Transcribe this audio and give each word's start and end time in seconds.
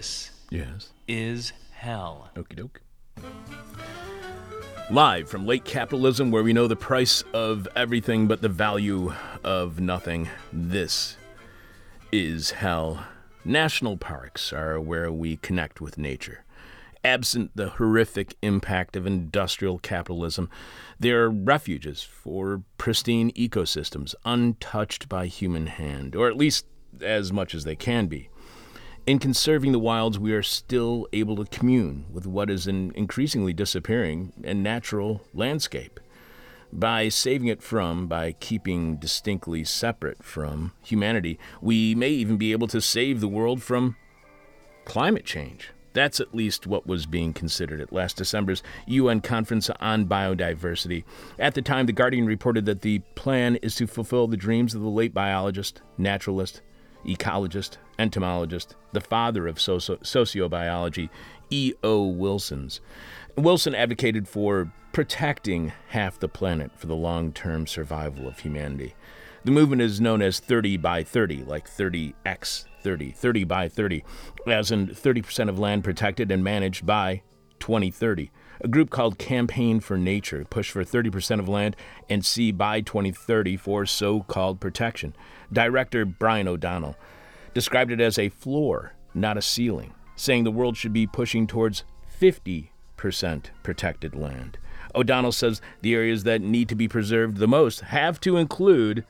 This 0.00 0.30
Yes. 0.48 0.88
is 1.06 1.52
hell. 1.72 2.30
Okie 2.34 2.56
doke. 2.56 2.80
Live 4.90 5.28
from 5.28 5.44
late 5.44 5.66
capitalism, 5.66 6.30
where 6.30 6.42
we 6.42 6.54
know 6.54 6.66
the 6.66 6.74
price 6.74 7.20
of 7.34 7.68
everything 7.76 8.26
but 8.26 8.40
the 8.40 8.48
value 8.48 9.12
of 9.44 9.78
nothing. 9.78 10.30
This 10.50 11.18
is 12.10 12.52
hell. 12.52 13.04
National 13.44 13.98
parks 13.98 14.54
are 14.54 14.80
where 14.80 15.12
we 15.12 15.36
connect 15.36 15.82
with 15.82 15.98
nature. 15.98 16.44
Absent 17.04 17.50
the 17.54 17.68
horrific 17.68 18.36
impact 18.40 18.96
of 18.96 19.06
industrial 19.06 19.78
capitalism, 19.80 20.48
they're 20.98 21.28
refuges 21.28 22.02
for 22.02 22.62
pristine 22.78 23.32
ecosystems 23.32 24.14
untouched 24.24 25.10
by 25.10 25.26
human 25.26 25.66
hand, 25.66 26.16
or 26.16 26.26
at 26.26 26.38
least 26.38 26.64
as 27.02 27.30
much 27.34 27.54
as 27.54 27.64
they 27.64 27.76
can 27.76 28.06
be. 28.06 28.30
In 29.06 29.18
conserving 29.18 29.72
the 29.72 29.78
wilds, 29.78 30.18
we 30.18 30.32
are 30.32 30.42
still 30.42 31.08
able 31.12 31.36
to 31.36 31.58
commune 31.58 32.04
with 32.12 32.26
what 32.26 32.50
is 32.50 32.66
an 32.66 32.92
increasingly 32.94 33.52
disappearing 33.52 34.32
and 34.44 34.62
natural 34.62 35.22
landscape. 35.32 35.98
By 36.72 37.08
saving 37.08 37.48
it 37.48 37.62
from, 37.62 38.06
by 38.06 38.32
keeping 38.32 38.96
distinctly 38.96 39.64
separate 39.64 40.22
from 40.22 40.72
humanity, 40.82 41.38
we 41.60 41.94
may 41.94 42.10
even 42.10 42.36
be 42.36 42.52
able 42.52 42.68
to 42.68 42.80
save 42.80 43.20
the 43.20 43.28
world 43.28 43.62
from 43.62 43.96
climate 44.84 45.24
change. 45.24 45.70
That's 45.92 46.20
at 46.20 46.34
least 46.34 46.68
what 46.68 46.86
was 46.86 47.06
being 47.06 47.32
considered 47.32 47.80
at 47.80 47.92
last 47.92 48.16
December's 48.16 48.62
UN 48.86 49.22
Conference 49.22 49.68
on 49.80 50.06
Biodiversity. 50.06 51.02
At 51.38 51.54
the 51.54 51.62
time, 51.62 51.86
The 51.86 51.92
Guardian 51.92 52.26
reported 52.26 52.66
that 52.66 52.82
the 52.82 53.00
plan 53.16 53.56
is 53.56 53.74
to 53.76 53.88
fulfill 53.88 54.28
the 54.28 54.36
dreams 54.36 54.74
of 54.74 54.82
the 54.82 54.88
late 54.88 55.12
biologist, 55.12 55.82
naturalist, 55.98 56.62
ecologist, 57.04 57.76
entomologist, 57.98 58.74
the 58.92 59.00
father 59.00 59.46
of 59.46 59.60
socio- 59.60 59.96
sociobiology, 59.96 61.08
E.O. 61.50 62.06
Wilson's. 62.06 62.80
Wilson 63.36 63.74
advocated 63.74 64.28
for 64.28 64.72
protecting 64.92 65.72
half 65.88 66.18
the 66.18 66.28
planet 66.28 66.72
for 66.76 66.86
the 66.86 66.96
long 66.96 67.32
term 67.32 67.66
survival 67.66 68.26
of 68.26 68.40
humanity. 68.40 68.94
The 69.44 69.52
movement 69.52 69.82
is 69.82 70.00
known 70.00 70.20
as 70.20 70.38
30 70.38 70.76
by 70.76 71.02
30, 71.02 71.44
like 71.44 71.68
30x 71.68 72.66
30, 72.82 73.10
30 73.10 73.44
by 73.44 73.68
30, 73.68 74.04
as 74.46 74.70
in 74.70 74.88
30% 74.88 75.48
of 75.48 75.58
land 75.58 75.84
protected 75.84 76.30
and 76.30 76.42
managed 76.42 76.84
by 76.84 77.22
2030. 77.60 78.30
A 78.62 78.68
group 78.68 78.90
called 78.90 79.18
Campaign 79.18 79.80
for 79.80 79.96
Nature 79.96 80.44
pushed 80.44 80.72
for 80.72 80.84
30% 80.84 81.38
of 81.38 81.48
land 81.48 81.76
and 82.08 82.24
sea 82.24 82.52
by 82.52 82.80
2030 82.80 83.56
for 83.56 83.86
so 83.86 84.20
called 84.20 84.60
protection. 84.60 85.14
Director 85.52 86.04
Brian 86.04 86.48
O'Donnell 86.48 86.96
described 87.54 87.90
it 87.90 88.00
as 88.00 88.18
a 88.18 88.28
floor, 88.28 88.94
not 89.14 89.36
a 89.36 89.42
ceiling, 89.42 89.94
saying 90.16 90.44
the 90.44 90.50
world 90.50 90.76
should 90.76 90.92
be 90.92 91.06
pushing 91.06 91.46
towards 91.46 91.84
50% 92.20 92.70
protected 93.62 94.14
land. 94.14 94.58
O'Donnell 94.94 95.32
says 95.32 95.60
the 95.82 95.94
areas 95.94 96.24
that 96.24 96.40
need 96.40 96.68
to 96.68 96.74
be 96.74 96.88
preserved 96.88 97.38
the 97.38 97.48
most 97.48 97.80
have 97.80 98.20
to 98.20 98.36
include 98.36 99.04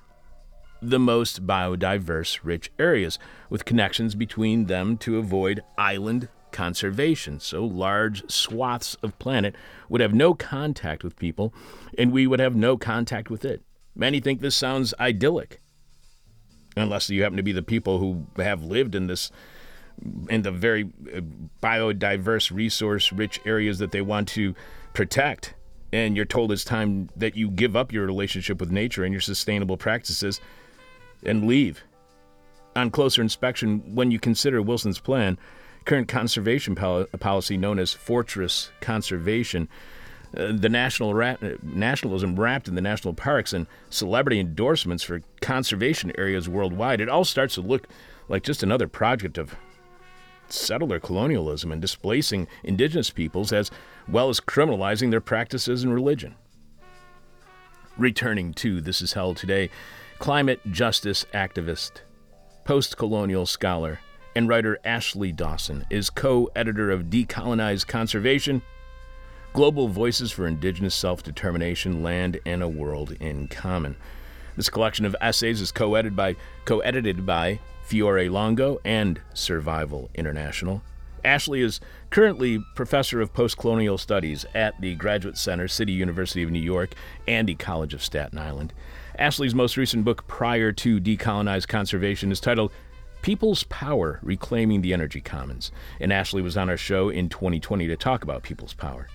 the 0.83 0.99
most 0.99 1.47
biodiverse 1.47 2.41
rich 2.43 2.71
areas, 2.79 3.19
with 3.51 3.65
connections 3.65 4.15
between 4.15 4.67
them 4.67 4.97
to 4.97 5.19
avoid 5.19 5.63
island 5.77 6.29
conservation. 6.53 7.39
So 7.39 7.65
large 7.65 8.29
swaths 8.31 8.97
of 9.03 9.19
planet 9.19 9.55
would 9.89 10.01
have 10.01 10.15
no 10.15 10.35
contact 10.35 11.05
with 11.05 11.17
people, 11.17 11.53
and 11.99 12.13
we 12.13 12.27
would 12.27 12.41
have 12.41 12.57
no 12.57 12.77
contact 12.77 13.31
with 13.31 13.45
it. 13.45 13.63
Many 13.95 14.21
think 14.21 14.41
this 14.41 14.57
sounds 14.57 14.95
idyllic, 14.99 15.61
unless 16.77 17.11
you 17.11 17.23
happen 17.23 17.37
to 17.37 17.43
be 17.43 17.53
the 17.53 17.63
people 17.63 17.99
who 17.99 18.27
have 18.37 18.63
lived 18.63 18.95
in 18.95 19.07
this 19.07 19.31
in 20.31 20.43
the 20.43 20.51
very 20.51 20.85
uh, 21.15 21.21
biodiverse 21.63 22.51
resource 22.51 23.13
rich 23.13 23.39
areas 23.45 23.79
that 23.79 23.91
they 23.91 24.01
want 24.01 24.29
to 24.29 24.55
protect 24.95 25.55
and 25.93 26.17
you're 26.17 26.25
told 26.25 26.53
it's 26.53 26.65
time 26.65 27.11
that 27.17 27.37
you 27.37 27.51
give 27.51 27.75
up 27.75 27.93
your 27.93 28.07
relationship 28.07 28.61
with 28.61 28.71
nature 28.71 29.05
and 29.05 29.13
your 29.13 29.21
sustainable 29.21 29.77
practices 29.77 30.41
and 31.25 31.47
leave. 31.47 31.83
On 32.77 32.91
closer 32.91 33.21
inspection, 33.21 33.95
when 33.95 34.11
you 34.11 34.21
consider 34.21 34.63
Wilson's 34.63 35.01
plan, 35.01 35.39
current 35.85 36.07
conservation 36.07 36.75
pol- 36.75 37.07
policy 37.19 37.57
known 37.57 37.79
as 37.79 37.93
fortress 37.93 38.71
conservation, 38.81 39.69
uh, 40.37 40.53
the 40.53 40.69
national 40.69 41.15
ra- 41.15 41.37
nationalism 41.63 42.39
wrapped 42.39 42.69
in 42.69 42.75
the 42.75 42.81
national 42.81 43.15
parks 43.15 43.53
and 43.53 43.67
celebrity 43.89 44.39
endorsements 44.39 45.03
for 45.03 45.23
conservation 45.41 46.13
areas 46.17 46.49
worldwide, 46.49 47.01
it 47.01 47.09
all 47.09 47.25
starts 47.25 47.55
to 47.55 47.61
look 47.61 47.89
like 48.29 48.43
just 48.43 48.63
another 48.63 48.87
project 48.87 49.39
of 49.39 49.57
settler 50.49 51.01
colonialism 51.01 51.73
and 51.73 51.81
displacing 51.81 52.47
indigenous 52.65 53.11
peoples 53.11 53.53
as 53.53 53.71
well 54.09 54.29
as 54.29 54.41
criminalizing 54.41 55.11
their 55.11 55.21
practices 55.21 55.83
and 55.83 55.95
religion. 55.95 56.35
Returning 57.97 58.55
to 58.55 58.81
This 58.81 59.03
Is 59.03 59.13
Hell 59.13 59.35
Today, 59.35 59.71
climate 60.19 60.61
justice 60.71 61.27
activist, 61.35 62.03
post 62.65 62.97
colonial 62.97 63.47
scholar, 63.47 64.01
and 64.37 64.49
writer 64.49 64.79
Ashley 64.85 65.33
Dawson 65.33 65.85
is 65.91 66.09
co 66.09 66.49
editor 66.55 66.91
of 66.91 67.05
Decolonized 67.05 67.89
Conservation 67.89 68.63
Global 69.53 69.89
Voices 69.89 70.31
for 70.31 70.47
Indigenous 70.47 70.95
Self 70.95 71.25
Determination, 71.25 72.05
Land, 72.05 72.39
and 72.47 72.63
a 72.63 72.69
World 72.69 73.17
in 73.19 73.49
Common. 73.49 73.97
This 74.57 74.71
collection 74.71 75.05
of 75.05 75.17
essays 75.21 75.61
is 75.61 75.73
co 75.73 75.97
edited 75.97 76.15
by, 76.15 76.37
co-edited 76.65 77.27
by 77.27 77.59
Fiore 77.83 78.29
Longo 78.29 78.81
and 78.85 79.21
Survival 79.35 80.09
International. 80.15 80.83
Ashley 81.25 81.63
is 81.63 81.81
currently 82.11 82.65
professor 82.77 83.21
of 83.21 83.35
postcolonial 83.35 83.99
studies 83.99 84.47
at 84.55 84.81
the 84.81 84.95
Graduate 84.95 85.37
Center, 85.37 85.67
City 85.67 85.93
University 85.93 86.45
of 86.45 86.53
New 86.53 86.61
York, 86.61 86.95
and 87.27 87.49
the 87.49 87.57
College 87.57 87.93
of 87.93 88.05
Staten 88.05 88.39
Island. 88.39 88.73
Ashley's 89.19 89.55
most 89.55 89.77
recent 89.77 90.05
book, 90.05 90.29
prior 90.29 90.71
to 90.71 91.01
Decolonized 91.01 91.67
Conservation, 91.67 92.31
is 92.31 92.39
titled 92.39 92.71
People's 93.21 93.65
Power 93.65 94.21
Reclaiming 94.23 94.81
the 94.81 94.95
Energy 94.95 95.21
Commons. 95.21 95.73
And 95.99 96.13
Ashley 96.13 96.41
was 96.41 96.57
on 96.57 96.71
our 96.71 96.77
show 96.77 97.09
in 97.09 97.29
2020 97.29 97.89
to 97.89 97.97
talk 97.97 98.23
about 98.23 98.45
people's 98.45 98.75
power. 98.75 99.09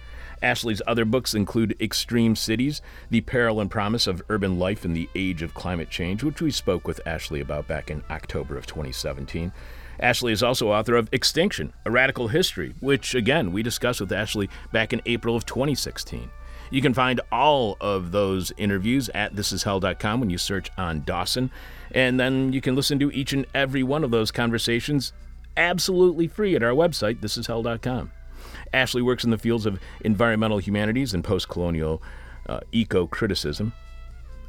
Ashley's 0.46 0.82
other 0.86 1.06
books 1.06 1.34
include 1.34 1.76
Extreme 1.82 2.36
Cities, 2.36 2.80
The 3.10 3.22
Peril 3.22 3.60
and 3.60 3.72
Promise 3.72 4.06
of 4.06 4.22
Urban 4.30 4.60
Life 4.60 4.86
in 4.86 4.94
the 4.94 5.10
Age 5.16 5.42
of 5.42 5.56
Climate 5.56 5.90
Change, 5.90 6.24
which 6.24 6.40
we 6.40 6.52
spoke 6.52 6.88
with 6.88 7.02
Ashley 7.08 7.42
about 7.42 7.68
back 7.68 7.90
in 7.90 8.04
October 8.12 8.56
of 8.56 8.68
2017. 8.68 9.52
Ashley 10.00 10.32
is 10.32 10.44
also 10.44 10.72
author 10.72 10.96
of 10.98 11.10
Extinction, 11.12 11.74
A 11.84 11.90
Radical 11.90 12.28
History, 12.28 12.76
which, 12.80 13.16
again, 13.16 13.54
we 13.54 13.64
discussed 13.64 14.00
with 14.00 14.12
Ashley 14.12 14.48
back 14.72 14.94
in 14.94 15.02
April 15.08 15.36
of 15.36 15.48
2016. 15.48 16.30
You 16.70 16.82
can 16.82 16.94
find 16.94 17.22
all 17.32 17.76
of 17.82 18.12
those 18.12 18.52
interviews 18.56 19.10
at 19.16 19.34
thisishell.com 19.34 20.20
when 20.20 20.30
you 20.30 20.38
search 20.38 20.70
on 20.78 21.02
Dawson, 21.02 21.50
and 21.92 22.20
then 22.20 22.54
you 22.54 22.62
can 22.62 22.76
listen 22.76 23.00
to 23.00 23.12
each 23.12 23.34
and 23.34 23.48
every 23.56 23.82
one 23.82 24.04
of 24.04 24.12
those 24.12 24.30
conversations 24.30 25.12
absolutely 25.58 26.28
free 26.28 26.56
at 26.56 26.62
our 26.62 26.74
website, 26.74 27.20
thisishell.com. 27.20 28.12
Ashley 28.76 29.02
works 29.02 29.24
in 29.24 29.32
the 29.32 29.38
fields 29.38 29.66
of 29.66 29.80
environmental 30.02 30.58
humanities 30.58 31.14
and 31.14 31.24
post 31.24 31.48
colonial 31.48 32.04
uh, 32.48 32.60
eco 32.74 33.08
criticism. 33.08 33.72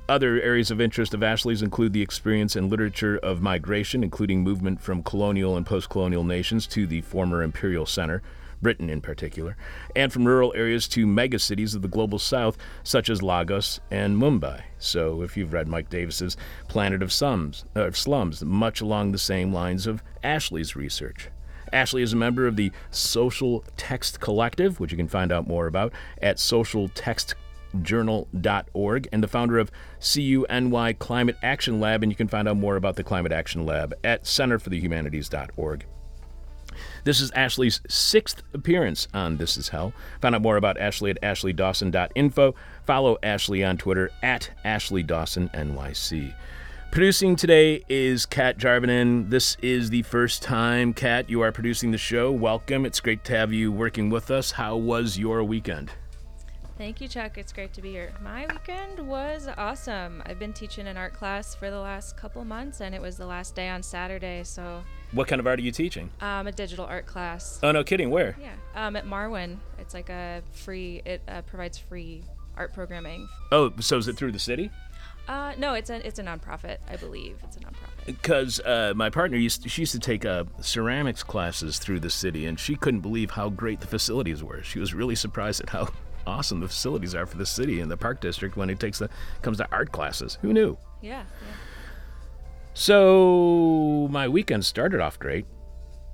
Other 0.09 0.41
areas 0.41 0.73
of 0.73 0.81
interest 0.81 1.15
of 1.15 1.23
Ashley's 1.23 1.63
include 1.63 1.93
the 1.93 2.03
experience 2.03 2.57
and 2.57 2.69
literature 2.69 3.19
of 3.19 3.41
migration, 3.41 4.03
including 4.03 4.43
movement 4.43 4.81
from 4.81 5.05
colonial 5.05 5.57
and 5.57 5.65
post 5.65 5.91
colonial 5.91 6.25
nations 6.25 6.67
to 6.69 6.89
the 6.89 7.03
former 7.03 7.41
imperial 7.41 7.87
center, 7.87 8.21
Britain 8.61 8.91
in 8.91 9.01
particular, 9.01 9.57
and 9.95 10.13
from 10.13 10.25
rural 10.25 10.53
areas 10.57 10.89
to 10.89 11.07
megacities 11.07 11.77
of 11.77 11.83
the 11.83 11.89
global 11.89 12.19
south, 12.19 12.57
such 12.83 13.09
as 13.09 13.23
Lagos 13.23 13.79
and 13.93 14.17
Mumbai. 14.17 14.63
So, 14.79 15.23
if 15.23 15.37
you've 15.37 15.53
read 15.53 15.69
Mike 15.69 15.89
Davis's 15.89 16.37
Planet 16.67 17.01
of 17.01 17.11
uh, 17.11 17.91
Slums, 17.93 18.45
much 18.45 18.81
along 18.81 19.13
the 19.13 19.19
same 19.19 19.53
lines 19.53 19.87
of 19.87 20.03
Ashley's 20.25 20.75
research. 20.75 21.31
Ashley 21.73 22.03
is 22.03 22.13
a 22.13 22.17
member 22.17 22.47
of 22.47 22.57
the 22.57 22.71
Social 22.91 23.65
Text 23.77 24.21
Collective, 24.21 24.79
which 24.81 24.93
you 24.93 24.97
can 24.97 25.09
find 25.09 25.33
out 25.33 25.47
more 25.47 25.67
about 25.67 25.93
at 26.23 26.37
socialtextjournal.org, 26.37 29.09
and 29.13 29.23
the 29.23 29.29
founder 29.29 29.59
of 29.59 29.71
CUNY 30.01 30.95
Climate 30.95 31.37
Action 31.43 31.81
Lab, 31.81 32.03
and 32.03 32.13
you 32.13 32.17
can 32.17 32.29
find 32.29 32.49
out 32.49 32.57
more 32.57 32.77
about 32.77 32.97
the 32.97 33.05
Climate 33.05 33.33
Action 33.33 33.67
Lab 33.67 33.93
at 34.05 34.25
centerforthehumanities.org. 34.25 35.85
This 37.05 37.21
is 37.21 37.31
Ashley's 37.31 37.81
sixth 37.89 38.43
appearance 38.53 39.09
on 39.15 39.39
This 39.39 39.57
Is 39.57 39.69
Hell. 39.69 39.95
Find 40.21 40.35
out 40.35 40.43
more 40.43 40.57
about 40.57 40.79
Ashley 40.79 41.11
at 41.11 41.21
ashleydawson.info. 41.23 42.55
Follow 42.85 43.17
Ashley 43.23 43.65
on 43.65 43.79
Twitter 43.79 44.11
at 44.23 44.51
ashleydawsonnyc. 44.65 46.35
Producing 46.97 47.37
today 47.37 47.85
is 47.91 48.25
Kat 48.25 48.57
Jarvinen. 48.57 49.29
This 49.29 49.59
is 49.61 49.91
the 49.91 50.01
first 50.01 50.43
time, 50.43 50.95
Kat, 50.95 51.29
you 51.29 51.43
are 51.43 51.53
producing 51.53 51.91
the 51.91 51.99
show. 51.99 52.33
Welcome. 52.33 52.87
It's 52.87 53.01
great 53.01 53.23
to 53.25 53.37
have 53.37 53.53
you 53.53 53.71
working 53.71 54.09
with 54.09 54.31
us. 54.31 54.53
How 54.53 54.77
was 54.77 55.19
your 55.19 55.45
weekend? 55.45 55.91
Thank 56.79 57.03
you, 57.03 57.07
Chuck. 57.07 57.37
It's 57.37 57.53
great 57.53 57.75
to 57.75 57.83
be 57.83 57.91
here. 57.91 58.15
My 58.23 58.47
weekend 58.51 59.07
was 59.07 59.47
awesome. 59.59 60.23
I've 60.25 60.39
been 60.39 60.55
teaching 60.55 60.87
an 60.87 60.97
art 60.97 61.13
class 61.13 61.55
for 61.55 61.69
the 61.69 61.79
last 61.79 62.17
couple 62.17 62.43
months, 62.47 62.81
and 62.81 62.95
it 62.95 63.03
was 63.03 63.19
the 63.19 63.27
last 63.27 63.55
day 63.55 63.69
on 63.69 63.83
Saturday. 63.83 64.43
So, 64.43 64.83
What 65.13 65.29
kind 65.29 65.39
of 65.39 65.47
art 65.47 65.59
are 65.59 65.63
you 65.63 65.73
teaching? 65.73 66.09
um, 66.23 66.47
a 66.47 66.53
digital 66.53 66.87
art 66.87 67.05
class. 67.05 67.61
Oh, 67.63 67.73
no 67.73 67.85
kidding. 67.85 68.09
Where? 68.09 68.39
Yeah, 68.41 68.55
um, 68.75 68.97
at 68.97 69.05
Marwen. 69.05 69.59
It's 69.79 69.93
like 69.93 70.09
a 70.09 70.43
free. 70.51 71.03
It 71.05 71.21
uh, 71.29 71.43
provides 71.43 71.77
free 71.77 72.23
art 72.57 72.73
programming. 72.73 73.29
Oh, 73.53 73.71
so 73.81 73.99
is 73.99 74.09
it 74.09 74.17
through 74.17 74.33
the 74.33 74.39
city? 74.39 74.71
Uh, 75.29 75.53
no, 75.59 75.75
it's 75.75 75.91
a 75.91 76.07
it's 76.07 76.19
a 76.19 76.23
nonprofit. 76.23 76.79
I 76.89 76.97
believe 76.97 77.39
it's 77.43 77.57
a 77.57 77.61
nonprofit. 77.61 78.07
Because 78.07 78.61
uh, 78.61 78.93
my 78.95 79.11
partner 79.11 79.37
used 79.37 79.65
to, 79.65 79.69
she 79.69 79.83
used 79.83 79.93
to 79.93 79.99
take 79.99 80.25
uh, 80.25 80.45
ceramics 80.61 81.23
classes 81.23 81.79
through 81.79 82.01
the 82.01 82.11
city, 82.11 82.47
and 82.47 82.59
she 82.59 82.77
couldn't 82.77 83.01
believe 83.01 83.31
how 83.31 83.49
great 83.49 83.81
the 83.81 83.87
facilities 83.87 84.45
were. 84.45 84.63
She 84.63 84.79
was 84.79 84.95
really 84.95 85.17
surprised 85.17 85.61
at 85.61 85.71
how 85.71 85.89
awesome 86.27 86.61
the 86.61 86.69
facilities 86.69 87.15
are 87.15 87.27
for 87.27 87.37
the 87.37 87.47
city 87.47 87.81
and 87.81 87.91
the 87.91 87.97
park 87.97 88.21
district 88.21 88.57
when 88.57 88.71
it 88.71 88.79
takes 88.79 88.99
the 88.99 89.11
comes 89.43 89.59
to 89.59 89.69
art 89.73 89.91
classes. 89.93 90.39
Who 90.43 90.53
knew? 90.53 90.79
Yeah. 91.01 91.25
yeah. 91.25 91.55
So 92.75 94.07
my 94.11 94.29
weekend 94.29 94.65
started 94.65 95.01
off 95.01 95.19
great, 95.19 95.47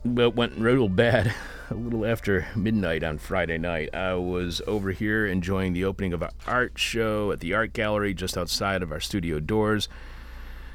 but 0.05 0.31
went 0.31 0.57
real 0.57 0.89
bad 0.89 1.35
a 1.73 1.75
little 1.75 2.05
after 2.05 2.47
midnight 2.55 3.03
on 3.03 3.17
Friday 3.17 3.57
night. 3.57 3.95
I 3.95 4.15
was 4.15 4.61
over 4.67 4.91
here 4.91 5.27
enjoying 5.27 5.73
the 5.73 5.87
opening 5.87 6.13
of 6.13 6.21
an 6.21 6.29
art 6.47 6.79
show 6.79 7.33
at 7.33 7.41
the 7.41 7.55
art 7.55 7.73
gallery 7.73 8.13
just 8.13 8.37
outside 8.37 8.83
of 8.83 8.93
our 8.93 9.01
studio 9.01 9.41
doors 9.41 9.89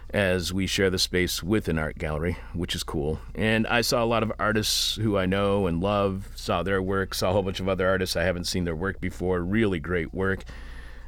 as 0.10 0.52
we 0.52 0.66
share 0.66 0.90
the 0.90 0.98
space 0.98 1.44
with 1.44 1.68
an 1.68 1.78
art 1.78 2.00
gallery, 2.00 2.38
which 2.54 2.74
is 2.74 2.82
cool. 2.82 3.20
And 3.36 3.68
I 3.68 3.82
saw 3.82 4.04
a 4.04 4.06
lot 4.06 4.24
of 4.24 4.32
artists 4.40 4.96
who 4.96 5.18
I 5.18 5.28
know 5.28 5.68
and 5.68 5.82
love, 5.82 6.30
saw 6.36 6.64
their 6.64 6.82
work, 6.82 7.14
saw 7.14 7.30
a 7.30 7.34
whole 7.34 7.44
bunch 7.44 7.60
of 7.60 7.70
other 7.70 7.88
artists 7.88 8.16
I 8.16 8.24
haven't 8.24 8.46
seen 8.46 8.64
their 8.64 8.76
work 8.76 9.00
before. 9.00 9.42
Really 9.42 9.80
great 9.80 10.16
work. 10.16 10.46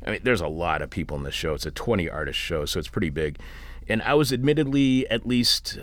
I 0.05 0.11
mean, 0.11 0.19
there's 0.23 0.41
a 0.41 0.47
lot 0.47 0.83
of 0.83 0.91
people 0.91 1.17
in 1.17 1.23
the 1.23 1.31
show. 1.31 1.55
It's 1.55 1.65
a 1.65 1.71
20 1.71 2.07
artist 2.09 2.37
show, 2.37 2.65
so 2.65 2.77
it's 2.77 2.87
pretty 2.87 3.09
big. 3.09 3.39
And 3.87 4.03
I 4.03 4.13
was 4.13 4.31
admittedly 4.31 5.09
at 5.09 5.25
least 5.25 5.79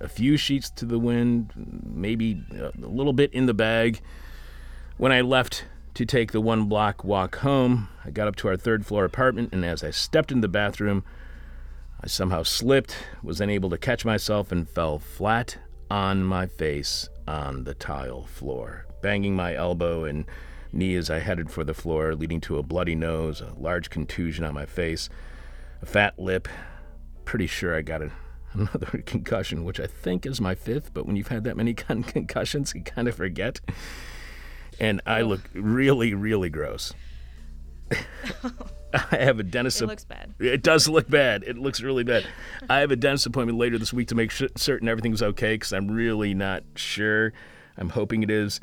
a 0.00 0.08
few 0.08 0.36
sheets 0.36 0.70
to 0.70 0.84
the 0.84 0.98
wind, 0.98 1.52
maybe 1.84 2.42
a 2.52 2.72
little 2.78 3.12
bit 3.12 3.32
in 3.32 3.46
the 3.46 3.54
bag. 3.54 4.00
When 4.96 5.12
I 5.12 5.20
left 5.20 5.64
to 5.94 6.04
take 6.04 6.32
the 6.32 6.40
one 6.40 6.64
block 6.64 7.04
walk 7.04 7.36
home, 7.36 7.88
I 8.04 8.10
got 8.10 8.28
up 8.28 8.36
to 8.36 8.48
our 8.48 8.56
third 8.56 8.86
floor 8.86 9.04
apartment, 9.04 9.50
and 9.52 9.64
as 9.64 9.82
I 9.82 9.90
stepped 9.90 10.30
in 10.30 10.40
the 10.40 10.48
bathroom, 10.48 11.04
I 12.00 12.06
somehow 12.06 12.44
slipped, 12.44 12.96
was 13.22 13.40
unable 13.40 13.70
to 13.70 13.78
catch 13.78 14.04
myself, 14.04 14.52
and 14.52 14.68
fell 14.68 14.98
flat 14.98 15.58
on 15.90 16.22
my 16.22 16.46
face 16.46 17.08
on 17.26 17.64
the 17.64 17.74
tile 17.74 18.24
floor, 18.24 18.86
banging 19.02 19.34
my 19.34 19.54
elbow 19.54 20.04
and 20.04 20.24
knee 20.72 20.94
as 20.94 21.10
I 21.10 21.18
headed 21.18 21.50
for 21.50 21.64
the 21.64 21.74
floor, 21.74 22.14
leading 22.14 22.40
to 22.42 22.58
a 22.58 22.62
bloody 22.62 22.94
nose, 22.94 23.40
a 23.40 23.54
large 23.58 23.90
contusion 23.90 24.44
on 24.44 24.54
my 24.54 24.66
face, 24.66 25.08
a 25.82 25.86
fat 25.86 26.18
lip. 26.18 26.46
Pretty 27.24 27.46
sure 27.46 27.74
I 27.74 27.82
got 27.82 28.02
a, 28.02 28.12
another 28.52 29.02
concussion, 29.06 29.64
which 29.64 29.80
I 29.80 29.86
think 29.86 30.26
is 30.26 30.40
my 30.40 30.54
fifth, 30.54 30.92
but 30.94 31.06
when 31.06 31.16
you've 31.16 31.28
had 31.28 31.44
that 31.44 31.56
many 31.56 31.74
con- 31.74 32.02
concussions, 32.02 32.74
you 32.74 32.82
kind 32.82 33.08
of 33.08 33.14
forget. 33.14 33.60
And 34.80 35.00
I 35.06 35.22
look 35.22 35.42
really, 35.54 36.14
really 36.14 36.50
gross. 36.50 36.94
I 38.92 39.16
have 39.16 39.38
a 39.38 39.42
dentist. 39.42 39.82
It 39.82 39.86
looks 39.86 40.04
bad. 40.04 40.34
It 40.38 40.62
does 40.62 40.88
look 40.88 41.10
bad. 41.10 41.42
It 41.44 41.58
looks 41.58 41.80
really 41.80 42.04
bad. 42.04 42.26
I 42.70 42.78
have 42.78 42.90
a 42.90 42.96
dentist 42.96 43.26
appointment 43.26 43.58
later 43.58 43.76
this 43.78 43.92
week 43.92 44.08
to 44.08 44.14
make 44.14 44.30
sh- 44.30 44.44
certain 44.56 44.88
everything's 44.88 45.22
okay 45.22 45.54
because 45.54 45.72
I'm 45.72 45.90
really 45.90 46.32
not 46.32 46.62
sure. 46.76 47.32
I'm 47.76 47.90
hoping 47.90 48.22
it 48.22 48.30
is. 48.30 48.60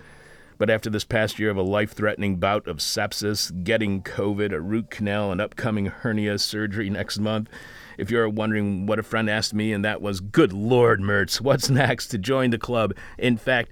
But 0.57 0.69
after 0.69 0.89
this 0.89 1.03
past 1.03 1.37
year 1.37 1.49
of 1.49 1.57
a 1.57 1.61
life 1.61 1.91
threatening 1.91 2.37
bout 2.37 2.67
of 2.67 2.77
sepsis, 2.77 3.63
getting 3.63 4.01
COVID, 4.01 4.53
a 4.53 4.61
root 4.61 4.89
canal, 4.89 5.31
and 5.31 5.41
upcoming 5.41 5.87
hernia 5.87 6.39
surgery 6.39 6.89
next 6.89 7.19
month, 7.19 7.49
if 7.97 8.11
you're 8.11 8.29
wondering 8.29 8.85
what 8.85 8.99
a 8.99 9.03
friend 9.03 9.29
asked 9.29 9.53
me, 9.53 9.73
and 9.73 9.83
that 9.85 10.01
was, 10.01 10.19
Good 10.19 10.53
Lord, 10.53 11.01
Mertz, 11.01 11.41
what's 11.41 11.69
next 11.71 12.07
to 12.07 12.17
join 12.17 12.49
the 12.49 12.57
club? 12.57 12.93
In 13.17 13.37
fact, 13.37 13.71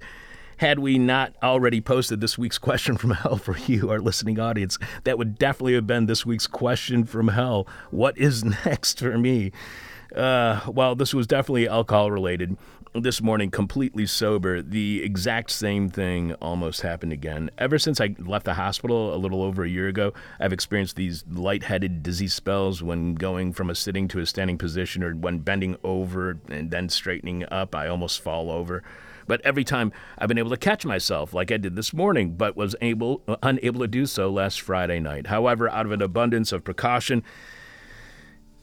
had 0.58 0.78
we 0.78 0.98
not 0.98 1.34
already 1.42 1.80
posted 1.80 2.20
this 2.20 2.38
week's 2.38 2.58
question 2.58 2.96
from 2.96 3.10
hell 3.22 3.36
for 3.36 3.56
you, 3.58 3.90
our 3.90 4.00
listening 4.00 4.38
audience, 4.38 4.78
that 5.04 5.18
would 5.18 5.38
definitely 5.38 5.74
have 5.74 5.86
been 5.86 6.06
this 6.06 6.24
week's 6.24 6.46
question 6.46 7.04
from 7.04 7.28
hell. 7.28 7.66
What 7.90 8.16
is 8.18 8.44
next 8.64 8.98
for 9.00 9.18
me? 9.18 9.52
Uh, 10.14 10.60
well, 10.68 10.94
this 10.94 11.12
was 11.12 11.26
definitely 11.26 11.68
alcohol 11.68 12.10
related. 12.10 12.56
This 12.94 13.20
morning, 13.20 13.50
completely 13.50 14.06
sober, 14.06 14.62
the 14.62 15.02
exact 15.02 15.50
same 15.50 15.90
thing 15.90 16.34
almost 16.34 16.82
happened 16.82 17.12
again. 17.12 17.50
Ever 17.58 17.76
since 17.76 18.00
I 18.00 18.14
left 18.20 18.44
the 18.44 18.54
hospital 18.54 19.12
a 19.12 19.18
little 19.18 19.42
over 19.42 19.64
a 19.64 19.68
year 19.68 19.88
ago, 19.88 20.12
I've 20.38 20.52
experienced 20.52 20.94
these 20.94 21.24
lightheaded, 21.28 22.04
dizzy 22.04 22.28
spells 22.28 22.84
when 22.84 23.16
going 23.16 23.52
from 23.52 23.68
a 23.68 23.74
sitting 23.74 24.06
to 24.08 24.20
a 24.20 24.26
standing 24.26 24.58
position 24.58 25.02
or 25.02 25.12
when 25.12 25.40
bending 25.40 25.76
over 25.82 26.38
and 26.48 26.70
then 26.70 26.88
straightening 26.88 27.44
up. 27.50 27.74
I 27.74 27.88
almost 27.88 28.20
fall 28.20 28.48
over. 28.52 28.84
But 29.26 29.40
every 29.40 29.64
time 29.64 29.92
I've 30.16 30.28
been 30.28 30.38
able 30.38 30.50
to 30.50 30.56
catch 30.56 30.84
myself, 30.84 31.34
like 31.34 31.50
I 31.50 31.56
did 31.56 31.74
this 31.74 31.92
morning, 31.92 32.36
but 32.36 32.56
was 32.56 32.76
able 32.80 33.22
unable 33.42 33.80
to 33.80 33.88
do 33.88 34.06
so 34.06 34.30
last 34.30 34.60
Friday 34.60 35.00
night. 35.00 35.26
However, 35.26 35.68
out 35.68 35.86
of 35.86 35.92
an 35.92 36.02
abundance 36.02 36.52
of 36.52 36.62
precaution, 36.62 37.24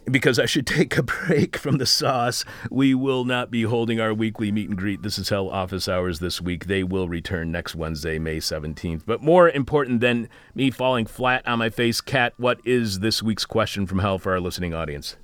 because 0.06 0.40
I 0.40 0.46
should 0.46 0.68
take 0.68 0.98
a 0.98 1.04
break 1.04 1.58
from 1.58 1.78
the 1.78 1.86
sauce, 1.86 2.46
we 2.70 2.94
will 2.94 3.26
not 3.26 3.52
be 3.52 3.64
holding 3.64 4.00
our 4.00 4.14
weekly 4.14 4.52
meet 4.52 4.70
and 4.70 4.78
greet. 4.78 5.02
This 5.04 5.18
is 5.20 5.30
Hell 5.30 5.50
office 5.50 5.88
hours 5.88 6.20
this 6.20 6.42
week. 6.42 6.66
They 6.66 6.84
will 6.84 7.08
return 7.08 7.52
next 7.52 7.76
Wednesday, 7.76 8.20
May 8.20 8.38
17th. 8.38 9.04
But 9.06 9.22
more 9.22 9.50
important 9.50 10.02
than 10.02 10.30
me 10.56 10.72
falling 10.72 11.06
flat 11.06 11.46
on 11.48 11.60
my 11.60 11.70
face, 11.70 12.02
Kat, 12.02 12.34
what 12.38 12.60
is 12.66 13.00
this 13.00 13.22
week's 13.22 13.46
question 13.46 13.86
from 13.86 14.00
Hell 14.00 14.20
for 14.20 14.32
our 14.32 14.40
listening 14.40 14.74
audience? 14.74 15.18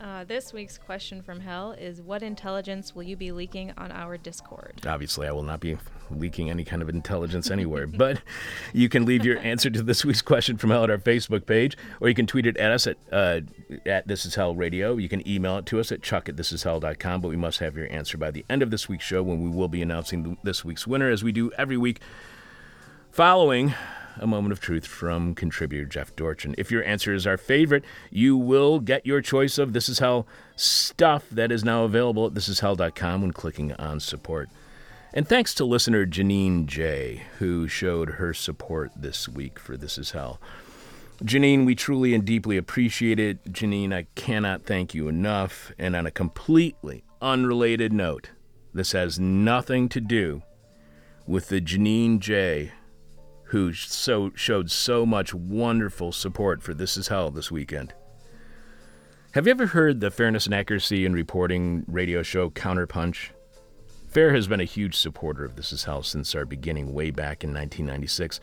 Uh, 0.00 0.24
this 0.24 0.50
week's 0.54 0.78
question 0.78 1.20
from 1.20 1.40
hell 1.40 1.72
is 1.72 2.00
What 2.00 2.22
intelligence 2.22 2.94
will 2.94 3.02
you 3.02 3.16
be 3.16 3.32
leaking 3.32 3.74
on 3.76 3.92
our 3.92 4.16
Discord? 4.16 4.80
Obviously, 4.86 5.28
I 5.28 5.32
will 5.32 5.42
not 5.42 5.60
be 5.60 5.76
leaking 6.10 6.48
any 6.48 6.64
kind 6.64 6.80
of 6.80 6.88
intelligence 6.88 7.50
anywhere, 7.50 7.86
but 7.86 8.22
you 8.72 8.88
can 8.88 9.04
leave 9.04 9.26
your 9.26 9.38
answer 9.40 9.68
to 9.68 9.82
this 9.82 10.02
week's 10.02 10.22
question 10.22 10.56
from 10.56 10.70
hell 10.70 10.84
at 10.84 10.90
our 10.90 10.96
Facebook 10.96 11.44
page, 11.44 11.76
or 12.00 12.08
you 12.08 12.14
can 12.14 12.26
tweet 12.26 12.46
it 12.46 12.56
at 12.56 12.72
us 12.72 12.86
at, 12.86 12.96
uh, 13.12 13.40
at 13.84 14.08
This 14.08 14.24
Is 14.24 14.36
Hell 14.36 14.54
Radio. 14.54 14.96
You 14.96 15.10
can 15.10 15.26
email 15.28 15.58
it 15.58 15.66
to 15.66 15.78
us 15.78 15.92
at 15.92 16.00
chuck 16.00 16.30
at 16.30 16.36
thisishell.com, 16.36 17.20
but 17.20 17.28
we 17.28 17.36
must 17.36 17.58
have 17.58 17.76
your 17.76 17.92
answer 17.92 18.16
by 18.16 18.30
the 18.30 18.46
end 18.48 18.62
of 18.62 18.70
this 18.70 18.88
week's 18.88 19.04
show 19.04 19.22
when 19.22 19.42
we 19.42 19.50
will 19.50 19.68
be 19.68 19.82
announcing 19.82 20.38
this 20.42 20.64
week's 20.64 20.86
winner, 20.86 21.10
as 21.10 21.22
we 21.22 21.30
do 21.30 21.52
every 21.58 21.76
week, 21.76 22.00
following 23.10 23.74
a 24.20 24.26
moment 24.26 24.52
of 24.52 24.60
truth 24.60 24.86
from 24.86 25.34
contributor 25.34 25.84
Jeff 25.84 26.14
Dorchin. 26.14 26.54
If 26.58 26.70
your 26.70 26.84
answer 26.84 27.12
is 27.12 27.26
our 27.26 27.36
favorite, 27.36 27.84
you 28.10 28.36
will 28.36 28.78
get 28.78 29.04
your 29.06 29.20
choice 29.20 29.58
of 29.58 29.72
This 29.72 29.88
Is 29.88 29.98
Hell 29.98 30.26
stuff 30.54 31.28
that 31.30 31.50
is 31.50 31.64
now 31.64 31.84
available 31.84 32.26
at 32.26 32.34
thisishell.com 32.34 33.22
when 33.22 33.32
clicking 33.32 33.72
on 33.74 34.00
support. 34.00 34.48
And 35.12 35.26
thanks 35.26 35.54
to 35.54 35.64
listener 35.64 36.06
Janine 36.06 36.66
J, 36.66 37.24
who 37.38 37.66
showed 37.66 38.10
her 38.10 38.32
support 38.32 38.92
this 38.94 39.28
week 39.28 39.58
for 39.58 39.76
This 39.76 39.98
Is 39.98 40.12
Hell. 40.12 40.40
Janine, 41.24 41.66
we 41.66 41.74
truly 41.74 42.14
and 42.14 42.24
deeply 42.24 42.56
appreciate 42.56 43.18
it. 43.18 43.44
Janine, 43.52 43.92
I 43.92 44.06
cannot 44.14 44.62
thank 44.62 44.94
you 44.94 45.08
enough. 45.08 45.72
And 45.78 45.96
on 45.96 46.06
a 46.06 46.10
completely 46.10 47.04
unrelated 47.20 47.92
note, 47.92 48.30
this 48.72 48.92
has 48.92 49.18
nothing 49.18 49.88
to 49.88 50.00
do 50.00 50.42
with 51.26 51.48
the 51.48 51.60
Janine 51.60 52.20
J 52.20 52.72
who 53.50 53.72
so 53.72 54.30
showed 54.36 54.70
so 54.70 55.04
much 55.04 55.34
wonderful 55.34 56.12
support 56.12 56.62
for 56.62 56.72
This 56.72 56.96
Is 56.96 57.08
Hell 57.08 57.32
this 57.32 57.50
weekend. 57.50 57.92
Have 59.32 59.46
you 59.46 59.50
ever 59.50 59.66
heard 59.66 60.00
the 60.00 60.10
Fairness 60.10 60.46
and 60.46 60.54
Accuracy 60.54 61.04
in 61.04 61.12
Reporting 61.12 61.84
radio 61.88 62.22
show 62.22 62.50
Counterpunch? 62.50 63.30
Fair 64.08 64.32
has 64.34 64.46
been 64.46 64.60
a 64.60 64.64
huge 64.64 64.94
supporter 64.94 65.44
of 65.44 65.56
This 65.56 65.72
Is 65.72 65.82
Hell 65.82 66.04
since 66.04 66.32
our 66.36 66.44
beginning 66.44 66.94
way 66.94 67.10
back 67.10 67.42
in 67.42 67.50
1996. 67.50 68.38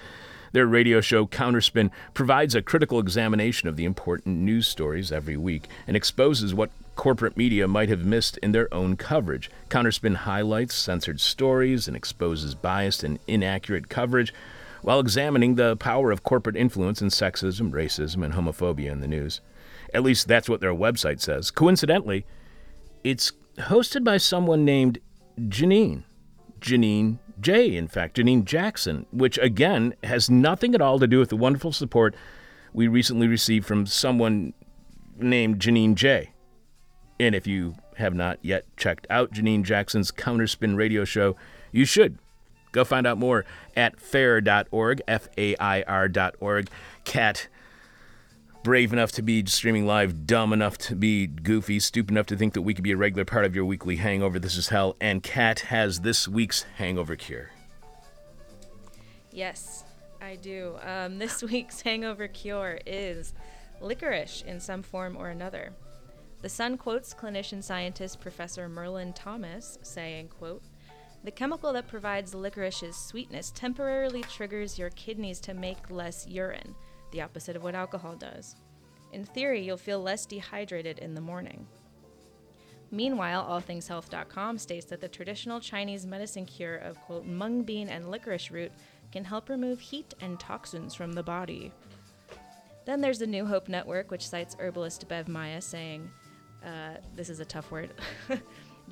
Their 0.52 0.66
radio 0.66 1.00
show 1.00 1.26
Counterspin 1.26 1.90
provides 2.14 2.54
a 2.54 2.62
critical 2.62 3.00
examination 3.00 3.70
of 3.70 3.78
the 3.78 3.86
important 3.86 4.40
news 4.40 4.68
stories 4.68 5.14
every 5.14 5.38
week 5.38 5.70
and 5.88 5.96
exposes 5.96 6.54
what 6.54 6.72
corporate 6.98 7.38
media 7.38 7.66
might 7.66 7.88
have 7.88 8.04
missed 8.04 8.38
in 8.40 8.52
their 8.52 8.74
own 8.74 8.98
coverage. 8.98 9.50
Counterspin 9.70 10.16
highlights 10.16 10.76
censored 10.76 11.22
stories 11.22 11.88
and 11.88 11.96
exposes 11.96 12.56
biased 12.56 13.06
and 13.06 13.20
inaccurate 13.26 13.88
coverage 13.88 14.34
while 14.82 15.00
examining 15.00 15.56
the 15.56 15.76
power 15.78 16.12
of 16.12 16.24
corporate 16.24 16.56
influence 16.56 17.02
in 17.02 17.10
sexism, 17.10 17.72
racism, 17.72 18.24
and 18.24 18.34
homophobia 18.34 18.92
in 18.92 19.00
the 19.00 19.08
news. 19.08 19.42
At 19.94 20.04
least 20.04 20.28
that's 20.28 20.50
what 20.50 20.62
their 20.62 20.74
website 20.74 21.22
says. 21.22 21.52
Coincidentally, 21.52 22.26
it's 23.04 23.32
hosted 23.58 24.04
by 24.04 24.18
someone 24.18 24.66
named 24.66 25.00
Janine. 25.40 26.04
Janine 26.60 27.20
J, 27.40 27.76
in 27.76 27.88
fact, 27.88 28.18
Janine 28.18 28.44
Jackson, 28.44 29.06
which 29.12 29.38
again 29.38 29.94
has 30.04 30.30
nothing 30.30 30.74
at 30.74 30.82
all 30.82 31.00
to 31.00 31.08
do 31.08 31.20
with 31.20 31.30
the 31.30 31.36
wonderful 31.36 31.72
support 31.72 32.16
we 32.74 32.88
recently 32.88 33.28
received 33.28 33.66
from 33.66 33.86
someone 33.86 34.54
named 35.18 35.60
Janine 35.60 35.96
J. 35.96 36.32
And 37.20 37.36
if 37.36 37.48
you 37.48 37.76
have 37.98 38.14
not 38.14 38.40
yet 38.42 38.66
checked 38.78 39.08
out 39.10 39.32
Janine 39.32 39.64
Jackson's 39.64 40.12
Counterspin 40.12 40.76
radio 40.76 41.04
show, 41.06 41.36
you 41.72 41.86
should 41.86 42.20
Go 42.72 42.84
find 42.84 43.08
out 43.08 43.18
more 43.18 43.46
at 43.76 44.00
fair.org, 44.00 45.02
F 45.08 45.28
A 45.38 45.56
I 45.58 45.84
R.org. 45.84 46.70
Kat, 47.04 47.48
brave 48.64 48.92
enough 48.92 49.12
to 49.14 49.22
be 49.22 49.46
streaming 49.46 49.86
live, 49.86 50.28
dumb 50.28 50.52
enough 50.52 50.78
to 50.78 50.96
be 50.96 51.28
goofy, 51.28 51.80
stupid 51.80 52.12
enough 52.12 52.26
to 52.28 52.36
think 52.36 52.54
that 52.54 52.62
we 52.62 52.74
could 52.74 52.84
be 52.84 52.92
a 52.92 52.98
regular 52.98 53.26
part 53.26 53.46
of 53.46 53.56
your 53.56 53.66
weekly 53.66 53.96
hangover. 53.96 54.40
This 54.40 54.58
is 54.58 54.70
hell. 54.70 54.96
And 55.00 55.24
Kat 55.24 55.62
has 55.62 56.02
this 56.02 56.28
week's 56.28 56.64
hangover 56.78 57.16
cure. 57.16 57.52
Yes, 59.32 59.84
I 60.22 60.36
do. 60.36 60.76
Um, 60.84 61.20
this 61.20 61.42
week's 61.52 61.82
hangover 61.82 62.28
cure 62.28 62.80
is 62.86 63.34
licorice 63.80 64.44
in 64.46 64.60
some 64.60 64.82
form 64.82 65.16
or 65.16 65.30
another. 65.30 65.74
The 66.42 66.50
Sun 66.50 66.78
quotes 66.78 67.14
clinician 67.14 67.64
scientist 67.64 68.20
Professor 68.20 68.70
Merlin 68.70 69.14
Thomas 69.14 69.80
saying, 69.82 70.30
quote, 70.30 70.62
the 71.28 71.32
chemical 71.32 71.74
that 71.74 71.90
provides 71.90 72.34
licorice's 72.34 72.96
sweetness 72.96 73.52
temporarily 73.54 74.22
triggers 74.22 74.80
your 74.80 74.92
kidneys 74.92 75.42
to 75.42 75.54
make 75.54 75.90
less 75.90 76.26
urine, 76.26 76.74
the 77.12 77.22
opposite 77.22 77.58
of 77.58 77.64
what 77.64 77.76
alcohol 77.76 78.16
does. 78.16 78.56
In 79.12 79.26
theory, 79.26 79.62
you'll 79.62 79.76
feel 79.76 80.02
less 80.02 80.26
dehydrated 80.26 81.00
in 81.00 81.14
the 81.14 81.20
morning. 81.20 81.68
Meanwhile, 82.92 83.44
allthingshealth.com 83.44 84.58
states 84.58 84.86
that 84.86 85.02
the 85.02 85.10
traditional 85.10 85.60
Chinese 85.60 86.06
medicine 86.06 86.46
cure 86.46 86.78
of, 86.78 86.98
quote, 87.02 87.26
mung 87.26 87.64
bean 87.64 87.90
and 87.90 88.10
licorice 88.10 88.50
root 88.50 88.72
can 89.12 89.26
help 89.26 89.50
remove 89.50 89.82
heat 89.82 90.14
and 90.22 90.40
toxins 90.40 90.96
from 90.96 91.12
the 91.12 91.24
body. 91.24 91.74
Then 92.86 93.02
there's 93.02 93.20
the 93.20 93.28
New 93.28 93.46
Hope 93.46 93.68
Network, 93.68 94.12
which 94.12 94.30
cites 94.30 94.56
herbalist 94.62 95.10
Bev 95.10 95.28
Maya 95.28 95.60
saying, 95.60 96.10
uh, 96.66 96.96
this 97.18 97.30
is 97.30 97.42
a 97.42 97.46
tough 97.46 97.70
word, 97.70 97.90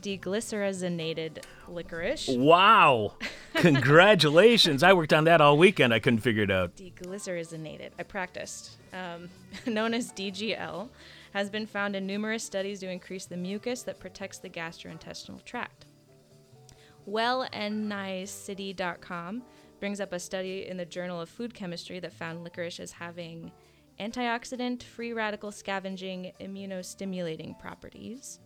deglycerinated 0.01 1.43
licorice. 1.67 2.29
Wow. 2.29 3.15
Congratulations. 3.55 4.83
I 4.83 4.93
worked 4.93 5.13
on 5.13 5.23
that 5.25 5.41
all 5.41 5.57
weekend. 5.57 5.93
I 5.93 5.99
couldn't 5.99 6.19
figure 6.19 6.43
it 6.43 6.51
out. 6.51 6.75
Deglycerinated. 6.75 7.91
I 7.97 8.03
practiced. 8.03 8.77
Um, 8.93 9.29
known 9.65 9.93
as 9.93 10.11
DGL, 10.11 10.89
has 11.33 11.49
been 11.49 11.65
found 11.65 11.95
in 11.95 12.05
numerous 12.07 12.43
studies 12.43 12.79
to 12.79 12.89
increase 12.89 13.25
the 13.25 13.35
mucus 13.35 13.83
that 13.83 13.99
protects 13.99 14.37
the 14.37 14.49
gastrointestinal 14.49 15.43
tract. 15.43 15.85
WellNICity.com 17.09 19.43
brings 19.79 19.99
up 19.99 20.13
a 20.13 20.19
study 20.19 20.67
in 20.67 20.77
the 20.77 20.85
Journal 20.85 21.19
of 21.19 21.29
Food 21.29 21.53
Chemistry 21.53 21.99
that 21.99 22.13
found 22.13 22.43
licorice 22.43 22.79
as 22.79 22.93
having 22.93 23.51
antioxidant, 23.99 24.81
free 24.81 25.13
radical 25.13 25.51
scavenging, 25.51 26.31
immunostimulating 26.39 27.59
properties. 27.59 28.39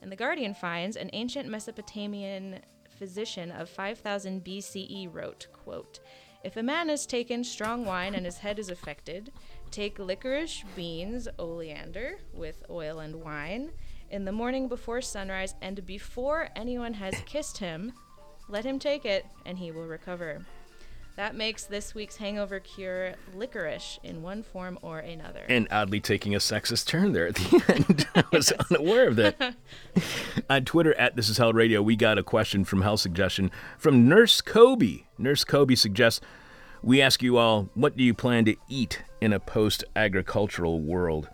And 0.00 0.12
the 0.12 0.16
Guardian 0.16 0.54
finds 0.54 0.96
an 0.96 1.10
ancient 1.12 1.48
Mesopotamian 1.48 2.60
physician 2.98 3.50
of 3.50 3.68
5000 3.68 4.44
BCE 4.44 5.12
wrote, 5.12 5.46
quote, 5.52 6.00
If 6.44 6.56
a 6.56 6.62
man 6.62 6.88
has 6.88 7.06
taken 7.06 7.44
strong 7.44 7.84
wine 7.84 8.14
and 8.14 8.24
his 8.24 8.38
head 8.38 8.58
is 8.58 8.70
affected, 8.70 9.32
take 9.70 9.98
licorice, 9.98 10.64
beans, 10.74 11.28
oleander 11.38 12.18
with 12.32 12.64
oil 12.70 13.00
and 13.00 13.16
wine 13.16 13.70
in 14.10 14.24
the 14.24 14.32
morning 14.32 14.68
before 14.68 15.00
sunrise 15.00 15.54
and 15.60 15.84
before 15.84 16.48
anyone 16.56 16.94
has 16.94 17.14
kissed 17.26 17.58
him, 17.58 17.92
let 18.48 18.64
him 18.64 18.78
take 18.78 19.04
it 19.04 19.26
and 19.44 19.58
he 19.58 19.70
will 19.70 19.86
recover. 19.86 20.44
That 21.18 21.34
makes 21.34 21.64
this 21.64 21.96
week's 21.96 22.18
hangover 22.18 22.60
cure 22.60 23.14
licorice 23.34 23.98
in 24.04 24.22
one 24.22 24.44
form 24.44 24.78
or 24.82 25.00
another. 25.00 25.40
And 25.48 25.66
oddly 25.68 25.98
taking 25.98 26.32
a 26.32 26.38
sexist 26.38 26.86
turn 26.86 27.12
there 27.12 27.26
at 27.26 27.34
the 27.34 27.64
end. 27.74 28.06
I 28.14 28.22
was 28.30 28.52
yes. 28.56 28.70
unaware 28.70 29.08
of 29.08 29.16
that. 29.16 29.56
On 30.50 30.64
Twitter 30.64 30.94
at 30.94 31.16
This 31.16 31.28
Is 31.28 31.38
Hell 31.38 31.52
Radio, 31.52 31.82
we 31.82 31.96
got 31.96 32.18
a 32.18 32.22
question 32.22 32.64
from 32.64 32.82
Hell 32.82 32.96
Suggestion 32.96 33.50
from 33.76 34.08
Nurse 34.08 34.40
Kobe. 34.40 35.06
Nurse 35.18 35.42
Kobe 35.42 35.74
suggests 35.74 36.20
we 36.84 37.02
ask 37.02 37.20
you 37.20 37.36
all, 37.36 37.68
what 37.74 37.96
do 37.96 38.04
you 38.04 38.14
plan 38.14 38.44
to 38.44 38.54
eat 38.68 39.02
in 39.20 39.32
a 39.32 39.40
post 39.40 39.82
agricultural 39.96 40.80
world? 40.80 41.28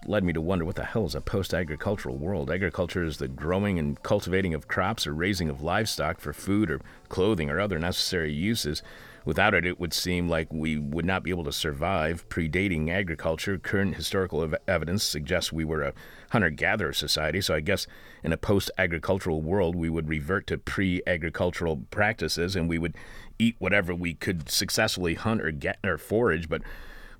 Which 0.00 0.08
led 0.08 0.24
me 0.24 0.32
to 0.32 0.40
wonder 0.40 0.64
what 0.64 0.74
the 0.74 0.84
hell 0.84 1.06
is 1.06 1.14
a 1.14 1.20
post 1.20 1.54
agricultural 1.54 2.16
world? 2.16 2.50
Agriculture 2.50 3.04
is 3.04 3.18
the 3.18 3.28
growing 3.28 3.78
and 3.78 4.02
cultivating 4.02 4.52
of 4.52 4.66
crops 4.66 5.06
or 5.06 5.14
raising 5.14 5.48
of 5.48 5.62
livestock 5.62 6.18
for 6.18 6.32
food 6.32 6.68
or 6.68 6.80
clothing 7.08 7.48
or 7.48 7.60
other 7.60 7.78
necessary 7.78 8.32
uses. 8.32 8.82
Without 9.24 9.54
it, 9.54 9.64
it 9.64 9.78
would 9.78 9.92
seem 9.92 10.28
like 10.28 10.52
we 10.52 10.76
would 10.78 11.04
not 11.04 11.22
be 11.22 11.30
able 11.30 11.44
to 11.44 11.52
survive. 11.52 12.28
Predating 12.28 12.90
agriculture, 12.90 13.56
current 13.56 13.94
historical 13.94 14.42
ev- 14.42 14.56
evidence 14.66 15.04
suggests 15.04 15.52
we 15.52 15.64
were 15.64 15.82
a 15.82 15.94
hunter 16.30 16.50
gatherer 16.50 16.92
society, 16.92 17.40
so 17.40 17.54
I 17.54 17.60
guess 17.60 17.86
in 18.24 18.32
a 18.32 18.36
post 18.36 18.72
agricultural 18.76 19.42
world, 19.42 19.76
we 19.76 19.88
would 19.88 20.08
revert 20.08 20.48
to 20.48 20.58
pre 20.58 21.02
agricultural 21.06 21.84
practices 21.92 22.56
and 22.56 22.68
we 22.68 22.78
would 22.78 22.96
eat 23.38 23.54
whatever 23.60 23.94
we 23.94 24.14
could 24.14 24.50
successfully 24.50 25.14
hunt 25.14 25.40
or 25.40 25.52
get 25.52 25.78
or 25.84 25.98
forage, 25.98 26.48
but 26.48 26.62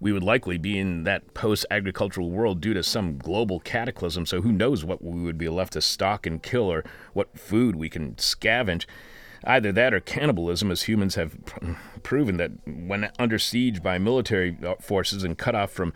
we 0.04 0.12
would 0.12 0.22
likely 0.22 0.58
be 0.58 0.78
in 0.78 1.04
that 1.04 1.32
post 1.32 1.64
agricultural 1.70 2.30
world 2.30 2.60
due 2.60 2.74
to 2.74 2.82
some 2.82 3.16
global 3.16 3.58
cataclysm, 3.58 4.26
so 4.26 4.42
who 4.42 4.52
knows 4.52 4.84
what 4.84 5.02
we 5.02 5.22
would 5.22 5.38
be 5.38 5.48
left 5.48 5.72
to 5.72 5.80
stalk 5.80 6.26
and 6.26 6.42
kill 6.42 6.70
or 6.70 6.84
what 7.14 7.38
food 7.38 7.74
we 7.74 7.88
can 7.88 8.14
scavenge. 8.16 8.84
Either 9.44 9.72
that 9.72 9.94
or 9.94 10.00
cannibalism, 10.00 10.70
as 10.70 10.82
humans 10.82 11.14
have 11.14 11.34
proven 12.02 12.36
that 12.36 12.50
when 12.66 13.10
under 13.18 13.38
siege 13.38 13.82
by 13.82 13.96
military 13.96 14.58
uh, 14.62 14.74
forces 14.78 15.24
and 15.24 15.38
cut 15.38 15.54
off 15.54 15.70
from 15.70 15.94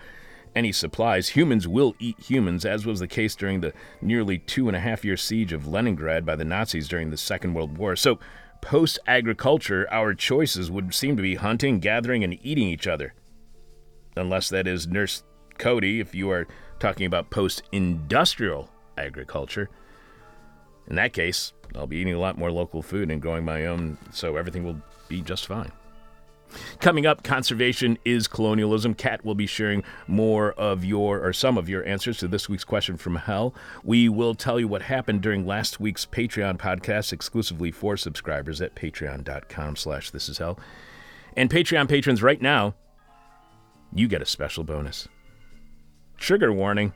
any 0.56 0.72
supplies, 0.72 1.28
humans 1.28 1.68
will 1.68 1.94
eat 1.98 2.18
humans, 2.18 2.64
as 2.64 2.86
was 2.86 3.00
the 3.00 3.06
case 3.06 3.36
during 3.36 3.60
the 3.60 3.74
nearly 4.00 4.38
two 4.38 4.68
and 4.68 4.76
a 4.76 4.80
half 4.80 5.04
year 5.04 5.18
siege 5.18 5.52
of 5.52 5.68
Leningrad 5.68 6.24
by 6.24 6.34
the 6.34 6.46
Nazis 6.46 6.88
during 6.88 7.10
the 7.10 7.18
Second 7.18 7.52
World 7.52 7.76
War. 7.76 7.94
So, 7.94 8.18
post 8.62 8.98
agriculture, 9.06 9.86
our 9.90 10.14
choices 10.14 10.70
would 10.70 10.94
seem 10.94 11.14
to 11.18 11.22
be 11.22 11.34
hunting, 11.34 11.78
gathering, 11.78 12.24
and 12.24 12.38
eating 12.42 12.68
each 12.68 12.86
other 12.86 13.12
unless 14.16 14.48
that 14.50 14.66
is 14.66 14.86
Nurse 14.86 15.22
Cody, 15.58 16.00
if 16.00 16.14
you 16.14 16.30
are 16.30 16.46
talking 16.78 17.06
about 17.06 17.30
post 17.30 17.62
industrial 17.72 18.70
agriculture. 18.96 19.68
In 20.86 20.96
that 20.96 21.12
case, 21.12 21.52
I'll 21.74 21.86
be 21.86 21.98
eating 21.98 22.14
a 22.14 22.18
lot 22.18 22.38
more 22.38 22.50
local 22.50 22.82
food 22.82 23.10
and 23.10 23.20
growing 23.20 23.44
my 23.44 23.66
own, 23.66 23.98
so 24.10 24.36
everything 24.36 24.64
will 24.64 24.80
be 25.08 25.20
just 25.20 25.46
fine. 25.46 25.72
Coming 26.80 27.04
up, 27.04 27.22
conservation 27.22 27.98
is 28.06 28.26
colonialism. 28.26 28.94
Kat 28.94 29.22
will 29.22 29.34
be 29.34 29.46
sharing 29.46 29.84
more 30.06 30.52
of 30.52 30.82
your 30.82 31.22
or 31.22 31.32
some 31.34 31.58
of 31.58 31.68
your 31.68 31.84
answers 31.84 32.18
to 32.18 32.28
this 32.28 32.48
week's 32.48 32.64
question 32.64 32.96
from 32.96 33.16
hell. 33.16 33.54
We 33.84 34.08
will 34.08 34.34
tell 34.34 34.58
you 34.58 34.66
what 34.66 34.82
happened 34.82 35.20
during 35.20 35.46
last 35.46 35.78
week's 35.78 36.06
Patreon 36.06 36.56
podcast 36.56 37.12
exclusively 37.12 37.70
for 37.70 37.98
subscribers 37.98 38.62
at 38.62 38.74
patreon.com 38.74 39.76
slash 39.76 40.10
this 40.10 40.30
is 40.30 40.38
hell. 40.38 40.58
And 41.36 41.50
Patreon 41.50 41.86
patrons 41.86 42.22
right 42.22 42.40
now 42.40 42.74
you 43.94 44.08
get 44.08 44.22
a 44.22 44.26
special 44.26 44.64
bonus. 44.64 45.08
Trigger 46.16 46.52
warning. 46.52 46.92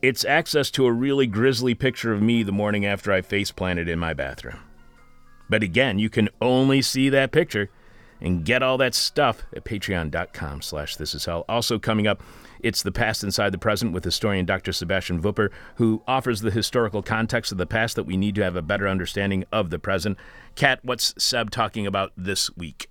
It's 0.00 0.24
access 0.24 0.70
to 0.72 0.86
a 0.86 0.92
really 0.92 1.26
grisly 1.26 1.74
picture 1.74 2.12
of 2.12 2.22
me 2.22 2.42
the 2.42 2.52
morning 2.52 2.86
after 2.86 3.12
I 3.12 3.20
face 3.20 3.50
planted 3.50 3.88
in 3.88 3.98
my 3.98 4.14
bathroom. 4.14 4.60
But 5.50 5.62
again, 5.62 5.98
you 5.98 6.08
can 6.08 6.28
only 6.40 6.82
see 6.82 7.08
that 7.08 7.32
picture 7.32 7.70
and 8.20 8.44
get 8.44 8.62
all 8.62 8.78
that 8.78 8.94
stuff 8.94 9.44
at 9.54 9.64
patreon.com 9.64 10.62
slash 10.62 10.96
this 10.96 11.14
is 11.14 11.24
hell. 11.24 11.44
Also 11.48 11.78
coming 11.78 12.06
up, 12.06 12.22
it's 12.60 12.82
the 12.82 12.92
past 12.92 13.22
inside 13.22 13.50
the 13.50 13.58
present 13.58 13.92
with 13.92 14.04
historian 14.04 14.44
Dr. 14.44 14.72
Sebastian 14.72 15.22
Wupper, 15.22 15.50
who 15.76 16.02
offers 16.06 16.40
the 16.40 16.50
historical 16.50 17.02
context 17.02 17.52
of 17.52 17.58
the 17.58 17.66
past 17.66 17.96
that 17.96 18.04
we 18.04 18.16
need 18.16 18.34
to 18.34 18.42
have 18.42 18.56
a 18.56 18.62
better 18.62 18.88
understanding 18.88 19.44
of 19.52 19.70
the 19.70 19.78
present. 19.78 20.18
Kat, 20.56 20.80
what's 20.82 21.14
Seb 21.22 21.50
talking 21.50 21.86
about 21.86 22.12
this 22.16 22.54
week? 22.56 22.88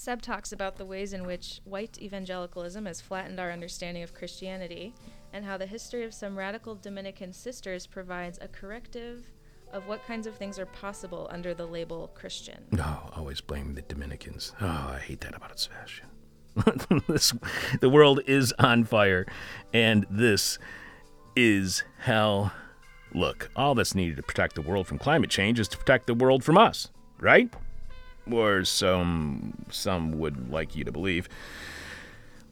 Seb 0.00 0.22
talks 0.22 0.50
about 0.50 0.78
the 0.78 0.84
ways 0.86 1.12
in 1.12 1.26
which 1.26 1.60
white 1.64 2.00
evangelicalism 2.00 2.86
has 2.86 3.02
flattened 3.02 3.38
our 3.38 3.52
understanding 3.52 4.02
of 4.02 4.14
Christianity 4.14 4.94
and 5.34 5.44
how 5.44 5.58
the 5.58 5.66
history 5.66 6.04
of 6.04 6.14
some 6.14 6.38
radical 6.38 6.74
Dominican 6.74 7.34
sisters 7.34 7.86
provides 7.86 8.38
a 8.40 8.48
corrective 8.48 9.28
of 9.74 9.86
what 9.86 10.02
kinds 10.06 10.26
of 10.26 10.34
things 10.34 10.58
are 10.58 10.64
possible 10.64 11.28
under 11.30 11.52
the 11.52 11.66
label 11.66 12.10
Christian. 12.14 12.64
No, 12.70 12.82
oh, 12.86 13.10
always 13.14 13.42
blame 13.42 13.74
the 13.74 13.82
Dominicans. 13.82 14.54
Oh, 14.62 14.92
I 14.94 15.00
hate 15.04 15.20
that 15.20 15.36
about 15.36 15.50
it, 15.50 15.58
Sebastian. 15.58 16.06
this, 17.06 17.34
the 17.82 17.90
world 17.90 18.22
is 18.26 18.54
on 18.58 18.84
fire, 18.84 19.26
and 19.74 20.06
this 20.08 20.58
is 21.36 21.84
hell. 21.98 22.52
Look, 23.12 23.50
all 23.54 23.74
that's 23.74 23.94
needed 23.94 24.16
to 24.16 24.22
protect 24.22 24.54
the 24.54 24.62
world 24.62 24.86
from 24.86 24.96
climate 24.96 25.28
change 25.28 25.60
is 25.60 25.68
to 25.68 25.76
protect 25.76 26.06
the 26.06 26.14
world 26.14 26.42
from 26.42 26.56
us, 26.56 26.88
right? 27.18 27.52
Or 28.32 28.64
some 28.64 29.54
some 29.70 30.18
would 30.18 30.50
like 30.50 30.76
you 30.76 30.84
to 30.84 30.92
believe. 30.92 31.28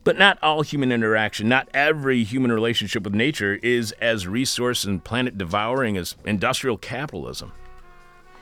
But 0.05 0.19
not 0.19 0.39
all 0.43 0.63
human 0.63 0.91
interaction, 0.91 1.49
not 1.49 1.69
every 1.75 2.25
human 2.25 2.51
relationship 2.51 3.03
with 3.03 3.15
nature 3.15 3.59
is 3.63 3.93
as 4.01 4.27
resource 4.27 4.85
and 4.85 5.05
planet 5.05 5.37
devouring 5.37 5.97
as 5.97 6.17
industrial 6.25 6.79
capitalism. 6.79 7.53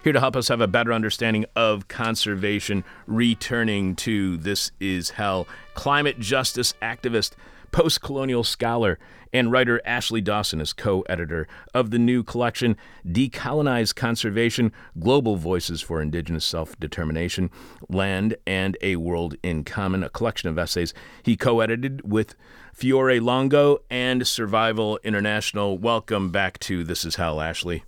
Here 0.04 0.12
to 0.12 0.20
help 0.20 0.36
us 0.36 0.46
have 0.46 0.60
a 0.60 0.68
better 0.68 0.92
understanding 0.92 1.46
of 1.56 1.88
conservation, 1.88 2.84
returning 3.08 3.96
to 3.96 4.36
This 4.36 4.70
Is 4.78 5.10
Hell, 5.10 5.48
climate 5.74 6.20
justice 6.20 6.74
activist 6.80 7.32
post 7.72 8.00
colonial 8.00 8.44
scholar, 8.44 8.98
and 9.32 9.52
writer 9.52 9.80
Ashley 9.84 10.20
Dawson 10.20 10.60
is 10.60 10.72
co 10.72 11.02
editor 11.02 11.46
of 11.74 11.90
the 11.90 11.98
new 11.98 12.22
collection, 12.22 12.76
Decolonize 13.06 13.94
Conservation 13.94 14.72
Global 14.98 15.36
Voices 15.36 15.82
for 15.82 16.00
Indigenous 16.00 16.44
Self 16.44 16.78
Determination, 16.78 17.50
Land 17.88 18.36
and 18.46 18.76
a 18.80 18.96
World 18.96 19.36
in 19.42 19.64
Common, 19.64 20.02
a 20.02 20.08
collection 20.08 20.48
of 20.48 20.58
essays 20.58 20.94
he 21.22 21.36
co 21.36 21.60
edited 21.60 22.10
with 22.10 22.34
Fiore 22.72 23.20
Longo 23.20 23.78
and 23.90 24.26
Survival 24.26 24.98
International. 25.04 25.78
Welcome 25.78 26.30
back 26.30 26.58
to 26.60 26.84
This 26.84 27.04
Is 27.04 27.16
Hell, 27.16 27.40
Ashley. 27.40 27.84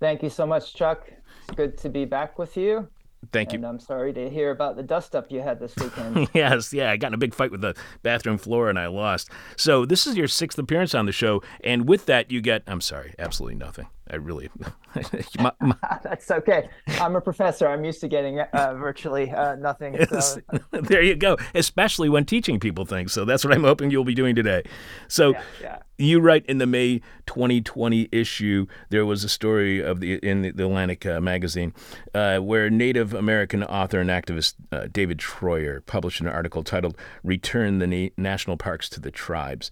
Thank 0.00 0.22
you 0.22 0.30
so 0.30 0.46
much, 0.46 0.74
Chuck. 0.74 1.10
It's 1.44 1.56
good 1.56 1.76
to 1.78 1.88
be 1.88 2.04
back 2.04 2.38
with 2.38 2.56
you. 2.56 2.88
Thank 3.32 3.52
you. 3.52 3.56
And 3.56 3.66
I'm 3.66 3.80
sorry 3.80 4.12
to 4.12 4.30
hear 4.30 4.50
about 4.50 4.76
the 4.76 4.82
dust 4.82 5.14
up 5.14 5.30
you 5.30 5.40
had 5.40 5.58
this 5.60 5.74
weekend. 5.76 6.28
yes, 6.34 6.72
yeah, 6.72 6.90
I 6.90 6.96
got 6.96 7.08
in 7.08 7.14
a 7.14 7.18
big 7.18 7.34
fight 7.34 7.50
with 7.50 7.60
the 7.60 7.74
bathroom 8.02 8.38
floor 8.38 8.70
and 8.70 8.78
I 8.78 8.86
lost. 8.86 9.30
So 9.56 9.84
this 9.84 10.06
is 10.06 10.16
your 10.16 10.28
sixth 10.28 10.58
appearance 10.58 10.94
on 10.94 11.06
the 11.06 11.12
show, 11.12 11.42
and 11.62 11.88
with 11.88 12.06
that 12.06 12.30
you 12.30 12.40
get 12.40 12.62
I'm 12.66 12.80
sorry, 12.80 13.14
absolutely 13.18 13.56
nothing. 13.56 13.88
I 14.10 14.16
really. 14.16 14.48
my, 15.38 15.52
my... 15.60 15.74
That's 16.02 16.30
okay. 16.30 16.68
I'm 17.00 17.16
a 17.16 17.20
professor. 17.20 17.68
I'm 17.68 17.84
used 17.84 18.00
to 18.00 18.08
getting 18.08 18.40
uh, 18.40 18.74
virtually 18.74 19.30
uh, 19.30 19.56
nothing. 19.56 19.96
So. 20.18 20.40
there 20.72 21.02
you 21.02 21.14
go. 21.14 21.36
Especially 21.54 22.08
when 22.08 22.24
teaching 22.24 22.58
people 22.58 22.84
things. 22.84 23.12
So 23.12 23.24
that's 23.24 23.44
what 23.44 23.54
I'm 23.54 23.62
hoping 23.62 23.90
you'll 23.90 24.04
be 24.04 24.14
doing 24.14 24.34
today. 24.34 24.62
So 25.06 25.30
yeah, 25.30 25.42
yeah. 25.62 25.78
you 25.96 26.20
write 26.20 26.44
in 26.46 26.58
the 26.58 26.66
May 26.66 27.00
2020 27.26 28.08
issue, 28.10 28.66
there 28.90 29.06
was 29.06 29.22
a 29.22 29.28
story 29.28 29.80
of 29.80 30.00
the 30.00 30.14
in 30.16 30.42
the 30.42 30.48
Atlantic 30.48 31.06
uh, 31.06 31.20
magazine 31.20 31.72
uh, 32.14 32.38
where 32.38 32.68
Native 32.68 33.14
American 33.14 33.62
author 33.62 34.00
and 34.00 34.10
activist 34.10 34.54
uh, 34.72 34.88
David 34.90 35.18
Treuer 35.18 35.84
published 35.86 36.20
an 36.20 36.26
article 36.26 36.64
titled 36.64 36.96
"Return 37.22 37.78
the 37.78 37.86
Na- 37.86 38.10
National 38.16 38.56
Parks 38.56 38.88
to 38.90 39.00
the 39.00 39.10
Tribes." 39.10 39.70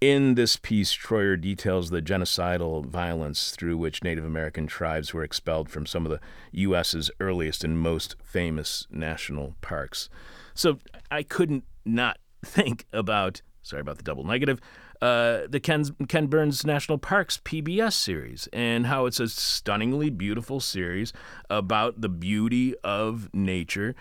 In 0.00 0.36
this 0.36 0.56
piece, 0.56 0.92
Treuer 0.94 1.40
details 1.40 1.90
the 1.90 2.00
genocidal 2.00 2.86
violence 2.86 3.50
through 3.50 3.76
which 3.78 4.04
Native 4.04 4.24
American 4.24 4.68
tribes 4.68 5.12
were 5.12 5.24
expelled 5.24 5.68
from 5.70 5.86
some 5.86 6.06
of 6.06 6.12
the 6.12 6.20
U.S.'s 6.52 7.10
earliest 7.18 7.64
and 7.64 7.76
most 7.76 8.14
famous 8.22 8.86
national 8.92 9.56
parks. 9.60 10.08
So 10.54 10.78
I 11.10 11.24
couldn't 11.24 11.64
not 11.84 12.18
think 12.44 12.86
about, 12.92 13.42
sorry 13.62 13.80
about 13.80 13.96
the 13.96 14.04
double 14.04 14.22
negative, 14.22 14.60
uh, 15.02 15.48
the 15.48 15.58
Ken, 15.58 15.84
Ken 16.06 16.28
Burns 16.28 16.64
National 16.64 16.98
Parks 16.98 17.38
PBS 17.44 17.94
series 17.94 18.48
and 18.52 18.86
how 18.86 19.06
it's 19.06 19.18
a 19.18 19.28
stunningly 19.28 20.10
beautiful 20.10 20.60
series 20.60 21.12
about 21.50 22.00
the 22.00 22.08
beauty 22.08 22.76
of 22.84 23.28
nature 23.32 23.96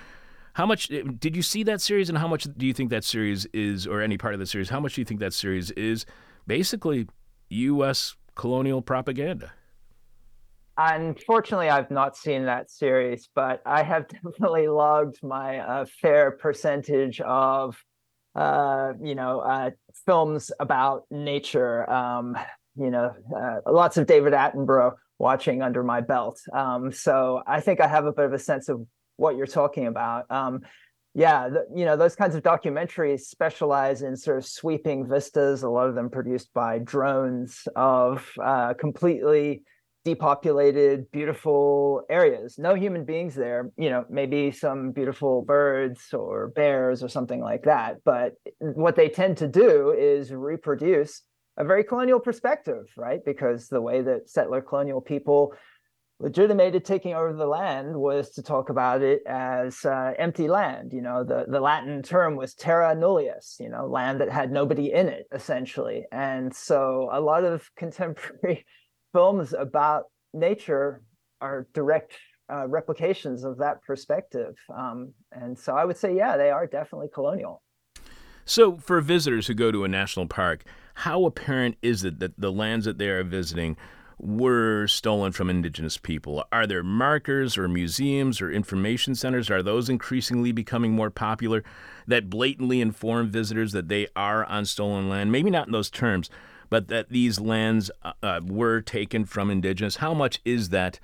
how 0.58 0.66
much 0.66 0.90
eh, 0.92 1.04
did 1.20 1.36
you 1.36 1.44
see 1.44 1.62
that 1.64 1.82
series, 1.82 2.10
and 2.10 2.18
how 2.18 2.28
much 2.28 2.48
do 2.58 2.66
you 2.66 2.74
think 2.74 2.90
that 2.90 3.04
series 3.04 3.46
is, 3.54 3.86
or 3.86 4.02
any 4.02 4.18
part 4.18 4.34
of 4.34 4.40
the 4.40 4.46
series? 4.48 4.70
How 4.70 4.80
much 4.80 4.96
do 4.96 5.02
you 5.02 5.06
think 5.06 5.20
that 5.20 5.32
series 5.32 5.70
is 5.72 6.04
basically 6.48 7.08
U.S. 7.50 8.16
colonial 8.34 8.82
propaganda? 8.82 9.52
Unfortunately, 10.76 11.70
I've 11.70 11.92
not 11.92 12.18
seen 12.18 12.46
that 12.46 12.72
series, 12.72 13.30
but 13.36 13.62
I 13.68 13.84
have 13.84 14.08
definitely 14.24 14.68
logged 14.68 15.20
my 15.22 15.60
uh, 15.60 15.86
fair 16.02 16.32
percentage 16.32 17.22
of, 17.22 17.78
uh, 18.34 18.94
you 19.00 19.14
know, 19.14 19.42
uh, 19.42 19.70
films 20.08 20.52
about 20.60 21.04
nature. 21.12 21.88
Um, 21.88 22.36
you 22.76 22.90
know, 22.90 23.14
uh, 23.36 23.72
lots 23.72 23.98
of 23.98 24.08
David 24.08 24.34
Attenborough 24.34 24.96
watching 25.20 25.62
under 25.62 25.84
my 25.84 26.02
belt. 26.02 26.42
Um, 26.52 26.92
so 26.92 27.44
I 27.46 27.62
think 27.62 27.80
I 27.80 27.88
have 27.88 28.06
a 28.06 28.12
bit 28.12 28.26
of 28.26 28.34
a 28.34 28.40
sense 28.40 28.70
of 28.70 28.88
what 29.18 29.36
you're 29.36 29.46
talking 29.46 29.88
about. 29.88 30.30
Um, 30.32 30.62
yeah, 31.14 31.50
the, 31.50 31.66
you 31.76 31.84
know, 31.84 31.98
those 31.98 32.16
kinds 32.16 32.36
of 32.36 32.44
documentaries 32.44 33.22
specialize 33.22 34.04
in 34.04 34.16
sort 34.16 34.38
of 34.38 34.46
sweeping 34.46 35.08
vistas, 35.08 35.64
a 35.64 35.70
lot 35.70 35.90
of 35.90 35.96
them 35.96 36.10
produced 36.10 36.54
by 36.54 36.78
drones 36.78 37.68
of 37.76 38.30
uh, 38.42 38.76
completely 38.76 39.64
depopulated, 40.06 41.12
beautiful 41.12 42.04
areas. 42.10 42.58
No 42.58 42.76
human 42.76 43.04
beings 43.04 43.36
there, 43.36 43.72
you 43.78 43.90
know, 43.90 44.06
maybe 44.10 44.52
some 44.52 44.92
beautiful 44.92 45.42
birds 45.42 46.14
or 46.14 46.50
bears 46.56 47.04
or 47.04 47.10
something 47.10 47.42
like 47.42 47.64
that. 47.64 47.98
But 48.06 48.36
what 48.60 48.96
they 48.96 49.10
tend 49.10 49.38
to 49.38 49.48
do 49.48 49.92
is 49.98 50.32
reproduce 50.32 51.24
a 51.58 51.66
very 51.66 51.84
colonial 51.84 52.20
perspective, 52.20 52.86
right? 52.96 53.20
Because 53.26 53.68
the 53.68 53.82
way 53.82 54.02
that 54.02 54.30
settler 54.30 54.62
colonial 54.62 55.02
people 55.02 55.54
legitimated 56.20 56.84
taking 56.84 57.14
over 57.14 57.34
the 57.34 57.46
land 57.46 57.96
was 57.96 58.32
to 58.32 58.42
talk 58.42 58.70
about 58.70 59.02
it 59.02 59.22
as 59.28 59.86
uh, 59.86 60.14
empty 60.18 60.48
land. 60.48 60.92
You 60.92 61.02
know, 61.02 61.24
the, 61.24 61.46
the 61.48 61.60
Latin 61.60 62.02
term 62.02 62.36
was 62.36 62.56
terra 62.56 62.96
nullius, 62.96 63.58
you 63.60 63.70
know, 63.70 63.86
land 63.86 64.20
that 64.22 64.32
had 64.32 64.52
nobody 64.52 64.92
in 64.92 65.08
it, 65.08 65.28
essentially. 65.32 66.06
And 66.12 66.54
so 66.54 67.10
a 67.12 67.22
lot 67.22 67.44
of 67.44 67.70
contemporary 67.78 68.66
films 69.14 69.54
about 69.54 70.06
nature 70.34 71.04
are 71.40 71.68
direct 71.74 72.14
uh, 72.52 72.68
replications 72.68 73.44
of 73.44 73.58
that 73.58 73.84
perspective. 73.84 74.56
Um, 74.76 75.14
and 75.32 75.58
so 75.58 75.76
I 75.76 75.86
would 75.86 75.98
say, 75.98 76.16
yeah, 76.16 76.38
they 76.38 76.50
are 76.50 76.66
definitely 76.66 77.10
colonial. 77.14 77.62
So, 78.46 78.78
for 78.78 79.02
visitors 79.02 79.48
who 79.48 79.54
go 79.54 79.74
to 79.74 79.84
a 79.84 79.90
national 79.90 80.28
park, 80.28 80.64
how 80.94 81.26
apparent 81.26 81.76
is 81.82 82.06
it 82.06 82.20
that 82.20 82.40
the 82.40 82.50
lands 82.50 82.86
that 82.86 82.98
they 82.98 83.10
are 83.10 83.22
visiting 83.22 83.76
were 84.20 84.88
stolen 84.88 85.32
from 85.32 85.50
indigenous 85.50 85.98
people? 85.98 86.44
Are 86.52 86.66
there 86.66 86.84
markers 86.84 87.58
or 87.58 87.68
museums 87.68 88.42
or 88.42 88.52
information 88.52 89.16
centers? 89.16 89.50
Are 89.50 89.62
those 89.62 89.90
increasingly 89.90 90.52
becoming 90.52 90.94
more 90.94 91.10
popular 91.10 91.64
that 92.08 92.30
blatantly 92.30 92.82
inform 92.82 93.30
visitors 93.30 93.72
that 93.74 93.90
they 93.90 94.08
are 94.16 94.46
on 94.46 94.66
stolen 94.66 95.10
land? 95.10 95.32
Maybe 95.32 95.50
not 95.50 95.68
in 95.68 95.74
those 95.74 95.90
terms, 95.90 96.30
but 96.70 96.88
that 96.88 97.10
these 97.10 97.40
lands 97.40 97.92
uh, 98.04 98.14
uh 98.24 98.42
were 98.46 98.82
taken 98.82 99.26
from 99.26 99.50
indigenous. 99.50 99.98
How 99.98 100.14
much 100.14 100.40
is 100.46 100.70
that? 100.70 101.00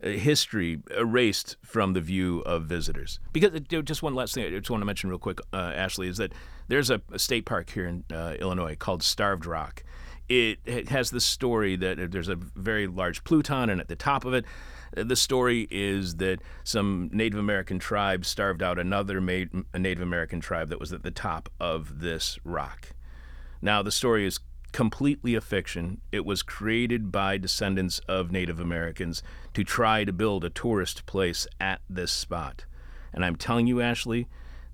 Uh, 0.00 0.10
history 0.10 0.80
erased 0.96 1.56
from 1.60 1.92
the 1.92 2.00
view 2.00 2.38
of 2.42 2.66
visitors. 2.66 3.18
Because 3.32 3.52
uh, 3.52 3.82
just 3.82 4.00
one 4.00 4.14
last 4.14 4.32
thing 4.32 4.44
I 4.44 4.50
just 4.50 4.70
want 4.70 4.80
to 4.80 4.84
mention 4.84 5.10
real 5.10 5.18
quick, 5.18 5.40
uh, 5.52 5.72
Ashley, 5.74 6.06
is 6.06 6.18
that 6.18 6.32
there's 6.68 6.88
a, 6.88 7.02
a 7.10 7.18
state 7.18 7.46
park 7.46 7.70
here 7.70 7.86
in 7.86 8.04
uh, 8.12 8.34
Illinois 8.38 8.76
called 8.76 9.02
Starved 9.02 9.44
Rock, 9.44 9.82
it, 10.28 10.88
has 10.88 11.10
the 11.10 11.20
story 11.20 11.76
that 11.76 11.98
uh, 11.98 12.06
there's 12.08 12.28
a 12.28 12.36
very 12.36 12.86
large 12.86 13.24
Pluton, 13.24 13.70
and 13.70 13.80
at 13.80 13.88
the 13.88 13.96
top 13.96 14.24
of 14.24 14.34
it, 14.34 14.44
uh, 14.96 15.04
the 15.04 15.16
story 15.16 15.66
is 15.70 16.16
that 16.16 16.40
some 16.64 17.10
Native 17.12 17.38
American 17.38 17.78
tribe 17.78 18.24
starved 18.24 18.62
out 18.62 18.78
another 18.78 19.20
Native 19.20 20.02
American 20.02 20.40
tribe 20.40 20.68
that 20.68 20.80
was 20.80 20.92
at 20.92 21.02
the 21.02 21.10
top 21.10 21.48
of 21.60 22.00
this 22.00 22.38
rock. 22.44 22.90
Now, 23.60 23.82
the 23.82 23.90
story 23.90 24.26
is 24.26 24.40
completely 24.72 25.34
a 25.34 25.40
fiction. 25.40 26.00
It 26.12 26.24
was 26.24 26.42
created 26.42 27.10
by 27.10 27.38
descendants 27.38 28.00
of 28.08 28.30
Native 28.30 28.60
Americans 28.60 29.22
to 29.54 29.64
try 29.64 30.04
to 30.04 30.12
build 30.12 30.44
a 30.44 30.50
tourist 30.50 31.06
place 31.06 31.46
at 31.60 31.80
this 31.88 32.12
spot. 32.12 32.66
And 33.12 33.24
I'm 33.24 33.36
telling 33.36 33.66
you, 33.66 33.80
Ashley, 33.80 34.28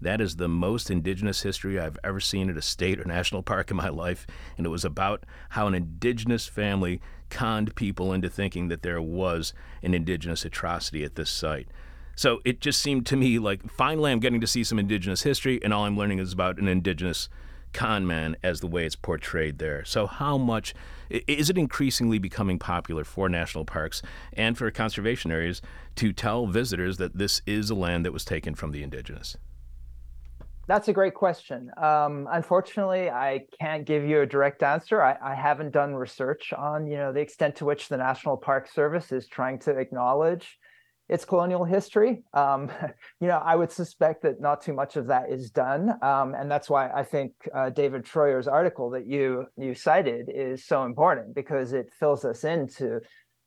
that 0.05 0.21
is 0.21 0.37
the 0.37 0.49
most 0.49 0.90
indigenous 0.90 1.43
history 1.43 1.79
I've 1.79 1.99
ever 2.05 2.21
seen 2.21 2.49
at 2.51 2.57
a 2.57 2.62
state 2.62 3.01
or 3.01 3.05
national 3.05 3.43
park 3.43 3.71
in 3.71 3.77
my 3.77 3.88
life. 3.88 4.27
And 4.57 4.67
it 4.67 4.71
was 4.71 4.85
about 4.85 5.25
how 5.51 5.67
an 5.67 5.75
indigenous 5.75 6.47
family 6.47 7.01
conned 7.31 7.75
people 7.75 8.12
into 8.12 8.29
thinking 8.29 8.69
that 8.69 8.83
there 8.83 9.03
was 9.03 9.53
an 9.83 9.95
indigenous 9.95 10.45
atrocity 10.45 11.05
at 11.05 11.17
this 11.17 11.31
site. 11.31 11.69
So 12.17 12.40
it 12.45 12.61
just 12.61 12.81
seemed 12.81 13.07
to 13.07 13.17
me 13.17 13.38
like 13.38 13.69
finally 13.71 14.12
I'm 14.12 14.21
getting 14.21 14.40
to 14.40 14.47
see 14.47 14.62
some 14.62 14.79
indigenous 14.79 15.23
history, 15.23 15.61
and 15.62 15.75
all 15.75 15.85
I'm 15.85 15.97
learning 15.97 16.21
is 16.21 16.33
about 16.33 16.59
an 16.59 16.69
indigenous 16.69 17.29
con 17.73 18.07
man 18.07 18.37
as 18.43 18.61
the 18.61 18.69
way 18.69 18.87
it's 18.87 18.97
portrayed 18.97 19.59
there. 19.59 19.85
So, 19.85 20.07
how 20.07 20.38
much 20.38 20.75
is 21.11 21.51
it 21.51 21.59
increasingly 21.59 22.19
becoming 22.19 22.59
popular 22.59 23.05
for 23.05 23.29
national 23.29 23.64
parks 23.64 24.01
and 24.33 24.57
for 24.57 24.71
conservation 24.71 25.33
areas 25.33 25.61
to 25.97 26.12
tell 26.12 26.47
visitors 26.47 26.97
that 26.99 27.19
this 27.19 27.43
is 27.47 27.69
a 27.69 27.75
land 27.75 28.07
that 28.07 28.12
was 28.12 28.25
taken 28.25 28.55
from 28.55 28.71
the 28.71 28.83
indigenous? 28.83 29.37
That's 30.66 30.88
a 30.88 30.92
great 30.92 31.14
question. 31.14 31.70
Um, 31.77 32.27
unfortunately, 32.31 33.11
I 33.11 33.46
can't 33.61 33.85
give 33.85 34.05
you 34.05 34.22
a 34.22 34.27
direct 34.27 34.62
answer. 34.62 35.03
I, 35.03 35.16
I, 35.22 35.35
haven't 35.35 35.72
done 35.72 35.94
research 35.94 36.55
on, 36.57 36.87
you 36.87 36.96
know, 36.96 37.12
the 37.12 37.20
extent 37.20 37.57
to 37.57 37.66
which 37.66 37.88
the 37.88 37.98
National 37.98 38.38
Park 38.38 38.68
Service 38.68 39.12
is 39.12 39.29
trying 39.29 39.59
to 39.61 39.72
acknowledge 39.72 40.59
its 41.09 41.27
colonial 41.27 41.64
history. 41.64 42.22
Um, 42.33 42.70
you 43.20 43.29
know, 43.29 43.42
I 43.44 43.57
would 43.57 43.70
suspect 43.70 44.22
that 44.22 44.40
not 44.40 44.62
too 44.62 44.72
much 44.72 44.96
of 44.96 45.09
that 45.09 45.31
is 45.31 45.50
done, 45.50 45.90
um, 46.03 46.35
and 46.35 46.50
that's 46.50 46.70
why 46.70 46.90
I 46.90 47.05
think 47.05 47.33
uh, 47.55 47.70
David 47.70 48.05
Treuer's 48.05 48.48
article 48.48 48.90
that 48.90 49.07
you 49.07 49.46
you 49.57 49.74
cited 49.74 50.31
is 50.35 50.64
so 50.64 50.85
important 50.85 51.35
because 51.35 51.72
it 51.72 51.92
fills 51.98 52.24
us 52.24 52.44
into 52.44 53.00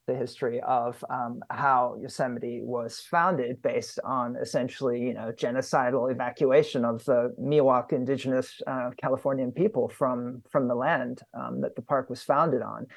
the 0.08 0.16
history 0.16 0.62
of 0.62 1.04
um, 1.10 1.42
how 1.52 1.96
Yosemite 2.02 2.62
was 2.64 3.00
founded 3.00 3.62
based 3.62 4.00
on 4.04 4.36
essentially, 4.38 5.00
you 5.00 5.14
know, 5.14 5.32
genocidal 5.32 6.12
evacuation 6.12 6.86
of 6.86 7.04
the 7.06 7.36
Miwok 7.40 7.92
indigenous 7.92 8.60
uh, 8.66 8.90
Californian 9.00 9.52
people 9.52 9.90
from, 9.90 10.42
from 10.50 10.68
the 10.68 10.76
land 10.76 11.22
um, 11.34 11.62
that 11.62 11.76
the 11.76 11.82
park 11.82 12.10
was 12.10 12.24
founded 12.24 12.62
on. 12.62 12.88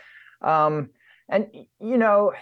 Um, 0.40 0.90
and, 1.28 1.46
you 1.80 1.98
know, 1.98 2.32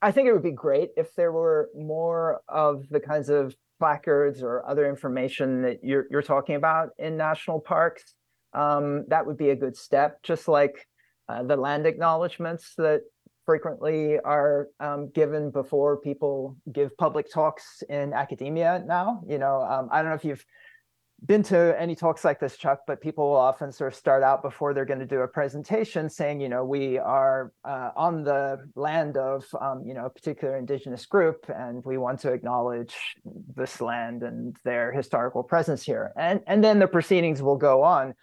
I 0.00 0.12
think 0.12 0.28
it 0.28 0.32
would 0.32 0.42
be 0.42 0.52
great 0.52 0.90
if 0.96 1.14
there 1.14 1.32
were 1.32 1.70
more 1.76 2.40
of 2.48 2.88
the 2.88 3.00
kinds 3.00 3.28
of 3.28 3.54
placards 3.80 4.42
or 4.42 4.68
other 4.68 4.88
information 4.88 5.62
that 5.62 5.78
you're 5.82 6.06
you're 6.10 6.22
talking 6.22 6.56
about 6.56 6.90
in 6.98 7.16
national 7.16 7.60
parks, 7.60 8.14
um, 8.54 9.04
that 9.08 9.26
would 9.26 9.36
be 9.36 9.50
a 9.50 9.56
good 9.56 9.76
step. 9.76 10.22
Just 10.22 10.48
like 10.48 10.87
uh, 11.28 11.42
the 11.42 11.56
land 11.56 11.86
acknowledgments 11.86 12.74
that 12.76 13.02
frequently 13.44 14.18
are 14.20 14.68
um, 14.80 15.08
given 15.10 15.50
before 15.50 15.96
people 15.96 16.56
give 16.72 16.96
public 16.98 17.32
talks 17.32 17.82
in 17.88 18.12
academia 18.12 18.84
now. 18.86 19.22
You 19.26 19.38
know, 19.38 19.62
um, 19.62 19.88
I 19.90 20.02
don't 20.02 20.10
know 20.10 20.16
if 20.16 20.24
you've 20.24 20.44
been 21.26 21.42
to 21.42 21.74
any 21.80 21.96
talks 21.96 22.24
like 22.24 22.38
this, 22.38 22.56
Chuck, 22.56 22.80
but 22.86 23.00
people 23.00 23.30
will 23.30 23.36
often 23.36 23.72
sort 23.72 23.92
of 23.92 23.98
start 23.98 24.22
out 24.22 24.42
before 24.42 24.72
they're 24.72 24.84
going 24.84 25.00
to 25.00 25.06
do 25.06 25.20
a 25.20 25.28
presentation 25.28 26.08
saying, 26.08 26.40
you 26.40 26.48
know, 26.48 26.64
we 26.64 26.98
are 26.98 27.52
uh, 27.64 27.90
on 27.96 28.22
the 28.22 28.58
land 28.76 29.16
of, 29.16 29.44
um, 29.60 29.82
you 29.84 29.94
know, 29.94 30.06
a 30.06 30.10
particular 30.10 30.56
indigenous 30.56 31.06
group, 31.06 31.46
and 31.48 31.84
we 31.84 31.98
want 31.98 32.20
to 32.20 32.32
acknowledge 32.32 32.94
this 33.56 33.80
land 33.80 34.22
and 34.22 34.56
their 34.64 34.92
historical 34.92 35.42
presence 35.42 35.82
here. 35.82 36.12
And, 36.16 36.40
and 36.46 36.62
then 36.62 36.78
the 36.78 36.86
proceedings 36.86 37.42
will 37.42 37.56
go 37.56 37.82
on. 37.82 38.14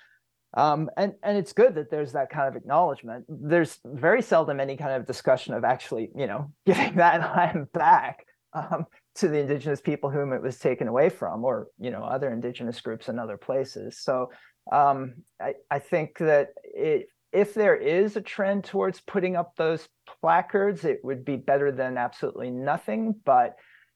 Um, 0.56 0.90
and, 0.98 1.14
and 1.22 1.38
it's 1.38 1.54
good 1.54 1.76
that 1.76 1.92
there's 1.92 2.14
that 2.14 2.30
kind 2.30 2.48
of 2.48 2.56
acknowledgement. 2.56 3.26
There's 3.28 3.80
very 3.86 4.22
seldom 4.22 4.60
any 4.60 4.78
kind 4.78 4.94
of 4.94 5.06
discussion 5.06 5.54
of 5.54 5.64
actually, 5.64 6.10
you 6.16 6.28
know, 6.28 6.52
giving 6.66 6.96
that 6.96 7.36
land 7.36 7.72
back. 7.74 8.26
Um, 8.54 8.86
to 9.16 9.28
the 9.30 9.40
indigenous 9.40 9.82
people 9.82 10.10
whom 10.10 10.34
it 10.34 10.42
was 10.42 10.60
taken 10.60 10.88
away 10.88 11.10
from, 11.10 11.44
or 11.44 11.68
you 11.80 11.90
know 11.90 12.04
other 12.04 12.32
indigenous 12.32 12.80
groups 12.82 13.10
in 13.10 13.18
other 13.18 13.38
places. 13.38 14.00
So 14.00 14.30
um, 14.72 15.16
I, 15.42 15.54
I 15.72 15.80
think 15.80 16.18
that 16.20 16.50
it, 16.64 17.08
if 17.32 17.54
there 17.54 17.76
is 17.76 18.16
a 18.16 18.22
trend 18.22 18.64
towards 18.64 19.02
putting 19.02 19.36
up 19.36 19.56
those 19.56 19.88
placards, 20.22 20.86
it 20.86 21.00
would 21.04 21.26
be 21.26 21.38
better 21.38 21.72
than 21.72 21.98
absolutely 21.98 22.50
nothing. 22.50 23.16
But 23.26 23.56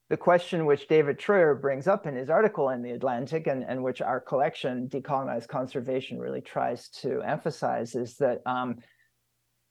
the 0.10 0.18
question 0.18 0.66
which 0.66 0.88
David 0.88 1.20
Treuer 1.20 1.60
brings 1.60 1.88
up 1.88 2.08
in 2.08 2.16
his 2.16 2.30
article 2.30 2.70
in 2.70 2.82
the 2.82 2.92
Atlantic, 2.92 3.46
and, 3.46 3.64
and 3.64 3.84
which 3.84 4.02
our 4.02 4.20
collection, 4.20 4.88
Decolonized 4.90 5.48
Conservation, 5.48 6.18
really 6.18 6.42
tries 6.42 6.90
to 6.90 7.22
emphasize, 7.22 7.94
is 7.94 8.18
that 8.18 8.42
um, 8.48 8.78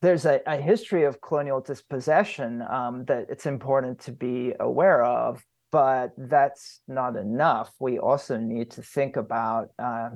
there's 0.01 0.25
a, 0.25 0.39
a, 0.47 0.55
history 0.55 1.03
of 1.03 1.19
colonial 1.19 1.59
dispossession 1.59 2.63
um, 2.69 3.03
that 3.05 3.25
it's 3.29 3.45
important 3.45 3.99
to 3.99 4.13
be 4.13 4.53
aware 4.61 5.03
of, 5.03 5.43
but 5.73 6.11
that's 6.17 6.79
not 6.87 7.17
enough. 7.17 7.73
We 7.79 7.99
also 7.99 8.37
need 8.37 8.71
to 8.71 8.81
think 8.81 9.17
about, 9.17 9.71
uh, 9.77 10.11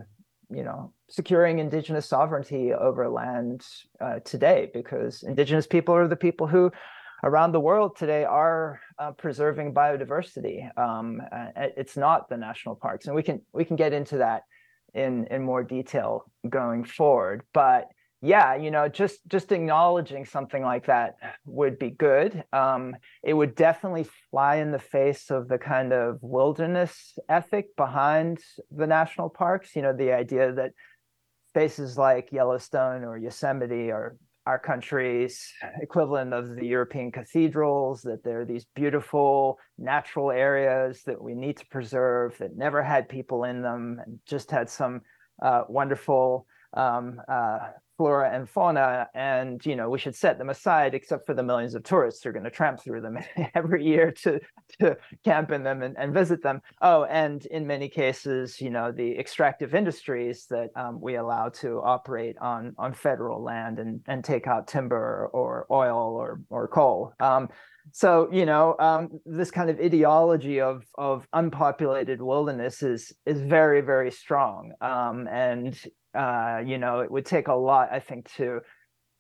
you 0.50 0.64
know, 0.64 0.94
securing 1.10 1.60
indigenous 1.60 2.06
sovereignty 2.06 2.74
over 2.74 3.10
land 3.10 3.66
uh, 4.00 4.20
today, 4.20 4.72
because 4.74 5.24
indigenous 5.24 5.68
people 5.68 5.94
are 5.94 6.08
the 6.08 6.16
people 6.16 6.48
who, 6.48 6.72
around 7.24 7.54
the 7.54 7.60
world 7.60 7.96
today, 7.96 8.26
are 8.26 8.80
uh, 9.00 9.12
preserving 9.12 9.74
biodiversity. 9.74 10.70
Um, 10.78 11.22
it's 11.56 11.98
not 11.98 12.30
the 12.30 12.38
national 12.38 12.76
parks, 12.76 13.08
and 13.08 13.16
we 13.16 13.24
can 13.24 13.42
we 13.54 13.66
can 13.66 13.76
get 13.76 13.94
into 13.94 14.18
that 14.18 14.44
in 14.94 15.26
in 15.28 15.42
more 15.42 15.64
detail 15.64 16.26
going 16.50 16.84
forward, 16.84 17.44
but 17.54 17.88
yeah, 18.26 18.56
you 18.56 18.72
know, 18.72 18.88
just 18.88 19.20
just 19.28 19.52
acknowledging 19.52 20.24
something 20.24 20.64
like 20.64 20.86
that 20.86 21.18
would 21.46 21.78
be 21.78 21.90
good. 21.90 22.46
Um, 22.54 22.96
it 23.22 23.34
would 23.34 23.54
definitely 23.54 24.08
fly 24.32 24.56
in 24.56 24.72
the 24.72 24.80
face 24.80 25.30
of 25.30 25.50
the 25.50 25.58
kind 25.58 25.92
of 25.92 26.20
wilderness 26.22 27.18
ethic 27.28 27.76
behind 27.76 28.40
the 28.72 28.88
national 28.88 29.30
parks. 29.30 29.76
You 29.76 29.82
know, 29.82 29.92
the 29.92 30.14
idea 30.14 30.54
that 30.54 30.72
spaces 31.50 31.98
like 31.98 32.32
Yellowstone 32.32 33.04
or 33.04 33.18
Yosemite 33.18 33.92
are 33.92 34.16
our 34.46 34.60
country's 34.60 35.54
equivalent 35.82 36.34
of 36.34 36.56
the 36.56 36.66
European 36.66 37.12
cathedrals, 37.12 38.02
that 38.02 38.24
there 38.24 38.42
are 38.42 38.46
these 38.46 38.66
beautiful 38.76 39.58
natural 39.78 40.32
areas 40.32 41.04
that 41.06 41.22
we 41.22 41.34
need 41.34 41.58
to 41.58 41.66
preserve 41.68 42.38
that 42.40 42.58
never 42.58 42.84
had 42.84 43.08
people 43.08 43.46
in 43.46 43.62
them 43.62 44.02
and 44.06 44.20
just 44.26 44.52
had 44.52 44.70
some 44.70 45.02
uh, 45.42 45.64
wonderful 45.70 46.46
um, 46.76 47.22
uh, 47.28 47.60
flora 48.04 48.30
and 48.34 48.50
fauna 48.50 49.08
and 49.14 49.66
you 49.66 49.78
know 49.78 49.90
we 49.90 49.98
should 49.98 50.14
set 50.14 50.38
them 50.38 50.50
aside 50.50 50.94
except 50.94 51.26
for 51.26 51.34
the 51.34 51.42
millions 51.42 51.74
of 51.74 51.84
tourists 51.84 52.22
who 52.22 52.30
are 52.30 52.34
going 52.34 52.44
to 52.44 52.50
tramp 52.50 52.78
through 52.78 53.00
them 53.00 53.18
every 53.56 53.82
year 53.82 54.12
to 54.12 54.42
to 54.78 54.98
camp 55.24 55.52
in 55.52 55.64
them 55.64 55.82
and, 55.82 55.96
and 55.98 56.14
visit 56.14 56.44
them. 56.44 56.62
Oh 56.82 57.06
and 57.06 57.46
in 57.46 57.66
many 57.66 57.88
cases 57.88 58.60
you 58.60 58.70
know 58.70 58.92
the 58.92 59.18
extractive 59.18 59.74
industries 59.74 60.48
that 60.50 60.70
um, 60.76 61.00
we 61.00 61.16
allow 61.16 61.48
to 61.62 61.80
operate 61.82 62.36
on 62.40 62.76
on 62.78 62.92
federal 62.92 63.42
land 63.42 63.80
and 63.80 64.02
and 64.08 64.22
take 64.22 64.48
out 64.48 64.68
timber 64.68 65.30
or 65.32 65.66
oil 65.72 66.18
or 66.18 66.42
or 66.50 66.68
coal. 66.68 67.14
Um, 67.22 67.48
so 67.92 68.30
you 68.32 68.46
know 68.46 68.76
um, 68.80 69.10
this 69.26 69.52
kind 69.52 69.70
of 69.70 69.80
ideology 69.80 70.62
of 70.62 70.84
of 70.98 71.28
unpopulated 71.34 72.22
wilderness 72.22 72.82
is 72.82 73.12
is 73.26 73.42
very 73.42 73.82
very 73.82 74.12
strong 74.12 74.72
um, 74.82 75.28
and 75.28 75.80
uh, 76.14 76.62
you 76.66 76.78
know, 76.78 77.00
it 77.00 77.12
would 77.12 77.26
take 77.26 77.48
a 77.48 77.54
lot, 77.54 77.90
I 77.92 78.00
think, 78.00 78.32
to 78.36 78.62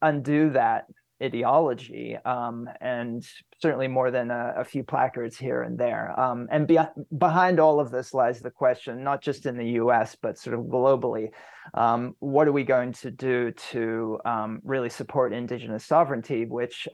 undo 0.01 0.51
that 0.51 0.85
ideology, 1.21 2.17
um, 2.25 2.69
and 2.81 3.25
certainly 3.61 3.87
more 3.87 4.11
than 4.11 4.29
a, 4.29 4.55
a, 4.57 4.63
few 4.63 4.83
placards 4.83 5.37
here 5.37 5.61
and 5.61 5.77
there. 5.77 6.19
Um, 6.19 6.47
and 6.51 6.67
be, 6.67 6.77
behind 7.17 7.59
all 7.59 7.79
of 7.79 7.91
this 7.91 8.13
lies 8.13 8.41
the 8.41 8.51
question, 8.51 9.03
not 9.03 9.21
just 9.21 9.45
in 9.45 9.57
the 9.57 9.69
U.S. 9.71 10.17
but 10.21 10.37
sort 10.37 10.59
of 10.59 10.65
globally, 10.65 11.29
um, 11.73 12.15
what 12.19 12.47
are 12.47 12.51
we 12.51 12.63
going 12.63 12.91
to 12.93 13.09
do 13.09 13.51
to 13.71 14.19
um, 14.25 14.59
really 14.63 14.89
support 14.89 15.33
indigenous 15.33 15.85
sovereignty, 15.85 16.45
which 16.45 16.87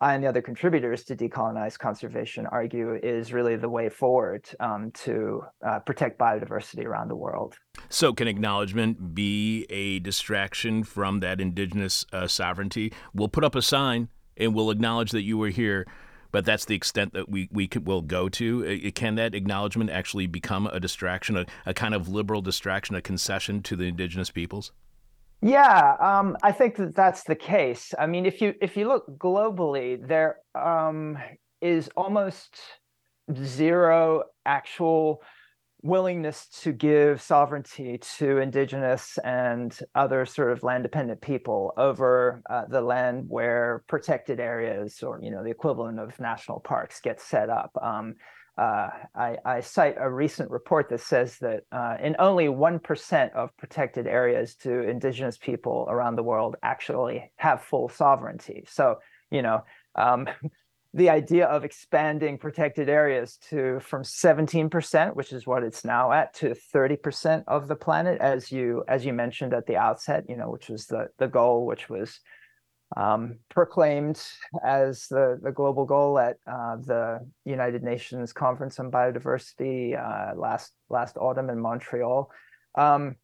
I 0.00 0.14
and 0.14 0.22
the 0.22 0.28
other 0.28 0.42
contributors 0.42 1.04
to 1.04 1.16
decolonized 1.16 1.78
conservation 1.78 2.46
argue 2.46 2.94
is 2.94 3.32
really 3.32 3.56
the 3.56 3.68
way 3.68 3.88
forward 3.88 4.48
um, 4.60 4.92
to 4.92 5.44
uh, 5.66 5.80
protect 5.80 6.18
biodiversity 6.18 6.84
around 6.84 7.08
the 7.08 7.16
world. 7.16 7.56
So, 7.88 8.12
can 8.12 8.28
acknowledgement 8.28 9.14
be 9.14 9.66
a 9.70 9.98
distraction 10.00 10.84
from 10.84 11.20
that 11.20 11.40
indigenous 11.40 12.06
uh, 12.12 12.26
sovereignty? 12.26 12.92
We'll 13.12 13.28
put 13.28 13.44
up 13.44 13.54
a 13.54 13.62
sign 13.62 14.08
and 14.36 14.54
we'll 14.54 14.70
acknowledge 14.70 15.10
that 15.10 15.22
you 15.22 15.36
were 15.36 15.48
here, 15.48 15.86
but 16.30 16.44
that's 16.44 16.64
the 16.64 16.76
extent 16.76 17.12
that 17.14 17.28
we, 17.28 17.48
we 17.50 17.66
could, 17.66 17.86
will 17.86 18.02
go 18.02 18.28
to. 18.28 18.92
can 18.92 19.16
that 19.16 19.34
acknowledgement 19.34 19.90
actually 19.90 20.26
become 20.26 20.66
a 20.68 20.78
distraction, 20.78 21.36
a, 21.36 21.46
a 21.66 21.74
kind 21.74 21.94
of 21.94 22.08
liberal 22.08 22.40
distraction, 22.40 22.94
a 22.94 23.02
concession 23.02 23.62
to 23.62 23.74
the 23.74 23.84
indigenous 23.84 24.30
peoples? 24.30 24.70
Yeah, 25.40 25.94
um, 26.00 26.36
I 26.42 26.50
think 26.52 26.76
that 26.76 26.96
that's 26.96 27.22
the 27.24 27.36
case. 27.36 27.94
I 27.98 28.06
mean, 28.06 28.26
if 28.26 28.40
you 28.40 28.54
if 28.60 28.76
you 28.76 28.88
look 28.88 29.06
globally, 29.18 30.04
there 30.06 30.38
um, 30.54 31.16
is 31.60 31.88
almost 31.96 32.58
zero 33.34 34.24
actual 34.44 35.22
willingness 35.82 36.48
to 36.62 36.72
give 36.72 37.22
sovereignty 37.22 37.98
to 37.98 38.38
indigenous 38.38 39.16
and 39.22 39.78
other 39.94 40.26
sort 40.26 40.50
of 40.50 40.64
land 40.64 40.82
dependent 40.82 41.20
people 41.20 41.72
over 41.76 42.42
uh, 42.50 42.64
the 42.68 42.80
land 42.80 43.24
where 43.28 43.84
protected 43.86 44.40
areas 44.40 45.04
or 45.04 45.20
you 45.22 45.30
know 45.30 45.44
the 45.44 45.50
equivalent 45.50 46.00
of 46.00 46.18
national 46.18 46.58
parks 46.58 47.00
get 47.00 47.20
set 47.20 47.48
up. 47.48 47.70
Um, 47.80 48.16
uh, 48.58 48.90
I, 49.14 49.36
I, 49.44 49.60
cite 49.60 49.94
a 49.98 50.10
recent 50.10 50.50
report 50.50 50.88
that 50.88 51.00
says 51.00 51.38
that 51.38 51.62
uh, 51.70 51.96
in 52.02 52.16
only 52.18 52.46
1% 52.46 53.32
of 53.32 53.56
protected 53.56 54.08
areas 54.08 54.56
do 54.56 54.80
indigenous 54.80 55.38
people 55.38 55.86
around 55.88 56.16
the 56.16 56.24
world 56.24 56.56
actually 56.60 57.30
have 57.36 57.62
full 57.62 57.88
sovereignty. 57.88 58.64
So, 58.66 58.98
you 59.30 59.42
know, 59.42 59.62
um, 59.94 60.28
the 60.94 61.10
idea 61.10 61.46
of 61.46 61.64
expanding 61.64 62.36
protected 62.36 62.88
areas 62.88 63.38
to 63.50 63.78
from 63.78 64.02
17%, 64.02 65.14
which 65.14 65.32
is 65.32 65.46
what 65.46 65.62
it's 65.62 65.84
now 65.84 66.10
at, 66.10 66.34
to 66.34 66.56
30% 66.74 67.44
of 67.46 67.68
the 67.68 67.76
planet, 67.76 68.20
as 68.20 68.50
you 68.50 68.82
as 68.88 69.06
you 69.06 69.12
mentioned 69.12 69.54
at 69.54 69.66
the 69.66 69.76
outset, 69.76 70.24
you 70.28 70.36
know, 70.36 70.50
which 70.50 70.68
was 70.68 70.86
the 70.86 71.10
the 71.18 71.28
goal, 71.28 71.64
which 71.64 71.88
was 71.88 72.18
um, 72.96 73.38
proclaimed 73.50 74.20
as 74.64 75.06
the, 75.08 75.38
the 75.42 75.52
global 75.52 75.84
goal 75.84 76.18
at 76.18 76.36
uh, 76.46 76.76
the 76.76 77.20
United 77.44 77.82
Nations 77.82 78.32
Conference 78.32 78.78
on 78.80 78.90
Biodiversity 78.90 79.98
uh, 79.98 80.34
last 80.38 80.72
last 80.88 81.16
autumn 81.16 81.50
in 81.50 81.60
Montreal. 81.60 82.30
Um, 82.74 83.16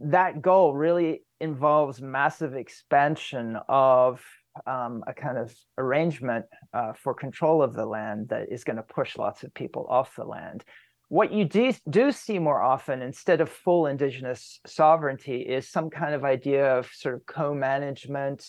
that 0.00 0.40
goal 0.40 0.74
really 0.74 1.22
involves 1.40 2.00
massive 2.00 2.54
expansion 2.54 3.58
of 3.68 4.22
um, 4.66 5.04
a 5.06 5.12
kind 5.12 5.38
of 5.38 5.54
arrangement 5.78 6.46
uh, 6.72 6.92
for 6.94 7.14
control 7.14 7.62
of 7.62 7.74
the 7.74 7.86
land 7.86 8.28
that 8.30 8.50
is 8.50 8.64
going 8.64 8.76
to 8.76 8.82
push 8.82 9.16
lots 9.16 9.42
of 9.42 9.52
people 9.54 9.86
off 9.88 10.16
the 10.16 10.24
land. 10.24 10.64
What 11.08 11.32
you 11.32 11.44
do, 11.44 11.72
do 11.88 12.12
see 12.12 12.38
more 12.38 12.62
often, 12.62 13.02
instead 13.02 13.40
of 13.40 13.48
full 13.48 13.86
indigenous 13.86 14.60
sovereignty, 14.66 15.40
is 15.40 15.68
some 15.68 15.90
kind 15.90 16.14
of 16.14 16.24
idea 16.24 16.78
of 16.78 16.88
sort 16.92 17.16
of 17.16 17.26
co-management 17.26 18.46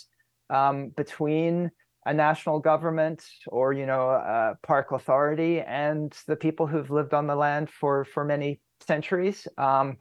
um, 0.52 0.90
between 0.96 1.72
a 2.06 2.14
national 2.14 2.60
government 2.60 3.24
or 3.48 3.74
you 3.74 3.86
know 3.86 4.10
a 4.10 4.56
park 4.64 4.92
authority 4.92 5.62
and 5.62 6.16
the 6.28 6.36
people 6.36 6.66
who've 6.66 6.90
lived 6.90 7.14
on 7.14 7.28
the 7.28 7.36
land 7.36 7.70
for 7.70 8.06
for 8.06 8.26
many 8.26 8.60
centuries 8.86 9.48
um, 9.58 9.98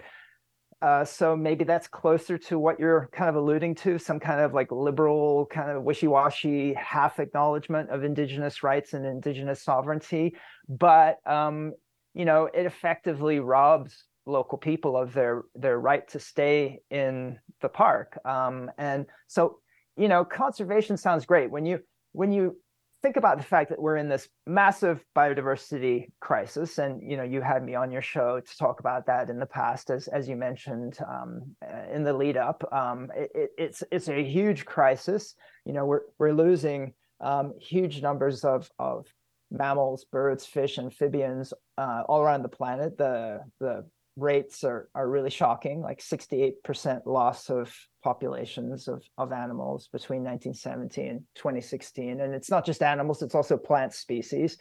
uh, 0.83 1.05
so 1.05 1.37
maybe 1.37 1.63
that's 1.63 1.87
closer 1.87 2.39
to 2.39 2.59
what 2.59 2.81
you're 2.81 3.11
kind 3.13 3.29
of 3.29 3.37
alluding 3.37 3.75
to 3.75 3.99
some 3.99 4.19
kind 4.19 4.41
of 4.41 4.55
like 4.55 4.73
liberal 4.73 5.45
kind 5.47 5.71
of 5.71 5.83
wishy-washy 5.83 6.73
half 6.73 7.21
acknowledgement 7.21 7.91
of 7.91 8.03
indigenous 8.03 8.63
rights 8.63 8.95
and 8.95 9.05
indigenous 9.05 9.63
sovereignty 9.63 10.35
but 10.69 11.19
um, 11.27 11.75
you 12.15 12.25
know, 12.25 12.49
it 12.53 12.67
effectively 12.67 13.41
robs 13.41 14.05
local 14.27 14.59
people 14.59 14.97
of 14.97 15.13
their 15.13 15.43
their 15.55 15.79
right 15.79 16.07
to 16.09 16.19
stay 16.19 16.81
in 16.91 17.39
the 17.61 17.69
park. 17.69 18.19
Um, 18.25 18.71
and 18.79 19.07
so, 19.27 19.59
you 19.97 20.09
know, 20.09 20.25
conservation 20.25 20.97
sounds 20.97 21.27
great. 21.27 21.51
When 21.51 21.67
you 21.67 21.81
when 22.13 22.33
you 22.33 22.57
think 23.03 23.17
about 23.17 23.39
the 23.39 23.45
fact 23.45 23.71
that 23.71 23.81
we're 23.81 23.97
in 23.97 24.09
this 24.09 24.29
massive 24.47 25.05
biodiversity 25.17 26.09
crisis 26.21 26.79
and 26.79 27.01
you 27.03 27.17
know 27.17 27.23
you 27.23 27.41
had 27.41 27.65
me 27.65 27.75
on 27.75 27.91
your 27.91 28.03
show 28.03 28.41
to 28.41 28.59
talk 28.59 28.81
about 28.81 29.07
that 29.07 29.31
in 29.31 29.39
the 29.39 29.47
past 29.47 29.91
as 29.91 30.07
as 30.09 30.29
you 30.29 30.37
mentioned 30.37 30.99
um, 31.09 31.43
uh, 31.67 31.95
in 31.95 32.05
the 32.05 32.13
lead 32.13 32.37
up 32.37 32.63
um, 32.73 33.11
it, 33.17 33.51
it's 33.57 33.83
it's 33.91 34.09
a 34.09 34.23
huge 34.23 34.65
crisis. 34.65 35.35
You 35.65 35.73
know 35.73 35.85
we're 35.85 36.03
we're 36.19 36.33
losing 36.33 36.95
um, 37.21 37.55
huge 37.61 38.03
numbers 38.03 38.45
of 38.45 38.71
of 38.79 39.07
mammals 39.51 40.05
birds 40.05 40.47
fish 40.47 40.79
amphibians 40.79 41.53
uh, 41.79 42.03
all 42.09 42.21
around 42.21 42.43
the 42.43 42.49
planet. 42.49 42.99
The 42.99 43.41
the 43.61 43.87
rates 44.17 44.65
are, 44.65 44.89
are 44.95 45.09
really 45.09 45.31
shocking, 45.31 45.81
like 45.81 46.01
68% 46.01 47.07
loss 47.07 47.51
of 47.51 47.75
populations 48.03 48.89
of, 48.89 49.03
of 49.19 49.33
animals 49.33 49.89
between 49.93 50.25
1917 50.25 51.09
and 51.09 51.21
2016. 51.35 52.21
And 52.21 52.35
it's 52.35 52.51
not 52.51 52.67
just 52.67 52.83
animals, 52.83 53.23
it's 53.23 53.35
also 53.35 53.57
plant 53.57 53.93
species. 53.93 54.59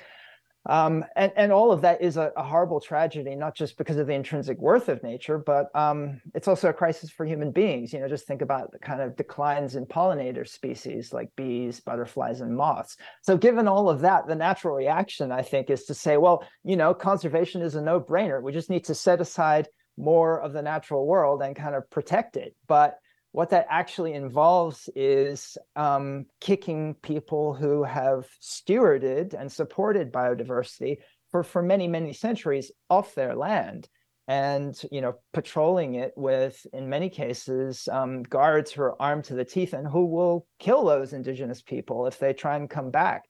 Um, 0.65 1.05
and, 1.15 1.31
and 1.37 1.51
all 1.53 1.71
of 1.71 1.81
that 1.81 2.01
is 2.01 2.17
a, 2.17 2.31
a, 2.35 2.43
horrible 2.43 2.81
tragedy, 2.81 3.33
not 3.33 3.55
just 3.55 3.77
because 3.77 3.95
of 3.95 4.07
the 4.07 4.13
intrinsic 4.13 4.59
worth 4.59 4.89
of 4.89 5.01
nature, 5.01 5.37
but 5.37 5.73
um, 5.73 6.21
it's 6.35 6.49
also 6.49 6.69
a 6.69 6.73
crisis 6.73 7.09
for 7.09 7.25
human 7.25 7.51
beings. 7.51 7.93
You 7.93 8.01
know, 8.01 8.09
just 8.09 8.27
think 8.27 8.41
about 8.41 8.71
the 8.71 8.79
kind 8.79 9.01
of 9.01 9.15
declines 9.15 9.75
in 9.75 9.85
pollinator 9.85 10.47
species 10.47 11.13
like 11.13 11.29
bees, 11.37 11.79
butterflies, 11.79 12.41
and 12.41 12.55
moths. 12.55 12.97
So, 13.21 13.37
given 13.37 13.69
all 13.69 13.89
of 13.89 14.01
that, 14.01 14.27
the 14.27 14.35
natural 14.35 14.75
reaction, 14.75 15.31
I 15.31 15.43
think, 15.43 15.69
is 15.69 15.85
to 15.85 15.93
say, 15.93 16.17
well, 16.17 16.43
you 16.65 16.75
know, 16.75 16.93
conservation 16.93 17.61
is 17.61 17.75
a 17.75 17.81
no 17.81 18.01
brainer. 18.01 18.41
We 18.41 18.51
just 18.51 18.69
need 18.69 18.83
to 18.85 18.95
set 18.95 19.21
aside 19.21 19.69
more 19.97 20.41
of 20.41 20.51
the 20.51 20.61
natural 20.61 21.07
world 21.07 21.41
and 21.41 21.55
kind 21.55 21.75
of 21.75 21.89
protect 21.89 22.35
it. 22.35 22.53
But 22.67 22.97
what 23.31 23.51
that 23.51 23.67
actually 23.69 24.13
involves 24.13 24.89
is 24.95 25.57
um, 25.75 26.25
kicking 26.41 26.95
people 26.95 27.53
who 27.53 27.83
have 27.83 28.27
stewarded 28.41 29.33
and 29.39 29.51
supported 29.51 30.11
biodiversity 30.11 30.97
for, 31.31 31.43
for 31.43 31.61
many, 31.61 31.87
many 31.87 32.13
centuries 32.13 32.71
off 32.89 33.13
their 33.13 33.35
land 33.35 33.87
and 34.27 34.79
you 34.91 35.01
know 35.01 35.15
patrolling 35.33 35.95
it 35.95 36.13
with 36.15 36.63
in 36.71 36.87
many 36.87 37.09
cases 37.09 37.89
um, 37.91 38.21
guards 38.21 38.71
who 38.71 38.83
are 38.83 39.01
armed 39.01 39.23
to 39.23 39.33
the 39.33 39.43
teeth 39.43 39.73
and 39.73 39.87
who 39.87 40.05
will 40.05 40.45
kill 40.59 40.85
those 40.85 41.13
indigenous 41.13 41.63
people 41.63 42.05
if 42.05 42.19
they 42.19 42.31
try 42.31 42.55
and 42.55 42.69
come 42.69 42.91
back 42.91 43.23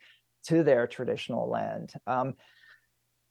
to 0.46 0.62
their 0.62 0.88
traditional 0.88 1.50
land. 1.50 1.94
Um, 2.06 2.34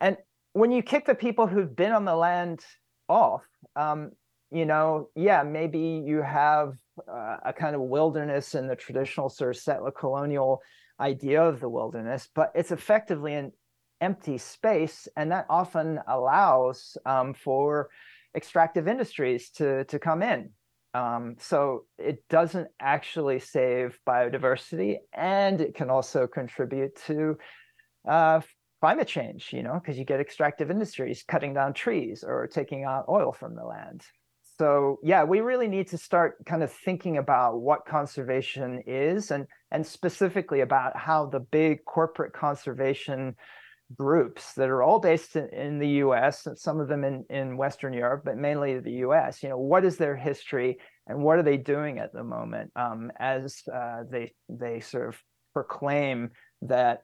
and 0.01 0.17
when 0.55 0.73
you 0.73 0.83
kick 0.83 1.05
the 1.05 1.15
people 1.15 1.47
who've 1.47 1.77
been 1.77 1.93
on 1.93 2.07
the 2.07 2.17
land 2.17 2.65
off 3.07 3.45
um, 3.77 4.13
you 4.51 4.65
know, 4.65 5.11
yeah, 5.15 5.43
maybe 5.43 6.03
you 6.05 6.23
have 6.23 6.75
uh, 7.11 7.37
a 7.45 7.53
kind 7.53 7.75
of 7.75 7.83
wilderness 7.83 8.55
in 8.55 8.67
the 8.67 8.77
traditional 8.77 9.29
sort 9.29 9.55
of 9.55 9.61
settler 9.61 9.91
colonial 9.91 10.63
idea 11.01 11.43
of 11.43 11.61
the 11.61 11.69
wilderness, 11.69 12.29
but 12.35 12.51
it's 12.55 12.73
effectively 12.73 13.35
an 13.35 13.53
empty 14.01 14.39
space, 14.39 15.09
and 15.17 15.31
that 15.33 15.47
often 15.51 16.01
allows 16.09 16.97
um, 17.05 17.35
for 17.35 17.89
extractive 18.35 18.89
industries 18.89 19.51
to 19.51 19.85
to 19.85 19.99
come 19.99 20.23
in. 20.23 20.51
Um, 20.95 21.37
so 21.39 21.85
it 21.99 22.27
doesn't 22.29 22.69
actually 22.81 23.41
save 23.41 23.99
biodiversity, 24.09 24.97
and 25.13 25.61
it 25.61 25.75
can 25.75 25.91
also 25.91 26.27
contribute 26.27 26.97
to 27.07 27.37
uh, 28.09 28.41
climate 28.81 29.09
change. 29.09 29.51
You 29.53 29.63
know, 29.63 29.75
because 29.75 29.99
you 29.99 30.05
get 30.05 30.21
extractive 30.21 30.71
industries 30.71 31.23
cutting 31.23 31.53
down 31.53 31.75
trees 31.75 32.25
or 32.27 32.47
taking 32.47 32.85
out 32.85 33.05
oil 33.09 33.33
from 33.33 33.55
the 33.55 33.65
land 33.65 34.05
so 34.59 34.99
yeah 35.03 35.25
we 35.25 35.41
really 35.41 35.69
need 35.69 35.89
to 35.89 35.99
start 35.99 36.37
kind 36.45 36.63
of 36.63 36.73
thinking 36.73 37.19
about 37.19 37.61
what 37.61 37.87
conservation 37.87 38.83
is 38.87 39.31
and 39.31 39.47
and 39.71 39.87
specifically 39.87 40.61
about 40.61 40.97
how 40.97 41.27
the 41.27 41.41
big 41.41 41.85
corporate 41.85 42.33
conservation 42.33 43.35
groups 43.97 44.53
that 44.53 44.69
are 44.69 44.83
all 44.83 44.99
based 44.99 45.37
in, 45.37 45.49
in 45.49 45.79
the 45.79 45.89
us 45.89 46.47
and 46.47 46.59
some 46.59 46.79
of 46.79 46.89
them 46.89 47.05
in, 47.05 47.25
in 47.31 47.57
western 47.57 47.93
europe 47.93 48.23
but 48.25 48.37
mainly 48.37 48.79
the 48.81 48.91
us 48.91 49.43
you 49.43 49.49
know 49.49 49.59
what 49.59 49.85
is 49.85 49.97
their 49.97 50.17
history 50.17 50.79
and 51.07 51.19
what 51.23 51.39
are 51.39 51.43
they 51.43 51.57
doing 51.57 51.99
at 51.99 52.13
the 52.13 52.25
moment 52.25 52.71
um, 52.77 53.11
as 53.19 53.63
uh, 53.73 54.03
they 54.11 54.33
they 54.49 54.81
sort 54.81 55.09
of 55.09 55.17
proclaim 55.55 56.31
that 56.63 57.03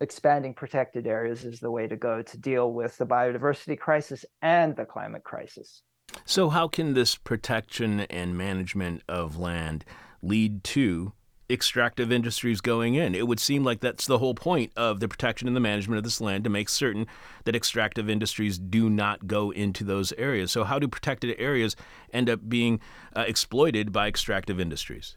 expanding 0.00 0.54
protected 0.54 1.06
areas 1.06 1.44
is 1.44 1.60
the 1.60 1.70
way 1.70 1.86
to 1.86 1.96
go 1.96 2.22
to 2.22 2.38
deal 2.38 2.72
with 2.72 2.96
the 2.98 3.06
biodiversity 3.06 3.78
crisis 3.78 4.24
and 4.42 4.76
the 4.76 4.84
climate 4.84 5.24
crisis 5.24 5.82
so, 6.30 6.48
how 6.48 6.68
can 6.68 6.94
this 6.94 7.16
protection 7.16 8.00
and 8.02 8.38
management 8.38 9.02
of 9.08 9.36
land 9.36 9.84
lead 10.22 10.62
to 10.62 11.12
extractive 11.50 12.12
industries 12.12 12.60
going 12.60 12.94
in? 12.94 13.16
It 13.16 13.26
would 13.26 13.40
seem 13.40 13.64
like 13.64 13.80
that's 13.80 14.06
the 14.06 14.18
whole 14.18 14.36
point 14.36 14.70
of 14.76 15.00
the 15.00 15.08
protection 15.08 15.48
and 15.48 15.56
the 15.56 15.60
management 15.60 15.98
of 15.98 16.04
this 16.04 16.20
land 16.20 16.44
to 16.44 16.50
make 16.50 16.68
certain 16.68 17.08
that 17.46 17.56
extractive 17.56 18.08
industries 18.08 18.58
do 18.58 18.88
not 18.88 19.26
go 19.26 19.50
into 19.50 19.82
those 19.82 20.12
areas. 20.12 20.52
So, 20.52 20.62
how 20.62 20.78
do 20.78 20.86
protected 20.86 21.34
areas 21.36 21.74
end 22.12 22.30
up 22.30 22.48
being 22.48 22.78
uh, 23.16 23.24
exploited 23.26 23.90
by 23.90 24.06
extractive 24.06 24.60
industries? 24.60 25.16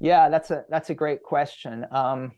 Yeah, 0.00 0.28
that's 0.28 0.50
a 0.50 0.64
that's 0.68 0.90
a 0.90 0.94
great 0.94 1.22
question. 1.22 1.86
Um, 1.92 2.32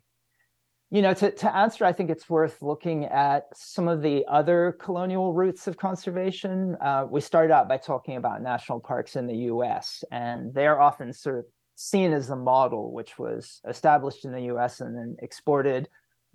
you 0.90 1.02
know, 1.02 1.12
to, 1.12 1.30
to 1.30 1.54
answer, 1.54 1.84
I 1.84 1.92
think 1.92 2.08
it's 2.08 2.30
worth 2.30 2.62
looking 2.62 3.04
at 3.04 3.44
some 3.54 3.88
of 3.88 4.00
the 4.00 4.24
other 4.26 4.76
colonial 4.80 5.34
routes 5.34 5.66
of 5.66 5.76
conservation. 5.76 6.76
Uh, 6.80 7.06
we 7.08 7.20
started 7.20 7.52
out 7.52 7.68
by 7.68 7.76
talking 7.76 8.16
about 8.16 8.40
national 8.40 8.80
parks 8.80 9.14
in 9.14 9.26
the 9.26 9.36
US, 9.52 10.02
and 10.10 10.54
they're 10.54 10.80
often 10.80 11.12
sort 11.12 11.40
of 11.40 11.44
seen 11.74 12.12
as 12.12 12.28
the 12.28 12.36
model, 12.36 12.92
which 12.92 13.18
was 13.18 13.60
established 13.68 14.24
in 14.24 14.32
the 14.32 14.42
US 14.54 14.80
and 14.80 14.96
then 14.96 15.16
exported 15.20 15.88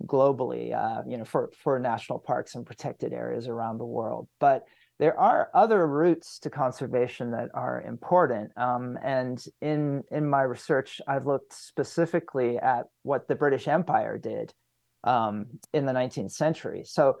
globally, 0.04 0.72
uh, 0.72 1.02
you 1.08 1.16
know, 1.16 1.24
for, 1.24 1.50
for 1.62 1.80
national 1.80 2.20
parks 2.20 2.54
and 2.54 2.64
protected 2.64 3.12
areas 3.12 3.48
around 3.48 3.78
the 3.78 3.84
world. 3.84 4.28
But 4.38 4.64
there 4.98 5.18
are 5.18 5.50
other 5.54 5.86
routes 5.86 6.38
to 6.40 6.50
conservation 6.50 7.32
that 7.32 7.48
are 7.52 7.82
important. 7.82 8.52
Um, 8.56 8.96
and 9.02 9.44
in 9.60 10.04
in 10.10 10.28
my 10.28 10.42
research, 10.42 11.00
I've 11.08 11.26
looked 11.26 11.52
specifically 11.52 12.58
at 12.58 12.86
what 13.02 13.26
the 13.26 13.34
British 13.34 13.66
Empire 13.66 14.18
did 14.18 14.54
um, 15.02 15.46
in 15.72 15.86
the 15.86 15.92
19th 15.92 16.32
century. 16.32 16.84
So 16.84 17.18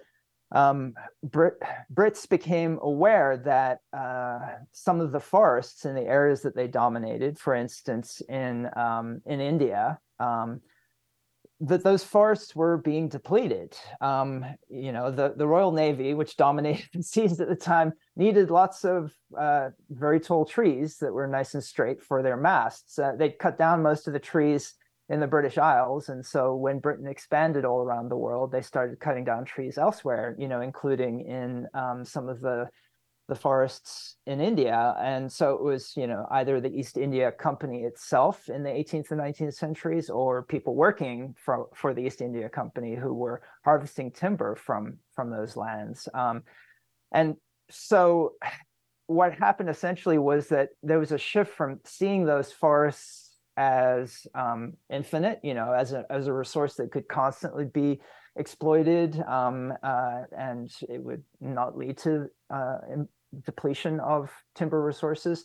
um, 0.52 0.94
Brit- 1.24 1.60
Brits 1.92 2.28
became 2.28 2.78
aware 2.80 3.36
that 3.38 3.78
uh, 3.92 4.38
some 4.72 5.00
of 5.00 5.10
the 5.10 5.20
forests 5.20 5.84
in 5.84 5.96
the 5.96 6.06
areas 6.06 6.42
that 6.42 6.54
they 6.54 6.68
dominated, 6.68 7.38
for 7.38 7.54
instance, 7.54 8.22
in 8.28 8.68
um, 8.76 9.20
in 9.26 9.40
India, 9.40 9.98
um, 10.20 10.60
that 11.66 11.82
those 11.82 12.04
forests 12.04 12.54
were 12.54 12.78
being 12.78 13.08
depleted. 13.08 13.76
Um, 14.00 14.44
you 14.68 14.92
know, 14.92 15.10
the, 15.10 15.34
the 15.36 15.46
Royal 15.46 15.72
Navy, 15.72 16.12
which 16.14 16.36
dominated 16.36 16.88
the 16.94 17.02
seas 17.02 17.40
at 17.40 17.48
the 17.48 17.56
time, 17.56 17.92
needed 18.16 18.50
lots 18.50 18.84
of 18.84 19.12
uh, 19.38 19.70
very 19.90 20.20
tall 20.20 20.44
trees 20.44 20.98
that 20.98 21.12
were 21.12 21.26
nice 21.26 21.54
and 21.54 21.64
straight 21.64 22.02
for 22.02 22.22
their 22.22 22.36
masts. 22.36 22.98
Uh, 22.98 23.12
they'd 23.16 23.38
cut 23.38 23.56
down 23.56 23.82
most 23.82 24.06
of 24.06 24.12
the 24.12 24.18
trees 24.18 24.74
in 25.08 25.20
the 25.20 25.26
British 25.26 25.58
Isles, 25.58 26.08
and 26.08 26.24
so 26.24 26.54
when 26.54 26.78
Britain 26.78 27.06
expanded 27.06 27.66
all 27.66 27.82
around 27.82 28.08
the 28.08 28.16
world, 28.16 28.50
they 28.50 28.62
started 28.62 29.00
cutting 29.00 29.24
down 29.24 29.44
trees 29.44 29.76
elsewhere. 29.76 30.34
You 30.38 30.48
know, 30.48 30.62
including 30.62 31.20
in 31.20 31.66
um, 31.74 32.06
some 32.06 32.28
of 32.28 32.40
the 32.40 32.70
the 33.28 33.34
forests 33.34 34.16
in 34.26 34.40
India. 34.40 34.94
And 35.00 35.32
so 35.32 35.54
it 35.54 35.62
was, 35.62 35.92
you 35.96 36.06
know, 36.06 36.26
either 36.30 36.60
the 36.60 36.74
East 36.74 36.98
India 36.98 37.32
Company 37.32 37.84
itself 37.84 38.48
in 38.48 38.62
the 38.62 38.70
18th 38.70 39.10
and 39.12 39.20
19th 39.20 39.54
centuries 39.54 40.10
or 40.10 40.42
people 40.42 40.74
working 40.74 41.34
for, 41.38 41.68
for 41.74 41.94
the 41.94 42.02
East 42.02 42.20
India 42.20 42.48
Company 42.48 42.94
who 42.94 43.14
were 43.14 43.40
harvesting 43.64 44.10
timber 44.10 44.54
from, 44.54 44.98
from 45.14 45.30
those 45.30 45.56
lands. 45.56 46.08
Um, 46.12 46.42
and 47.12 47.36
so 47.70 48.34
what 49.06 49.32
happened 49.32 49.70
essentially 49.70 50.18
was 50.18 50.48
that 50.48 50.70
there 50.82 50.98
was 50.98 51.12
a 51.12 51.18
shift 51.18 51.54
from 51.54 51.80
seeing 51.84 52.26
those 52.26 52.52
forests 52.52 53.36
as 53.56 54.26
um, 54.34 54.74
infinite, 54.90 55.40
you 55.42 55.54
know, 55.54 55.72
as 55.72 55.92
a, 55.92 56.04
as 56.10 56.26
a 56.26 56.32
resource 56.32 56.74
that 56.74 56.90
could 56.90 57.08
constantly 57.08 57.64
be 57.64 58.00
exploited 58.36 59.20
um, 59.28 59.72
uh, 59.82 60.22
and 60.36 60.72
it 60.88 61.02
would 61.02 61.22
not 61.40 61.76
lead 61.76 61.96
to 61.96 62.26
uh, 62.50 62.78
depletion 63.44 64.00
of 64.00 64.30
timber 64.54 64.82
resources. 64.82 65.44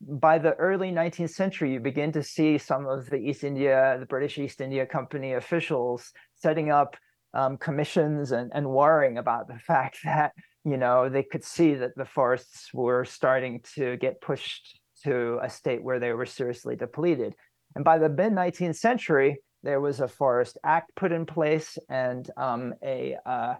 By 0.00 0.38
the 0.38 0.54
early 0.54 0.90
19th 0.90 1.30
century, 1.30 1.72
you 1.72 1.80
begin 1.80 2.12
to 2.12 2.22
see 2.22 2.56
some 2.56 2.86
of 2.86 3.10
the 3.10 3.16
East 3.16 3.44
India, 3.44 3.96
the 4.00 4.06
British 4.06 4.38
East 4.38 4.60
India 4.60 4.86
Company 4.86 5.34
officials 5.34 6.10
setting 6.36 6.70
up 6.70 6.96
um, 7.34 7.58
commissions 7.58 8.32
and, 8.32 8.50
and 8.54 8.68
worrying 8.68 9.18
about 9.18 9.46
the 9.46 9.58
fact 9.66 9.98
that, 10.04 10.32
you 10.64 10.76
know, 10.76 11.08
they 11.08 11.22
could 11.22 11.44
see 11.44 11.74
that 11.74 11.96
the 11.96 12.04
forests 12.04 12.70
were 12.72 13.04
starting 13.04 13.60
to 13.74 13.96
get 13.98 14.20
pushed 14.20 14.80
to 15.04 15.38
a 15.42 15.50
state 15.50 15.82
where 15.82 15.98
they 15.98 16.12
were 16.12 16.26
seriously 16.26 16.76
depleted. 16.76 17.34
And 17.74 17.84
by 17.84 17.98
the 17.98 18.08
mid 18.08 18.32
19th 18.32 18.76
century, 18.76 19.38
there 19.62 19.80
was 19.80 20.00
a 20.00 20.08
Forest 20.08 20.58
Act 20.64 20.92
put 20.96 21.12
in 21.12 21.26
place 21.26 21.78
and 21.88 22.28
um, 22.36 22.74
a 22.82 23.16
uh, 23.26 23.54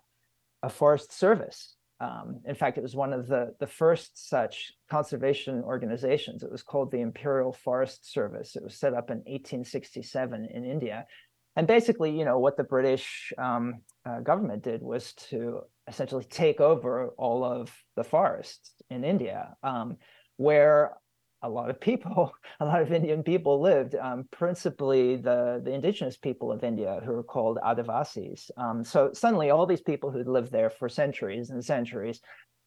a 0.63 0.69
forest 0.69 1.13
service. 1.13 1.75
Um, 2.01 2.41
in 2.47 2.55
fact, 2.55 2.79
it 2.79 2.83
was 2.83 2.97
one 2.97 3.13
of 3.13 3.27
the, 3.27 3.55
the 3.61 3.67
first 3.67 4.29
such 4.29 4.73
conservation 4.91 5.63
organizations. 5.63 6.43
It 6.43 6.51
was 6.51 6.63
called 6.63 6.91
the 6.91 7.01
Imperial 7.01 7.53
Forest 7.53 8.11
Service. 8.11 8.57
It 8.57 8.65
was 8.65 8.75
set 8.75 8.95
up 8.95 9.11
in 9.11 9.19
1867 9.19 10.49
in 10.53 10.65
India. 10.65 11.07
And 11.57 11.67
basically, 11.67 12.17
you 12.17 12.25
know, 12.25 12.39
what 12.39 12.57
the 12.57 12.65
British 12.65 13.33
um, 13.37 13.83
uh, 14.07 14.21
government 14.21 14.63
did 14.63 14.83
was 14.83 15.13
to 15.29 15.61
essentially 15.89 16.25
take 16.25 16.61
over 16.61 17.09
all 17.19 17.45
of 17.45 17.75
the 17.97 18.05
forests 18.05 18.73
in 18.89 19.05
India, 19.05 19.57
um, 19.63 19.97
where 20.37 20.97
a 21.43 21.49
lot 21.49 21.71
of 21.71 21.81
people, 21.81 22.33
a 22.61 22.65
lot 22.65 22.83
of 22.83 22.93
Indian 22.93 23.23
people 23.23 23.61
lived, 23.61 23.95
um, 23.95 24.29
principally 24.31 25.17
the, 25.17 25.61
the 25.65 25.73
indigenous 25.73 26.17
people 26.17 26.53
of 26.53 26.65
India 26.65 27.01
who 27.05 27.13
were 27.13 27.23
called 27.23 27.59
Adivasis. 27.65 28.51
Um, 28.57 28.85
so 28.85 29.11
suddenly 29.13 29.51
all 29.51 29.67
these 29.67 29.81
people 29.81 30.11
who'd 30.11 30.29
lived 30.29 30.53
there 30.53 30.71
for 30.71 30.89
centuries 30.89 31.51
and 31.51 31.65
centuries 31.65 32.21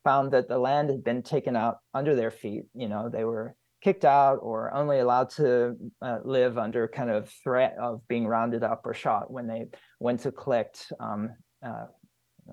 found 0.04 0.32
that 0.32 0.48
the 0.48 0.58
land 0.58 0.90
had 0.90 1.04
been 1.04 1.22
taken 1.22 1.56
out 1.56 1.78
under 1.94 2.16
their 2.16 2.32
feet. 2.32 2.64
You 2.74 2.90
know, 2.90 3.10
they 3.10 3.24
were 3.24 3.56
kicked 3.82 4.06
out 4.06 4.40
or 4.42 4.74
only 4.74 5.00
allowed 5.00 5.30
to 5.30 5.76
uh, 6.02 6.20
live 6.24 6.58
under 6.58 6.88
kind 6.88 7.10
of 7.10 7.30
threat 7.44 7.76
of 7.80 8.06
being 8.08 8.26
rounded 8.26 8.64
up 8.64 8.82
or 8.86 8.94
shot 8.94 9.30
when 9.32 9.48
they 9.48 9.66
went 10.00 10.22
to 10.22 10.32
collect 10.32 10.92
um, 11.00 11.30
uh, 11.66 11.86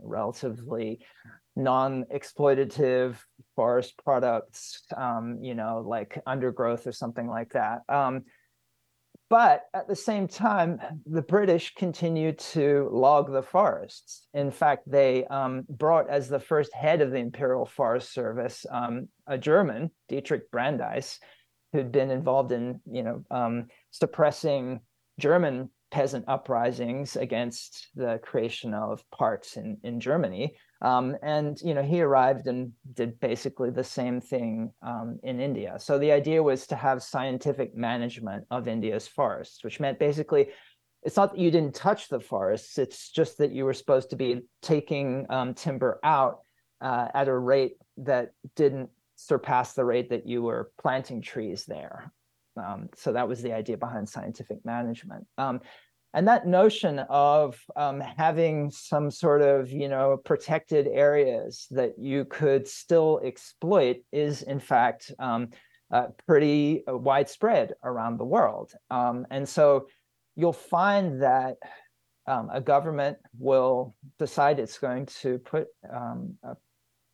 relatively 0.03 1.01
non-exploitative 1.57 3.17
forest 3.57 3.95
products, 4.03 4.83
um, 4.97 5.39
you 5.43 5.55
know, 5.55 5.85
like 5.87 6.21
undergrowth 6.27 6.87
or 6.87 6.93
something 6.93 7.29
like 7.29 7.53
that. 7.53 7.81
Um, 7.89 8.25
but 9.31 9.67
at 9.75 9.87
the 9.87 9.95
same 9.95 10.27
time, 10.27 10.81
the 11.07 11.23
British 11.23 11.75
continued 11.75 12.41
to 12.41 12.89
log 12.93 13.33
the 13.33 13.45
forests. 13.45 14.27
In 14.35 14.51
fact, 14.51 14.91
they 14.91 15.25
um, 15.27 15.65
brought 15.69 16.11
as 16.11 16.29
the 16.29 16.41
first 16.41 16.75
head 16.75 17.01
of 17.01 17.13
the 17.13 17.19
Imperial 17.19 17.65
Forest 17.65 18.13
Service 18.13 18.67
um, 18.73 19.07
a 19.29 19.39
German, 19.39 19.93
Dietrich 20.09 20.51
Brandis, 20.51 21.21
who'd 21.73 21.93
been 21.93 22.11
involved 22.11 22.51
in, 22.51 22.81
you 22.91 23.05
know, 23.05 23.25
um, 23.31 23.67
suppressing 23.93 24.81
German 25.21 25.71
peasant 25.93 26.25
uprisings 26.27 27.15
against 27.15 27.89
the 27.95 28.19
creation 28.25 28.75
of 28.75 29.09
parks 29.13 29.57
in, 29.57 29.79
in 29.85 30.01
Germany. 30.01 30.57
Um, 30.83 31.17
and 31.23 31.61
you 31.61 31.75
know, 31.75 31.83
he 31.83 32.01
arrived 32.01 32.47
and 32.47 32.73
did 32.95 33.21
basically 33.21 33.71
the 33.71 33.85
same 33.85 34.21
thing 34.21 34.73
um, 34.83 35.19
in 35.23 35.41
India. 35.41 35.77
So 35.79 35.99
the 35.99 36.13
idea 36.13 36.43
was 36.43 36.67
to 36.69 36.77
have 36.77 37.03
scientific 37.03 37.77
management 37.77 38.47
of 38.51 38.67
India's 38.67 39.07
forests, 39.07 39.63
which 39.63 39.79
meant 39.79 39.99
basically 39.99 40.49
it's 41.03 41.17
not 41.17 41.33
that 41.33 41.41
you 41.41 41.51
didn't 41.51 41.75
touch 41.75 42.09
the 42.09 42.21
forests, 42.21 42.79
it's 42.79 43.11
just 43.11 43.39
that 43.39 43.53
you 43.53 43.65
were 43.65 43.73
supposed 43.73 44.11
to 44.11 44.17
be 44.17 44.43
taking 44.63 45.27
um, 45.31 45.55
timber 45.55 45.99
out 46.05 46.41
uh, 46.81 47.09
at 47.15 47.29
a 47.29 47.37
rate 47.37 47.77
that 47.99 48.33
didn't 48.57 48.91
surpass 49.17 49.75
the 49.75 49.85
rate 49.85 50.11
that 50.11 50.27
you 50.27 50.43
were 50.43 50.73
planting 50.81 51.21
trees 51.21 51.65
there. 51.67 52.13
Um, 52.57 52.89
so 52.97 53.13
that 53.13 53.29
was 53.29 53.43
the 53.43 53.53
idea 53.53 53.77
behind 53.77 54.09
scientific 54.09 54.65
management. 54.65 55.27
And 56.13 56.27
that 56.27 56.47
notion 56.47 56.99
of 57.09 57.61
um, 57.77 58.01
having 58.01 58.71
some 58.71 59.11
sort 59.11 59.43
of 59.43 59.71
you 59.71 59.89
know 59.89 60.17
protected 60.25 60.89
areas 60.89 61.67
that 61.71 61.99
you 61.99 62.25
could 62.25 62.67
still 62.67 63.21
exploit 63.25 63.99
is 64.13 64.43
in 64.43 64.59
fact 64.59 65.13
um, 65.19 65.51
uh, 65.93 66.09
pretty 66.27 66.85
uh, 66.89 66.97
widespread 66.97 67.75
around 67.85 68.19
the 68.19 68.25
world. 68.25 68.73
Um, 68.91 69.27
and 69.31 69.49
so 69.49 69.87
you'll 70.37 70.53
find 70.53 71.23
that 71.23 71.57
um, 72.27 72.49
a 72.53 72.61
government 72.61 73.19
will 73.39 73.95
decide 74.19 74.59
it's 74.59 74.79
going 74.79 75.07
to 75.07 75.39
put 75.39 75.67
um, 75.93 76.37
a 76.43 76.57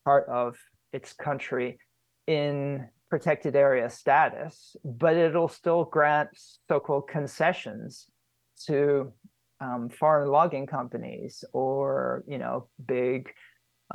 part 0.05 0.29
of 0.29 0.57
its 0.93 1.13
country 1.13 1.79
in 2.27 2.89
protected 3.09 3.55
area 3.55 3.89
status 3.89 4.75
but 4.85 5.15
it'll 5.15 5.49
still 5.49 5.85
grant 5.85 6.29
so-called 6.69 7.09
concessions 7.09 8.07
to 8.67 9.13
um, 9.61 9.89
foreign 9.89 10.29
logging 10.29 10.67
companies 10.67 11.45
or 11.53 12.25
you 12.27 12.39
know 12.39 12.69
big 12.87 13.31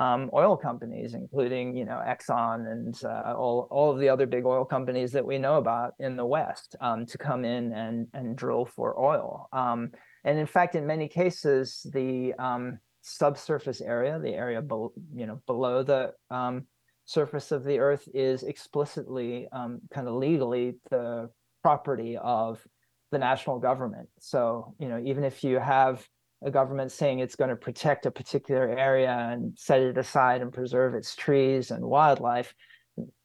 um, 0.00 0.30
oil 0.32 0.56
companies, 0.56 1.14
including 1.14 1.76
you 1.76 1.84
know 1.84 2.02
Exxon 2.06 2.70
and 2.70 2.98
uh, 3.04 3.34
all 3.36 3.68
all 3.70 3.90
of 3.90 3.98
the 3.98 4.08
other 4.08 4.26
big 4.26 4.44
oil 4.44 4.64
companies 4.64 5.12
that 5.12 5.24
we 5.24 5.38
know 5.38 5.56
about 5.56 5.92
in 5.98 6.16
the 6.16 6.24
West, 6.24 6.76
um, 6.80 7.04
to 7.06 7.18
come 7.18 7.44
in 7.44 7.72
and 7.72 8.06
and 8.14 8.36
drill 8.36 8.64
for 8.64 8.98
oil. 8.98 9.48
Um, 9.52 9.90
and 10.24 10.38
in 10.38 10.46
fact, 10.46 10.74
in 10.74 10.86
many 10.86 11.08
cases, 11.08 11.86
the 11.92 12.32
um, 12.38 12.78
subsurface 13.02 13.80
area, 13.80 14.18
the 14.18 14.34
area 14.34 14.62
be- 14.62 14.88
you 15.14 15.26
know 15.26 15.42
below 15.46 15.82
the 15.82 16.12
um, 16.30 16.66
surface 17.04 17.52
of 17.52 17.64
the 17.64 17.78
Earth, 17.78 18.08
is 18.14 18.42
explicitly 18.44 19.46
kind 19.52 20.08
of 20.08 20.14
legally 20.14 20.76
the 20.90 21.28
property 21.62 22.16
of 22.16 22.64
the 23.12 23.18
national 23.18 23.60
government. 23.60 24.08
So, 24.18 24.74
you 24.80 24.88
know, 24.88 25.00
even 25.04 25.22
if 25.22 25.44
you 25.44 25.60
have 25.60 26.04
a 26.44 26.50
government 26.50 26.90
saying 26.90 27.20
it's 27.20 27.36
going 27.36 27.50
to 27.50 27.56
protect 27.56 28.06
a 28.06 28.10
particular 28.10 28.76
area 28.76 29.12
and 29.12 29.56
set 29.56 29.80
it 29.80 29.96
aside 29.96 30.42
and 30.42 30.52
preserve 30.52 30.94
its 30.94 31.14
trees 31.14 31.70
and 31.70 31.84
wildlife, 31.84 32.52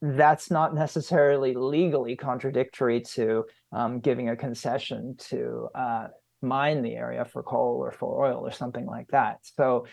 that's 0.00 0.50
not 0.50 0.74
necessarily 0.74 1.54
legally 1.54 2.14
contradictory 2.14 3.00
to 3.00 3.44
um, 3.72 3.98
giving 3.98 4.28
a 4.28 4.36
concession 4.36 5.16
to 5.18 5.68
uh, 5.74 6.06
mine 6.42 6.82
the 6.82 6.94
area 6.94 7.24
for 7.24 7.42
coal 7.42 7.78
or 7.82 7.90
for 7.90 8.24
oil 8.24 8.46
or 8.46 8.52
something 8.52 8.86
like 8.86 9.08
that. 9.08 9.38
So, 9.42 9.86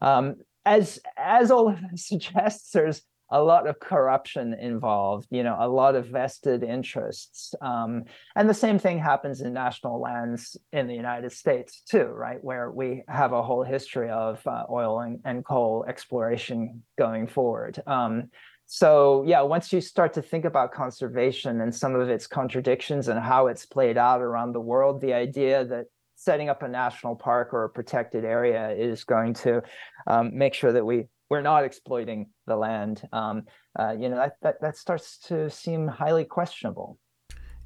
um, 0.00 0.36
as 0.64 0.98
as 1.16 1.50
all 1.50 1.68
of 1.68 1.78
this 1.90 2.06
suggests, 2.08 2.70
there's 2.72 3.02
a 3.30 3.42
lot 3.42 3.66
of 3.66 3.80
corruption 3.80 4.54
involved, 4.54 5.26
you 5.30 5.42
know, 5.42 5.56
a 5.58 5.68
lot 5.68 5.96
of 5.96 6.06
vested 6.06 6.62
interests. 6.62 7.54
Um, 7.60 8.04
and 8.36 8.48
the 8.48 8.54
same 8.54 8.78
thing 8.78 8.98
happens 8.98 9.40
in 9.40 9.52
national 9.52 10.00
lands 10.00 10.56
in 10.72 10.86
the 10.86 10.94
United 10.94 11.32
States 11.32 11.82
too, 11.88 12.04
right? 12.04 12.42
Where 12.42 12.70
we 12.70 13.02
have 13.08 13.32
a 13.32 13.42
whole 13.42 13.64
history 13.64 14.10
of 14.10 14.46
uh, 14.46 14.64
oil 14.70 15.00
and, 15.00 15.18
and, 15.24 15.44
coal 15.44 15.84
exploration 15.88 16.82
going 16.98 17.26
forward. 17.26 17.80
Um, 17.86 18.30
so 18.66 19.24
yeah, 19.26 19.42
once 19.42 19.72
you 19.72 19.80
start 19.80 20.12
to 20.14 20.22
think 20.22 20.44
about 20.44 20.72
conservation 20.72 21.60
and 21.60 21.74
some 21.74 21.94
of 21.94 22.08
its 22.08 22.26
contradictions 22.26 23.08
and 23.08 23.18
how 23.18 23.46
it's 23.46 23.64
played 23.66 23.96
out 23.96 24.20
around 24.20 24.52
the 24.52 24.60
world, 24.60 25.00
the 25.00 25.14
idea 25.14 25.64
that 25.64 25.86
setting 26.16 26.48
up 26.48 26.62
a 26.62 26.68
national 26.68 27.14
park 27.14 27.52
or 27.52 27.64
a 27.64 27.68
protected 27.68 28.24
area 28.24 28.70
is 28.70 29.04
going 29.04 29.34
to 29.34 29.62
um, 30.06 30.30
make 30.36 30.54
sure 30.54 30.72
that 30.72 30.84
we 30.84 31.06
we're 31.30 31.42
not 31.42 31.64
exploiting 31.64 32.30
the 32.46 32.56
land, 32.56 33.02
um, 33.12 33.42
uh, 33.78 33.94
you 33.98 34.08
know, 34.08 34.16
that, 34.16 34.36
that, 34.42 34.60
that 34.60 34.76
starts 34.76 35.18
to 35.18 35.50
seem 35.50 35.88
highly 35.88 36.24
questionable. 36.24 36.98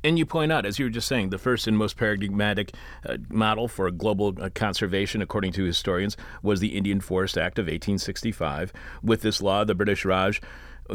And 0.03 0.19
you 0.19 0.25
point 0.25 0.51
out, 0.51 0.65
as 0.65 0.79
you 0.79 0.87
were 0.87 0.91
just 0.91 1.09
saying, 1.09 1.29
the 1.29 1.39
first 1.39 1.67
and 1.67 1.77
most 1.77 1.99
paradigmatic 1.99 2.73
uh, 3.07 3.19
model 3.29 3.69
for 3.69 3.91
global 3.91 4.35
uh, 4.41 4.49
conservation, 4.55 5.21
according 5.21 5.53
to 5.53 5.65
historians, 5.65 6.17
was 6.43 6.61
the 6.61 6.75
Indian 6.77 7.01
Forest 7.01 7.37
Act 7.37 7.59
of 7.59 7.65
1865. 7.65 8.73
With 9.03 9.21
this 9.21 9.43
law, 9.43 9.65
the 9.65 9.75
British 9.75 10.07
Raj 10.07 10.41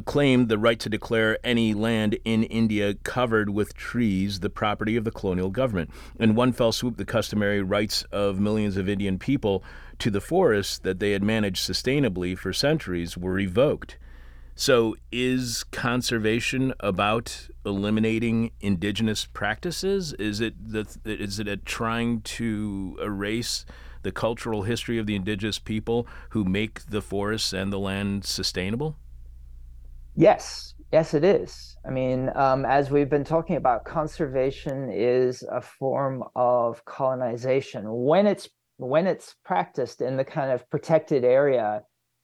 claimed 0.03 0.49
the 0.49 0.57
right 0.57 0.79
to 0.79 0.89
declare 0.89 1.37
any 1.43 1.73
land 1.73 2.17
in 2.25 2.43
India 2.43 2.93
covered 2.95 3.49
with 3.49 3.73
trees 3.75 4.39
the 4.39 4.49
property 4.49 4.95
of 4.95 5.03
the 5.03 5.11
colonial 5.11 5.49
government. 5.49 5.91
In 6.19 6.35
one 6.35 6.51
fell 6.51 6.71
swoop, 6.71 6.97
the 6.97 7.05
customary 7.05 7.61
rights 7.61 8.03
of 8.11 8.39
millions 8.39 8.77
of 8.77 8.89
Indian 8.89 9.19
people 9.19 9.63
to 9.99 10.11
the 10.11 10.21
forests 10.21 10.77
that 10.79 10.99
they 10.99 11.11
had 11.11 11.23
managed 11.23 11.67
sustainably 11.67 12.37
for 12.37 12.51
centuries 12.51 13.17
were 13.17 13.31
revoked. 13.31 13.97
So, 14.57 14.95
is 15.11 15.65
conservation 15.65 16.73
about 16.79 17.49
eliminating 17.65 18.51
indigenous 18.61 19.25
practices? 19.25 20.13
Is 20.13 20.39
it 20.39 20.55
the, 20.57 20.87
is 21.03 21.39
it 21.39 21.65
trying 21.65 22.21
to 22.21 22.97
erase 23.01 23.65
the 24.03 24.13
cultural 24.13 24.63
history 24.63 24.97
of 24.97 25.07
the 25.07 25.15
indigenous 25.15 25.59
people 25.59 26.07
who 26.29 26.45
make 26.45 26.85
the 26.85 27.01
forests 27.01 27.51
and 27.51 27.73
the 27.73 27.79
land 27.79 28.23
sustainable? 28.23 28.95
Yes, 30.15 30.73
yes, 30.93 31.13
it 31.13 31.25
is. 31.25 31.75
I 31.85 31.89
mean, 31.91 32.31
um, 32.35 32.65
as 32.65 32.89
we've 32.89 33.09
been 33.09 33.25
talking 33.25 33.57
about, 33.57 33.83
conservation 33.83 34.89
is 34.89 35.43
a 35.51 35.61
form 35.61 36.23
of 36.35 36.83
colonization 36.85 37.83
when 37.87 38.25
it's 38.25 38.49
when 38.77 39.07
it's 39.07 39.35
practiced 39.45 40.01
in 40.01 40.17
the 40.17 40.23
kind 40.25 40.51
of 40.51 40.69
protected 40.69 41.23
area 41.23 41.81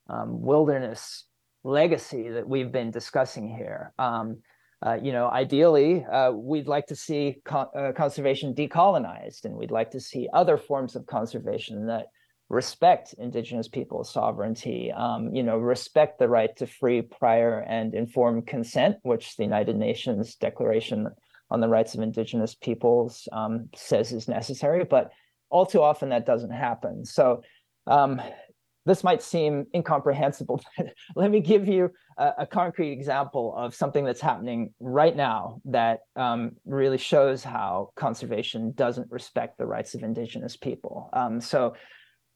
um, 0.10 0.42
wilderness 0.42 1.26
legacy 1.64 2.30
that 2.30 2.48
we've 2.48 2.72
been 2.72 2.92
discussing 2.92 3.48
here. 3.48 3.94
Um, 4.00 4.40
uh, 4.86 4.98
you 5.02 5.12
know, 5.12 5.30
ideally, 5.30 6.04
uh, 6.06 6.32
we'd 6.32 6.68
like 6.68 6.88
to 6.88 6.96
see 6.96 7.38
co- 7.46 7.70
uh, 7.78 7.92
conservation 7.92 8.56
decolonized, 8.56 9.46
and 9.46 9.56
we'd 9.56 9.70
like 9.72 9.92
to 9.92 10.00
see 10.00 10.28
other 10.34 10.58
forms 10.58 10.96
of 10.96 11.06
conservation 11.06 11.88
that 11.88 12.08
respect 12.52 13.16
indigenous 13.18 13.70
people's 13.70 14.12
sovereignty, 14.12 14.92
um, 14.92 15.34
you 15.34 15.42
know, 15.42 15.58
respect 15.58 16.20
the 16.20 16.28
right 16.28 16.54
to 16.58 16.68
free, 16.68 17.02
prior, 17.02 17.62
and 17.62 17.96
informed 17.96 18.46
consent, 18.46 18.98
which 19.04 19.38
the 19.38 19.44
United 19.44 19.78
Nations 19.78 20.36
Declaration 20.36 21.08
on 21.50 21.62
the 21.62 21.70
Rights 21.70 21.96
of 21.96 22.02
Indigenous 22.02 22.54
Peoples 22.54 23.28
um, 23.32 23.70
says 23.74 24.12
is 24.12 24.28
necessary. 24.28 24.84
But 24.84 25.12
all 25.50 25.66
too 25.66 25.82
often 25.82 26.10
that 26.10 26.26
doesn't 26.26 26.52
happen. 26.52 27.06
So, 27.06 27.42
um, 27.88 28.22
this 28.86 29.04
might 29.04 29.22
seem 29.22 29.68
incomprehensible, 29.74 30.60
but 30.78 30.88
let 31.16 31.32
me 31.32 31.40
give 31.40 31.68
you 31.68 31.92
a, 32.18 32.32
a, 32.40 32.48
concrete 32.48 32.92
example 32.92 33.54
of 33.56 33.76
something 33.76 34.04
that's 34.04 34.20
happening 34.20 34.74
right 34.80 35.16
now 35.16 35.62
that 35.66 36.00
um, 36.16 36.54
really 36.66 36.98
shows 36.98 37.44
how 37.44 37.92
conservation 37.96 38.72
doesn't 38.74 39.10
respect 39.12 39.60
the 39.60 39.68
rights 39.68 39.94
of 39.94 40.02
indigenous 40.02 40.58
people. 40.58 41.10
Um, 41.14 41.40
so 41.40 41.76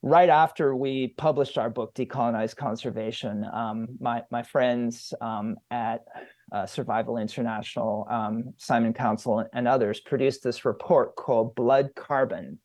right 0.05 0.29
after 0.29 0.75
we 0.75 1.07
published 1.17 1.57
our 1.57 1.69
book, 1.69 1.95
Decolonize 1.95 2.55
Conservation, 2.55 3.43
um, 3.51 3.87
my, 3.99 4.21
my 4.29 4.43
friends 4.43 5.15
um, 5.19 5.55
at 5.71 6.05
uh, 6.51 6.67
Survival 6.67 7.17
International, 7.17 8.05
um, 8.07 8.53
Simon 8.57 8.93
Counsell, 8.93 9.47
and 9.51 9.67
others 9.67 9.99
produced 9.99 10.43
this 10.43 10.63
report 10.63 11.15
called 11.15 11.55
Blood 11.55 11.89
Carbon. 11.95 12.59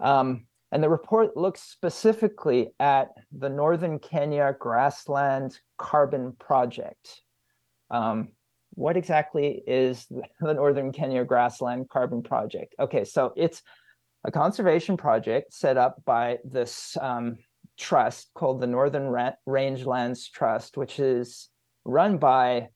Um, 0.00 0.46
and 0.72 0.82
the 0.82 0.88
report 0.88 1.36
looks 1.36 1.60
specifically 1.60 2.70
at 2.80 3.10
the 3.32 3.50
Northern 3.50 3.98
Kenya 3.98 4.56
Grassland 4.58 5.60
Carbon 5.76 6.34
Project. 6.38 7.20
Um, 7.90 8.28
what 8.70 8.96
exactly 8.96 9.62
is 9.66 10.06
the 10.40 10.54
Northern 10.54 10.90
Kenya 10.90 11.22
Grassland 11.22 11.90
Carbon 11.90 12.22
Project? 12.22 12.74
Okay, 12.80 13.04
so 13.04 13.34
it's 13.36 13.62
a 14.26 14.30
conservation 14.30 14.96
project 14.96 15.54
set 15.54 15.76
up 15.76 16.02
by 16.04 16.38
this 16.44 16.96
um, 17.00 17.38
trust 17.78 18.30
called 18.34 18.60
the 18.60 18.66
Northern 18.66 19.04
Rangelands 19.48 20.30
Trust, 20.32 20.76
which 20.76 20.98
is 20.98 21.48
run 21.84 22.18
by 22.18 22.68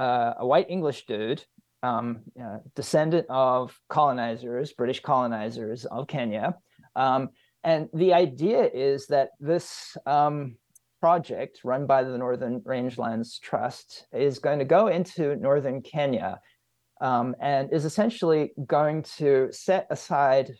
uh, 0.00 0.34
a 0.38 0.46
white 0.46 0.68
English 0.68 1.06
dude, 1.06 1.44
um, 1.84 2.22
uh, 2.40 2.58
descendant 2.74 3.26
of 3.30 3.78
colonizers, 3.88 4.72
British 4.72 5.00
colonizers 5.00 5.84
of 5.84 6.08
Kenya. 6.08 6.56
Um, 6.96 7.30
and 7.62 7.88
the 7.94 8.12
idea 8.12 8.68
is 8.74 9.06
that 9.06 9.30
this 9.38 9.96
um, 10.04 10.56
project 11.00 11.60
run 11.62 11.86
by 11.86 12.02
the 12.02 12.18
Northern 12.18 12.60
Rangelands 12.60 13.40
Trust 13.40 14.08
is 14.12 14.40
going 14.40 14.58
to 14.58 14.64
go 14.64 14.88
into 14.88 15.36
northern 15.36 15.80
Kenya 15.80 16.40
um, 17.00 17.36
and 17.40 17.72
is 17.72 17.84
essentially 17.84 18.52
going 18.66 19.04
to 19.18 19.48
set 19.52 19.86
aside 19.90 20.52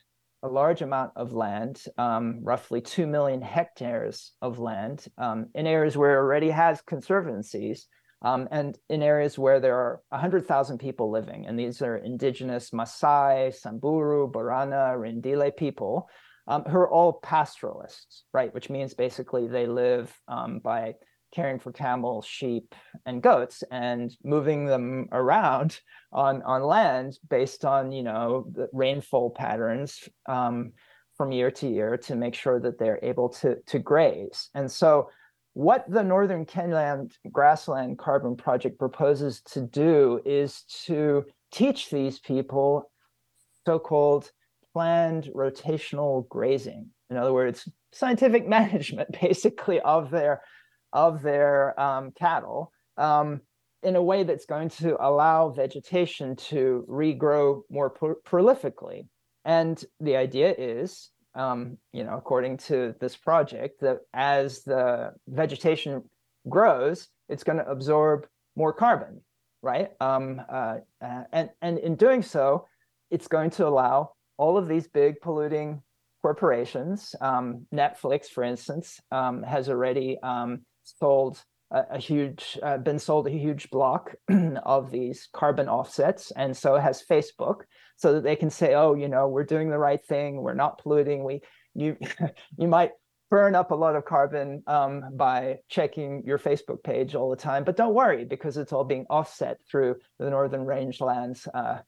a 0.43 0.49
large 0.49 0.83
amount 0.83 1.13
of 1.17 1.33
land, 1.33 1.83
um, 1.99 2.41
roughly 2.43 2.81
2 2.81 3.07
million 3.07 3.41
hectares 3.41 4.33
of 4.43 4.59
land 4.59 5.07
um, 5.19 5.47
in 5.55 5.67
areas 5.67 5.97
where 5.97 6.15
it 6.15 6.19
already 6.19 6.51
has 6.51 6.83
conservancies 6.83 7.87
um, 8.23 8.49
and 8.51 8.79
in 8.89 9.03
areas 9.03 9.39
where 9.39 9.61
there 9.61 9.77
are 9.77 10.01
100,000 10.11 10.79
people 10.79 11.11
living. 11.11 11.47
And 11.47 11.59
these 11.59 11.83
are 11.83 11.97
indigenous 11.97 12.71
Maasai, 12.71 13.55
Samburu, 13.55 14.31
Borana, 14.31 14.97
Rendille 14.97 15.57
people 15.57 16.09
um, 16.47 16.63
who 16.65 16.77
are 16.77 16.91
all 16.91 17.15
pastoralists, 17.15 18.25
right? 18.33 18.53
Which 18.53 18.71
means 18.71 18.95
basically 18.95 19.47
they 19.47 19.67
live 19.67 20.13
um, 20.29 20.59
by 20.59 20.95
caring 21.33 21.59
for 21.59 21.73
camels, 21.73 22.25
sheep, 22.25 22.75
and 23.07 23.23
goats 23.23 23.65
and 23.71 24.17
moving 24.23 24.67
them 24.67 25.09
around 25.13 25.81
on, 26.13 26.43
on 26.43 26.63
land 26.63 27.19
based 27.29 27.65
on, 27.65 27.91
you 27.91 28.03
know, 28.03 28.47
the 28.53 28.69
rainfall 28.73 29.31
patterns 29.31 30.09
um, 30.29 30.73
from 31.17 31.33
year 31.33 31.51
to 31.51 31.69
year 31.69 31.97
to 31.97 32.15
make 32.15 32.35
sure 32.35 32.61
that 32.61 32.79
they're 32.79 33.01
able 33.03 33.29
to, 33.29 33.57
to 33.67 33.79
graze. 33.79 34.51
And 34.55 34.71
so 34.71 35.09
what 35.55 35.85
the 35.91 36.03
Northern 36.03 36.47
Kenland 36.47 37.13
Grassland 37.31 37.99
Carbon 37.99 38.37
Project 38.37 38.79
proposes 38.79 39.43
to 39.43 39.61
do 39.61 40.21
is 40.25 40.63
to 40.87 41.25
teach 41.51 41.91
these 41.91 42.19
people 42.19 42.91
so-called 43.67 44.31
planned 44.73 45.31
rotational 45.35 46.27
grazing. 46.29 46.89
In 47.11 47.17
other 47.17 47.33
words, 47.33 47.69
scientific 47.93 48.49
management 48.59 49.17
basically 49.21 49.81
of 49.81 50.11
their 50.11 50.43
of 50.93 51.23
their 51.23 51.79
um, 51.81 52.13
cattle 52.13 52.73
um, 52.97 53.41
in 53.83 53.97
a 53.97 54.03
way 54.03 54.23
that's 54.23 54.47
going 54.47 54.69
to 54.69 54.97
allow 55.05 55.49
vegetation 55.49 56.37
to 56.37 56.85
regrow 56.89 57.63
more 57.71 57.91
pro- 57.91 58.15
prolifically. 58.27 59.07
And 59.45 59.83
the 60.01 60.17
idea 60.17 60.55
is 60.57 61.11
um, 61.35 61.79
you 61.93 62.05
know, 62.05 62.17
according 62.17 62.59
to 62.59 62.95
this 63.01 63.17
project, 63.17 63.81
that 63.81 64.01
as 64.13 64.63
the 64.63 65.13
vegetation 65.29 66.03
grows, 66.49 67.09
it's 67.29 67.45
going 67.45 67.59
to 67.59 67.69
absorb 67.69 68.27
more 68.57 68.73
carbon, 68.73 69.21
right? 69.63 69.91
Um, 70.01 70.43
uh, 70.49 70.79
uh, 71.01 71.25
and 71.33 71.51
and 71.63 71.79
in 71.79 71.97
doing 71.97 72.23
so, 72.23 72.67
it's 73.11 73.29
going 73.29 73.51
to 73.51 73.67
allow 73.67 74.13
all 74.37 74.59
of 74.59 74.69
these 74.69 74.89
big 74.89 75.21
polluting 75.21 75.83
corporations. 76.21 77.15
Um, 77.21 77.67
Netflix, 77.73 78.27
for 78.27 78.45
instance, 78.45 79.01
um, 79.11 79.43
has 79.43 79.69
already 79.69 80.19
um, 80.23 80.61
sold 80.85 81.43
a, 81.71 81.85
a 81.93 81.99
huge, 81.99 82.59
uh, 82.63 82.79
been 82.79 82.99
sold 82.99 83.27
a 83.27 83.31
huge 83.31 83.71
block 83.71 84.15
of 84.65 84.91
these 84.91 85.29
carbon 85.33 85.69
offsets, 85.69 86.31
and 86.33 86.57
so 86.57 86.77
has 86.77 87.05
Facebook 87.09 87.63
so 87.97 88.15
that 88.15 88.25
they 88.25 88.37
can 88.37 88.51
say, 88.51 88.75
oh, 88.75 88.95
you 88.95 89.09
know, 89.09 89.29
we're 89.29 89.45
doing 89.45 89.71
the 89.71 89.79
right 89.79 90.05
thing, 90.05 90.43
we're 90.43 90.55
not 90.55 90.79
polluting. 90.79 91.25
We 91.25 91.41
you 91.75 91.97
you 92.59 92.69
might 92.69 92.91
burn 93.31 93.55
up 93.55 93.71
a 93.71 93.75
lot 93.75 93.97
of 93.97 94.05
carbon 94.05 94.63
um, 94.67 95.05
by 95.15 95.57
checking 95.71 96.23
your 96.27 96.39
Facebook 96.39 96.83
page 96.83 97.15
all 97.15 97.31
the 97.31 97.37
time, 97.37 97.65
but 97.65 97.77
don't 97.77 97.95
worry 97.95 98.27
because 98.27 98.59
it's 98.59 98.75
all 98.75 98.85
being 98.85 99.07
offset 99.09 99.57
through 99.71 99.97
the 100.19 100.29
Northern 100.29 100.67
Rangelands, 100.67 101.49
uh, 101.55 101.79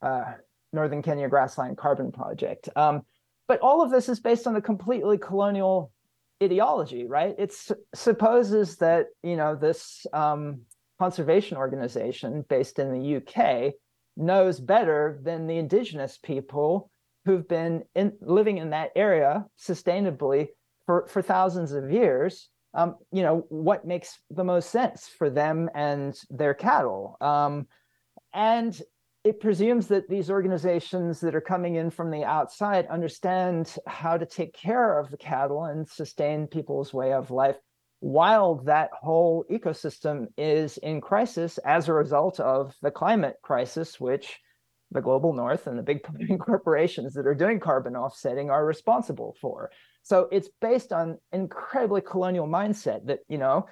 uh, 0.00 0.32
Northern 0.72 1.02
Kenya 1.02 1.28
Grassland 1.28 1.76
Carbon 1.76 2.12
Project. 2.12 2.70
Um, 2.76 3.02
but 3.46 3.60
all 3.60 3.82
of 3.82 3.90
this 3.90 4.08
is 4.08 4.20
based 4.20 4.46
on 4.46 4.56
a 4.56 4.62
completely 4.62 5.18
colonial 5.18 5.92
ideology, 6.42 7.06
right? 7.06 7.34
It 7.38 7.54
supposes 7.94 8.76
that 8.76 9.06
you 9.22 9.36
know 9.36 9.54
this 9.54 10.06
um, 10.12 10.62
conservation 10.98 11.56
organization 11.56 12.44
based 12.48 12.78
in 12.78 12.92
the 12.92 13.16
UK 13.16 13.74
knows 14.16 14.60
better 14.60 15.18
than 15.22 15.46
the 15.46 15.58
indigenous 15.58 16.18
people 16.18 16.90
who've 17.24 17.46
been 17.48 17.82
in, 17.94 18.12
living 18.20 18.58
in 18.58 18.70
that 18.70 18.90
area 18.96 19.44
sustainably 19.58 20.48
for, 20.86 21.06
for 21.08 21.20
thousands 21.20 21.72
of 21.72 21.90
years. 21.90 22.48
Um, 22.72 22.96
you 23.10 23.22
know 23.22 23.46
what 23.48 23.86
makes 23.86 24.18
the 24.30 24.44
most 24.44 24.70
sense 24.70 25.08
for 25.18 25.30
them 25.30 25.70
and 25.74 26.14
their 26.28 26.54
cattle, 26.54 27.16
um, 27.20 27.66
and 28.34 28.78
it 29.26 29.40
presumes 29.40 29.88
that 29.88 30.08
these 30.08 30.30
organizations 30.30 31.18
that 31.18 31.34
are 31.34 31.40
coming 31.40 31.74
in 31.74 31.90
from 31.90 32.12
the 32.12 32.22
outside 32.22 32.86
understand 32.86 33.74
how 33.84 34.16
to 34.16 34.24
take 34.24 34.54
care 34.54 35.00
of 35.00 35.10
the 35.10 35.16
cattle 35.16 35.64
and 35.64 35.88
sustain 35.88 36.46
people's 36.46 36.94
way 36.94 37.12
of 37.12 37.32
life 37.32 37.56
while 37.98 38.62
that 38.66 38.90
whole 38.92 39.44
ecosystem 39.50 40.26
is 40.38 40.76
in 40.78 41.00
crisis 41.00 41.58
as 41.64 41.88
a 41.88 41.92
result 41.92 42.38
of 42.38 42.72
the 42.82 42.90
climate 42.92 43.34
crisis, 43.42 43.98
which 43.98 44.38
the 44.92 45.00
global 45.00 45.32
north 45.32 45.66
and 45.66 45.76
the 45.76 45.82
big 45.82 46.06
corporations 46.38 47.14
that 47.14 47.26
are 47.26 47.34
doing 47.34 47.58
carbon 47.58 47.96
offsetting 47.96 48.48
are 48.48 48.64
responsible 48.64 49.34
for. 49.40 49.72
So 50.04 50.28
it's 50.30 50.50
based 50.60 50.92
on 50.92 51.18
incredibly 51.32 52.00
colonial 52.00 52.46
mindset 52.46 53.06
that, 53.06 53.20
you 53.28 53.38
know, 53.38 53.66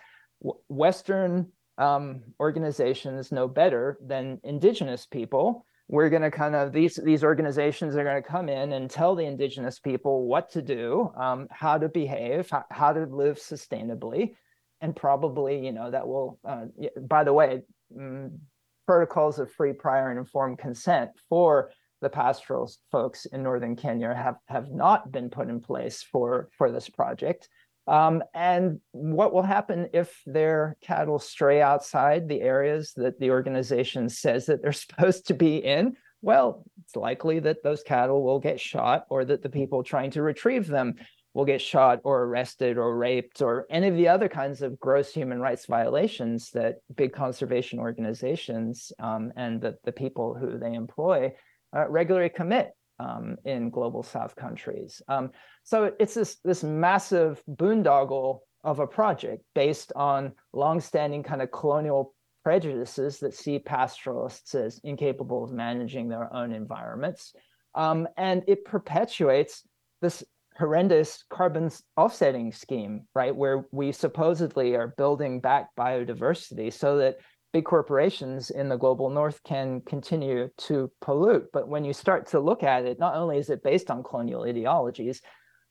Western 0.68 1.52
um, 1.78 2.22
organizations 2.40 3.32
know 3.32 3.48
better 3.48 3.98
than 4.04 4.40
indigenous 4.44 5.06
people. 5.06 5.66
We're 5.88 6.08
going 6.08 6.22
to 6.22 6.30
kind 6.30 6.54
of 6.54 6.72
these 6.72 6.96
these 6.96 7.24
organizations 7.24 7.96
are 7.96 8.04
going 8.04 8.22
to 8.22 8.28
come 8.28 8.48
in 8.48 8.72
and 8.72 8.88
tell 8.88 9.14
the 9.14 9.26
indigenous 9.26 9.78
people 9.78 10.26
what 10.26 10.50
to 10.50 10.62
do 10.62 11.12
um, 11.16 11.46
how 11.50 11.76
to 11.78 11.88
behave 11.88 12.48
how, 12.50 12.64
how, 12.70 12.92
to 12.92 13.04
live 13.04 13.36
sustainably. 13.36 14.34
And 14.80 14.96
probably 14.96 15.64
you 15.64 15.72
know 15.72 15.90
that 15.90 16.06
will 16.06 16.38
uh, 16.44 16.66
by 17.02 17.24
the 17.24 17.32
way 17.32 17.62
um, 17.98 18.38
protocols 18.86 19.38
of 19.38 19.52
free 19.52 19.72
prior 19.72 20.10
and 20.10 20.18
informed 20.18 20.58
consent 20.58 21.10
for 21.28 21.70
the 22.00 22.08
pastoral 22.10 22.70
folks 22.92 23.24
in 23.26 23.42
northern 23.42 23.74
kenya 23.74 24.12
have 24.12 24.36
have 24.46 24.70
not 24.70 25.10
been 25.10 25.30
put 25.30 25.48
in 25.48 25.58
place 25.58 26.02
for 26.02 26.50
for 26.58 26.70
this 26.70 26.86
project 26.86 27.48
um, 27.86 28.22
and 28.32 28.80
what 28.92 29.32
will 29.32 29.42
happen 29.42 29.88
if 29.92 30.22
their 30.26 30.76
cattle 30.80 31.18
stray 31.18 31.60
outside 31.60 32.28
the 32.28 32.40
areas 32.40 32.92
that 32.96 33.18
the 33.18 33.30
organization 33.30 34.08
says 34.08 34.46
that 34.46 34.62
they're 34.62 34.72
supposed 34.72 35.26
to 35.28 35.34
be 35.34 35.58
in? 35.58 35.96
Well, 36.22 36.64
it's 36.82 36.96
likely 36.96 37.38
that 37.40 37.62
those 37.62 37.82
cattle 37.82 38.22
will 38.22 38.40
get 38.40 38.58
shot 38.58 39.04
or 39.10 39.24
that 39.26 39.42
the 39.42 39.50
people 39.50 39.82
trying 39.82 40.10
to 40.12 40.22
retrieve 40.22 40.66
them 40.66 40.94
will 41.34 41.44
get 41.44 41.60
shot 41.60 42.00
or 42.04 42.22
arrested 42.22 42.78
or 42.78 42.96
raped 42.96 43.42
or 43.42 43.66
any 43.68 43.88
of 43.88 43.96
the 43.96 44.08
other 44.08 44.28
kinds 44.28 44.62
of 44.62 44.78
gross 44.78 45.12
human 45.12 45.40
rights 45.40 45.66
violations 45.66 46.50
that 46.52 46.76
big 46.94 47.12
conservation 47.12 47.78
organizations 47.78 48.92
um, 49.00 49.32
and 49.36 49.60
the, 49.60 49.76
the 49.84 49.92
people 49.92 50.34
who 50.34 50.58
they 50.58 50.72
employ 50.72 51.30
uh, 51.76 51.86
regularly 51.88 52.28
commit 52.28 52.70
um, 52.98 53.36
in 53.44 53.70
global 53.70 54.02
South 54.02 54.36
countries. 54.36 55.02
Um, 55.08 55.30
so 55.62 55.92
it's 55.98 56.14
this, 56.14 56.36
this 56.44 56.62
massive 56.62 57.42
boondoggle 57.48 58.40
of 58.62 58.78
a 58.78 58.86
project 58.86 59.42
based 59.54 59.92
on 59.94 60.32
longstanding 60.52 61.22
kind 61.22 61.42
of 61.42 61.50
colonial 61.50 62.14
prejudices 62.42 63.18
that 63.20 63.34
see 63.34 63.58
pastoralists 63.58 64.54
as 64.54 64.80
incapable 64.84 65.44
of 65.44 65.52
managing 65.52 66.08
their 66.08 66.32
own 66.32 66.52
environments. 66.52 67.34
Um, 67.74 68.06
and 68.16 68.42
it 68.46 68.64
perpetuates 68.64 69.62
this 70.00 70.22
horrendous 70.56 71.24
carbon 71.30 71.70
offsetting 71.96 72.52
scheme, 72.52 73.06
right, 73.14 73.34
where 73.34 73.66
we 73.72 73.90
supposedly 73.92 74.76
are 74.76 74.94
building 74.96 75.40
back 75.40 75.70
biodiversity 75.76 76.72
so 76.72 76.98
that 76.98 77.16
big 77.54 77.64
corporations 77.64 78.50
in 78.50 78.68
the 78.68 78.76
global 78.76 79.08
north 79.08 79.40
can 79.44 79.80
continue 79.82 80.50
to 80.58 80.90
pollute. 81.00 81.46
But 81.52 81.68
when 81.68 81.84
you 81.84 81.92
start 81.92 82.26
to 82.30 82.40
look 82.40 82.64
at 82.64 82.84
it, 82.84 82.98
not 82.98 83.14
only 83.14 83.38
is 83.38 83.48
it 83.48 83.62
based 83.62 83.92
on 83.92 84.02
colonial 84.02 84.42
ideologies, 84.42 85.22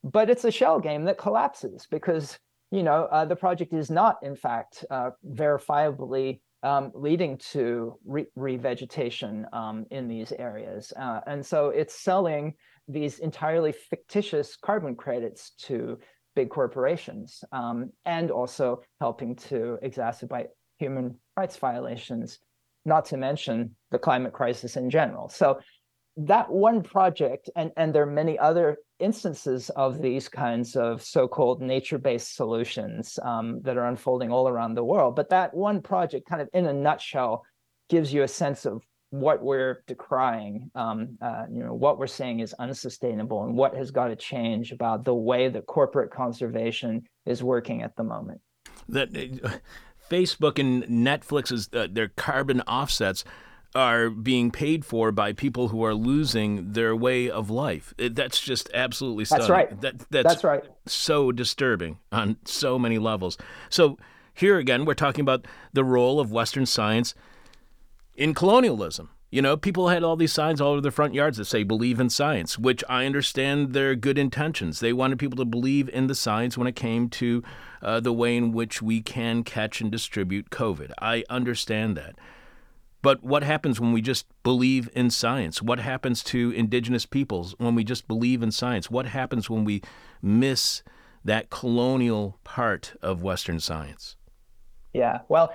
but 0.01 0.29
it's 0.29 0.45
a 0.45 0.51
shell 0.51 0.79
game 0.79 1.03
that 1.03 1.17
collapses 1.17 1.85
because 1.91 2.39
you 2.71 2.83
know 2.83 3.09
uh, 3.11 3.25
the 3.25 3.35
project 3.35 3.73
is 3.73 3.91
not, 3.91 4.15
in 4.23 4.35
fact, 4.35 4.85
uh, 4.89 5.09
verifiably 5.29 6.39
um, 6.63 6.89
leading 6.95 7.37
to 7.37 7.99
re- 8.05 8.27
revegetation 8.37 9.43
um, 9.53 9.85
in 9.91 10.07
these 10.07 10.31
areas, 10.31 10.93
uh, 10.97 11.19
and 11.27 11.45
so 11.45 11.67
it's 11.67 12.01
selling 12.01 12.53
these 12.87 13.19
entirely 13.19 13.73
fictitious 13.73 14.55
carbon 14.55 14.95
credits 14.95 15.51
to 15.67 15.99
big 16.33 16.49
corporations 16.49 17.43
um, 17.51 17.91
and 18.05 18.31
also 18.31 18.81
helping 18.99 19.35
to 19.35 19.77
exacerbate 19.83 20.47
human 20.79 21.15
rights 21.37 21.57
violations, 21.57 22.39
not 22.85 23.05
to 23.05 23.17
mention 23.17 23.75
the 23.91 23.99
climate 23.99 24.33
crisis 24.33 24.75
in 24.75 24.89
general. 24.89 25.29
So 25.29 25.59
that 26.15 26.51
one 26.51 26.83
project, 26.83 27.49
and, 27.55 27.71
and 27.75 27.93
there 27.93 28.03
are 28.03 28.05
many 28.05 28.37
other 28.37 28.77
instances 28.99 29.71
of 29.71 30.01
these 30.01 30.29
kinds 30.29 30.75
of 30.75 31.01
so-called 31.01 31.61
nature-based 31.61 32.35
solutions 32.35 33.17
um, 33.23 33.61
that 33.63 33.77
are 33.77 33.87
unfolding 33.87 34.31
all 34.31 34.47
around 34.47 34.75
the 34.75 34.83
world. 34.83 35.15
But 35.15 35.29
that 35.29 35.53
one 35.53 35.81
project, 35.81 36.29
kind 36.29 36.41
of 36.41 36.49
in 36.53 36.67
a 36.67 36.73
nutshell, 36.73 37.43
gives 37.89 38.13
you 38.13 38.23
a 38.23 38.27
sense 38.27 38.65
of 38.65 38.83
what 39.09 39.43
we're 39.43 39.83
decrying, 39.87 40.71
um, 40.75 41.17
uh, 41.21 41.45
you 41.51 41.63
know, 41.63 41.73
what 41.73 41.97
we're 41.99 42.07
saying 42.07 42.39
is 42.41 42.53
unsustainable, 42.53 43.43
and 43.43 43.55
what 43.55 43.75
has 43.75 43.91
got 43.91 44.07
to 44.07 44.15
change 44.15 44.71
about 44.71 45.05
the 45.05 45.13
way 45.13 45.49
that 45.49 45.65
corporate 45.65 46.11
conservation 46.11 47.03
is 47.25 47.43
working 47.43 47.81
at 47.81 47.95
the 47.95 48.03
moment. 48.03 48.41
That 48.89 49.09
Facebook 50.09 50.59
and 50.59 50.83
Netflix's 50.83 51.69
uh, 51.73 51.87
their 51.89 52.09
carbon 52.09 52.61
offsets 52.61 53.23
are 53.75 54.09
being 54.09 54.51
paid 54.51 54.85
for 54.85 55.11
by 55.11 55.33
people 55.33 55.69
who 55.69 55.83
are 55.83 55.95
losing 55.95 56.73
their 56.73 56.95
way 56.95 57.29
of 57.29 57.49
life. 57.49 57.93
That's 57.97 58.39
just 58.39 58.69
absolutely 58.73 59.25
stunning. 59.25 59.41
That's 59.41 59.49
right. 59.49 59.81
That, 59.81 59.99
that's, 60.11 60.27
that's 60.27 60.43
right. 60.43 60.63
So 60.85 61.31
disturbing 61.31 61.97
on 62.11 62.37
so 62.45 62.77
many 62.77 62.99
levels. 62.99 63.37
So 63.69 63.97
here 64.33 64.57
again, 64.57 64.85
we're 64.85 64.93
talking 64.93 65.21
about 65.21 65.47
the 65.73 65.83
role 65.83 66.19
of 66.19 66.31
Western 66.31 66.65
science 66.65 67.15
in 68.15 68.33
colonialism. 68.33 69.09
You 69.33 69.41
know, 69.41 69.57
people 69.57 69.87
had 69.87 70.03
all 70.03 70.15
these 70.15 70.31
signs 70.31 70.61
all 70.61 70.73
over 70.73 70.81
their 70.81 70.91
front 70.91 71.15
yards 71.15 71.39
that 71.39 71.45
say 71.45 71.63
believe 71.63 71.99
in 71.99 72.11
science, 72.11 72.59
which 72.59 72.83
I 72.87 73.07
understand 73.07 73.73
their 73.73 73.95
good 73.95 74.19
intentions. 74.19 74.79
They 74.79 74.93
wanted 74.93 75.17
people 75.17 75.37
to 75.37 75.43
believe 75.43 75.89
in 75.89 76.05
the 76.05 76.13
science 76.13 76.55
when 76.55 76.67
it 76.67 76.75
came 76.75 77.09
to 77.09 77.41
uh, 77.81 77.99
the 77.99 78.13
way 78.13 78.37
in 78.37 78.51
which 78.51 78.83
we 78.83 79.01
can 79.01 79.43
catch 79.43 79.81
and 79.81 79.91
distribute 79.91 80.51
COVID. 80.51 80.91
I 81.01 81.23
understand 81.31 81.97
that. 81.97 82.13
But 83.01 83.23
what 83.23 83.41
happens 83.41 83.79
when 83.79 83.91
we 83.91 84.03
just 84.03 84.27
believe 84.43 84.87
in 84.93 85.09
science? 85.09 85.63
What 85.63 85.79
happens 85.79 86.21
to 86.25 86.51
indigenous 86.51 87.07
peoples 87.07 87.55
when 87.57 87.73
we 87.73 87.83
just 87.83 88.07
believe 88.07 88.43
in 88.43 88.51
science? 88.51 88.91
What 88.91 89.07
happens 89.07 89.49
when 89.49 89.65
we 89.65 89.81
miss 90.21 90.83
that 91.25 91.49
colonial 91.49 92.37
part 92.43 92.93
of 93.01 93.23
Western 93.23 93.59
science? 93.59 94.15
Yeah, 94.93 95.21
well, 95.27 95.51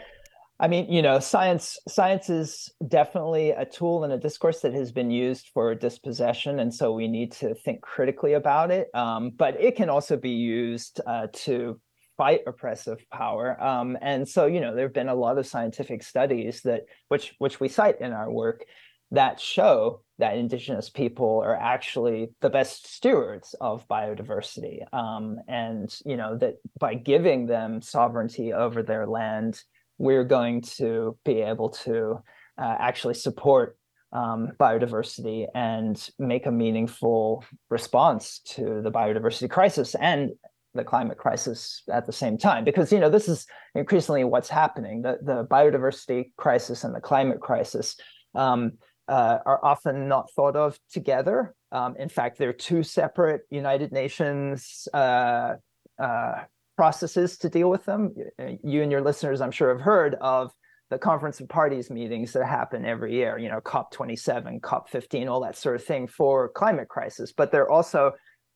I 0.60 0.66
mean, 0.66 0.90
you 0.90 1.02
know, 1.02 1.20
science 1.20 1.78
science 1.88 2.28
is 2.28 2.70
definitely 2.88 3.50
a 3.50 3.64
tool 3.64 4.02
and 4.02 4.12
a 4.12 4.18
discourse 4.18 4.60
that 4.60 4.74
has 4.74 4.90
been 4.90 5.10
used 5.10 5.50
for 5.54 5.74
dispossession, 5.74 6.58
and 6.58 6.74
so 6.74 6.92
we 6.92 7.06
need 7.06 7.30
to 7.32 7.54
think 7.54 7.80
critically 7.80 8.32
about 8.32 8.72
it. 8.72 8.88
Um, 8.92 9.30
but 9.30 9.60
it 9.60 9.76
can 9.76 9.88
also 9.88 10.16
be 10.16 10.30
used 10.30 11.00
uh, 11.06 11.28
to 11.32 11.80
fight 12.16 12.40
oppressive 12.48 12.98
power. 13.10 13.62
Um, 13.62 13.96
and 14.02 14.28
so, 14.28 14.46
you 14.46 14.60
know, 14.60 14.74
there 14.74 14.86
have 14.86 14.92
been 14.94 15.08
a 15.08 15.14
lot 15.14 15.38
of 15.38 15.46
scientific 15.46 16.02
studies 16.02 16.62
that, 16.62 16.82
which 17.06 17.34
which 17.38 17.60
we 17.60 17.68
cite 17.68 18.00
in 18.00 18.12
our 18.12 18.28
work, 18.28 18.64
that 19.12 19.38
show 19.38 20.02
that 20.18 20.36
indigenous 20.36 20.90
people 20.90 21.40
are 21.44 21.54
actually 21.54 22.30
the 22.40 22.50
best 22.50 22.92
stewards 22.92 23.54
of 23.60 23.86
biodiversity, 23.86 24.82
um, 24.92 25.38
and 25.46 25.96
you 26.04 26.16
know 26.16 26.36
that 26.36 26.54
by 26.80 26.94
giving 26.94 27.46
them 27.46 27.80
sovereignty 27.80 28.52
over 28.52 28.82
their 28.82 29.06
land 29.06 29.62
we're 29.98 30.24
going 30.24 30.62
to 30.62 31.16
be 31.24 31.40
able 31.40 31.70
to 31.70 32.22
uh, 32.56 32.76
actually 32.78 33.14
support 33.14 33.76
um, 34.12 34.52
biodiversity 34.58 35.46
and 35.54 36.10
make 36.18 36.46
a 36.46 36.50
meaningful 36.50 37.44
response 37.68 38.40
to 38.40 38.80
the 38.82 38.90
biodiversity 38.90 39.50
crisis 39.50 39.94
and 39.96 40.30
the 40.74 40.84
climate 40.84 41.18
crisis 41.18 41.82
at 41.92 42.06
the 42.06 42.12
same 42.12 42.38
time. 42.38 42.64
Because 42.64 42.92
you 42.92 43.00
know 43.00 43.10
this 43.10 43.28
is 43.28 43.46
increasingly 43.74 44.24
what's 44.24 44.48
happening. 44.48 45.02
The, 45.02 45.18
the 45.22 45.44
biodiversity 45.44 46.32
crisis 46.36 46.84
and 46.84 46.94
the 46.94 47.00
climate 47.00 47.40
crisis 47.40 47.96
um, 48.34 48.72
uh, 49.08 49.38
are 49.44 49.64
often 49.64 50.08
not 50.08 50.30
thought 50.32 50.56
of 50.56 50.78
together. 50.90 51.54
Um, 51.70 51.96
in 51.98 52.08
fact 52.08 52.38
they're 52.38 52.52
two 52.52 52.82
separate 52.82 53.42
united 53.50 53.92
nations 53.92 54.88
uh, 54.94 55.54
uh, 55.98 56.44
processes 56.78 57.36
to 57.36 57.48
deal 57.48 57.68
with 57.68 57.84
them. 57.86 58.14
You 58.62 58.84
and 58.84 58.92
your 58.92 59.00
listeners, 59.00 59.40
I'm 59.40 59.50
sure, 59.50 59.70
have 59.70 59.80
heard 59.80 60.14
of 60.20 60.52
the 60.90 60.98
Conference 60.98 61.40
of 61.40 61.48
Parties 61.48 61.90
meetings 61.90 62.32
that 62.34 62.46
happen 62.46 62.84
every 62.84 63.12
year, 63.14 63.36
you 63.36 63.48
know, 63.48 63.60
COP27, 63.60 64.60
COP15, 64.60 65.28
all 65.28 65.40
that 65.40 65.56
sort 65.56 65.74
of 65.74 65.82
thing 65.82 66.06
for 66.06 66.50
climate 66.50 66.88
crisis. 66.88 67.32
But 67.32 67.50
they're 67.50 67.68
also, 67.68 68.12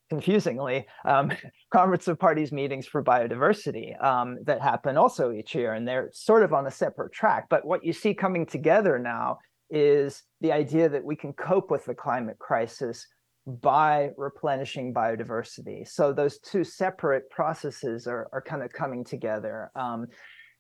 confusingly, 0.09 0.87
um, 1.05 1.33
Conference 1.73 2.07
of 2.07 2.17
Parties 2.21 2.53
meetings 2.53 2.87
for 2.87 3.03
biodiversity 3.03 4.01
um, 4.01 4.39
that 4.45 4.63
happen 4.63 4.97
also 4.97 5.33
each 5.33 5.53
year. 5.53 5.73
And 5.73 5.87
they're 5.87 6.09
sort 6.13 6.45
of 6.45 6.53
on 6.53 6.69
a 6.69 6.71
separate 6.71 7.13
track. 7.13 7.47
But 7.51 7.65
what 7.65 7.85
you 7.85 7.93
see 7.93 8.15
coming 8.15 8.47
together 8.47 9.01
now 9.01 9.39
is 9.69 10.23
the 10.41 10.53
idea 10.53 10.89
that 10.89 11.05
we 11.05 11.17
can 11.17 11.33
cope 11.33 11.73
with 11.73 11.85
the 11.87 11.95
climate 11.95 12.39
crisis 12.39 13.05
by 13.47 14.11
replenishing 14.17 14.95
biodiversity. 14.95 15.87
So 15.89 16.13
those 16.13 16.39
two 16.39 16.65
separate 16.65 17.29
processes 17.31 18.07
are, 18.07 18.29
are 18.33 18.43
kind 18.43 18.63
of 18.63 18.73
coming 18.73 19.05
together. 19.05 19.71
Um, 19.75 20.07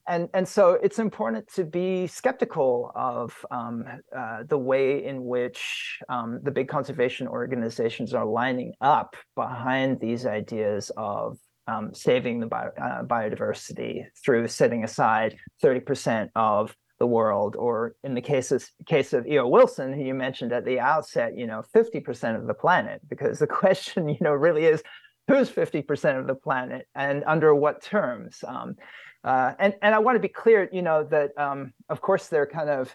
and, 0.09 0.28
and 0.35 0.47
so 0.49 0.72
it's 0.83 0.99
important 0.99 1.47
to 1.55 1.64
be 1.64 2.09
skeptical 2.09 2.91
of 2.97 3.33
um, 3.53 3.85
uh, 4.16 4.43
the 4.49 4.59
way 4.59 5.05
in 5.05 5.24
which 5.24 6.01
um, 6.09 6.41
the 6.43 6.51
big 6.51 6.68
conservation 6.68 7.28
organizations 7.28 8.12
are 8.12 8.26
lining 8.26 8.72
up 8.80 9.14
behind 9.37 10.01
these 10.01 10.26
ideas 10.26 10.91
of 10.97 11.39
um, 11.68 11.95
saving 11.95 12.41
the 12.41 12.47
bio, 12.47 12.70
uh, 12.83 13.05
biodiversity 13.05 14.05
through 14.24 14.49
setting 14.49 14.83
aside 14.83 15.37
30% 15.62 16.30
of 16.35 16.74
the 17.03 17.07
world, 17.09 17.57
or 17.57 17.96
in 18.05 18.14
the 18.14 18.20
cases 18.20 18.70
case 18.86 19.12
of 19.12 19.26
E.O. 19.26 19.48
Wilson, 19.48 19.92
who 19.92 20.05
you 20.05 20.14
mentioned 20.14 20.53
at 20.53 20.64
the 20.64 20.78
outset, 20.78 21.36
you 21.36 21.48
know, 21.48 21.64
50% 21.74 22.36
of 22.36 22.46
the 22.46 22.55
planet, 22.55 23.00
because 23.09 23.40
the 23.40 23.46
question, 23.62 24.09
you 24.09 24.18
know, 24.20 24.30
really 24.30 24.66
is 24.66 24.84
who's 25.26 25.50
50% 25.50 26.20
of 26.20 26.28
the 26.28 26.36
planet 26.36 26.86
and 26.94 27.24
under 27.26 27.57
what 27.57 27.82
terms? 27.82 28.44
Um, 28.46 28.76
uh, 29.24 29.55
and, 29.59 29.74
and 29.82 29.96
I 29.96 29.98
want 29.98 30.14
to 30.14 30.20
be 30.20 30.28
clear, 30.28 30.68
you 30.72 30.82
know, 30.82 31.03
that 31.11 31.36
um, 31.36 31.72
of 31.88 32.00
course 32.00 32.28
they're 32.28 32.46
kind 32.46 32.70
of 32.70 32.94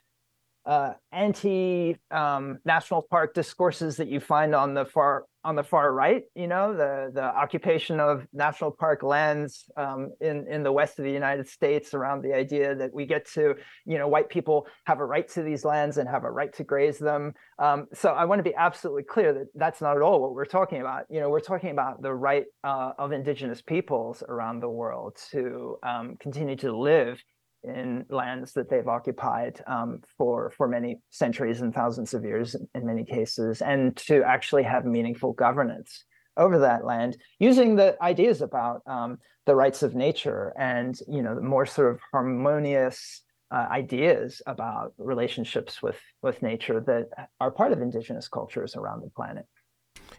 uh, 0.66 0.94
anti 1.12 1.98
um, 2.10 2.60
national 2.64 3.02
park 3.02 3.34
discourses 3.34 3.98
that 3.98 4.08
you 4.08 4.22
find 4.22 4.56
on 4.56 4.74
the 4.74 4.86
far 4.86 5.26
on 5.48 5.56
the 5.56 5.64
far 5.64 5.94
right, 5.94 6.24
you 6.36 6.46
know, 6.46 6.74
the 6.74 7.10
the 7.14 7.24
occupation 7.24 8.02
of 8.02 8.28
national 8.34 8.70
park 8.70 9.02
lands 9.02 9.72
um, 9.78 10.12
in 10.20 10.46
in 10.50 10.62
the 10.62 10.72
west 10.72 11.00
of 11.00 11.06
the 11.06 11.12
United 11.12 11.48
States 11.48 11.94
around 11.94 12.22
the 12.22 12.34
idea 12.34 12.76
that 12.76 12.94
we 12.94 13.06
get 13.06 13.26
to, 13.32 13.56
you 13.86 13.98
know, 13.98 14.10
white 14.10 14.28
people 14.28 14.68
have 14.84 15.00
a 15.00 15.06
right 15.06 15.26
to 15.30 15.42
these 15.44 15.64
lands 15.64 16.00
and 16.00 16.10
have 16.10 16.26
a 16.26 16.30
right 16.30 16.54
to 16.54 16.66
graze 16.66 17.00
them. 17.00 17.34
Um, 17.60 17.88
so 17.94 18.10
I 18.10 18.26
want 18.26 18.40
to 18.40 18.44
be 18.44 18.56
absolutely 18.56 19.04
clear 19.04 19.32
that 19.32 19.48
that's 19.56 19.80
not 19.80 19.96
at 19.96 20.02
all 20.02 20.22
what 20.22 20.34
we're 20.34 20.44
talking 20.44 20.82
about. 20.82 21.06
You 21.10 21.22
know, 21.22 21.30
we're 21.30 21.40
talking 21.40 21.72
about 21.72 22.02
the 22.02 22.14
right 22.14 22.44
uh, 22.66 22.92
of 23.00 23.14
indigenous 23.14 23.62
peoples 23.62 24.24
around 24.28 24.60
the 24.60 24.70
world 24.70 25.18
to 25.32 25.78
um, 25.82 26.18
continue 26.20 26.58
to 26.58 26.78
live 26.78 27.24
in 27.64 28.06
lands 28.10 28.54
that 28.54 28.70
they've 28.70 28.88
occupied 28.88 29.62
um, 29.68 30.02
for 30.18 30.52
for 30.52 30.68
many 30.68 31.00
centuries 31.10 31.62
and 31.62 31.74
thousands 31.74 32.14
of 32.14 32.24
years 32.24 32.56
in 32.76 32.86
many 32.86 33.04
cases, 33.04 33.62
and 33.62 33.96
to 33.98 34.24
actually 34.24 34.64
have 34.64 34.86
meaningful 34.86 35.34
governance 35.34 36.06
over 36.38 36.60
that 36.60 36.86
land 36.86 37.18
using 37.40 37.76
the 37.76 37.98
ideas 38.02 38.42
about 38.42 38.82
um, 38.86 39.18
the 39.46 39.56
rights 39.56 39.82
of 39.84 39.96
nature 39.96 40.54
and 40.60 41.00
you 41.08 41.22
know 41.22 41.36
the 41.36 41.42
more 41.42 41.66
sort 41.66 41.94
of 41.94 42.00
harmonious 42.12 43.24
uh, 43.52 43.66
ideas 43.72 44.42
about 44.46 44.94
relationships 44.98 45.82
with 45.82 46.00
with 46.22 46.42
nature 46.42 46.82
that 46.82 47.30
are 47.40 47.52
part 47.52 47.72
of 47.72 47.82
indigenous 47.82 48.28
cultures 48.28 48.76
around 48.76 49.02
the 49.02 49.10
planet. 49.10 49.46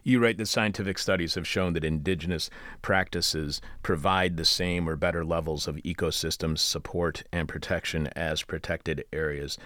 You 0.03 0.19
write 0.19 0.37
that 0.37 0.47
scientific 0.47 0.97
studies 0.97 1.35
have 1.35 1.47
shown 1.47 1.73
that 1.73 1.83
indigenous 1.83 2.49
practices 2.81 3.61
provide 3.83 4.37
the 4.37 4.45
same 4.45 4.87
or 4.87 4.95
better 4.95 5.25
levels 5.25 5.67
of 5.67 5.75
ecosystem 5.77 6.57
support 6.57 7.23
and 7.31 7.47
protection 7.47 8.07
as 8.15 8.43
protected 8.43 9.03
areas. 9.11 9.57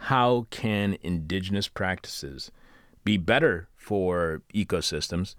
How 0.00 0.46
can 0.50 0.96
indigenous 1.02 1.68
practices 1.68 2.50
be 3.04 3.16
better 3.16 3.68
for 3.76 4.42
ecosystems 4.54 5.34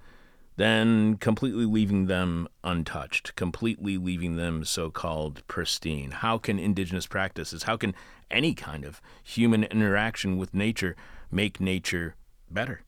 than 0.56 1.18
completely 1.18 1.66
leaving 1.66 2.06
them 2.06 2.48
untouched, 2.64 3.36
completely 3.36 3.98
leaving 3.98 4.36
them 4.36 4.64
so 4.66 4.90
called 4.90 5.46
pristine? 5.48 6.12
How 6.12 6.38
can 6.38 6.60
indigenous 6.60 7.08
practices, 7.08 7.64
how 7.64 7.78
can 7.78 7.96
any 8.30 8.54
kind 8.54 8.86
of 8.86 9.02
human 9.24 9.64
interaction 9.64 10.38
with 10.38 10.54
nature 10.54 10.96
make 11.32 11.60
nature 11.60 12.16
better? 12.52 12.82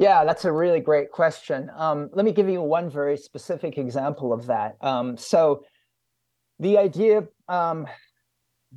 Yeah, 0.00 0.24
that's 0.24 0.46
a 0.46 0.52
really 0.52 0.80
great 0.80 1.10
question. 1.10 1.70
Um, 1.76 2.08
let 2.14 2.24
me 2.24 2.32
give 2.32 2.48
you 2.48 2.62
one 2.62 2.88
very 2.88 3.18
specific 3.18 3.76
example 3.76 4.32
of 4.32 4.46
that. 4.46 4.76
Um, 4.80 5.18
so, 5.18 5.62
the 6.58 6.78
idea 6.78 7.24
um, 7.48 7.86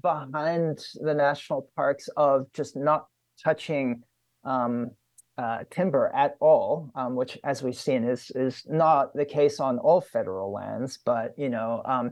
behind 0.01 0.85
the 0.95 1.13
national 1.13 1.69
parks 1.77 2.09
of 2.17 2.51
just 2.51 2.75
not 2.75 3.07
touching 3.41 4.03
um, 4.43 4.91
uh, 5.37 5.59
timber 5.71 6.11
at 6.13 6.35
all, 6.41 6.91
um, 6.93 7.15
which, 7.15 7.37
as 7.45 7.63
we've 7.63 7.73
seen, 7.73 8.03
is 8.03 8.29
is 8.35 8.61
not 8.67 9.13
the 9.13 9.23
case 9.23 9.61
on 9.61 9.79
all 9.79 10.01
federal 10.01 10.51
lands. 10.51 10.99
But 11.05 11.35
you 11.37 11.47
know, 11.47 11.83
um, 11.85 12.11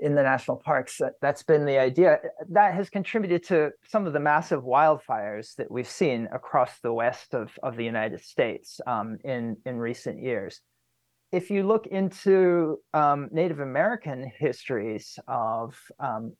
in 0.00 0.14
the 0.14 0.22
national 0.22 0.58
parks, 0.58 0.98
that, 0.98 1.14
that's 1.20 1.42
been 1.42 1.64
the 1.64 1.78
idea. 1.78 2.18
That 2.50 2.74
has 2.74 2.88
contributed 2.88 3.42
to 3.44 3.70
some 3.86 4.06
of 4.06 4.12
the 4.12 4.20
massive 4.20 4.62
wildfires 4.62 5.54
that 5.56 5.70
we've 5.70 5.88
seen 5.88 6.28
across 6.32 6.78
the 6.80 6.92
west 6.92 7.34
of 7.34 7.50
of 7.62 7.76
the 7.76 7.84
United 7.84 8.20
States 8.20 8.80
um, 8.86 9.18
in 9.24 9.56
in 9.66 9.78
recent 9.78 10.22
years. 10.22 10.60
If 11.30 11.50
you 11.50 11.62
look 11.62 11.86
into 11.86 12.78
um, 12.94 13.28
Native 13.30 13.60
American 13.60 14.30
histories 14.38 15.18
of 15.28 15.78
um, 16.00 16.32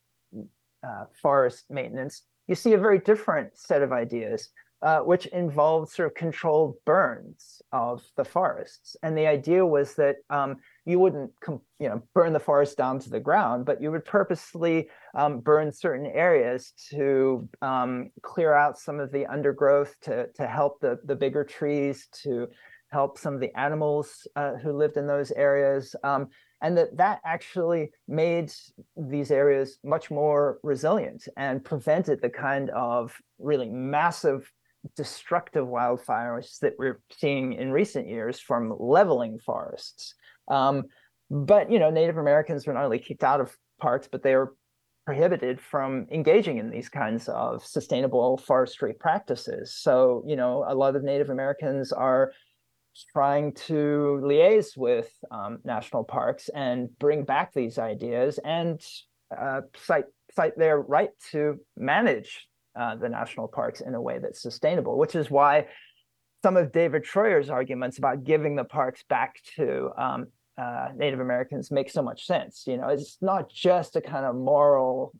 uh, 0.87 1.05
forest 1.21 1.67
maintenance, 1.69 2.23
you 2.47 2.55
see 2.55 2.73
a 2.73 2.79
very 2.79 2.99
different 2.99 3.59
set 3.59 3.83
of 3.83 3.93
ideas 3.93 4.51
uh, 4.83 5.01
which 5.01 5.27
involved 5.27 5.91
sort 5.91 6.07
of 6.07 6.15
controlled 6.15 6.77
burns 6.85 7.61
of 7.73 8.03
the 8.17 8.25
forests. 8.25 8.97
And 9.03 9.17
the 9.17 9.27
idea 9.27 9.67
was 9.67 9.95
that 9.97 10.17
um, 10.31 10.57
you 10.89 10.99
wouldn't, 10.99 11.31
you 11.47 11.61
know, 11.89 12.03
burn 12.15 12.33
the 12.33 12.41
forest 12.41 12.79
down 12.79 12.99
to 12.99 13.11
the 13.11 13.21
ground, 13.21 13.67
but 13.67 13.83
you 13.83 13.91
would 13.91 14.07
purposely 14.07 14.89
um, 15.15 15.41
burn 15.41 15.71
certain 15.71 16.07
areas 16.07 16.73
to 16.91 17.47
um, 17.61 18.11
clear 18.23 18.55
out 18.55 18.79
some 18.79 18.99
of 18.99 19.13
the 19.13 19.27
undergrowth, 19.27 19.95
to 20.01 20.29
to 20.33 20.47
help 20.47 20.81
the 20.81 20.99
the 21.05 21.15
bigger 21.15 21.45
trees, 21.45 22.09
to 22.23 22.49
help 22.91 23.19
some 23.19 23.35
of 23.35 23.41
the 23.41 23.55
animals 23.55 24.27
uh, 24.35 24.55
who 24.55 24.73
lived 24.73 24.97
in 24.97 25.07
those 25.07 25.31
areas. 25.33 25.95
Um, 26.03 26.29
and 26.63 26.77
that 26.79 26.97
that 26.97 27.21
actually 27.23 27.91
made 28.09 28.51
these 28.97 29.31
areas 29.31 29.79
much 29.85 30.11
more 30.11 30.59
resilient 30.63 31.29
and 31.37 31.63
prevented 31.63 32.23
the 32.23 32.31
kind 32.31 32.71
of 32.71 33.15
really 33.39 33.69
massive 33.69 34.51
destructive 34.97 35.67
wildfires 35.67 36.59
that 36.61 36.75
we're 36.79 37.01
seeing 37.11 37.53
in 37.53 37.71
recent 37.73 38.09
years 38.09 38.41
from 38.41 38.75
leveling 38.79 39.39
forests. 39.39 40.15
Um, 40.51 40.85
but 41.31 41.71
you 41.71 41.79
know, 41.79 41.91
Native 41.91 42.17
Americans 42.17 42.67
were 42.67 42.73
not 42.73 42.85
only 42.85 42.99
kicked 42.99 43.25
out 43.25 43.41
of 43.41 43.57
parks, 43.81 44.09
but 44.11 44.23
they 44.23 44.35
were 44.35 44.55
prohibited 45.05 45.61
from 45.61 46.07
engaging 46.13 46.59
in 46.59 46.71
these 46.71 46.89
kinds 46.89 47.29
of 47.29 47.65
sustainable 47.65 48.37
forestry 48.39 48.93
practices. 48.93 49.75
So 49.77 50.23
you 50.27 50.37
know, 50.37 50.65
a 50.67 50.75
lot 50.75 50.97
of 50.97 51.03
Native 51.03 51.31
Americans 51.31 51.93
are 51.93 52.33
trying 53.13 53.53
to 53.55 54.21
liaise 54.23 54.77
with 54.77 55.11
um, 55.31 55.59
national 55.65 56.05
parks 56.05 56.49
and 56.55 56.89
bring 56.99 57.25
back 57.25 57.53
these 57.53 57.79
ideas 57.79 58.39
and 58.45 58.81
uh, 59.37 59.61
cite 59.77 60.07
cite 60.35 60.57
their 60.57 60.81
right 60.81 61.11
to 61.31 61.57
manage 61.77 62.49
uh, 62.79 62.97
the 62.97 63.09
national 63.09 63.49
parks 63.49 63.81
in 63.81 63.95
a 63.95 64.01
way 64.01 64.19
that's 64.19 64.43
sustainable, 64.43 64.99
which 64.99 65.15
is 65.15 65.31
why 65.31 65.67
some 66.43 66.57
of 66.57 66.71
David 66.73 67.03
Treuer's 67.03 67.51
arguments 67.51 67.99
about 67.99 68.25
giving 68.25 68.55
the 68.55 68.65
parks 68.65 69.03
back 69.09 69.37
to 69.57 69.91
um, 69.99 70.27
uh, 70.59 70.89
Native 70.97 71.21
Americans 71.21 71.71
make 71.71 71.91
so 71.91 72.03
much 72.03 72.27
sense. 72.27 72.65
You 72.67 72.77
know, 72.77 72.89
it's 72.89 73.19
not 73.21 73.49
just 73.49 73.97
a 73.97 74.01
kind 74.01 74.27
of 74.27 74.35
moral 74.35 75.15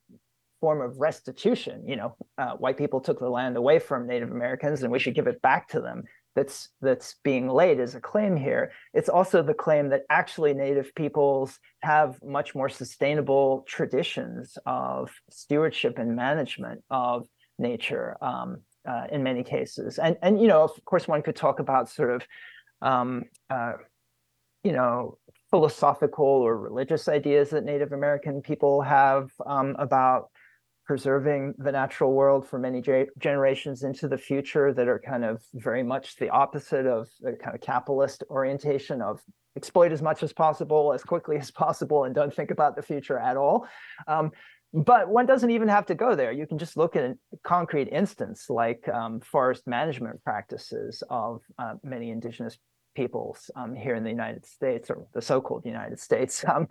form 0.61 0.81
of 0.81 0.99
restitution. 0.99 1.85
You 1.87 1.97
know, 1.97 2.17
uh, 2.37 2.53
white 2.53 2.77
people 2.77 3.01
took 3.01 3.21
the 3.21 3.29
land 3.29 3.57
away 3.57 3.79
from 3.79 4.07
Native 4.07 4.31
Americans, 4.31 4.83
and 4.83 4.93
we 4.93 4.99
should 4.99 5.15
give 5.15 5.27
it 5.27 5.41
back 5.43 5.69
to 5.69 5.81
them. 5.81 6.05
That's 6.35 6.69
that's 6.81 7.17
being 7.25 7.49
laid 7.49 7.81
as 7.81 7.95
a 7.95 8.01
claim 8.01 8.37
here. 8.37 8.73
It's 8.95 9.09
also 9.09 9.43
the 9.43 9.55
claim 9.55 9.89
that 9.91 10.03
actually 10.11 10.55
Native 10.55 10.95
peoples 10.95 11.59
have 11.83 12.19
much 12.23 12.55
more 12.55 12.69
sustainable 12.69 13.65
traditions 13.67 14.57
of 14.67 15.11
stewardship 15.31 15.99
and 15.99 16.15
management 16.15 16.83
of 16.91 17.27
nature 17.59 18.17
um, 18.23 18.59
uh, 18.89 19.07
in 19.11 19.23
many 19.23 19.43
cases. 19.43 19.99
And 19.99 20.17
and 20.23 20.41
you 20.41 20.49
know, 20.49 20.63
of 20.63 20.71
course, 20.85 21.09
one 21.09 21.23
could 21.23 21.37
talk 21.37 21.61
about 21.61 21.89
sort 21.89 22.11
of 22.11 22.27
um, 22.83 23.25
uh, 23.51 23.73
you 24.63 24.73
know 24.73 25.19
philosophical 25.51 26.25
or 26.25 26.59
religious 26.59 27.09
ideas 27.09 27.51
that 27.51 27.65
Native 27.65 27.93
American 27.93 28.43
people 28.43 28.83
have 28.83 29.31
um, 29.47 29.77
about 29.79 30.31
preserving 30.87 31.55
the 31.59 31.71
natural 31.73 32.13
world 32.13 32.47
for 32.49 32.59
many 32.59 32.81
ge- 32.81 33.09
generations 33.19 33.83
into 33.83 34.09
the 34.09 34.17
future 34.17 34.73
that 34.73 34.89
are 34.89 34.99
kind 34.99 35.25
of 35.25 35.43
very 35.55 35.83
much 35.83 36.17
the 36.17 36.31
opposite 36.31 36.87
of 36.87 37.09
the 37.21 37.33
kind 37.33 37.55
of 37.55 37.61
capitalist 37.61 38.25
orientation 38.31 39.03
of 39.03 39.21
exploit 39.57 39.93
as 39.93 40.01
much 40.01 40.23
as 40.23 40.33
possible 40.33 40.93
as 40.95 41.03
quickly 41.03 41.37
as 41.37 41.51
possible 41.51 42.05
and 42.05 42.15
don't 42.15 42.35
think 42.35 42.51
about 42.51 42.75
the 42.75 42.83
future 42.83 43.19
at 43.19 43.37
all 43.37 43.67
um, 44.07 44.31
but 44.73 45.09
one 45.09 45.27
doesn't 45.27 45.51
even 45.51 45.69
have 45.69 45.87
to 45.87 45.95
go 45.95 46.15
there. 46.15 46.31
You 46.31 46.47
can 46.47 46.59
just 46.59 46.77
look 46.77 46.95
at 46.95 47.05
a 47.05 47.17
concrete 47.43 47.89
instance 47.89 48.47
like 48.51 48.87
um, 48.89 49.21
forest 49.21 49.67
management 49.67 50.23
practices 50.23 51.03
of 51.09 51.43
uh, 51.59 51.75
many 51.83 52.11
indigenous 52.11 52.59
peoples 52.99 53.49
um, 53.55 53.77
here 53.77 53.95
in 53.95 54.03
the 54.03 54.11
United 54.11 54.45
States 54.45 54.91
or 54.91 55.07
the 55.15 55.23
so-called 55.23 55.65
United 55.65 56.01
States 56.01 56.45
um, 56.53 56.67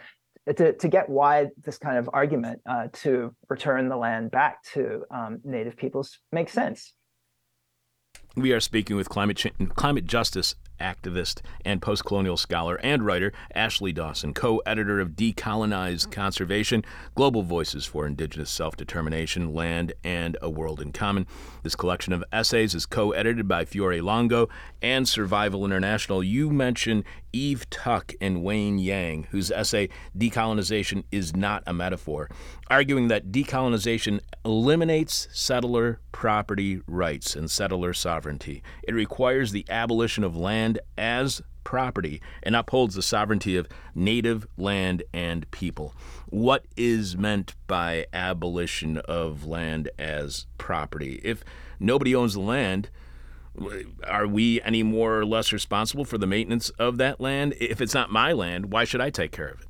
to, 0.57 0.73
to 0.73 0.87
get 0.89 1.07
why 1.07 1.47
this 1.63 1.77
kind 1.77 1.97
of 1.97 2.09
argument 2.11 2.59
uh, 2.69 2.87
to 2.91 3.33
return 3.47 3.87
the 3.87 3.95
land 3.95 4.29
back 4.29 4.61
to 4.73 5.03
um, 5.09 5.39
native 5.45 5.77
peoples 5.77 6.19
makes 6.33 6.51
sense. 6.51 6.93
We 8.35 8.51
are 8.51 8.59
speaking 8.59 8.97
with 8.97 9.07
climate, 9.07 9.43
climate 9.75 10.05
justice 10.05 10.55
activist 10.79 11.41
and 11.65 11.81
post 11.81 12.05
colonial 12.05 12.37
scholar 12.37 12.79
and 12.83 13.05
writer 13.05 13.33
Ashley 13.53 13.91
Dawson, 13.91 14.33
co 14.33 14.59
editor 14.65 14.99
of 14.99 15.11
Decolonize 15.11 16.09
Conservation 16.11 16.83
Global 17.15 17.43
Voices 17.43 17.85
for 17.85 18.05
Indigenous 18.05 18.49
Self 18.49 18.75
Determination, 18.75 19.53
Land, 19.53 19.93
and 20.03 20.37
a 20.41 20.49
World 20.49 20.81
in 20.81 20.91
Common. 20.91 21.27
This 21.63 21.75
collection 21.75 22.13
of 22.13 22.23
essays 22.31 22.75
is 22.75 22.85
co 22.85 23.11
edited 23.11 23.47
by 23.47 23.65
Fiore 23.65 24.01
Longo 24.01 24.49
and 24.81 25.07
Survival 25.07 25.65
International. 25.65 26.23
You 26.23 26.49
mentioned 26.49 27.03
Eve 27.37 27.69
Tuck 27.69 28.13
and 28.19 28.43
Wayne 28.43 28.79
Yang, 28.79 29.27
whose 29.29 29.51
essay 29.51 29.89
Decolonization 30.17 31.03
is 31.11 31.35
Not 31.35 31.61
a 31.67 31.73
Metaphor, 31.73 32.29
arguing 32.67 33.09
that 33.09 33.31
decolonization 33.31 34.21
eliminates 34.43 35.27
settler 35.31 35.99
property 36.11 36.81
rights 36.87 37.35
and 37.35 37.49
settler 37.51 37.93
sovereignty. 37.93 38.63
It 38.87 38.95
requires 38.95 39.51
the 39.51 39.65
abolition 39.69 40.23
of 40.23 40.35
land 40.35 40.79
as 40.97 41.43
property 41.63 42.21
and 42.41 42.55
upholds 42.55 42.95
the 42.95 43.03
sovereignty 43.03 43.55
of 43.55 43.67
native 43.93 44.47
land 44.57 45.03
and 45.13 45.49
people. 45.51 45.93
What 46.29 46.65
is 46.75 47.15
meant 47.15 47.53
by 47.67 48.07
abolition 48.13 48.97
of 48.97 49.45
land 49.45 49.89
as 49.99 50.47
property? 50.57 51.21
If 51.23 51.43
nobody 51.79 52.15
owns 52.15 52.33
the 52.33 52.39
land, 52.39 52.89
are 54.05 54.27
we 54.27 54.61
any 54.61 54.83
more 54.83 55.19
or 55.19 55.25
less 55.25 55.51
responsible 55.51 56.05
for 56.05 56.17
the 56.17 56.27
maintenance 56.27 56.69
of 56.71 56.97
that 56.97 57.19
land? 57.19 57.55
If 57.59 57.81
it's 57.81 57.93
not 57.93 58.11
my 58.11 58.31
land, 58.33 58.71
why 58.71 58.83
should 58.83 59.01
I 59.01 59.09
take 59.09 59.31
care 59.31 59.47
of 59.47 59.61
it? 59.61 59.67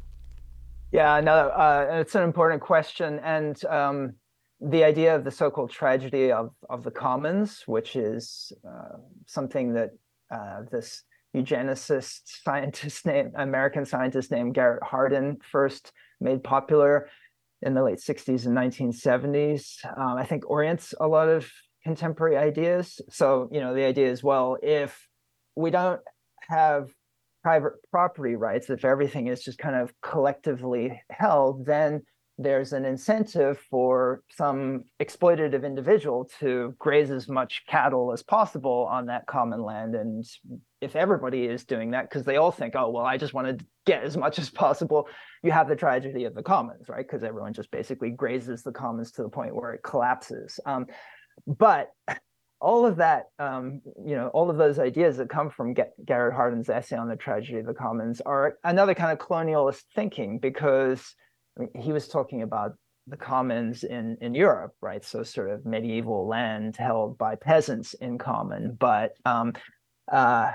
Yeah, 0.92 1.20
no, 1.20 1.50
uh, 1.50 1.88
it's 2.00 2.16
an 2.16 2.24
important 2.24 2.62
question, 2.62 3.20
and 3.20 3.64
um, 3.66 4.14
the 4.62 4.84
idea 4.84 5.16
of 5.16 5.24
the 5.24 5.32
so-called 5.32 5.70
tragedy 5.70 6.32
of 6.32 6.52
of 6.70 6.84
the 6.84 6.92
commons, 6.92 7.64
which 7.66 7.96
is 7.96 8.54
uh, 8.68 8.98
something 9.26 9.74
that 9.74 9.90
uh, 10.32 10.62
this 10.72 11.04
eugenicist 11.36 12.22
scientist 12.24 13.06
named 13.06 13.34
American 13.36 13.86
scientist 13.86 14.32
named 14.32 14.54
Garrett 14.54 14.84
Hardin 14.84 15.38
first 15.52 15.92
made 16.20 16.44
popular 16.44 17.10
in 17.62 17.74
the 17.74 17.84
late 17.84 18.00
60s 18.00 18.46
and 18.46 18.56
1970s. 18.56 19.84
Um, 19.98 20.18
I 20.18 20.26
think 20.26 20.50
orients 20.50 20.94
a 21.00 21.08
lot 21.08 21.28
of 21.28 21.50
contemporary 21.88 22.36
ideas. 22.36 23.00
So, 23.10 23.48
you 23.50 23.62
know, 23.62 23.74
the 23.74 23.86
idea 23.86 24.12
is 24.12 24.22
well, 24.22 24.58
if 24.62 25.08
we 25.56 25.72
don't 25.72 26.02
have 26.50 26.90
private 27.44 27.74
property 27.92 28.36
rights, 28.36 28.70
if 28.70 28.84
everything 28.84 29.28
is 29.28 29.42
just 29.42 29.58
kind 29.58 29.76
of 29.76 29.94
collectively 30.02 31.02
held, 31.10 31.66
then 31.66 32.02
there's 32.38 32.74
an 32.74 32.84
incentive 32.86 33.58
for 33.72 34.22
some 34.30 34.84
exploitative 35.00 35.66
individual 35.66 36.30
to 36.40 36.76
graze 36.78 37.10
as 37.10 37.28
much 37.28 37.64
cattle 37.68 38.12
as 38.12 38.22
possible 38.22 38.88
on 38.92 39.08
that 39.08 39.26
common 39.26 39.64
land. 39.64 39.96
And 39.96 40.24
if 40.82 40.96
everybody 40.96 41.46
is 41.46 41.64
doing 41.64 41.92
that, 41.92 42.10
because 42.10 42.26
they 42.26 42.36
all 42.36 42.52
think, 42.52 42.76
oh, 42.76 42.90
well, 42.90 43.06
I 43.06 43.18
just 43.18 43.34
want 43.34 43.58
to 43.58 43.66
get 43.88 44.04
as 44.04 44.18
much 44.18 44.38
as 44.38 44.50
possible, 44.50 45.08
you 45.42 45.52
have 45.52 45.68
the 45.68 45.76
tragedy 45.76 46.26
of 46.26 46.36
the 46.36 46.44
commons, 46.44 46.90
right? 46.90 47.08
Because 47.08 47.24
everyone 47.24 47.54
just 47.54 47.72
basically 47.72 48.12
grazes 48.12 48.62
the 48.62 48.74
commons 48.74 49.12
to 49.14 49.24
the 49.24 49.30
point 49.30 49.56
where 49.56 49.74
it 49.74 49.82
collapses. 49.82 50.60
Um, 50.66 50.86
but 51.46 51.92
all 52.60 52.86
of 52.86 52.98
that, 52.98 53.26
um, 53.40 53.82
you 54.04 54.16
know, 54.16 54.30
all 54.30 54.50
of 54.50 54.58
those 54.58 54.80
ideas 54.80 55.18
that 55.18 55.30
come 55.30 55.50
from 55.50 55.76
Garrett 56.06 56.34
Hardin's 56.34 56.70
essay 56.70 56.98
on 56.98 57.08
the 57.08 57.16
tragedy 57.16 57.60
of 57.60 57.66
the 57.66 57.74
commons 57.74 58.22
are 58.22 58.58
another 58.64 58.96
kind 58.96 59.12
of 59.12 59.26
colonialist 59.26 59.84
thinking 59.94 60.40
because 60.40 61.14
I 61.58 61.62
mean, 61.62 61.70
he 61.82 61.92
was 61.92 62.08
talking 62.08 62.42
about 62.42 62.74
the 63.06 63.18
commons 63.18 63.84
in 63.84 64.18
in 64.22 64.34
Europe, 64.34 64.74
right? 64.82 65.04
So 65.04 65.24
sort 65.24 65.50
of 65.52 65.66
medieval 65.66 66.28
land 66.28 66.76
held 66.76 67.18
by 67.18 67.36
peasants 67.36 67.94
in 67.94 68.18
common, 68.18 68.76
but 68.80 69.14
um, 69.24 69.54
uh, 70.12 70.52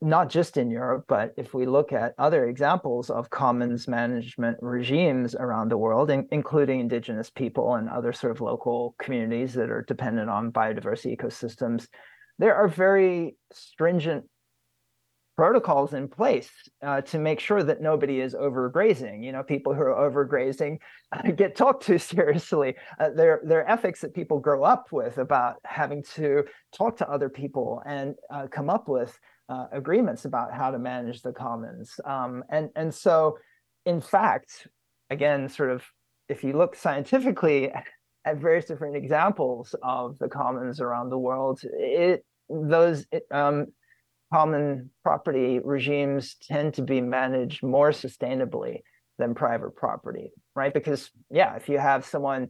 not 0.00 0.28
just 0.28 0.56
in 0.56 0.70
Europe, 0.70 1.04
but 1.08 1.32
if 1.36 1.54
we 1.54 1.66
look 1.66 1.92
at 1.92 2.14
other 2.18 2.46
examples 2.46 3.10
of 3.10 3.30
commons 3.30 3.88
management 3.88 4.58
regimes 4.60 5.34
around 5.34 5.70
the 5.70 5.78
world, 5.78 6.10
in, 6.10 6.26
including 6.30 6.80
indigenous 6.80 7.30
people 7.30 7.74
and 7.74 7.88
other 7.88 8.12
sort 8.12 8.32
of 8.32 8.40
local 8.40 8.94
communities 8.98 9.54
that 9.54 9.70
are 9.70 9.82
dependent 9.82 10.28
on 10.28 10.52
biodiversity 10.52 11.16
ecosystems, 11.16 11.86
there 12.38 12.54
are 12.54 12.68
very 12.68 13.36
stringent 13.52 14.24
protocols 15.36 15.94
in 15.94 16.06
place 16.06 16.50
uh, 16.82 17.00
to 17.00 17.18
make 17.18 17.40
sure 17.40 17.62
that 17.62 17.80
nobody 17.80 18.20
is 18.20 18.34
overgrazing. 18.34 19.24
You 19.24 19.32
know, 19.32 19.42
people 19.42 19.74
who 19.74 19.82
are 19.82 20.10
overgrazing 20.10 20.78
uh, 21.12 21.30
get 21.36 21.56
talked 21.56 21.84
to 21.86 21.98
seriously. 21.98 22.74
Uh, 23.00 23.10
there, 23.14 23.40
there 23.44 23.60
are 23.60 23.70
ethics 23.70 24.00
that 24.02 24.14
people 24.14 24.38
grow 24.38 24.62
up 24.62 24.86
with 24.92 25.18
about 25.18 25.56
having 25.64 26.04
to 26.14 26.44
talk 26.72 26.96
to 26.98 27.10
other 27.10 27.28
people 27.28 27.82
and 27.86 28.14
uh, 28.32 28.46
come 28.46 28.70
up 28.70 28.88
with 28.88 29.18
uh, 29.48 29.66
agreements 29.72 30.24
about 30.24 30.52
how 30.52 30.70
to 30.70 30.78
manage 30.78 31.22
the 31.22 31.32
commons. 31.32 31.98
Um, 32.04 32.44
and 32.50 32.70
and 32.76 32.94
so, 32.94 33.38
in 33.86 34.00
fact, 34.00 34.66
again, 35.10 35.48
sort 35.48 35.70
of, 35.70 35.84
if 36.28 36.44
you 36.44 36.54
look 36.54 36.76
scientifically 36.76 37.70
at 38.24 38.38
various 38.38 38.64
different 38.64 38.96
examples 38.96 39.74
of 39.82 40.18
the 40.18 40.28
commons 40.28 40.80
around 40.80 41.10
the 41.10 41.18
world, 41.18 41.60
it 41.64 42.24
those 42.48 43.06
um, 43.30 43.66
common 44.32 44.90
property 45.02 45.60
regimes 45.62 46.36
tend 46.42 46.74
to 46.74 46.82
be 46.82 47.00
managed 47.00 47.62
more 47.62 47.90
sustainably 47.90 48.78
than 49.18 49.34
private 49.34 49.76
property, 49.76 50.32
right? 50.54 50.74
Because 50.74 51.10
yeah, 51.30 51.54
if 51.56 51.68
you 51.68 51.78
have 51.78 52.04
someone 52.04 52.48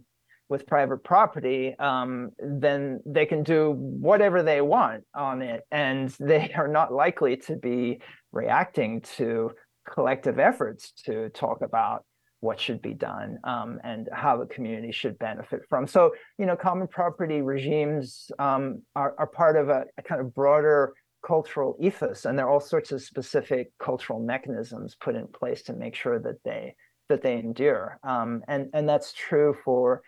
with 0.49 0.67
private 0.67 1.03
property, 1.05 1.75
um, 1.79 2.31
then 2.39 3.01
they 3.07 3.27
can 3.27 3.43
do 3.43 3.73
whatever 3.73 4.43
they 4.43 4.61
want 4.61 5.05
on 5.15 5.43
it, 5.43 5.63
and 5.71 6.09
they 6.21 6.53
are 6.57 6.69
not 6.69 6.93
likely 6.93 7.37
to 7.37 7.57
be 7.57 8.01
reacting 8.33 9.01
to 9.01 9.53
collective 9.89 10.39
efforts 10.39 10.93
to 10.93 11.29
talk 11.31 11.61
about 11.63 12.05
what 12.41 12.61
should 12.61 12.83
be 12.83 12.93
done 12.93 13.39
um, 13.45 13.79
and 13.85 14.09
how 14.13 14.37
the 14.37 14.47
community 14.47 14.93
should 14.93 15.19
benefit 15.19 15.63
from. 15.69 15.87
So, 15.87 16.13
you 16.39 16.45
know, 16.45 16.57
common 16.57 16.87
property 16.89 17.41
regimes 17.41 18.31
um, 18.39 18.83
are, 18.95 19.15
are 19.19 19.27
part 19.27 19.57
of 19.57 19.71
a, 19.71 19.85
a 19.97 20.03
kind 20.03 20.21
of 20.21 20.35
broader 20.35 20.93
cultural 21.27 21.75
ethos 21.81 22.27
and 22.27 22.39
there 22.39 22.47
are 22.47 22.51
all 22.51 22.61
sorts 22.61 22.93
of 22.93 23.03
specific 23.03 23.73
cultural 23.83 24.21
mechanisms 24.21 24.95
put 25.01 25.15
in 25.15 25.27
place 25.27 25.63
to 25.63 25.73
make 25.73 25.95
sure 25.95 26.19
that 26.19 26.37
they 26.45 26.75
that 27.09 27.23
they 27.23 27.39
endure 27.39 27.99
um, 28.05 28.43
and 28.47 28.69
and 28.75 28.87
that's 28.87 29.13
true 29.15 29.57
for 29.65 30.03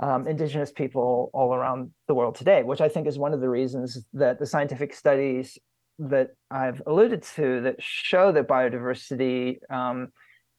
um, 0.00 0.26
indigenous 0.26 0.72
people 0.72 1.30
all 1.32 1.54
around 1.54 1.90
the 2.08 2.14
world 2.14 2.34
today 2.34 2.62
which 2.62 2.80
i 2.80 2.88
think 2.88 3.06
is 3.06 3.18
one 3.18 3.32
of 3.32 3.40
the 3.40 3.48
reasons 3.48 4.06
that 4.12 4.38
the 4.38 4.46
scientific 4.46 4.94
studies 4.94 5.58
that 5.98 6.30
i've 6.50 6.82
alluded 6.86 7.22
to 7.22 7.60
that 7.60 7.76
show 7.78 8.32
that 8.32 8.48
biodiversity 8.48 9.58
um, 9.70 10.08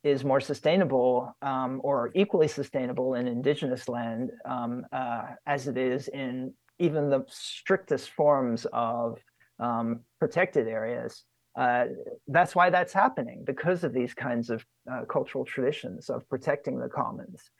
is 0.03 0.23
more 0.23 0.39
sustainable 0.39 1.35
um, 1.41 1.79
or 1.83 2.11
equally 2.15 2.47
sustainable 2.47 3.13
in 3.13 3.27
indigenous 3.27 3.87
land 3.87 4.31
um, 4.45 4.83
uh, 4.91 5.23
as 5.45 5.67
it 5.67 5.77
is 5.77 6.07
in 6.07 6.53
even 6.79 7.09
the 7.09 7.23
strictest 7.29 8.09
forms 8.09 8.65
of 8.73 9.19
um, 9.59 9.99
protected 10.19 10.67
areas. 10.67 11.23
Uh, 11.55 11.85
that's 12.27 12.55
why 12.55 12.69
that's 12.69 12.93
happening 12.93 13.43
because 13.45 13.83
of 13.83 13.93
these 13.93 14.13
kinds 14.13 14.49
of 14.49 14.65
uh, 14.91 15.01
cultural 15.05 15.45
traditions 15.45 16.09
of 16.09 16.27
protecting 16.29 16.79
the 16.79 16.89
commons. 16.89 17.51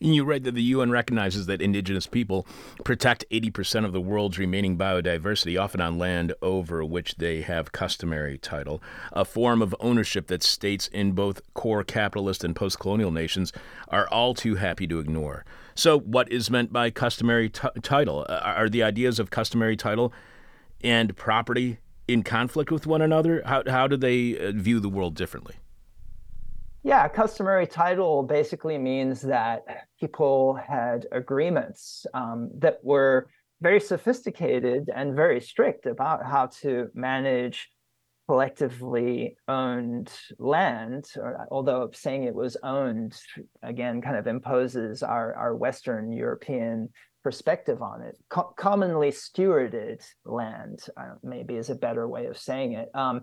And 0.00 0.14
you 0.14 0.24
write 0.24 0.44
that 0.44 0.54
the 0.54 0.62
UN 0.62 0.90
recognizes 0.90 1.46
that 1.46 1.62
indigenous 1.62 2.06
people 2.06 2.46
protect 2.84 3.24
80% 3.30 3.84
of 3.84 3.92
the 3.92 4.00
world's 4.00 4.38
remaining 4.38 4.76
biodiversity, 4.76 5.60
often 5.60 5.80
on 5.80 5.98
land 5.98 6.32
over 6.42 6.84
which 6.84 7.16
they 7.16 7.42
have 7.42 7.72
customary 7.72 8.38
title, 8.38 8.82
a 9.12 9.24
form 9.24 9.62
of 9.62 9.74
ownership 9.80 10.26
that 10.28 10.42
states 10.42 10.88
in 10.88 11.12
both 11.12 11.40
core 11.54 11.84
capitalist 11.84 12.44
and 12.44 12.56
post 12.56 12.78
colonial 12.78 13.10
nations 13.10 13.52
are 13.88 14.08
all 14.08 14.34
too 14.34 14.56
happy 14.56 14.86
to 14.86 14.98
ignore. 14.98 15.44
So, 15.74 15.98
what 15.98 16.30
is 16.30 16.50
meant 16.50 16.72
by 16.72 16.90
customary 16.90 17.48
t- 17.48 17.68
title? 17.82 18.26
Are 18.28 18.68
the 18.68 18.82
ideas 18.82 19.18
of 19.18 19.30
customary 19.30 19.76
title 19.76 20.12
and 20.82 21.16
property 21.16 21.78
in 22.08 22.22
conflict 22.22 22.70
with 22.70 22.86
one 22.86 23.02
another? 23.02 23.42
How, 23.46 23.62
how 23.66 23.86
do 23.86 23.96
they 23.96 24.38
uh, 24.38 24.52
view 24.52 24.80
the 24.80 24.88
world 24.88 25.14
differently? 25.14 25.56
Yeah, 26.82 27.06
customary 27.08 27.66
title 27.66 28.22
basically 28.22 28.78
means 28.78 29.20
that 29.22 29.86
people 30.00 30.54
had 30.54 31.06
agreements 31.12 32.06
um, 32.14 32.50
that 32.58 32.78
were 32.82 33.28
very 33.60 33.80
sophisticated 33.80 34.88
and 34.94 35.14
very 35.14 35.40
strict 35.42 35.84
about 35.84 36.24
how 36.24 36.46
to 36.62 36.88
manage 36.94 37.68
collectively 38.26 39.36
owned 39.46 40.10
land, 40.38 41.04
or, 41.16 41.46
although 41.50 41.90
saying 41.92 42.24
it 42.24 42.34
was 42.34 42.56
owned 42.62 43.14
again 43.62 44.00
kind 44.00 44.16
of 44.16 44.26
imposes 44.26 45.02
our, 45.02 45.34
our 45.34 45.54
Western 45.56 46.12
European 46.12 46.88
perspective 47.22 47.82
on 47.82 48.00
it. 48.00 48.16
Co- 48.30 48.54
commonly 48.56 49.10
stewarded 49.10 50.02
land, 50.24 50.78
uh, 50.96 51.16
maybe 51.22 51.56
is 51.56 51.68
a 51.68 51.74
better 51.74 52.08
way 52.08 52.26
of 52.26 52.38
saying 52.38 52.72
it. 52.72 52.88
Um, 52.94 53.22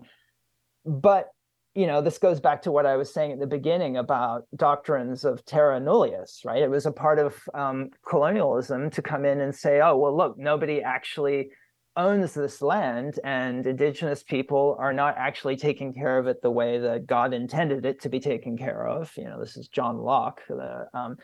but 0.84 1.30
you 1.78 1.86
know, 1.86 2.02
this 2.02 2.18
goes 2.18 2.40
back 2.40 2.62
to 2.62 2.72
what 2.72 2.86
I 2.86 2.96
was 2.96 3.14
saying 3.14 3.30
at 3.30 3.38
the 3.38 3.46
beginning 3.46 3.98
about 3.98 4.46
doctrines 4.56 5.24
of 5.24 5.44
terra 5.44 5.78
nullius, 5.78 6.40
right? 6.44 6.60
It 6.60 6.70
was 6.70 6.86
a 6.86 6.90
part 6.90 7.20
of 7.20 7.36
um, 7.54 7.90
colonialism 8.04 8.90
to 8.90 9.00
come 9.00 9.24
in 9.24 9.40
and 9.40 9.54
say, 9.54 9.80
oh, 9.80 9.96
well, 9.96 10.16
look, 10.16 10.36
nobody 10.36 10.82
actually 10.82 11.50
owns 11.96 12.34
this 12.34 12.62
land, 12.62 13.20
and 13.22 13.64
indigenous 13.64 14.24
people 14.24 14.76
are 14.80 14.92
not 14.92 15.14
actually 15.18 15.54
taking 15.54 15.94
care 15.94 16.18
of 16.18 16.26
it 16.26 16.42
the 16.42 16.50
way 16.50 16.80
that 16.80 17.06
God 17.06 17.32
intended 17.32 17.86
it 17.86 18.00
to 18.00 18.08
be 18.08 18.18
taken 18.18 18.58
care 18.58 18.84
of. 18.84 19.12
You 19.16 19.26
know, 19.26 19.38
this 19.38 19.56
is 19.56 19.68
John 19.68 19.98
Locke, 19.98 20.40
the 20.48 20.88
um, 20.92 21.16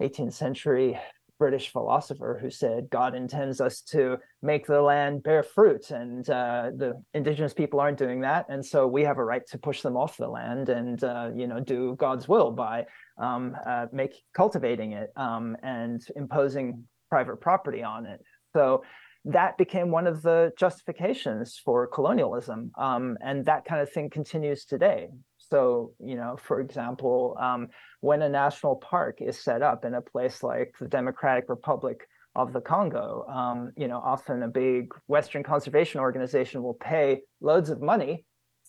18th 0.00 0.32
century 0.32 0.98
British 1.38 1.70
philosopher 1.72 2.38
who 2.40 2.50
said 2.50 2.88
God 2.90 3.14
intends 3.14 3.60
us 3.60 3.80
to 3.82 4.18
make 4.42 4.66
the 4.66 4.80
land 4.80 5.22
bear 5.22 5.42
fruit, 5.42 5.90
and 5.90 6.28
uh, 6.30 6.70
the 6.76 7.02
indigenous 7.14 7.52
people 7.52 7.80
aren't 7.80 7.98
doing 7.98 8.20
that, 8.20 8.46
and 8.48 8.64
so 8.64 8.86
we 8.86 9.02
have 9.02 9.18
a 9.18 9.24
right 9.24 9.46
to 9.48 9.58
push 9.58 9.82
them 9.82 9.96
off 9.96 10.16
the 10.16 10.28
land 10.28 10.68
and 10.68 11.02
uh, 11.02 11.30
you 11.34 11.46
know 11.46 11.60
do 11.60 11.96
God's 11.96 12.28
will 12.28 12.50
by 12.50 12.86
um, 13.18 13.56
uh, 13.66 13.86
make 13.92 14.14
cultivating 14.34 14.92
it 14.92 15.10
um, 15.16 15.56
and 15.62 16.06
imposing 16.16 16.84
private 17.08 17.40
property 17.40 17.82
on 17.82 18.06
it. 18.06 18.20
So 18.54 18.84
that 19.24 19.56
became 19.56 19.90
one 19.90 20.06
of 20.06 20.22
the 20.22 20.52
justifications 20.58 21.60
for 21.64 21.86
colonialism, 21.86 22.72
um, 22.78 23.16
and 23.20 23.46
that 23.46 23.64
kind 23.64 23.80
of 23.80 23.90
thing 23.90 24.10
continues 24.10 24.64
today. 24.64 25.08
So, 25.52 25.92
you 26.00 26.14
know, 26.14 26.38
for 26.42 26.60
example, 26.60 27.36
um, 27.38 27.68
when 28.00 28.22
a 28.22 28.28
national 28.30 28.76
park 28.76 29.18
is 29.20 29.38
set 29.38 29.60
up 29.60 29.84
in 29.84 29.92
a 29.92 30.00
place 30.00 30.42
like 30.42 30.74
the 30.80 30.88
Democratic 30.88 31.44
Republic 31.50 32.08
of 32.34 32.54
the 32.54 32.62
Congo, 32.62 33.26
um, 33.28 33.70
you 33.76 33.86
know, 33.86 33.98
often 33.98 34.42
a 34.44 34.48
big 34.48 34.94
Western 35.08 35.42
conservation 35.42 36.00
organization 36.00 36.62
will 36.62 36.72
pay 36.72 37.20
loads 37.42 37.68
of 37.68 37.82
money 37.82 38.24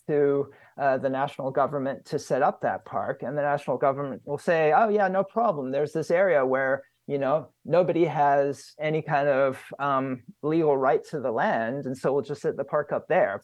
to 0.07 0.47
uh, 0.77 0.97
the 0.97 1.09
national 1.09 1.51
government 1.51 2.03
to 2.07 2.19
set 2.19 2.41
up 2.41 2.59
that 2.59 2.83
park, 2.83 3.23
and 3.23 3.37
the 3.37 3.41
national 3.41 3.77
government 3.77 4.21
will 4.25 4.37
say, 4.37 4.73
"Oh 4.75 4.89
yeah, 4.89 5.07
no 5.07 5.23
problem. 5.23 5.71
There's 5.71 5.93
this 5.93 6.11
area 6.11 6.45
where." 6.45 6.83
You 7.05 7.17
know, 7.17 7.49
nobody 7.65 8.05
has 8.05 8.75
any 8.79 9.01
kind 9.01 9.27
of 9.27 9.61
um, 9.77 10.23
legal 10.41 10.77
right 10.77 11.03
to 11.09 11.19
the 11.19 11.31
land, 11.31 11.85
and 11.85 11.97
so 11.97 12.13
we'll 12.13 12.23
just 12.23 12.41
set 12.41 12.55
the 12.55 12.63
park 12.63 12.93
up 12.93 13.09
there. 13.09 13.43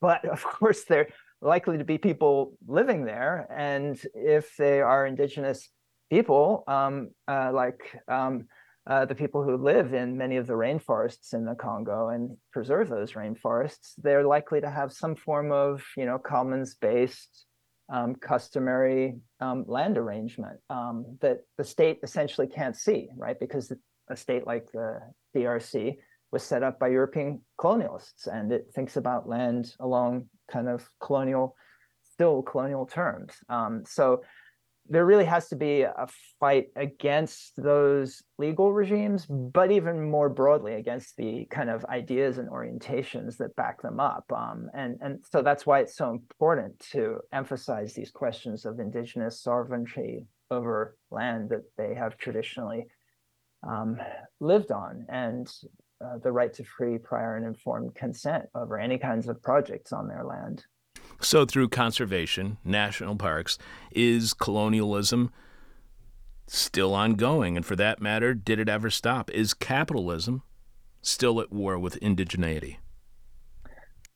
But 0.00 0.24
of 0.24 0.44
course, 0.44 0.84
there 0.84 1.08
likely 1.42 1.78
to 1.78 1.84
be 1.84 1.98
people 1.98 2.52
living 2.66 3.04
there. 3.04 3.46
And 3.50 4.00
if 4.14 4.56
they 4.56 4.80
are 4.80 5.06
indigenous 5.06 5.68
people, 6.10 6.64
um, 6.66 7.10
uh, 7.28 7.50
like 7.52 7.98
um, 8.08 8.46
uh, 8.86 9.04
the 9.04 9.14
people 9.14 9.42
who 9.42 9.56
live 9.56 9.94
in 9.94 10.16
many 10.16 10.36
of 10.36 10.46
the 10.46 10.52
rainforests 10.52 11.32
in 11.32 11.44
the 11.44 11.54
Congo 11.54 12.08
and 12.08 12.36
preserve 12.52 12.88
those 12.88 13.12
rainforests, 13.12 13.92
they're 13.98 14.26
likely 14.26 14.60
to 14.60 14.70
have 14.70 14.92
some 14.92 15.14
form 15.14 15.52
of, 15.52 15.82
you 15.96 16.06
know, 16.06 16.18
commons-based, 16.18 17.46
um, 17.92 18.14
customary 18.14 19.16
um, 19.40 19.64
land 19.66 19.98
arrangement 19.98 20.58
um, 20.70 21.18
that 21.20 21.40
the 21.58 21.64
state 21.64 21.98
essentially 22.02 22.46
can't 22.46 22.76
see, 22.76 23.08
right? 23.16 23.38
Because 23.38 23.72
a 24.08 24.16
state 24.16 24.46
like 24.46 24.70
the 24.72 25.00
DRC 25.34 25.96
was 26.32 26.42
set 26.42 26.62
up 26.62 26.78
by 26.78 26.88
European 26.88 27.40
colonialists, 27.58 28.26
and 28.26 28.52
it 28.52 28.70
thinks 28.74 28.96
about 28.96 29.28
land 29.28 29.74
along 29.80 30.26
kind 30.50 30.68
of 30.68 30.88
colonial, 31.00 31.56
still 32.12 32.42
colonial 32.42 32.86
terms. 32.86 33.34
Um, 33.48 33.82
so 33.86 34.22
there 34.88 35.06
really 35.06 35.24
has 35.24 35.48
to 35.48 35.56
be 35.56 35.82
a 35.82 36.06
fight 36.40 36.66
against 36.74 37.52
those 37.56 38.22
legal 38.38 38.72
regimes, 38.72 39.24
but 39.26 39.70
even 39.70 40.10
more 40.10 40.28
broadly 40.28 40.74
against 40.74 41.16
the 41.16 41.46
kind 41.50 41.70
of 41.70 41.84
ideas 41.84 42.38
and 42.38 42.48
orientations 42.48 43.36
that 43.36 43.54
back 43.54 43.80
them 43.82 44.00
up. 44.00 44.24
Um, 44.34 44.68
and, 44.74 44.98
and 45.00 45.24
so 45.30 45.42
that's 45.42 45.64
why 45.64 45.78
it's 45.78 45.96
so 45.96 46.10
important 46.10 46.78
to 46.90 47.20
emphasize 47.32 47.94
these 47.94 48.10
questions 48.10 48.64
of 48.64 48.80
indigenous 48.80 49.40
sovereignty 49.40 50.26
over 50.50 50.96
land 51.12 51.50
that 51.50 51.62
they 51.78 51.94
have 51.94 52.16
traditionally 52.16 52.86
um, 53.62 53.96
lived 54.40 54.72
on 54.72 55.06
and 55.08 55.48
uh, 56.04 56.18
the 56.18 56.32
right 56.32 56.52
to 56.54 56.64
free, 56.64 56.98
prior, 56.98 57.36
and 57.36 57.46
informed 57.46 57.94
consent 57.94 58.44
over 58.54 58.78
any 58.78 58.98
kinds 58.98 59.28
of 59.28 59.42
projects 59.42 59.92
on 59.92 60.08
their 60.08 60.24
land. 60.24 60.64
So, 61.20 61.44
through 61.44 61.68
conservation, 61.68 62.58
national 62.64 63.16
parks, 63.16 63.58
is 63.92 64.32
colonialism 64.32 65.30
still 66.46 66.94
ongoing? 66.94 67.56
And 67.56 67.64
for 67.64 67.76
that 67.76 68.00
matter, 68.00 68.34
did 68.34 68.58
it 68.58 68.68
ever 68.68 68.90
stop? 68.90 69.30
Is 69.30 69.54
capitalism 69.54 70.42
still 71.02 71.40
at 71.40 71.52
war 71.52 71.78
with 71.78 72.00
indigeneity? 72.00 72.78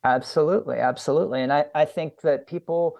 Absolutely, 0.03 0.77
absolutely. 0.77 1.41
And 1.41 1.51
I, 1.51 1.65
I 1.73 1.85
think 1.85 2.21
that 2.21 2.47
people 2.47 2.97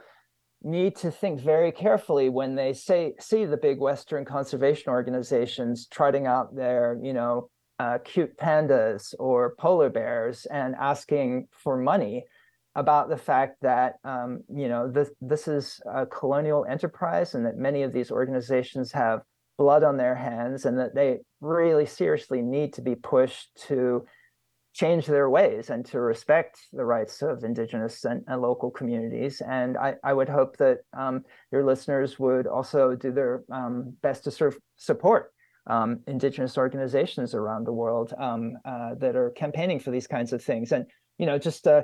need 0.63 0.95
to 0.95 1.11
think 1.11 1.39
very 1.39 1.71
carefully 1.71 2.29
when 2.29 2.55
they 2.55 2.73
say 2.73 3.13
see 3.19 3.45
the 3.45 3.57
big 3.57 3.79
Western 3.79 4.25
conservation 4.25 4.89
organizations 4.91 5.87
trotting 5.91 6.25
out 6.25 6.55
their, 6.55 6.99
you 7.03 7.13
know, 7.13 7.49
uh, 7.79 7.97
cute 8.03 8.37
pandas 8.37 9.13
or 9.19 9.55
polar 9.57 9.89
bears 9.89 10.45
and 10.45 10.75
asking 10.75 11.47
for 11.51 11.77
money 11.77 12.23
about 12.75 13.09
the 13.09 13.17
fact 13.17 13.57
that 13.61 13.95
um, 14.03 14.41
you 14.53 14.67
know 14.67 14.89
this 14.89 15.09
this 15.21 15.47
is 15.47 15.81
a 15.91 16.05
colonial 16.05 16.65
enterprise 16.69 17.35
and 17.35 17.45
that 17.45 17.57
many 17.57 17.83
of 17.83 17.93
these 17.93 18.11
organizations 18.11 18.91
have 18.91 19.21
blood 19.57 19.83
on 19.83 19.97
their 19.97 20.15
hands 20.15 20.65
and 20.65 20.77
that 20.77 20.93
they 20.93 21.19
really 21.39 21.85
seriously 21.85 22.41
need 22.41 22.73
to 22.73 22.81
be 22.81 22.95
pushed 22.95 23.49
to 23.55 24.05
change 24.73 25.05
their 25.05 25.29
ways 25.29 25.69
and 25.69 25.85
to 25.85 26.01
respect 26.01 26.59
the 26.73 26.83
rights 26.83 27.21
of 27.21 27.45
indigenous 27.45 28.03
and, 28.03 28.21
and 28.27 28.41
local 28.41 28.69
communities. 28.69 29.41
And 29.41 29.77
I, 29.77 29.95
I 30.03 30.11
would 30.11 30.27
hope 30.27 30.57
that 30.57 30.79
um, 30.91 31.23
your 31.49 31.63
listeners 31.63 32.19
would 32.19 32.45
also 32.45 32.93
do 32.93 33.13
their 33.13 33.45
um, 33.49 33.95
best 34.01 34.25
to 34.25 34.51
support 34.75 35.31
um, 35.67 35.99
indigenous 36.07 36.57
organizations 36.57 37.33
around 37.33 37.65
the 37.65 37.73
world 37.73 38.13
um, 38.17 38.53
uh, 38.65 38.95
that 38.95 39.15
are 39.15 39.31
campaigning 39.31 39.79
for 39.79 39.91
these 39.91 40.07
kinds 40.07 40.33
of 40.33 40.43
things 40.43 40.71
and 40.71 40.85
you 41.17 41.25
know 41.25 41.37
just 41.37 41.67
uh, 41.67 41.83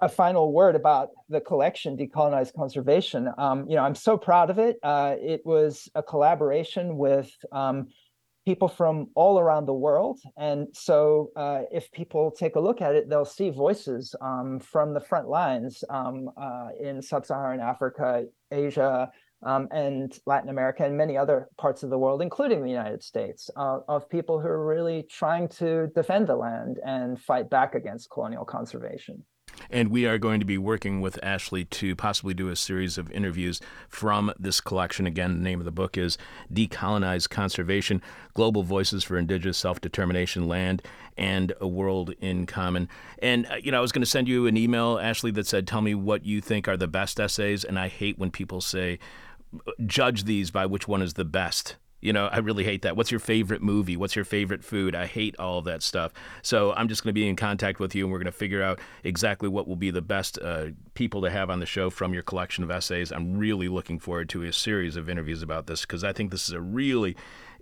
a 0.00 0.08
final 0.08 0.52
word 0.52 0.76
about 0.76 1.10
the 1.28 1.40
collection, 1.40 1.96
Decolonized 1.96 2.54
Conservation. 2.54 3.28
Um, 3.38 3.68
you 3.68 3.76
know, 3.76 3.82
I'm 3.82 3.94
so 3.94 4.16
proud 4.16 4.50
of 4.50 4.58
it. 4.58 4.76
Uh, 4.82 5.16
it 5.18 5.42
was 5.44 5.88
a 5.94 6.02
collaboration 6.02 6.96
with 6.96 7.30
um, 7.52 7.88
people 8.44 8.68
from 8.68 9.08
all 9.14 9.38
around 9.38 9.66
the 9.66 9.74
world. 9.74 10.20
And 10.36 10.68
so 10.72 11.30
uh, 11.34 11.62
if 11.72 11.90
people 11.92 12.30
take 12.30 12.56
a 12.56 12.60
look 12.60 12.82
at 12.82 12.94
it, 12.94 13.08
they'll 13.08 13.24
see 13.24 13.50
voices 13.50 14.14
um, 14.20 14.60
from 14.60 14.92
the 14.92 15.00
front 15.00 15.28
lines 15.28 15.82
um, 15.88 16.30
uh, 16.36 16.68
in 16.80 17.00
sub-Saharan 17.00 17.60
Africa, 17.60 18.26
Asia, 18.50 19.10
um, 19.42 19.68
and 19.70 20.18
Latin 20.26 20.48
America 20.48 20.84
and 20.84 20.96
many 20.96 21.16
other 21.16 21.48
parts 21.58 21.82
of 21.82 21.90
the 21.90 21.98
world, 21.98 22.22
including 22.22 22.62
the 22.62 22.70
United 22.70 23.02
States, 23.02 23.50
uh, 23.56 23.80
of 23.88 24.08
people 24.08 24.40
who 24.40 24.48
are 24.48 24.66
really 24.66 25.04
trying 25.10 25.48
to 25.48 25.88
defend 25.94 26.26
the 26.26 26.36
land 26.36 26.78
and 26.84 27.20
fight 27.20 27.50
back 27.50 27.74
against 27.74 28.10
colonial 28.10 28.44
conservation. 28.44 29.24
And 29.70 29.90
we 29.90 30.06
are 30.06 30.18
going 30.18 30.40
to 30.40 30.46
be 30.46 30.58
working 30.58 31.00
with 31.00 31.18
Ashley 31.22 31.64
to 31.66 31.96
possibly 31.96 32.34
do 32.34 32.48
a 32.48 32.56
series 32.56 32.98
of 32.98 33.10
interviews 33.10 33.60
from 33.88 34.32
this 34.38 34.60
collection. 34.60 35.06
Again, 35.06 35.34
the 35.34 35.42
name 35.42 35.60
of 35.60 35.64
the 35.64 35.70
book 35.70 35.96
is 35.96 36.18
Decolonized 36.52 37.30
Conservation 37.30 38.02
Global 38.34 38.62
Voices 38.62 39.04
for 39.04 39.16
Indigenous 39.16 39.58
Self 39.58 39.80
Determination, 39.80 40.48
Land, 40.48 40.82
and 41.16 41.52
a 41.60 41.68
World 41.68 42.14
in 42.20 42.46
Common. 42.46 42.88
And, 43.20 43.46
uh, 43.46 43.56
you 43.56 43.70
know, 43.70 43.78
I 43.78 43.80
was 43.80 43.92
going 43.92 44.02
to 44.02 44.10
send 44.10 44.28
you 44.28 44.46
an 44.46 44.56
email, 44.56 44.98
Ashley, 44.98 45.30
that 45.32 45.46
said, 45.46 45.66
Tell 45.66 45.82
me 45.82 45.94
what 45.94 46.24
you 46.24 46.40
think 46.40 46.68
are 46.68 46.76
the 46.76 46.88
best 46.88 47.20
essays. 47.20 47.64
And 47.64 47.78
I 47.78 47.88
hate 47.88 48.18
when 48.18 48.30
people 48.30 48.60
say, 48.60 48.98
Judge 49.86 50.24
these 50.24 50.50
by 50.50 50.66
which 50.66 50.88
one 50.88 51.02
is 51.02 51.14
the 51.14 51.24
best 51.24 51.76
you 52.04 52.12
know, 52.12 52.26
I 52.26 52.38
really 52.38 52.64
hate 52.64 52.82
that. 52.82 52.98
What's 52.98 53.10
your 53.10 53.18
favorite 53.18 53.62
movie? 53.62 53.96
What's 53.96 54.14
your 54.14 54.26
favorite 54.26 54.62
food? 54.62 54.94
I 54.94 55.06
hate 55.06 55.34
all 55.38 55.58
of 55.58 55.64
that 55.64 55.82
stuff. 55.82 56.12
So 56.42 56.74
I'm 56.74 56.86
just 56.86 57.02
going 57.02 57.08
to 57.08 57.14
be 57.14 57.26
in 57.26 57.34
contact 57.34 57.80
with 57.80 57.94
you 57.94 58.04
and 58.04 58.12
we're 58.12 58.18
going 58.18 58.26
to 58.26 58.32
figure 58.32 58.62
out 58.62 58.78
exactly 59.04 59.48
what 59.48 59.66
will 59.66 59.74
be 59.74 59.90
the 59.90 60.02
best 60.02 60.38
uh, 60.38 60.66
people 60.92 61.22
to 61.22 61.30
have 61.30 61.48
on 61.48 61.60
the 61.60 61.66
show 61.66 61.88
from 61.88 62.12
your 62.12 62.22
collection 62.22 62.62
of 62.62 62.70
essays. 62.70 63.10
I'm 63.10 63.38
really 63.38 63.68
looking 63.68 63.98
forward 63.98 64.28
to 64.28 64.42
a 64.42 64.52
series 64.52 64.96
of 64.96 65.08
interviews 65.08 65.42
about 65.42 65.66
this 65.66 65.80
because 65.80 66.04
I 66.04 66.12
think 66.12 66.30
this 66.30 66.46
is 66.46 66.52
a 66.52 66.60
really 66.60 67.16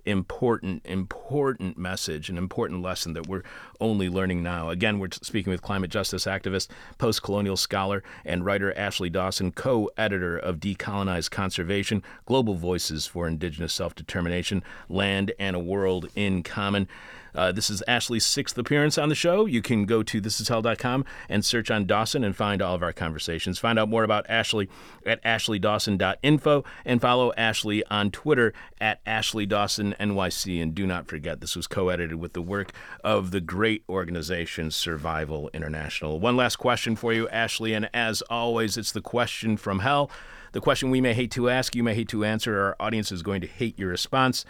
important, 0.05 0.85
important 0.85 1.77
message, 1.77 2.29
an 2.29 2.37
important 2.37 2.81
lesson 2.81 3.13
that 3.13 3.27
we're 3.27 3.43
only 3.79 4.09
learning 4.09 4.43
now. 4.43 4.69
Again, 4.69 4.99
we're 4.99 5.09
speaking 5.11 5.51
with 5.51 5.61
climate 5.61 5.91
justice 5.91 6.25
activist, 6.25 6.67
post 6.97 7.23
colonial 7.23 7.57
scholar, 7.57 8.03
and 8.25 8.45
writer 8.45 8.77
Ashley 8.77 9.09
Dawson, 9.09 9.51
co 9.51 9.89
editor 9.97 10.37
of 10.37 10.59
Decolonized 10.59 11.31
Conservation 11.31 12.03
Global 12.25 12.55
Voices 12.55 13.05
for 13.05 13.27
Indigenous 13.27 13.73
Self 13.73 13.95
Determination, 13.95 14.63
Land 14.89 15.31
and 15.39 15.55
a 15.55 15.59
World 15.59 16.09
in 16.15 16.43
Common. 16.43 16.87
Uh, 17.35 17.51
this 17.51 17.69
is 17.69 17.83
Ashley's 17.87 18.25
sixth 18.25 18.57
appearance 18.57 18.97
on 18.97 19.09
the 19.09 19.15
show. 19.15 19.45
You 19.45 19.61
can 19.61 19.85
go 19.85 20.03
to 20.03 20.21
thisishell.com 20.21 21.05
and 21.29 21.43
search 21.43 21.71
on 21.71 21.85
Dawson 21.85 22.23
and 22.23 22.35
find 22.35 22.61
all 22.61 22.75
of 22.75 22.83
our 22.83 22.93
conversations. 22.93 23.59
Find 23.59 23.79
out 23.79 23.89
more 23.89 24.03
about 24.03 24.25
Ashley 24.29 24.69
at 25.05 25.23
ashleydawson.info 25.23 26.63
and 26.85 27.01
follow 27.01 27.33
Ashley 27.37 27.83
on 27.85 28.11
Twitter 28.11 28.53
at 28.79 29.01
Ashley 29.05 29.45
Dawson 29.45 29.95
NYC. 29.99 30.61
And 30.61 30.75
do 30.75 30.85
not 30.85 31.07
forget, 31.07 31.41
this 31.41 31.55
was 31.55 31.67
co 31.67 31.89
edited 31.89 32.19
with 32.19 32.33
the 32.33 32.41
work 32.41 32.71
of 33.03 33.31
the 33.31 33.41
great 33.41 33.83
organization 33.89 34.71
Survival 34.71 35.49
International. 35.53 36.19
One 36.19 36.37
last 36.37 36.57
question 36.57 36.95
for 36.95 37.13
you, 37.13 37.27
Ashley. 37.29 37.73
And 37.73 37.89
as 37.93 38.21
always, 38.23 38.77
it's 38.77 38.91
the 38.91 39.01
question 39.01 39.57
from 39.57 39.79
hell. 39.79 40.09
The 40.53 40.61
question 40.61 40.91
we 40.91 41.01
may 41.01 41.15
hate 41.15 41.31
to 41.31 41.49
ask, 41.49 41.75
you 41.75 41.83
may 41.83 41.95
hate 41.95 42.09
to 42.09 42.23
answer. 42.23 42.59
Our 42.59 42.75
audience 42.79 43.11
is 43.11 43.23
going 43.23 43.41
to 43.41 43.47
hate 43.47 43.77
your 43.79 43.89
response. 43.89 44.45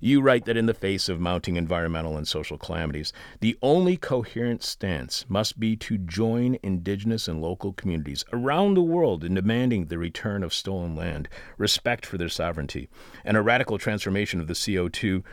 You 0.00 0.20
write 0.20 0.44
that 0.44 0.56
in 0.56 0.66
the 0.66 0.74
face 0.74 1.08
of 1.08 1.20
mounting 1.20 1.56
environmental 1.56 2.16
and 2.16 2.26
social 2.26 2.58
calamities, 2.58 3.12
the 3.40 3.58
only 3.62 3.96
coherent 3.96 4.62
stance 4.62 5.24
must 5.28 5.58
be 5.58 5.76
to 5.76 5.98
join 5.98 6.58
indigenous 6.62 7.26
and 7.26 7.40
local 7.40 7.72
communities 7.72 8.24
around 8.32 8.74
the 8.74 8.82
world 8.82 9.24
in 9.24 9.34
demanding 9.34 9.86
the 9.86 9.98
return 9.98 10.42
of 10.42 10.54
stolen 10.54 10.94
land, 10.94 11.28
respect 11.56 12.06
for 12.06 12.16
their 12.16 12.28
sovereignty, 12.28 12.88
and 13.24 13.36
a 13.36 13.42
radical 13.42 13.78
transformation 13.78 14.40
of 14.40 14.46
the 14.46 14.54
CO2 14.54 15.24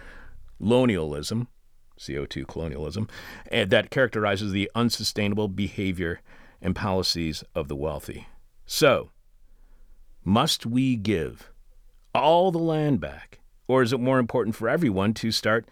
colonialism, 0.58 1.48
CO2 2.00 2.48
colonialism, 2.48 3.08
eh, 3.52 3.66
that 3.66 3.92
characterizes 3.92 4.52
the 4.52 4.70
unsustainable 4.74 5.48
behavior 5.48 6.22
and 6.62 6.76
policies 6.76 7.44
of 7.54 7.68
the 7.68 7.76
wealthy. 7.76 8.28
So, 8.66 9.12
must 10.24 10.66
we 10.66 10.96
give 10.96 11.52
all 12.14 12.52
the 12.52 12.58
land 12.58 13.00
back? 13.00 13.40
Or 13.68 13.82
is 13.82 13.94
it 13.94 14.00
more 14.00 14.20
important 14.20 14.56
for 14.56 14.70
everyone 14.70 15.14
to 15.16 15.32
start 15.32 15.68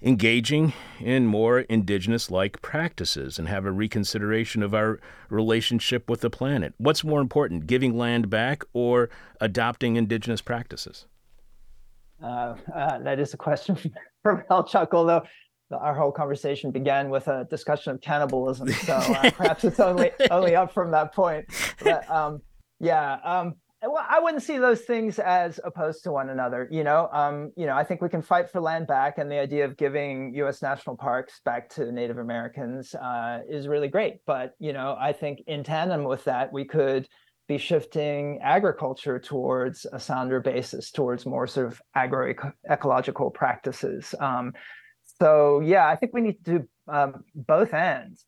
engaging 0.00 0.72
in 1.00 1.26
more 1.26 1.60
indigenous 1.60 2.30
like 2.30 2.60
practices 2.60 3.38
and 3.38 3.46
have 3.46 3.64
a 3.64 3.70
reconsideration 3.70 4.62
of 4.62 4.74
our 4.74 5.00
relationship 5.28 6.08
with 6.08 6.20
the 6.20 6.30
planet? 6.30 6.74
What's 6.78 7.04
more 7.04 7.20
important, 7.20 7.66
giving 7.66 7.96
land 7.96 8.30
back 8.30 8.64
or 8.72 9.10
adopting 9.40 9.96
indigenous 9.96 10.40
practices? 10.40 11.06
Uh, 12.22 12.54
uh, 12.74 12.98
that 12.98 13.18
is 13.18 13.34
a 13.34 13.36
question 13.36 13.76
from 14.22 14.42
Hell 14.48 14.64
Chuck, 14.64 14.94
although 14.94 15.22
our 15.72 15.94
whole 15.94 16.12
conversation 16.12 16.70
began 16.70 17.08
with 17.08 17.28
a 17.28 17.46
discussion 17.50 17.94
of 17.94 18.00
cannibalism. 18.00 18.68
So 18.68 18.94
uh, 18.94 19.30
perhaps 19.34 19.64
it's 19.64 19.80
only 19.80 20.10
only 20.30 20.54
up 20.54 20.72
from 20.72 20.90
that 20.92 21.14
point. 21.14 21.46
But, 21.82 22.08
um, 22.10 22.42
yeah, 22.78 23.18
um, 23.24 23.54
well, 23.82 24.06
I 24.08 24.20
wouldn't 24.20 24.42
see 24.42 24.58
those 24.58 24.82
things 24.82 25.18
as 25.18 25.58
opposed 25.64 26.04
to 26.04 26.12
one 26.12 26.30
another. 26.30 26.68
You 26.70 26.84
know, 26.84 27.08
um, 27.12 27.52
you 27.56 27.66
know, 27.66 27.74
I 27.74 27.82
think 27.82 28.00
we 28.00 28.08
can 28.08 28.22
fight 28.22 28.48
for 28.50 28.60
land 28.60 28.86
back, 28.86 29.18
and 29.18 29.30
the 29.30 29.38
idea 29.38 29.64
of 29.64 29.76
giving 29.76 30.34
U.S. 30.36 30.62
national 30.62 30.96
parks 30.96 31.40
back 31.44 31.68
to 31.70 31.90
Native 31.90 32.18
Americans 32.18 32.94
uh, 32.94 33.40
is 33.48 33.66
really 33.66 33.88
great. 33.88 34.18
But 34.24 34.54
you 34.58 34.72
know, 34.72 34.96
I 34.98 35.12
think 35.12 35.42
in 35.46 35.64
tandem 35.64 36.04
with 36.04 36.24
that, 36.24 36.52
we 36.52 36.64
could 36.64 37.08
be 37.48 37.58
shifting 37.58 38.38
agriculture 38.42 39.18
towards 39.18 39.84
a 39.92 39.98
sounder 39.98 40.40
basis, 40.40 40.92
towards 40.92 41.26
more 41.26 41.48
sort 41.48 41.66
of 41.66 41.82
agroecological 41.96 43.34
practices. 43.34 44.14
Um, 44.20 44.52
so 45.20 45.60
yeah, 45.60 45.88
I 45.88 45.96
think 45.96 46.12
we 46.14 46.20
need 46.20 46.44
to 46.44 46.58
do 46.58 46.68
um, 46.88 47.24
both 47.34 47.74
ends. 47.74 48.24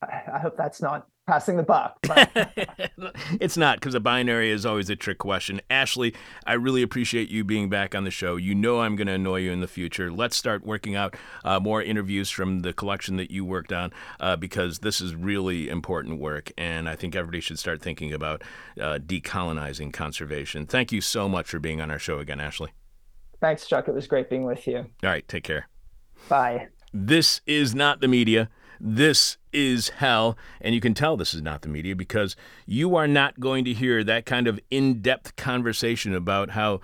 I 0.00 0.38
hope 0.38 0.56
that's 0.56 0.80
not 0.80 1.06
passing 1.28 1.58
the 1.58 1.62
buck. 1.62 1.98
it's 3.38 3.58
not 3.58 3.78
because 3.78 3.94
a 3.94 4.00
binary 4.00 4.50
is 4.50 4.64
always 4.64 4.88
a 4.88 4.96
trick 4.96 5.18
question. 5.18 5.60
Ashley, 5.68 6.14
I 6.46 6.54
really 6.54 6.80
appreciate 6.80 7.28
you 7.28 7.44
being 7.44 7.68
back 7.68 7.94
on 7.94 8.04
the 8.04 8.10
show. 8.10 8.36
You 8.36 8.54
know 8.54 8.80
I'm 8.80 8.96
going 8.96 9.08
to 9.08 9.12
annoy 9.12 9.40
you 9.40 9.52
in 9.52 9.60
the 9.60 9.68
future. 9.68 10.10
Let's 10.10 10.36
start 10.36 10.64
working 10.64 10.96
out 10.96 11.14
uh, 11.44 11.60
more 11.60 11.82
interviews 11.82 12.30
from 12.30 12.60
the 12.60 12.72
collection 12.72 13.16
that 13.16 13.30
you 13.30 13.44
worked 13.44 13.74
on 13.74 13.92
uh, 14.20 14.36
because 14.36 14.78
this 14.78 15.02
is 15.02 15.14
really 15.14 15.68
important 15.68 16.18
work, 16.18 16.50
and 16.56 16.88
I 16.88 16.96
think 16.96 17.14
everybody 17.14 17.40
should 17.40 17.58
start 17.58 17.82
thinking 17.82 18.14
about 18.14 18.42
uh, 18.80 18.98
decolonizing 18.98 19.92
conservation. 19.92 20.66
Thank 20.66 20.92
you 20.92 21.02
so 21.02 21.28
much 21.28 21.48
for 21.50 21.58
being 21.58 21.82
on 21.82 21.90
our 21.90 21.98
show 21.98 22.20
again, 22.20 22.40
Ashley. 22.40 22.70
Thanks, 23.38 23.66
Chuck. 23.66 23.86
It 23.86 23.94
was 23.94 24.06
great 24.06 24.30
being 24.30 24.44
with 24.44 24.66
you. 24.66 24.78
All 24.78 25.10
right, 25.10 25.28
take 25.28 25.44
care. 25.44 25.68
Bye. 26.30 26.68
This 26.94 27.42
is 27.46 27.74
not 27.74 28.00
the 28.00 28.08
media. 28.08 28.48
This 28.80 29.36
is 29.52 29.90
hell. 29.90 30.36
And 30.60 30.74
you 30.74 30.80
can 30.80 30.94
tell 30.94 31.16
this 31.16 31.34
is 31.34 31.42
not 31.42 31.62
the 31.62 31.68
media 31.68 31.96
because 31.96 32.36
you 32.66 32.96
are 32.96 33.08
not 33.08 33.40
going 33.40 33.64
to 33.64 33.72
hear 33.72 34.04
that 34.04 34.26
kind 34.26 34.46
of 34.46 34.60
in 34.70 35.00
depth 35.00 35.36
conversation 35.36 36.14
about 36.14 36.50
how 36.50 36.80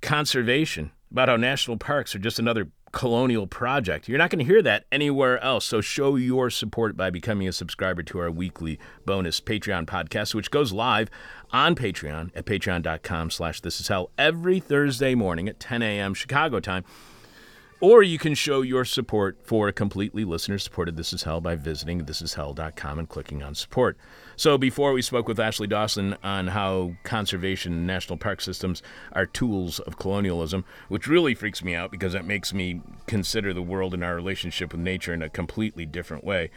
conservation, 0.00 0.90
about 1.10 1.28
how 1.28 1.36
national 1.36 1.76
parks 1.76 2.14
are 2.14 2.18
just 2.18 2.38
another 2.38 2.68
colonial 2.92 3.46
project. 3.46 4.06
You're 4.06 4.18
not 4.18 4.30
going 4.30 4.38
to 4.38 4.44
hear 4.44 4.62
that 4.62 4.84
anywhere 4.92 5.42
else. 5.42 5.64
So 5.64 5.80
show 5.80 6.16
your 6.16 6.50
support 6.50 6.96
by 6.96 7.10
becoming 7.10 7.48
a 7.48 7.52
subscriber 7.52 8.02
to 8.04 8.18
our 8.20 8.30
weekly 8.30 8.78
bonus 9.04 9.40
Patreon 9.40 9.86
podcast, 9.86 10.34
which 10.34 10.50
goes 10.50 10.72
live 10.72 11.08
on 11.50 11.74
Patreon 11.74 12.30
at 12.34 12.44
patreon.com 12.44 13.30
slash 13.30 13.60
this 13.60 13.80
is 13.80 13.88
hell 13.88 14.10
every 14.18 14.60
Thursday 14.60 15.14
morning 15.14 15.48
at 15.48 15.58
10 15.58 15.82
a.m. 15.82 16.14
Chicago 16.14 16.60
time. 16.60 16.84
Or 17.82 18.00
you 18.04 18.16
can 18.16 18.36
show 18.36 18.62
your 18.62 18.84
support 18.84 19.38
for 19.42 19.66
a 19.66 19.72
completely 19.72 20.24
listener 20.24 20.56
supported 20.58 20.96
This 20.96 21.12
Is 21.12 21.24
Hell 21.24 21.40
by 21.40 21.56
visiting 21.56 22.04
thisishell.com 22.04 22.98
and 23.00 23.08
clicking 23.08 23.42
on 23.42 23.56
support. 23.56 23.96
So 24.36 24.56
before 24.56 24.92
we 24.92 25.02
spoke 25.02 25.26
with 25.26 25.40
Ashley 25.40 25.66
Dawson 25.66 26.16
on 26.22 26.46
how 26.46 26.92
conservation 27.02 27.72
and 27.72 27.84
national 27.84 28.18
park 28.18 28.40
systems 28.40 28.84
are 29.10 29.26
tools 29.26 29.80
of 29.80 29.98
colonialism, 29.98 30.64
which 30.86 31.08
really 31.08 31.34
freaks 31.34 31.64
me 31.64 31.74
out 31.74 31.90
because 31.90 32.14
it 32.14 32.24
makes 32.24 32.54
me 32.54 32.82
consider 33.08 33.52
the 33.52 33.60
world 33.60 33.94
and 33.94 34.04
our 34.04 34.14
relationship 34.14 34.70
with 34.70 34.80
nature 34.80 35.12
in 35.12 35.20
a 35.20 35.28
completely 35.28 35.84
different 35.84 36.22
way. 36.22 36.50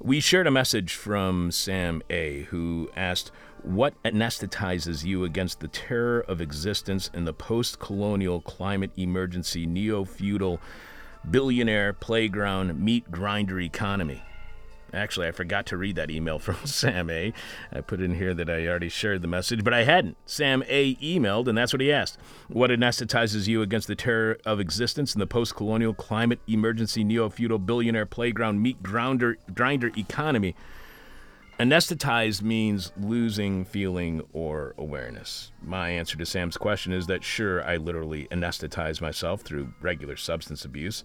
We 0.00 0.20
shared 0.20 0.46
a 0.46 0.50
message 0.50 0.94
from 0.94 1.50
Sam 1.50 2.02
A, 2.08 2.44
who 2.44 2.90
asked, 2.96 3.30
what 3.64 4.00
anesthetizes 4.02 5.04
you 5.04 5.24
against 5.24 5.60
the 5.60 5.68
terror 5.68 6.20
of 6.20 6.40
existence 6.40 7.10
in 7.14 7.24
the 7.24 7.32
post 7.32 7.78
colonial 7.78 8.40
climate 8.40 8.90
emergency 8.96 9.66
neo 9.66 10.04
feudal 10.04 10.60
billionaire 11.30 11.92
playground 11.92 12.78
meat 12.78 13.10
grinder 13.10 13.60
economy? 13.60 14.22
Actually, 14.94 15.28
I 15.28 15.32
forgot 15.32 15.64
to 15.66 15.76
read 15.76 15.96
that 15.96 16.10
email 16.10 16.38
from 16.40 16.56
Sam 16.66 17.08
A. 17.08 17.32
I 17.72 17.80
put 17.80 18.00
in 18.00 18.14
here 18.14 18.34
that 18.34 18.50
I 18.50 18.66
already 18.66 18.88
shared 18.88 19.22
the 19.22 19.28
message, 19.28 19.64
but 19.64 19.72
I 19.72 19.84
hadn't. 19.84 20.16
Sam 20.26 20.62
A 20.68 20.94
emailed, 20.96 21.48
and 21.48 21.56
that's 21.56 21.72
what 21.72 21.80
he 21.80 21.92
asked. 21.92 22.18
What 22.48 22.70
anesthetizes 22.70 23.48
you 23.48 23.62
against 23.62 23.88
the 23.88 23.94
terror 23.96 24.38
of 24.44 24.60
existence 24.60 25.14
in 25.14 25.20
the 25.20 25.26
post 25.26 25.54
colonial 25.54 25.94
climate 25.94 26.40
emergency 26.46 27.04
neo 27.04 27.28
feudal 27.30 27.58
billionaire 27.58 28.06
playground 28.06 28.60
meat 28.60 28.82
grinder, 28.82 29.38
grinder 29.54 29.90
economy? 29.96 30.54
Anesthetized 31.62 32.42
means 32.42 32.90
losing 33.00 33.64
feeling 33.64 34.20
or 34.32 34.74
awareness. 34.76 35.52
My 35.62 35.90
answer 35.90 36.18
to 36.18 36.26
Sam's 36.26 36.56
question 36.56 36.92
is 36.92 37.06
that 37.06 37.22
sure, 37.22 37.62
I 37.62 37.76
literally 37.76 38.26
anesthetize 38.32 39.00
myself 39.00 39.42
through 39.42 39.72
regular 39.80 40.16
substance 40.16 40.64
abuse 40.64 41.04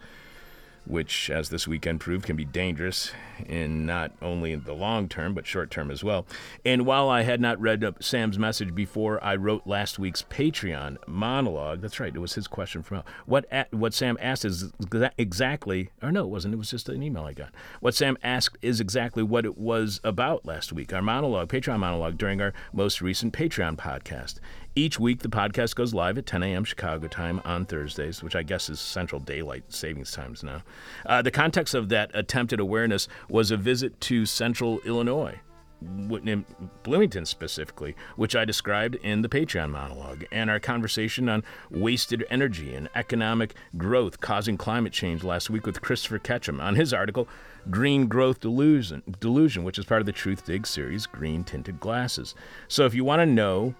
which, 0.88 1.30
as 1.30 1.50
this 1.50 1.68
weekend 1.68 2.00
proved, 2.00 2.26
can 2.26 2.36
be 2.36 2.46
dangerous 2.46 3.12
in 3.46 3.86
not 3.86 4.12
only 4.22 4.56
the 4.56 4.74
long 4.74 5.08
term, 5.08 5.34
but 5.34 5.46
short 5.46 5.70
term 5.70 5.92
as 5.92 6.04
well. 6.04 6.26
And 6.66 6.86
while 6.86 7.10
I 7.10 7.24
had 7.24 7.42
not 7.42 7.60
read 7.60 7.84
up 7.84 8.04
Sam's 8.04 8.40
message 8.40 8.74
before 8.74 9.24
I 9.24 9.36
wrote 9.36 9.68
last 9.68 10.00
week's 10.00 10.24
Patreon 10.24 10.98
monologue, 11.08 11.82
that's 11.82 12.00
right, 12.00 12.16
it 12.16 12.20
was 12.20 12.34
his 12.34 12.48
question 12.48 12.84
from 12.84 13.04
what 13.26 13.46
what 13.72 13.94
Sam 13.94 14.18
asked 14.22 14.46
is 14.46 14.72
exactly, 15.18 15.90
or 16.02 16.12
no, 16.12 16.24
it 16.24 16.30
wasn't, 16.30 16.54
it 16.54 16.58
was 16.58 16.72
just 16.72 16.90
an 16.90 17.04
email 17.04 17.24
I 17.24 17.34
got. 17.34 17.54
What 17.80 17.96
Sam 17.96 18.18
asked 18.24 18.58
is 18.62 18.80
exactly 18.80 19.24
what 19.24 19.46
it 19.46 19.58
was 19.58 20.00
about 20.04 20.46
last 20.46 20.74
week, 20.74 20.94
our 20.94 21.02
monologue, 21.02 21.50
Patreon 21.50 21.80
monologue, 21.80 22.18
during 22.18 22.42
our 22.42 22.54
most 22.74 23.02
recent 23.02 23.34
Patreon 23.34 23.78
podcast. 23.78 24.40
Each 24.78 25.00
week, 25.00 25.22
the 25.22 25.28
podcast 25.28 25.74
goes 25.74 25.92
live 25.96 26.20
at 26.20 26.28
10 26.28 26.44
a.m. 26.44 26.64
Chicago 26.64 27.08
time 27.08 27.42
on 27.44 27.66
Thursdays, 27.66 28.22
which 28.22 28.36
I 28.36 28.44
guess 28.44 28.70
is 28.70 28.80
Central 28.80 29.20
Daylight 29.20 29.64
Savings 29.74 30.12
Times 30.12 30.44
now. 30.44 30.62
Uh, 31.04 31.24
the 31.24 31.32
context 31.32 31.74
of 31.74 31.90
that 31.90 32.12
attempted 32.14 32.60
awareness 32.60 33.08
was 33.28 33.50
a 33.50 33.58
visit 33.58 34.00
to 34.02 34.28
Central 34.28 34.80
Illinois, 34.82 35.40
in 35.82 36.46
Bloomington 36.84 37.26
specifically, 37.26 37.96
which 38.18 38.36
I 38.36 38.46
described 38.46 38.94
in 38.98 39.24
the 39.24 39.30
Patreon 39.30 39.72
monologue, 39.72 40.26
and 40.32 40.48
our 40.48 40.60
conversation 40.60 41.28
on 41.28 41.44
wasted 41.72 42.24
energy 42.30 42.76
and 42.76 42.88
economic 42.94 43.56
growth 43.78 44.20
causing 44.22 44.58
climate 44.58 44.94
change 44.94 45.24
last 45.24 45.50
week 45.50 45.66
with 45.66 45.82
Christopher 45.82 46.20
Ketcham 46.20 46.62
on 46.62 46.76
his 46.76 46.94
article, 46.94 47.28
Green 47.72 48.06
Growth 48.06 48.42
Delusion, 48.42 49.02
Delusion 49.20 49.64
which 49.64 49.80
is 49.80 49.86
part 49.86 50.02
of 50.02 50.06
the 50.06 50.14
Truthdig 50.14 50.68
series, 50.68 51.08
Green 51.08 51.44
Tinted 51.44 51.80
Glasses. 51.80 52.36
So 52.68 52.86
if 52.86 52.94
you 52.94 53.04
want 53.04 53.22
to 53.22 53.26
know 53.26 53.74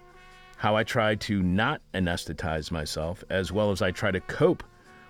how 0.58 0.76
I 0.76 0.84
try 0.84 1.14
to 1.14 1.42
not 1.42 1.80
anesthetize 1.94 2.70
myself, 2.70 3.24
as 3.30 3.50
well 3.50 3.70
as 3.70 3.80
I 3.80 3.92
try 3.92 4.10
to 4.10 4.20
cope 4.20 4.62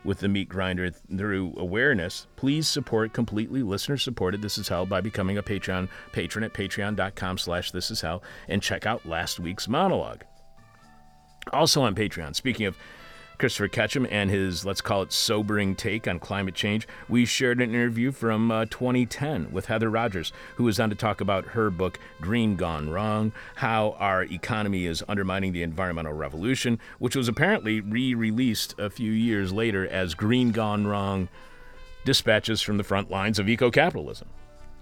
with 0.04 0.20
the 0.20 0.28
meat 0.28 0.48
grinder 0.48 0.90
through 0.90 1.54
awareness, 1.56 2.26
please 2.36 2.68
support 2.68 3.12
completely 3.12 3.62
listener 3.62 3.96
supported 3.96 4.42
This 4.42 4.58
Is 4.58 4.68
Hell 4.68 4.86
by 4.86 5.00
becoming 5.00 5.38
a 5.38 5.42
Patreon 5.42 5.88
patron 6.12 6.44
at 6.44 6.54
patreon.com 6.54 7.38
slash 7.38 7.70
this 7.72 7.90
is 7.90 8.00
hell 8.00 8.22
and 8.48 8.62
check 8.62 8.86
out 8.86 9.06
last 9.06 9.40
week's 9.40 9.68
monologue. 9.68 10.22
Also 11.52 11.82
on 11.82 11.94
Patreon, 11.94 12.34
speaking 12.36 12.66
of 12.66 12.76
Christopher 13.38 13.68
Ketcham 13.68 14.08
and 14.10 14.30
his, 14.30 14.64
let's 14.66 14.80
call 14.80 15.02
it, 15.02 15.12
sobering 15.12 15.76
take 15.76 16.08
on 16.08 16.18
climate 16.18 16.56
change, 16.56 16.88
we 17.08 17.24
shared 17.24 17.60
an 17.60 17.70
interview 17.70 18.10
from 18.10 18.50
uh, 18.50 18.64
2010 18.64 19.52
with 19.52 19.66
Heather 19.66 19.88
Rogers, 19.88 20.32
who 20.56 20.64
was 20.64 20.80
on 20.80 20.90
to 20.90 20.96
talk 20.96 21.20
about 21.20 21.46
her 21.46 21.70
book, 21.70 22.00
Green 22.20 22.56
Gone 22.56 22.90
Wrong 22.90 23.30
How 23.54 23.94
Our 24.00 24.24
Economy 24.24 24.86
is 24.86 25.04
Undermining 25.06 25.52
the 25.52 25.62
Environmental 25.62 26.12
Revolution, 26.12 26.80
which 26.98 27.14
was 27.14 27.28
apparently 27.28 27.80
re 27.80 28.12
released 28.12 28.74
a 28.76 28.90
few 28.90 29.12
years 29.12 29.52
later 29.52 29.86
as 29.86 30.14
Green 30.14 30.50
Gone 30.50 30.86
Wrong 30.86 31.28
Dispatches 32.04 32.60
from 32.60 32.76
the 32.76 32.84
Front 32.84 33.08
Lines 33.08 33.38
of 33.38 33.48
Eco 33.48 33.70
Capitalism. 33.70 34.28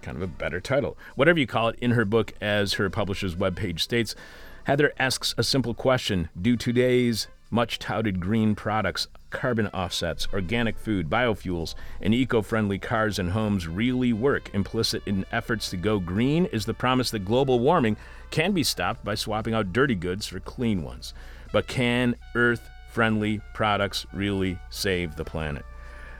Kind 0.01 0.17
of 0.17 0.23
a 0.23 0.27
better 0.27 0.59
title. 0.59 0.97
Whatever 1.15 1.39
you 1.39 1.45
call 1.45 1.67
it, 1.67 1.77
in 1.79 1.91
her 1.91 2.05
book, 2.05 2.33
as 2.41 2.73
her 2.73 2.89
publisher's 2.89 3.35
webpage 3.35 3.81
states, 3.81 4.15
Heather 4.63 4.93
asks 4.97 5.35
a 5.37 5.43
simple 5.43 5.75
question 5.75 6.29
Do 6.39 6.57
today's 6.57 7.27
much 7.49 7.79
touted 7.79 8.19
green 8.19 8.55
products, 8.55 9.07
carbon 9.29 9.67
offsets, 9.67 10.27
organic 10.33 10.77
food, 10.77 11.09
biofuels, 11.09 11.75
and 12.01 12.13
eco 12.13 12.41
friendly 12.41 12.79
cars 12.79 13.19
and 13.19 13.31
homes 13.31 13.67
really 13.67 14.13
work. 14.13 14.49
Implicit 14.53 15.03
in 15.05 15.25
efforts 15.31 15.69
to 15.69 15.77
go 15.77 15.99
green 15.99 16.45
is 16.47 16.65
the 16.65 16.73
promise 16.73 17.11
that 17.11 17.25
global 17.25 17.59
warming 17.59 17.97
can 18.31 18.51
be 18.51 18.63
stopped 18.63 19.03
by 19.03 19.15
swapping 19.15 19.53
out 19.53 19.73
dirty 19.73 19.95
goods 19.95 20.27
for 20.27 20.39
clean 20.39 20.83
ones. 20.83 21.13
But 21.51 21.67
can 21.67 22.15
earth 22.35 22.69
friendly 22.91 23.41
products 23.53 24.05
really 24.13 24.59
save 24.69 25.15
the 25.15 25.25
planet? 25.25 25.65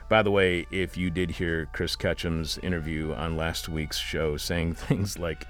By 0.08 0.22
the 0.22 0.30
way, 0.30 0.66
if 0.70 0.96
you 0.96 1.10
did 1.10 1.32
hear 1.32 1.66
Chris 1.74 1.94
Ketcham's 1.94 2.56
interview 2.58 3.12
on 3.12 3.36
last 3.36 3.68
week's 3.68 3.98
show 3.98 4.38
saying 4.38 4.74
things 4.74 5.18
like, 5.18 5.46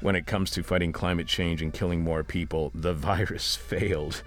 when 0.00 0.16
it 0.16 0.26
comes 0.26 0.50
to 0.50 0.62
fighting 0.62 0.92
climate 0.92 1.26
change 1.26 1.62
and 1.62 1.72
killing 1.72 2.02
more 2.02 2.22
people, 2.22 2.70
the 2.74 2.92
virus 2.94 3.56
failed 3.56 4.22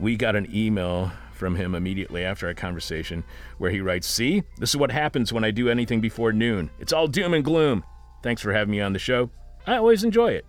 we 0.00 0.16
got 0.16 0.34
an 0.34 0.48
email 0.54 1.12
from 1.32 1.56
him 1.56 1.74
immediately 1.74 2.24
after 2.24 2.46
our 2.46 2.54
conversation 2.54 3.24
where 3.58 3.70
he 3.70 3.80
writes, 3.80 4.06
See, 4.06 4.42
this 4.58 4.70
is 4.70 4.76
what 4.76 4.90
happens 4.90 5.32
when 5.32 5.44
I 5.44 5.50
do 5.50 5.68
anything 5.68 6.00
before 6.00 6.32
noon. 6.32 6.70
It's 6.78 6.92
all 6.92 7.06
doom 7.06 7.34
and 7.34 7.44
gloom. 7.44 7.84
Thanks 8.22 8.42
for 8.42 8.52
having 8.52 8.72
me 8.72 8.80
on 8.80 8.92
the 8.92 8.98
show. 8.98 9.30
I 9.66 9.76
always 9.76 10.04
enjoy 10.04 10.32
it. 10.32 10.46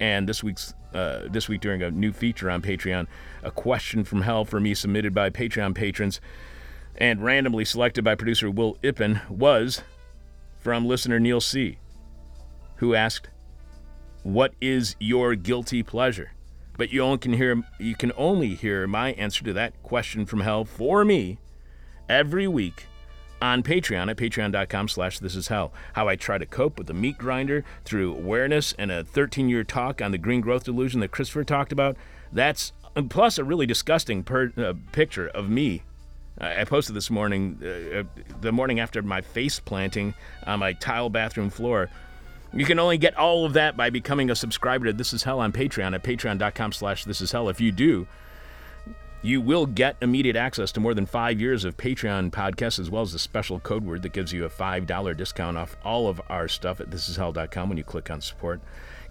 And 0.00 0.28
this 0.28 0.42
week's 0.42 0.74
uh, 0.92 1.28
this 1.28 1.48
week 1.48 1.60
during 1.60 1.82
a 1.82 1.90
new 1.90 2.12
feature 2.12 2.48
on 2.48 2.62
Patreon, 2.62 3.08
a 3.42 3.50
question 3.50 4.04
from 4.04 4.22
hell 4.22 4.44
for 4.44 4.60
me 4.60 4.74
submitted 4.74 5.12
by 5.12 5.28
Patreon 5.28 5.74
patrons 5.74 6.20
and 6.96 7.24
randomly 7.24 7.64
selected 7.64 8.04
by 8.04 8.14
producer 8.14 8.48
Will 8.48 8.76
Ippen 8.76 9.28
was 9.28 9.82
from 10.60 10.86
listener 10.86 11.18
Neil 11.18 11.40
C., 11.40 11.78
who 12.76 12.94
asked, 12.94 13.28
What 14.22 14.54
is 14.60 14.94
your 15.00 15.34
guilty 15.34 15.82
pleasure? 15.82 16.33
But 16.76 16.92
you 16.92 17.02
only 17.02 17.18
can 17.18 17.32
hear 17.32 17.62
you 17.78 17.94
can 17.94 18.12
only 18.16 18.54
hear 18.54 18.86
my 18.86 19.12
answer 19.12 19.44
to 19.44 19.52
that 19.52 19.82
question 19.82 20.26
from 20.26 20.40
hell 20.40 20.64
for 20.64 21.04
me 21.04 21.38
every 22.08 22.48
week 22.48 22.86
on 23.40 23.62
Patreon 23.62 24.10
at 24.10 24.16
patreon.com 24.16 24.88
slash 24.88 25.18
this 25.18 25.36
is 25.36 25.48
hell. 25.48 25.72
How 25.92 26.08
I 26.08 26.16
try 26.16 26.38
to 26.38 26.46
cope 26.46 26.78
with 26.78 26.86
the 26.86 26.94
meat 26.94 27.18
grinder 27.18 27.64
through 27.84 28.14
awareness 28.14 28.72
and 28.78 28.90
a 28.90 29.04
13 29.04 29.48
year 29.48 29.64
talk 29.64 30.00
on 30.00 30.12
the 30.12 30.18
green 30.18 30.40
growth 30.40 30.64
delusion 30.64 31.00
that 31.00 31.10
Christopher 31.10 31.44
talked 31.44 31.72
about. 31.72 31.96
That's 32.32 32.72
plus 33.08 33.38
a 33.38 33.44
really 33.44 33.66
disgusting 33.66 34.22
per, 34.22 34.52
uh, 34.56 34.74
picture 34.92 35.28
of 35.28 35.48
me. 35.48 35.82
I 36.40 36.64
posted 36.64 36.96
this 36.96 37.10
morning, 37.10 37.60
uh, 37.62 38.00
uh, 38.00 38.02
the 38.40 38.50
morning 38.50 38.80
after 38.80 39.02
my 39.02 39.20
face 39.20 39.60
planting 39.60 40.14
on 40.46 40.58
my 40.58 40.72
tile 40.72 41.08
bathroom 41.08 41.48
floor 41.48 41.90
You 42.56 42.64
can 42.64 42.78
only 42.78 42.98
get 42.98 43.16
all 43.16 43.44
of 43.44 43.54
that 43.54 43.76
by 43.76 43.90
becoming 43.90 44.30
a 44.30 44.36
subscriber 44.36 44.86
to 44.86 44.92
This 44.92 45.12
Is 45.12 45.24
Hell 45.24 45.40
on 45.40 45.52
Patreon 45.52 45.92
at 45.92 46.04
patreon.com 46.04 46.72
slash 46.72 47.04
This 47.04 47.20
Is 47.20 47.32
Hell. 47.32 47.48
If 47.48 47.60
you 47.60 47.72
do, 47.72 48.06
you 49.22 49.40
will 49.40 49.66
get 49.66 49.96
immediate 50.00 50.36
access 50.36 50.70
to 50.72 50.80
more 50.80 50.94
than 50.94 51.04
five 51.04 51.40
years 51.40 51.64
of 51.64 51.76
Patreon 51.76 52.30
podcasts, 52.30 52.78
as 52.78 52.90
well 52.90 53.02
as 53.02 53.12
a 53.12 53.18
special 53.18 53.58
code 53.58 53.84
word 53.84 54.02
that 54.02 54.12
gives 54.12 54.32
you 54.32 54.44
a 54.44 54.50
$5 54.50 55.16
discount 55.16 55.56
off 55.56 55.76
all 55.82 56.06
of 56.06 56.20
our 56.28 56.46
stuff 56.46 56.80
at 56.80 56.90
thisishell.com 56.90 57.68
when 57.68 57.78
you 57.78 57.82
click 57.82 58.08
on 58.08 58.20
support. 58.20 58.60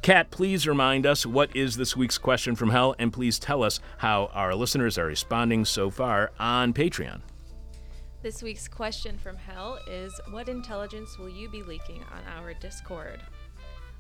Kat, 0.02 0.32
please 0.32 0.66
remind 0.66 1.06
us 1.06 1.26
what 1.26 1.54
is 1.54 1.76
this 1.76 1.98
week's 1.98 2.18
question 2.18 2.56
from 2.56 2.70
hell, 2.70 2.96
and 2.98 3.12
please 3.12 3.40
tell 3.40 3.62
us 3.62 3.82
how 3.98 4.30
our 4.34 4.56
listeners 4.56 4.98
are 4.98 5.08
responding 5.08 5.66
so 5.66 5.90
far 5.90 6.32
on 6.40 6.74
Patreon. 6.74 7.22
This 8.22 8.42
week's 8.42 8.70
question 8.70 9.18
from 9.18 9.36
hell 9.36 9.80
is 9.86 10.18
What 10.30 10.48
intelligence 10.48 11.18
will 11.18 11.28
you 11.28 11.50
be 11.50 11.62
leaking 11.62 12.04
on 12.04 12.24
our 12.38 12.54
Discord? 12.54 13.20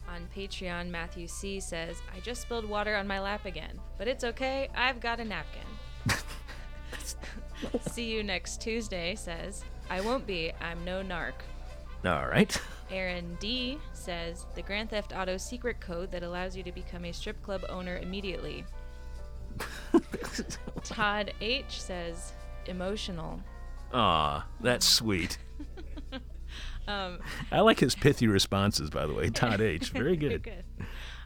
On 0.10 0.28
Patreon, 0.36 0.89
Matthew 0.89 1.28
C 1.28 1.60
says, 1.60 2.01
I 2.16 2.20
just 2.20 2.41
spilled 2.41 2.66
water 2.66 2.95
on 2.95 3.08
my 3.08 3.20
lap 3.20 3.45
again, 3.45 3.80
but 3.97 4.08
it's 4.08 4.24
okay, 4.24 4.70
I've 4.76 4.99
got 4.99 5.20
a 5.20 5.26
napkin. 5.26 5.62
See 7.89 8.12
you 8.12 8.24
next 8.24 8.62
Tuesday 8.62 9.16
says, 9.16 9.64
I 9.89 10.01
won't 10.01 10.28
be, 10.28 10.51
I'm 10.62 10.84
no 10.86 11.01
narc. 11.01 11.34
All 12.06 12.28
right. 12.28 12.60
Aaron 12.91 13.38
D 13.39 13.80
says, 13.93 14.45
the 14.56 14.62
Grand 14.62 14.89
Theft 14.89 15.14
Auto 15.16 15.38
secret 15.38 15.80
code 15.80 16.12
that 16.12 16.24
allows 16.24 16.56
you 16.56 16.64
to 16.64 16.72
become 16.72 17.06
a 17.06 17.12
strip 17.14 17.41
club 17.41 17.64
owner 17.70 17.97
immediately. 17.97 18.66
Todd 20.84 21.34
H 21.41 21.82
says, 21.82 22.34
emotional. 22.68 23.39
Aw, 23.93 24.45
that's 24.60 24.88
sweet. 24.88 25.38
Um, 26.88 27.20
I 27.52 27.62
like 27.62 27.80
his 27.80 27.96
pithy 27.96 28.28
responses, 28.28 28.90
by 28.90 29.06
the 29.06 29.14
way. 29.14 29.30
Todd 29.32 29.62
H. 29.62 29.90
Very 29.90 30.16
good. 30.18 30.44
good. 30.44 30.64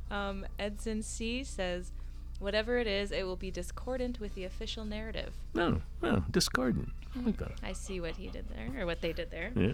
Um, 0.10 0.46
Edson 0.60 1.02
C 1.04 1.44
says, 1.44 1.92
whatever 2.40 2.78
it 2.78 2.88
is, 2.88 3.12
it 3.12 3.26
will 3.26 3.36
be 3.36 3.52
discordant 3.52 4.20
with 4.20 4.36
the 4.36 4.44
official 4.44 4.86
narrative. 4.86 5.34
No, 5.54 5.82
no, 6.02 6.24
discordant. 6.32 6.90
I 7.16 7.20
like 7.22 7.38
that. 7.38 7.52
I 7.64 7.74
see 7.74 8.00
what 8.00 8.16
he 8.16 8.28
did 8.28 8.46
there, 8.50 8.82
or 8.82 8.86
what 8.86 9.02
they 9.02 9.14
did 9.14 9.32
there. 9.32 9.52
Yeah. 9.56 9.74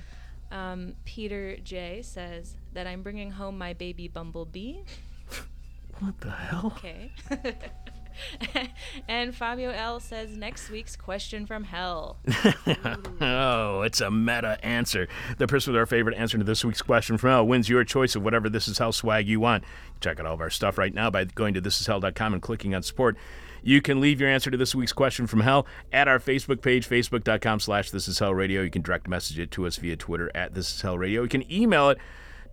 Um, 0.52 0.96
Peter 1.06 1.58
J 1.58 2.02
says 2.04 2.56
that 2.74 2.88
I'm 2.88 3.02
bringing 3.02 3.32
home 3.32 3.58
my 3.58 3.74
baby 3.74 4.08
bumblebee. 4.08 4.78
What 6.00 6.20
the 6.22 6.32
hell? 6.32 6.74
Okay. 6.78 7.12
and 9.08 9.36
Fabio 9.36 9.72
L 9.72 10.00
says 10.00 10.36
next 10.36 10.70
week's 10.70 10.96
question 10.96 11.46
from 11.46 11.64
hell. 11.64 12.18
oh, 13.22 13.82
it's 13.82 14.02
a 14.02 14.12
meta 14.12 14.58
answer. 14.64 15.08
The 15.38 15.48
person 15.48 15.74
with 15.74 15.80
our 15.80 15.86
favorite 15.86 16.18
answer 16.18 16.38
to 16.38 16.44
this 16.44 16.64
week's 16.64 16.82
question 16.82 17.18
from 17.18 17.30
hell 17.30 17.48
wins 17.48 17.70
your 17.70 17.84
choice 17.84 18.16
of 18.16 18.24
whatever 18.24 18.50
This 18.50 18.68
Is 18.68 18.78
Hell 18.78 18.92
swag 18.92 19.28
you 19.28 19.40
want. 19.40 19.64
Check 20.02 20.20
out 20.20 20.26
all 20.26 20.34
of 20.34 20.42
our 20.42 20.50
stuff 20.50 20.78
right 20.78 20.94
now 20.94 21.10
by 21.10 21.26
going 21.26 21.54
to 21.54 21.62
thisishell.com 21.62 22.34
and 22.34 22.42
clicking 22.42 22.76
on 22.76 22.84
support. 22.84 23.18
You 23.66 23.82
can 23.82 24.02
leave 24.02 24.20
your 24.20 24.30
answer 24.30 24.52
to 24.52 24.58
this 24.58 24.76
week's 24.76 24.92
question 24.92 25.26
from 25.26 25.40
hell 25.40 25.66
at 25.94 26.10
our 26.10 26.20
Facebook 26.20 26.62
page, 26.62 26.88
facebook.com 26.88 27.62
slash 27.62 27.92
this 27.92 28.10
is 28.10 28.20
hell 28.20 28.34
radio. 28.34 28.62
You 28.62 28.70
can 28.70 28.82
direct 28.82 29.08
message 29.08 29.40
it 29.40 29.52
to 29.52 29.66
us 29.66 29.78
via 29.78 29.96
Twitter 29.96 30.30
at 30.36 30.54
this 30.54 30.76
is 30.76 30.82
hell 30.82 30.98
radio. 30.98 31.24
You 31.24 31.30
can 31.30 31.50
email 31.52 31.90
it 31.90 31.98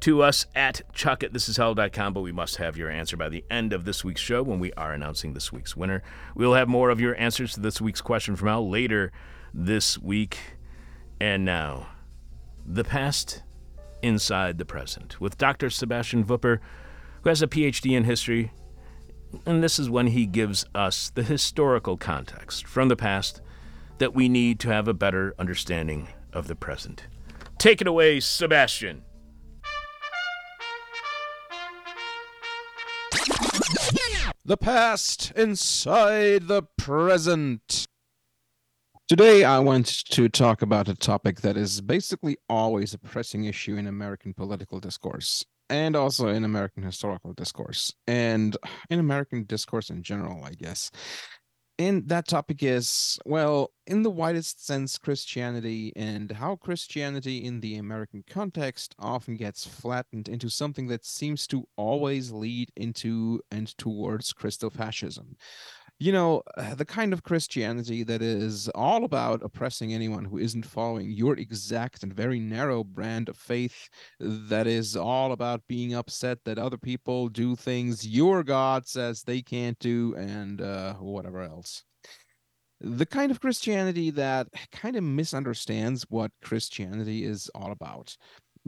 to 0.00 0.22
us 0.22 0.46
at 0.54 0.82
chuck 0.94 1.22
at 1.22 1.32
thisishell.com, 1.32 2.12
but 2.12 2.20
we 2.20 2.32
must 2.32 2.56
have 2.56 2.76
your 2.76 2.90
answer 2.90 3.16
by 3.16 3.28
the 3.28 3.44
end 3.50 3.72
of 3.72 3.84
this 3.84 4.04
week's 4.04 4.20
show 4.20 4.42
when 4.42 4.58
we 4.58 4.72
are 4.72 4.92
announcing 4.92 5.34
this 5.34 5.52
week's 5.52 5.76
winner. 5.76 6.02
We'll 6.34 6.54
have 6.54 6.68
more 6.68 6.90
of 6.90 7.00
your 7.00 7.18
answers 7.18 7.54
to 7.54 7.60
this 7.60 7.80
week's 7.80 8.00
question 8.00 8.36
from 8.36 8.48
hell 8.48 8.68
later 8.68 9.12
this 9.52 9.98
week. 9.98 10.38
And 11.20 11.44
now, 11.44 11.88
the 12.64 12.84
past 12.84 13.42
inside 14.02 14.58
the 14.58 14.64
present 14.64 15.20
with 15.20 15.36
Dr. 15.38 15.70
Sebastian 15.70 16.24
Vupper, 16.24 16.58
who 17.22 17.28
has 17.28 17.42
a 17.42 17.46
PhD 17.46 17.96
in 17.96 18.04
history. 18.04 18.52
And 19.46 19.62
this 19.62 19.78
is 19.78 19.88
when 19.88 20.08
he 20.08 20.26
gives 20.26 20.64
us 20.74 21.10
the 21.10 21.22
historical 21.22 21.96
context 21.96 22.66
from 22.66 22.88
the 22.88 22.96
past 22.96 23.40
that 23.98 24.14
we 24.14 24.28
need 24.28 24.58
to 24.60 24.68
have 24.68 24.88
a 24.88 24.94
better 24.94 25.34
understanding 25.38 26.08
of 26.32 26.48
the 26.48 26.56
present. 26.56 27.06
Take 27.58 27.80
it 27.80 27.86
away, 27.86 28.20
Sebastian. 28.20 29.02
The 34.42 34.56
past 34.56 35.32
inside 35.36 36.48
the 36.48 36.62
present. 36.78 37.86
Today, 39.06 39.44
I 39.44 39.58
want 39.58 39.86
to 40.06 40.30
talk 40.30 40.62
about 40.62 40.88
a 40.88 40.94
topic 40.94 41.42
that 41.42 41.58
is 41.58 41.82
basically 41.82 42.38
always 42.48 42.94
a 42.94 42.98
pressing 42.98 43.44
issue 43.44 43.76
in 43.76 43.86
American 43.86 44.32
political 44.32 44.80
discourse 44.80 45.44
and 45.68 45.94
also 45.94 46.28
in 46.28 46.44
American 46.44 46.82
historical 46.82 47.34
discourse 47.34 47.92
and 48.06 48.56
in 48.88 48.98
American 48.98 49.44
discourse 49.44 49.90
in 49.90 50.02
general, 50.02 50.42
I 50.42 50.52
guess. 50.52 50.90
And 51.80 52.06
that 52.10 52.28
topic 52.28 52.62
is, 52.62 53.18
well, 53.24 53.70
in 53.86 54.02
the 54.02 54.10
widest 54.10 54.66
sense, 54.66 54.98
Christianity 54.98 55.94
and 55.96 56.30
how 56.30 56.56
Christianity 56.56 57.42
in 57.42 57.60
the 57.60 57.76
American 57.76 58.22
context 58.28 58.94
often 58.98 59.38
gets 59.38 59.66
flattened 59.66 60.28
into 60.28 60.50
something 60.50 60.88
that 60.88 61.06
seems 61.06 61.46
to 61.46 61.66
always 61.76 62.32
lead 62.32 62.70
into 62.76 63.40
and 63.50 63.66
towards 63.78 64.34
Christofascism. 64.34 65.36
You 66.02 66.12
know, 66.12 66.42
uh, 66.56 66.74
the 66.74 66.86
kind 66.86 67.12
of 67.12 67.24
Christianity 67.24 68.02
that 68.04 68.22
is 68.22 68.70
all 68.70 69.04
about 69.04 69.42
oppressing 69.44 69.92
anyone 69.92 70.24
who 70.24 70.38
isn't 70.38 70.64
following 70.64 71.10
your 71.10 71.36
exact 71.36 72.02
and 72.02 72.10
very 72.10 72.40
narrow 72.40 72.82
brand 72.82 73.28
of 73.28 73.36
faith, 73.36 73.90
that 74.18 74.66
is 74.66 74.96
all 74.96 75.32
about 75.32 75.60
being 75.68 75.94
upset 75.94 76.38
that 76.46 76.58
other 76.58 76.78
people 76.78 77.28
do 77.28 77.54
things 77.54 78.06
your 78.06 78.42
God 78.42 78.88
says 78.88 79.22
they 79.22 79.42
can't 79.42 79.78
do, 79.78 80.14
and 80.16 80.62
uh, 80.62 80.94
whatever 80.94 81.42
else 81.42 81.84
the 82.80 83.04
kind 83.04 83.30
of 83.30 83.40
Christianity 83.40 84.08
that 84.10 84.48
kind 84.72 84.96
of 84.96 85.04
misunderstands 85.04 86.06
what 86.08 86.32
Christianity 86.42 87.24
is 87.24 87.50
all 87.54 87.72
about. 87.72 88.16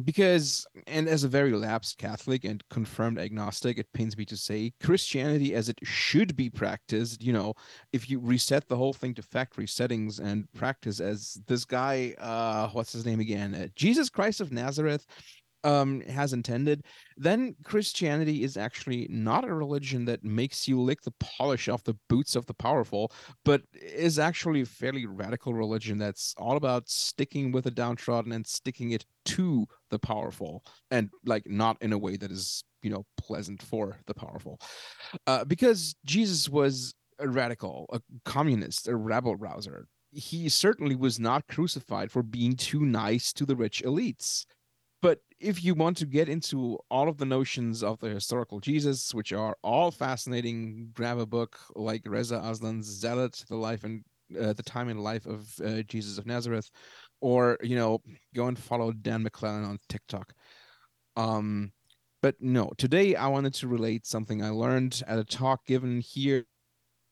Because, 0.02 0.66
and 0.86 1.06
as 1.06 1.22
a 1.22 1.28
very 1.28 1.52
lapsed 1.52 1.98
Catholic 1.98 2.44
and 2.44 2.62
confirmed 2.70 3.18
agnostic, 3.18 3.76
it 3.76 3.92
pains 3.92 4.16
me 4.16 4.24
to 4.24 4.36
say 4.38 4.72
Christianity 4.82 5.54
as 5.54 5.68
it 5.68 5.78
should 5.82 6.34
be 6.34 6.48
practiced, 6.48 7.22
you 7.22 7.32
know, 7.32 7.52
if 7.92 8.08
you 8.08 8.18
reset 8.18 8.68
the 8.68 8.76
whole 8.76 8.94
thing 8.94 9.12
to 9.14 9.22
factory 9.22 9.66
settings 9.66 10.18
and 10.18 10.50
practice 10.54 10.98
as 10.98 11.38
this 11.46 11.66
guy, 11.66 12.14
uh, 12.18 12.68
what's 12.70 12.92
his 12.92 13.04
name 13.04 13.20
again? 13.20 13.54
Uh, 13.54 13.66
Jesus 13.76 14.08
Christ 14.08 14.40
of 14.40 14.50
Nazareth 14.50 15.06
um 15.64 16.00
has 16.02 16.32
intended 16.32 16.84
then 17.16 17.54
christianity 17.64 18.42
is 18.42 18.56
actually 18.56 19.06
not 19.10 19.44
a 19.44 19.54
religion 19.54 20.04
that 20.04 20.24
makes 20.24 20.66
you 20.66 20.80
lick 20.80 21.00
the 21.02 21.12
polish 21.20 21.68
off 21.68 21.84
the 21.84 21.96
boots 22.08 22.34
of 22.34 22.46
the 22.46 22.54
powerful 22.54 23.12
but 23.44 23.62
is 23.74 24.18
actually 24.18 24.62
a 24.62 24.66
fairly 24.66 25.06
radical 25.06 25.54
religion 25.54 25.98
that's 25.98 26.34
all 26.36 26.56
about 26.56 26.88
sticking 26.88 27.52
with 27.52 27.64
the 27.64 27.70
downtrodden 27.70 28.32
and 28.32 28.46
sticking 28.46 28.92
it 28.92 29.04
to 29.24 29.66
the 29.90 29.98
powerful 29.98 30.64
and 30.90 31.10
like 31.24 31.48
not 31.48 31.76
in 31.80 31.92
a 31.92 31.98
way 31.98 32.16
that 32.16 32.30
is 32.30 32.64
you 32.82 32.90
know 32.90 33.04
pleasant 33.16 33.62
for 33.62 33.98
the 34.06 34.14
powerful. 34.14 34.60
Uh, 35.26 35.44
because 35.44 35.94
jesus 36.04 36.48
was 36.48 36.94
a 37.18 37.28
radical 37.28 37.86
a 37.92 38.00
communist 38.24 38.88
a 38.88 38.96
rabble 38.96 39.36
rouser 39.36 39.86
he 40.12 40.48
certainly 40.48 40.94
was 40.94 41.18
not 41.18 41.46
crucified 41.48 42.10
for 42.10 42.22
being 42.22 42.54
too 42.54 42.80
nice 42.84 43.32
to 43.32 43.46
the 43.46 43.56
rich 43.56 43.82
elites 43.84 44.44
but 45.02 45.18
if 45.40 45.64
you 45.64 45.74
want 45.74 45.96
to 45.98 46.06
get 46.06 46.28
into 46.28 46.78
all 46.88 47.08
of 47.08 47.18
the 47.18 47.26
notions 47.26 47.82
of 47.82 47.98
the 47.98 48.08
historical 48.08 48.60
Jesus, 48.60 49.12
which 49.12 49.32
are 49.32 49.56
all 49.62 49.90
fascinating, 49.90 50.90
grab 50.94 51.18
a 51.18 51.26
book 51.26 51.58
like 51.74 52.02
Reza 52.06 52.36
Aslan's 52.36 52.86
Zealot, 52.86 53.44
the 53.48 53.56
life 53.56 53.82
and 53.82 54.04
uh, 54.40 54.52
the 54.52 54.62
time 54.62 54.88
and 54.88 55.02
life 55.02 55.26
of 55.26 55.52
uh, 55.64 55.82
Jesus 55.82 56.16
of 56.18 56.26
Nazareth, 56.26 56.70
or 57.20 57.58
you 57.62 57.74
know, 57.74 58.00
go 58.34 58.46
and 58.46 58.58
follow 58.58 58.92
Dan 58.92 59.24
McClellan 59.24 59.64
on 59.64 59.78
TikTok. 59.88 60.32
Um, 61.16 61.72
but 62.22 62.36
no, 62.40 62.70
today 62.78 63.16
I 63.16 63.26
wanted 63.26 63.54
to 63.54 63.68
relate 63.68 64.06
something 64.06 64.42
I 64.42 64.50
learned 64.50 65.02
at 65.08 65.18
a 65.18 65.24
talk 65.24 65.66
given 65.66 66.00
here 66.00 66.46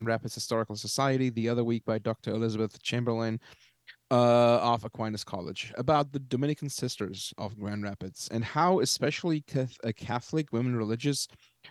in 0.00 0.06
Rapids 0.06 0.34
Historical 0.34 0.76
Society 0.76 1.28
the 1.28 1.48
other 1.48 1.64
week 1.64 1.84
by 1.84 1.98
Dr. 1.98 2.30
Elizabeth 2.30 2.80
Chamberlain 2.82 3.40
uh, 4.10 4.58
of 4.58 4.84
Aquinas 4.84 5.22
College 5.22 5.72
about 5.76 6.12
the 6.12 6.18
Dominican 6.18 6.68
sisters 6.68 7.32
of 7.38 7.58
Grand 7.58 7.84
Rapids 7.84 8.28
and 8.32 8.44
how, 8.44 8.80
especially 8.80 9.44
Catholic 9.96 10.52
women 10.52 10.74
religious, 10.74 11.28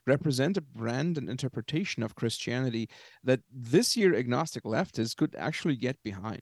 represent 0.07 0.57
a 0.57 0.61
brand 0.61 1.17
and 1.17 1.29
interpretation 1.29 2.01
of 2.01 2.15
Christianity 2.15 2.89
that 3.23 3.41
this 3.51 3.97
year 3.97 4.15
agnostic 4.15 4.63
leftists 4.63 5.15
could 5.15 5.35
actually 5.37 5.75
get 5.75 6.01
behind. 6.03 6.41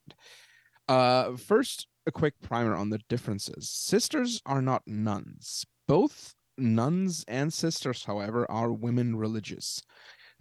Uh, 0.88 1.36
first, 1.36 1.88
a 2.06 2.12
quick 2.12 2.36
primer 2.42 2.76
on 2.76 2.90
the 2.90 3.00
differences. 3.10 3.70
Sisters 3.70 4.42
are 4.46 4.62
not 4.62 4.84
nuns. 4.88 5.66
Both 5.88 6.36
nuns 6.58 7.26
and 7.28 7.52
sisters, 7.52 8.06
however, 8.06 8.50
are 8.50 8.72
women 8.72 9.16
religious. 9.16 9.82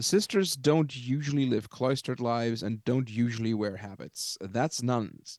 Sisters 0.00 0.54
don't 0.54 0.94
usually 0.94 1.46
live 1.46 1.70
cloistered 1.70 2.20
lives 2.20 2.62
and 2.62 2.84
don't 2.84 3.10
usually 3.10 3.54
wear 3.54 3.76
habits. 3.76 4.36
That's 4.40 4.82
nuns. 4.82 5.38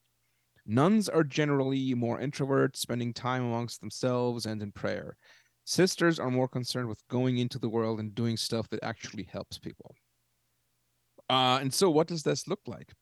Nuns 0.67 1.07
are 1.07 1.23
generally 1.23 1.93
more 1.93 2.19
introverts, 2.19 2.75
spending 2.75 3.13
time 3.13 3.43
amongst 3.45 3.79
themselves 3.79 4.45
and 4.45 4.61
in 4.61 4.73
prayer. 4.73 5.15
Sisters 5.63 6.19
are 6.19 6.29
more 6.29 6.49
concerned 6.49 6.89
with 6.89 7.07
going 7.07 7.37
into 7.37 7.57
the 7.57 7.69
world 7.69 7.99
and 7.99 8.13
doing 8.13 8.35
stuff 8.35 8.69
that 8.69 8.83
actually 8.83 9.23
helps 9.31 9.57
people. 9.57 9.95
Uh, 11.29 11.59
and 11.61 11.73
so, 11.73 11.89
what 11.89 12.07
does 12.07 12.23
this 12.23 12.47
look 12.47 12.59
like? 12.67 12.93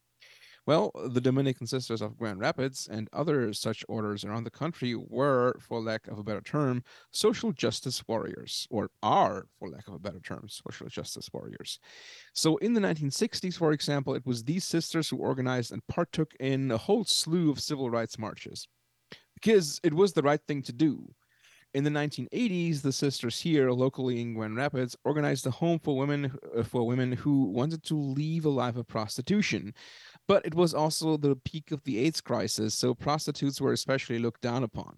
Well, 0.67 0.91
the 1.09 1.21
Dominican 1.21 1.67
Sisters 1.67 2.01
of 2.01 2.17
Grand 2.17 2.39
Rapids 2.39 2.87
and 2.91 3.07
other 3.13 3.53
such 3.53 3.85
orders 3.87 4.25
around 4.25 4.45
the 4.45 4.49
country 4.49 4.95
were, 4.95 5.55
for 5.59 5.79
lack 5.79 6.07
of 6.07 6.17
a 6.17 6.23
better 6.23 6.41
term, 6.41 6.83
social 7.11 7.51
justice 7.51 8.03
warriors, 8.07 8.67
or 8.71 8.89
are, 9.03 9.45
for 9.59 9.69
lack 9.69 9.87
of 9.87 9.93
a 9.93 9.99
better 9.99 10.19
term, 10.19 10.47
social 10.49 10.87
justice 10.87 11.29
warriors. 11.31 11.79
So 12.33 12.57
in 12.57 12.73
the 12.73 12.81
1960s, 12.81 13.55
for 13.55 13.73
example, 13.73 14.15
it 14.15 14.25
was 14.25 14.43
these 14.43 14.65
sisters 14.65 15.07
who 15.07 15.17
organized 15.17 15.71
and 15.71 15.85
partook 15.85 16.33
in 16.39 16.71
a 16.71 16.77
whole 16.77 17.05
slew 17.05 17.51
of 17.51 17.59
civil 17.59 17.91
rights 17.91 18.17
marches 18.17 18.67
because 19.35 19.79
it 19.83 19.93
was 19.93 20.13
the 20.13 20.23
right 20.23 20.41
thing 20.47 20.63
to 20.63 20.73
do. 20.73 21.13
In 21.75 21.83
the 21.83 21.89
1980s, 21.89 22.81
the 22.81 22.93
sisters 22.93 23.37
here 23.41 23.69
locally 23.69 24.21
in 24.21 24.33
Grand 24.33 24.55
Rapids 24.55 24.95
organized 25.03 25.45
a 25.45 25.51
home 25.51 25.77
for 25.77 25.97
women 25.97 26.31
uh, 26.57 26.63
for 26.63 26.87
women 26.87 27.11
who 27.11 27.43
wanted 27.43 27.83
to 27.83 27.95
leave 27.95 28.45
a 28.45 28.49
life 28.49 28.77
of 28.77 28.87
prostitution. 28.87 29.73
But 30.27 30.45
it 30.45 30.55
was 30.55 30.73
also 30.73 31.17
the 31.17 31.35
peak 31.35 31.71
of 31.71 31.83
the 31.83 31.99
AIDS 31.99 32.21
crisis, 32.21 32.73
so 32.73 32.93
prostitutes 32.93 33.61
were 33.61 33.73
especially 33.73 34.19
looked 34.19 34.41
down 34.41 34.63
upon. 34.63 34.97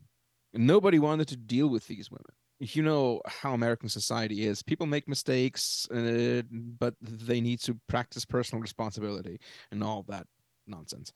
Nobody 0.53 0.99
wanted 0.99 1.27
to 1.29 1.37
deal 1.37 1.67
with 1.67 1.85
these 1.87 2.09
women. 2.09 2.33
You 2.59 2.81
know 2.81 3.21
how 3.27 3.53
American 3.53 3.89
society 3.89 4.45
is. 4.45 4.63
People 4.63 4.87
make 4.87 5.07
mistakes, 5.07 5.87
uh, 5.91 6.41
but 6.49 6.95
they 7.01 7.39
need 7.39 7.59
to 7.61 7.79
practice 7.87 8.25
personal 8.25 8.61
responsibility 8.61 9.39
and 9.71 9.83
all 9.83 10.03
that 10.07 10.25
nonsense. 10.65 11.13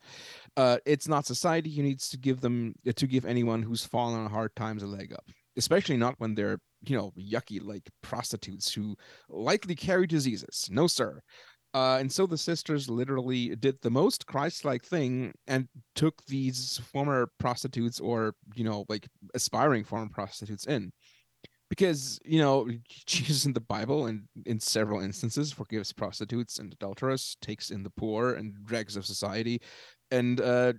Uh, 0.56 0.78
it's 0.86 1.08
not 1.08 1.26
society 1.26 1.74
who 1.74 1.82
needs 1.82 2.08
to 2.10 2.18
give 2.18 2.40
them 2.40 2.74
to 2.94 3.06
give 3.06 3.24
anyone 3.24 3.62
who's 3.62 3.84
fallen 3.84 4.20
on 4.20 4.30
hard 4.30 4.54
times 4.54 4.82
a 4.82 4.86
leg 4.86 5.12
up 5.12 5.24
especially 5.56 5.96
not 5.96 6.14
when 6.18 6.34
they're 6.34 6.58
you 6.84 6.96
know 6.96 7.12
yucky 7.18 7.62
like 7.62 7.88
prostitutes 8.02 8.72
who 8.72 8.96
likely 9.28 9.74
carry 9.74 10.06
diseases 10.06 10.68
no 10.70 10.86
sir 10.86 11.20
uh, 11.74 11.96
and 11.98 12.12
so 12.12 12.26
the 12.26 12.38
sisters 12.38 12.88
literally 12.88 13.54
did 13.56 13.80
the 13.82 13.90
most 13.90 14.26
christ-like 14.26 14.84
thing 14.84 15.32
and 15.46 15.68
took 15.94 16.24
these 16.26 16.80
former 16.92 17.28
prostitutes 17.38 18.00
or 18.00 18.34
you 18.54 18.64
know 18.64 18.84
like 18.88 19.08
aspiring 19.34 19.84
former 19.84 20.10
prostitutes 20.10 20.66
in 20.66 20.92
because 21.68 22.18
you 22.24 22.38
know 22.38 22.68
jesus 23.06 23.46
in 23.46 23.52
the 23.52 23.60
bible 23.60 24.06
and 24.06 24.22
in 24.46 24.58
several 24.60 25.00
instances 25.00 25.52
forgives 25.52 25.92
prostitutes 25.92 26.58
and 26.58 26.72
adulterers 26.72 27.36
takes 27.40 27.70
in 27.70 27.82
the 27.82 27.90
poor 27.90 28.34
and 28.34 28.54
dregs 28.64 28.96
of 28.96 29.06
society 29.06 29.60
and 30.10 30.42
uh, 30.42 30.74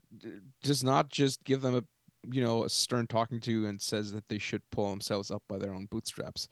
does 0.61 0.83
not 0.83 1.09
just 1.09 1.43
give 1.43 1.61
them 1.61 1.75
a 1.75 1.83
you 2.31 2.43
know, 2.43 2.63
a 2.63 2.69
stern 2.69 3.07
talking 3.07 3.39
to 3.41 3.67
and 3.67 3.81
says 3.81 4.11
that 4.11 4.27
they 4.29 4.37
should 4.37 4.61
pull 4.71 4.89
themselves 4.89 5.31
up 5.31 5.43
by 5.49 5.57
their 5.57 5.73
own 5.73 5.87
bootstraps. 5.91 6.47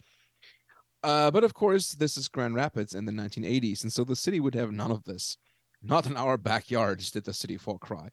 Uh, 1.04 1.32
but 1.32 1.44
of 1.44 1.54
course, 1.54 1.92
this 1.92 2.18
is 2.18 2.28
Grand 2.28 2.56
Rapids 2.56 2.94
in 2.94 3.06
the 3.06 3.12
1980s, 3.12 3.84
and 3.84 3.92
so 3.92 4.04
the 4.04 4.16
city 4.16 4.40
would 4.40 4.56
have 4.56 4.72
none 4.72 4.92
of 4.92 5.04
this. 5.04 5.38
Not 5.84 6.06
in 6.06 6.16
our 6.16 6.38
backyards 6.38 7.10
did 7.10 7.24
the 7.24 7.34
city 7.34 7.58
folk 7.58 7.82
cry. 7.82 8.10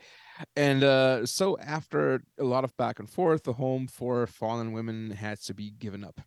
And 0.56 0.82
uh, 0.82 1.26
so, 1.26 1.58
after 1.58 2.22
a 2.38 2.44
lot 2.44 2.64
of 2.64 2.74
back 2.78 2.98
and 2.98 3.10
forth, 3.10 3.42
the 3.42 3.52
home 3.52 3.88
for 3.88 4.26
fallen 4.26 4.72
women 4.72 5.10
had 5.10 5.38
to 5.42 5.54
be 5.54 5.72
given 5.72 6.02
up 6.02 6.18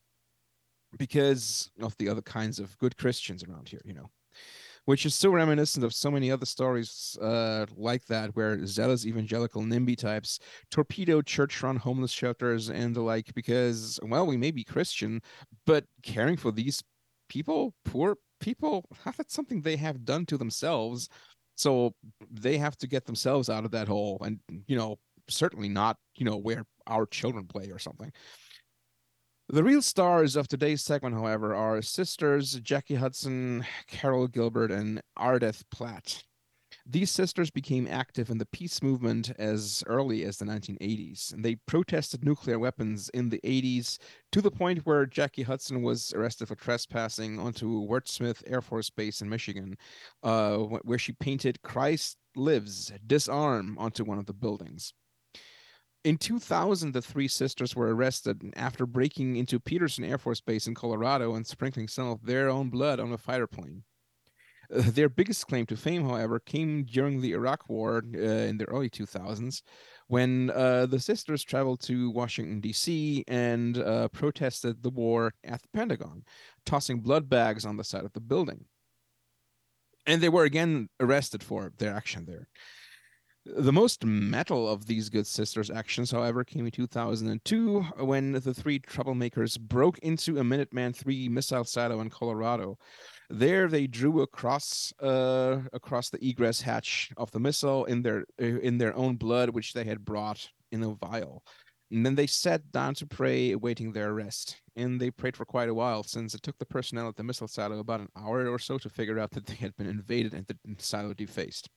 because 0.99 1.71
of 1.81 1.97
the 1.97 2.09
other 2.09 2.21
kinds 2.21 2.59
of 2.59 2.77
good 2.77 2.95
Christians 2.95 3.43
around 3.43 3.69
here, 3.69 3.81
you 3.83 3.93
know 3.93 4.11
which 4.91 5.05
is 5.05 5.15
so 5.15 5.29
reminiscent 5.29 5.85
of 5.85 5.93
so 5.93 6.11
many 6.11 6.29
other 6.29 6.45
stories 6.45 7.17
uh, 7.21 7.65
like 7.77 8.03
that, 8.07 8.35
where 8.35 8.65
zealous 8.65 9.05
evangelical 9.05 9.61
NIMBY 9.61 9.95
types 9.95 10.37
torpedo 10.69 11.21
church 11.21 11.63
run 11.63 11.77
homeless 11.77 12.11
shelters 12.11 12.69
and 12.69 12.93
the 12.93 12.99
like, 12.99 13.33
because, 13.33 14.01
well, 14.03 14.27
we 14.27 14.35
may 14.35 14.51
be 14.51 14.65
Christian, 14.65 15.21
but 15.65 15.85
caring 16.03 16.35
for 16.35 16.51
these 16.51 16.83
people, 17.29 17.73
poor 17.85 18.17
people, 18.41 18.83
that's 19.17 19.33
something 19.33 19.61
they 19.61 19.77
have 19.77 20.03
done 20.03 20.25
to 20.25 20.37
themselves. 20.37 21.07
So 21.55 21.95
they 22.29 22.57
have 22.57 22.75
to 22.79 22.87
get 22.87 23.05
themselves 23.05 23.49
out 23.49 23.63
of 23.63 23.71
that 23.71 23.87
hole 23.87 24.17
and, 24.25 24.41
you 24.67 24.75
know, 24.75 24.99
certainly 25.29 25.69
not, 25.69 25.95
you 26.17 26.25
know, 26.25 26.35
where 26.35 26.65
our 26.87 27.05
children 27.05 27.45
play 27.45 27.71
or 27.71 27.79
something. 27.79 28.11
The 29.51 29.65
real 29.65 29.81
stars 29.81 30.37
of 30.37 30.47
today's 30.47 30.81
segment, 30.81 31.13
however, 31.13 31.53
are 31.53 31.81
sisters 31.81 32.53
Jackie 32.61 32.95
Hudson, 32.95 33.65
Carol 33.85 34.29
Gilbert, 34.29 34.71
and 34.71 35.01
Ardeth 35.19 35.65
Platte. 35.69 36.23
These 36.85 37.11
sisters 37.11 37.51
became 37.51 37.85
active 37.85 38.29
in 38.29 38.37
the 38.37 38.45
peace 38.45 38.81
movement 38.81 39.29
as 39.37 39.83
early 39.87 40.23
as 40.23 40.37
the 40.37 40.45
1980s, 40.45 41.33
and 41.33 41.43
they 41.43 41.55
protested 41.67 42.23
nuclear 42.23 42.59
weapons 42.59 43.09
in 43.09 43.27
the 43.27 43.41
80s 43.43 43.97
to 44.31 44.41
the 44.41 44.51
point 44.51 44.85
where 44.85 45.05
Jackie 45.05 45.43
Hudson 45.43 45.81
was 45.81 46.13
arrested 46.13 46.47
for 46.47 46.55
trespassing 46.55 47.37
onto 47.37 47.85
Wurtsmith 47.85 48.43
Air 48.47 48.61
Force 48.61 48.89
Base 48.89 49.21
in 49.21 49.27
Michigan, 49.27 49.75
uh, 50.23 50.59
where 50.59 50.97
she 50.97 51.11
painted 51.11 51.61
Christ 51.61 52.15
Lives, 52.37 52.93
Disarm 53.05 53.75
onto 53.77 54.05
one 54.05 54.17
of 54.17 54.27
the 54.27 54.33
buildings. 54.33 54.93
In 56.03 56.17
2000, 56.17 56.93
the 56.93 57.01
three 57.01 57.27
sisters 57.27 57.75
were 57.75 57.93
arrested 57.93 58.51
after 58.55 58.87
breaking 58.87 59.35
into 59.35 59.59
Peterson 59.59 60.03
Air 60.03 60.17
Force 60.17 60.41
Base 60.41 60.65
in 60.65 60.73
Colorado 60.73 61.35
and 61.35 61.45
sprinkling 61.45 61.87
some 61.87 62.07
of 62.07 62.25
their 62.25 62.49
own 62.49 62.69
blood 62.69 62.99
on 62.99 63.13
a 63.13 63.19
fighter 63.19 63.45
plane. 63.45 63.83
Uh, 64.73 64.81
their 64.91 65.09
biggest 65.09 65.45
claim 65.47 65.67
to 65.67 65.77
fame, 65.77 66.03
however, 66.03 66.39
came 66.39 66.85
during 66.85 67.21
the 67.21 67.33
Iraq 67.33 67.69
War 67.69 68.01
uh, 68.15 68.17
in 68.17 68.57
the 68.57 68.65
early 68.65 68.89
2000s 68.89 69.61
when 70.07 70.49
uh, 70.51 70.87
the 70.87 70.99
sisters 70.99 71.43
traveled 71.43 71.81
to 71.81 72.09
Washington, 72.09 72.61
D.C. 72.61 73.23
and 73.27 73.77
uh, 73.77 74.07
protested 74.07 74.81
the 74.81 74.89
war 74.89 75.33
at 75.43 75.61
the 75.61 75.67
Pentagon, 75.71 76.23
tossing 76.65 77.01
blood 77.01 77.29
bags 77.29 77.63
on 77.63 77.77
the 77.77 77.83
side 77.83 78.05
of 78.05 78.13
the 78.13 78.19
building. 78.19 78.65
And 80.07 80.19
they 80.19 80.29
were 80.29 80.45
again 80.45 80.89
arrested 80.99 81.43
for 81.43 81.71
their 81.77 81.93
action 81.93 82.25
there. 82.25 82.47
The 83.43 83.73
most 83.73 84.05
metal 84.05 84.69
of 84.69 84.85
these 84.85 85.09
good 85.09 85.25
sisters' 85.25 85.71
actions, 85.71 86.11
however, 86.11 86.43
came 86.43 86.65
in 86.65 86.71
2002 86.71 87.81
when 87.97 88.33
the 88.33 88.53
three 88.53 88.79
troublemakers 88.79 89.59
broke 89.59 89.97
into 89.99 90.37
a 90.37 90.43
Minuteman 90.43 90.93
III 91.07 91.29
missile 91.29 91.63
silo 91.63 92.01
in 92.01 92.11
Colorado. 92.11 92.77
There, 93.31 93.67
they 93.67 93.87
drew 93.87 94.21
across 94.21 94.93
uh, 95.01 95.61
across 95.73 96.11
the 96.11 96.23
egress 96.23 96.61
hatch 96.61 97.11
of 97.17 97.31
the 97.31 97.39
missile 97.39 97.85
in 97.85 98.03
their 98.03 98.25
in 98.37 98.77
their 98.77 98.95
own 98.95 99.15
blood, 99.15 99.49
which 99.49 99.73
they 99.73 99.85
had 99.85 100.05
brought 100.05 100.47
in 100.71 100.83
a 100.83 100.93
vial. 100.93 101.43
And 101.89 102.05
then 102.05 102.13
they 102.13 102.27
sat 102.27 102.71
down 102.71 102.93
to 102.95 103.07
pray, 103.07 103.51
awaiting 103.53 103.91
their 103.91 104.11
arrest. 104.11 104.61
And 104.75 105.01
they 105.01 105.09
prayed 105.09 105.35
for 105.35 105.45
quite 105.45 105.67
a 105.67 105.73
while, 105.73 106.03
since 106.03 106.35
it 106.35 106.43
took 106.43 106.59
the 106.59 106.65
personnel 106.65 107.09
at 107.09 107.15
the 107.15 107.23
missile 107.23 107.47
silo 107.47 107.79
about 107.79 108.01
an 108.01 108.09
hour 108.15 108.47
or 108.47 108.59
so 108.59 108.77
to 108.77 108.89
figure 108.89 109.17
out 109.17 109.31
that 109.31 109.47
they 109.47 109.55
had 109.55 109.75
been 109.77 109.87
invaded 109.87 110.35
and 110.35 110.45
the 110.47 110.57
silo 110.77 111.15
defaced. 111.15 111.69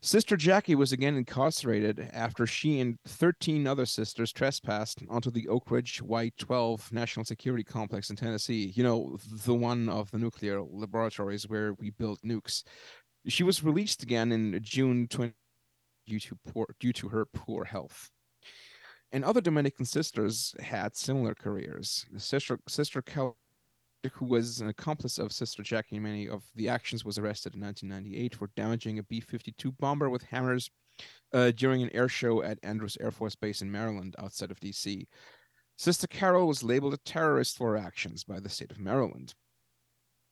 Sister 0.00 0.36
Jackie 0.36 0.74
was 0.74 0.92
again 0.92 1.16
incarcerated 1.16 2.08
after 2.12 2.46
she 2.46 2.80
and 2.80 2.98
13 3.06 3.66
other 3.66 3.84
sisters 3.84 4.32
trespassed 4.32 5.02
onto 5.10 5.30
the 5.30 5.48
Oak 5.48 5.70
Ridge 5.70 6.00
Y 6.00 6.32
12 6.38 6.92
National 6.92 7.24
Security 7.24 7.62
Complex 7.62 8.08
in 8.08 8.16
Tennessee, 8.16 8.72
you 8.74 8.82
know, 8.82 9.18
the 9.44 9.54
one 9.54 9.88
of 9.88 10.10
the 10.10 10.18
nuclear 10.18 10.62
laboratories 10.62 11.48
where 11.48 11.74
we 11.74 11.90
built 11.90 12.20
nukes. 12.24 12.62
She 13.26 13.42
was 13.42 13.62
released 13.62 14.02
again 14.02 14.32
in 14.32 14.58
June 14.62 15.08
20 15.08 15.34
due 16.06 16.20
to, 16.20 16.38
poor, 16.46 16.74
due 16.80 16.92
to 16.94 17.08
her 17.10 17.26
poor 17.26 17.64
health. 17.64 18.10
And 19.12 19.24
other 19.24 19.42
Dominican 19.42 19.84
sisters 19.84 20.54
had 20.58 20.96
similar 20.96 21.34
careers. 21.34 22.06
Sister, 22.16 22.58
Sister 22.66 23.02
Kel 23.02 23.36
who 24.12 24.26
was 24.26 24.60
an 24.60 24.68
accomplice 24.68 25.18
of 25.18 25.32
Sister 25.32 25.62
Jackie 25.62 25.96
in 25.96 26.02
many 26.02 26.28
of 26.28 26.42
the 26.54 26.68
actions, 26.68 27.04
was 27.04 27.18
arrested 27.18 27.54
in 27.54 27.60
1998 27.60 28.34
for 28.34 28.50
damaging 28.56 28.98
a 28.98 29.02
B 29.02 29.20
52 29.20 29.72
bomber 29.72 30.10
with 30.10 30.22
hammers 30.22 30.70
uh, 31.32 31.50
during 31.52 31.82
an 31.82 31.90
air 31.94 32.08
show 32.08 32.42
at 32.42 32.58
Andrews 32.62 32.98
Air 33.00 33.10
Force 33.10 33.34
Base 33.34 33.62
in 33.62 33.70
Maryland, 33.70 34.14
outside 34.18 34.50
of 34.50 34.60
DC. 34.60 35.06
Sister 35.76 36.06
Carol 36.06 36.46
was 36.46 36.62
labeled 36.62 36.94
a 36.94 36.98
terrorist 36.98 37.56
for 37.56 37.70
her 37.70 37.78
actions 37.78 38.24
by 38.24 38.38
the 38.38 38.48
state 38.48 38.70
of 38.70 38.78
Maryland. 38.78 39.34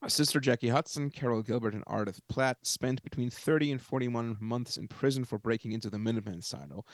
Sister 0.08 0.40
Jackie 0.40 0.68
Hudson, 0.68 1.10
Carol 1.10 1.42
Gilbert, 1.42 1.74
and 1.74 1.84
Ardeth 1.84 2.20
Platte 2.28 2.58
spent 2.62 3.02
between 3.02 3.28
30 3.28 3.72
and 3.72 3.80
41 3.80 4.38
months 4.40 4.78
in 4.78 4.88
prison 4.88 5.24
for 5.24 5.38
breaking 5.38 5.72
into 5.72 5.90
the 5.90 5.98
Minuteman 5.98 6.42
silo. 6.42 6.84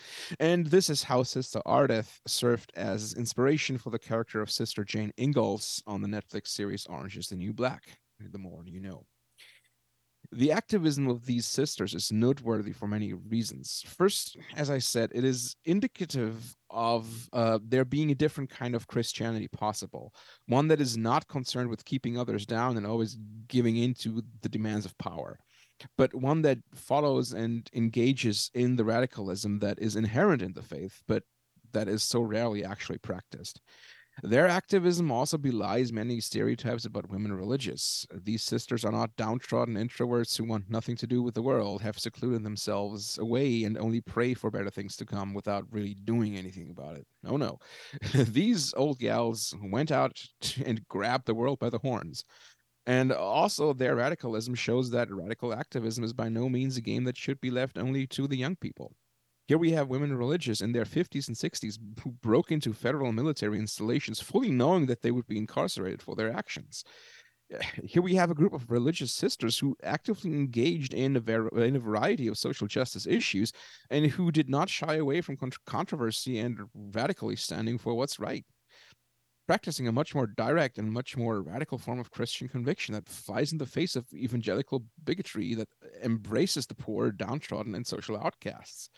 And 0.40 0.66
this 0.66 0.90
is 0.90 1.04
how 1.04 1.22
Sister 1.22 1.60
Ardeth 1.64 2.20
served 2.26 2.72
as 2.74 3.14
inspiration 3.14 3.78
for 3.78 3.90
the 3.90 3.98
character 3.98 4.40
of 4.40 4.50
Sister 4.50 4.84
Jane 4.84 5.12
Ingalls 5.18 5.82
on 5.86 6.02
the 6.02 6.08
Netflix 6.08 6.48
series 6.48 6.86
Orange 6.86 7.16
is 7.16 7.28
the 7.28 7.36
New 7.36 7.52
Black. 7.52 7.98
The 8.18 8.38
more 8.38 8.62
you 8.66 8.80
know. 8.80 9.04
The 10.36 10.52
activism 10.52 11.08
of 11.08 11.24
these 11.24 11.46
sisters 11.46 11.94
is 11.94 12.12
noteworthy 12.12 12.72
for 12.72 12.86
many 12.86 13.14
reasons. 13.14 13.82
First, 13.86 14.36
as 14.54 14.68
I 14.68 14.76
said, 14.76 15.10
it 15.14 15.24
is 15.24 15.56
indicative 15.64 16.54
of 16.68 17.06
uh, 17.32 17.58
there 17.66 17.86
being 17.86 18.10
a 18.10 18.14
different 18.14 18.50
kind 18.50 18.74
of 18.74 18.86
Christianity 18.86 19.48
possible, 19.48 20.14
one 20.46 20.68
that 20.68 20.78
is 20.78 20.94
not 20.94 21.26
concerned 21.26 21.70
with 21.70 21.86
keeping 21.86 22.18
others 22.18 22.44
down 22.44 22.76
and 22.76 22.86
always 22.86 23.16
giving 23.48 23.78
in 23.78 23.94
to 23.94 24.22
the 24.42 24.50
demands 24.50 24.84
of 24.84 24.98
power, 24.98 25.38
but 25.96 26.14
one 26.14 26.42
that 26.42 26.58
follows 26.74 27.32
and 27.32 27.70
engages 27.72 28.50
in 28.52 28.76
the 28.76 28.84
radicalism 28.84 29.58
that 29.60 29.78
is 29.78 29.96
inherent 29.96 30.42
in 30.42 30.52
the 30.52 30.62
faith, 30.62 31.00
but 31.08 31.22
that 31.72 31.88
is 31.88 32.02
so 32.02 32.20
rarely 32.20 32.62
actually 32.62 32.98
practiced. 32.98 33.62
Their 34.22 34.48
activism 34.48 35.10
also 35.10 35.36
belies 35.36 35.93
many 35.93 36.20
stereotypes 36.20 36.86
about 36.86 37.10
women 37.10 37.34
religious. 37.34 38.06
These 38.14 38.43
sisters 38.44 38.84
are 38.84 38.93
not 38.93 39.14
downtrodden 39.16 39.74
introverts 39.74 40.36
who 40.36 40.44
want 40.44 40.70
nothing 40.70 40.97
to 40.97 41.06
do 41.06 41.22
with 41.22 41.34
the 41.34 41.43
world, 41.43 41.82
have 41.82 41.98
secluded 41.98 42.43
themselves 42.43 43.18
away, 43.18 43.64
and 43.64 43.76
only 43.76 44.01
pray 44.01 44.32
for 44.32 44.51
better 44.51 44.70
things 44.70 44.97
to 44.97 45.05
come 45.05 45.34
without 45.34 45.66
really 45.70 45.94
doing 46.05 46.36
anything 46.36 46.70
about 46.70 46.97
it. 46.97 47.06
Oh 47.26 47.36
no. 47.36 47.59
These 48.14 48.72
old 48.74 48.98
gals 48.98 49.55
went 49.62 49.93
out 49.93 50.18
and 50.64 50.86
grabbed 50.88 51.26
the 51.26 51.34
world 51.34 51.59
by 51.59 51.68
the 51.68 51.78
horns. 51.78 52.24
And 52.86 53.12
also, 53.12 53.72
their 53.72 53.97
radicalism 53.97 54.55
shows 54.55 54.90
that 54.90 55.10
radical 55.10 55.52
activism 55.52 56.05
is 56.05 56.12
by 56.12 56.28
no 56.28 56.48
means 56.48 56.76
a 56.76 56.80
game 56.80 57.05
that 57.05 57.16
should 57.16 57.40
be 57.40 57.51
left 57.51 57.76
only 57.76 58.06
to 58.09 58.28
the 58.28 58.36
young 58.36 58.56
people. 58.56 58.93
Here 59.47 59.59
we 59.59 59.70
have 59.73 59.89
women 59.89 60.16
religious 60.16 60.60
in 60.60 60.73
their 60.73 60.85
50s 60.85 61.28
and 61.28 61.36
60s 61.36 61.78
who 62.02 62.10
broke 62.10 62.51
into 62.51 62.73
federal 62.73 63.12
military 63.12 63.59
installations 63.60 64.20
fully 64.20 64.51
knowing 64.51 64.86
that 64.86 65.02
they 65.02 65.12
would 65.12 65.27
be 65.28 65.39
incarcerated 65.39 66.02
for 66.02 66.16
their 66.16 66.32
actions. 66.32 66.82
Here 67.85 68.02
we 68.02 68.16
have 68.16 68.31
a 68.31 68.35
group 68.35 68.52
of 68.52 68.70
religious 68.73 69.12
sisters 69.12 69.56
who 69.56 69.77
actively 69.85 70.32
engaged 70.32 70.94
in 70.94 71.14
a, 71.14 71.20
ver- 71.20 71.48
in 71.48 71.77
a 71.77 71.81
variety 71.81 72.27
of 72.27 72.36
social 72.36 72.66
justice 72.66 73.06
issues 73.06 73.52
and 73.89 74.06
who 74.06 74.32
did 74.32 74.48
not 74.48 74.68
shy 74.68 74.97
away 74.97 75.20
from 75.20 75.36
con- 75.36 75.52
controversy 75.64 76.40
and 76.40 76.59
radically 76.74 77.36
standing 77.36 77.78
for 77.78 77.94
what's 77.94 78.18
right. 78.18 78.44
Practicing 79.47 79.86
a 79.86 79.93
much 79.93 80.12
more 80.12 80.27
direct 80.27 80.77
and 80.77 80.90
much 80.90 81.16
more 81.16 81.40
radical 81.40 81.78
form 81.78 82.01
of 82.01 82.10
Christian 82.10 82.48
conviction 82.48 82.94
that 82.94 83.09
flies 83.09 83.52
in 83.52 83.59
the 83.59 83.66
face 83.66 83.94
of 83.94 84.12
evangelical 84.12 84.82
bigotry 85.05 85.55
that 85.55 85.68
embraces 86.02 86.66
the 86.66 86.74
poor, 86.74 87.12
downtrodden, 87.12 87.77
and 87.77 87.86
social 87.86 88.18
outcasts. 88.18 88.90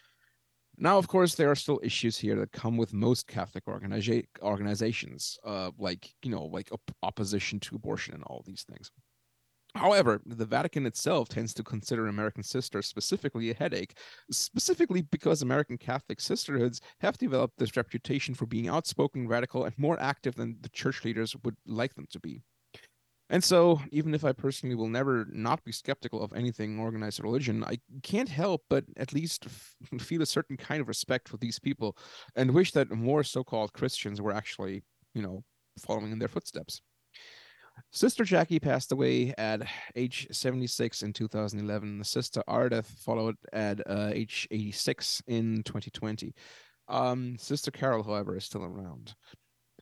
Now, 0.80 0.96
of 0.96 1.08
course, 1.08 1.34
there 1.34 1.50
are 1.50 1.56
still 1.56 1.80
issues 1.82 2.16
here 2.16 2.36
that 2.36 2.52
come 2.52 2.76
with 2.76 2.92
most 2.92 3.26
Catholic 3.26 3.66
organiza- 3.66 4.26
organizations, 4.42 5.36
uh, 5.44 5.72
like 5.76 6.14
you 6.22 6.30
know, 6.30 6.44
like 6.44 6.70
op- 6.72 6.94
opposition 7.02 7.58
to 7.60 7.76
abortion 7.76 8.14
and 8.14 8.22
all 8.24 8.44
these 8.46 8.62
things. 8.62 8.90
However, 9.74 10.22
the 10.24 10.46
Vatican 10.46 10.86
itself 10.86 11.28
tends 11.28 11.52
to 11.54 11.62
consider 11.62 12.06
American 12.06 12.42
sisters 12.42 12.86
specifically 12.86 13.50
a 13.50 13.54
headache, 13.54 13.98
specifically 14.30 15.02
because 15.02 15.42
American 15.42 15.76
Catholic 15.76 16.20
sisterhoods 16.20 16.80
have 17.00 17.18
developed 17.18 17.58
this 17.58 17.76
reputation 17.76 18.34
for 18.34 18.46
being 18.46 18.68
outspoken, 18.68 19.28
radical, 19.28 19.64
and 19.64 19.78
more 19.78 20.00
active 20.00 20.36
than 20.36 20.56
the 20.60 20.70
church 20.70 21.04
leaders 21.04 21.36
would 21.44 21.56
like 21.66 21.94
them 21.94 22.06
to 22.10 22.20
be. 22.20 22.42
And 23.30 23.44
so, 23.44 23.80
even 23.92 24.14
if 24.14 24.24
I 24.24 24.32
personally 24.32 24.74
will 24.74 24.88
never 24.88 25.26
not 25.30 25.62
be 25.62 25.72
skeptical 25.72 26.22
of 26.22 26.32
anything 26.32 26.78
organized 26.78 27.22
religion, 27.22 27.62
I 27.62 27.78
can't 28.02 28.28
help 28.28 28.64
but 28.70 28.84
at 28.96 29.12
least 29.12 29.46
f- 29.46 29.76
feel 30.00 30.22
a 30.22 30.26
certain 30.26 30.56
kind 30.56 30.80
of 30.80 30.88
respect 30.88 31.28
for 31.28 31.36
these 31.36 31.58
people 31.58 31.96
and 32.36 32.52
wish 32.52 32.72
that 32.72 32.90
more 32.90 33.22
so 33.22 33.44
called 33.44 33.74
Christians 33.74 34.20
were 34.20 34.32
actually, 34.32 34.82
you 35.14 35.22
know, 35.22 35.44
following 35.78 36.12
in 36.12 36.18
their 36.18 36.28
footsteps. 36.28 36.80
Sister 37.92 38.24
Jackie 38.24 38.58
passed 38.58 38.92
away 38.92 39.34
at 39.38 39.62
age 39.94 40.26
76 40.30 41.02
in 41.02 41.12
2011. 41.12 42.02
Sister 42.04 42.42
Ardeth 42.48 42.86
followed 42.86 43.36
at 43.52 43.80
uh, 43.88 44.10
age 44.12 44.48
86 44.50 45.22
in 45.28 45.62
2020. 45.64 46.34
Um, 46.88 47.36
Sister 47.38 47.70
Carol, 47.70 48.02
however, 48.02 48.36
is 48.36 48.44
still 48.44 48.64
around 48.64 49.14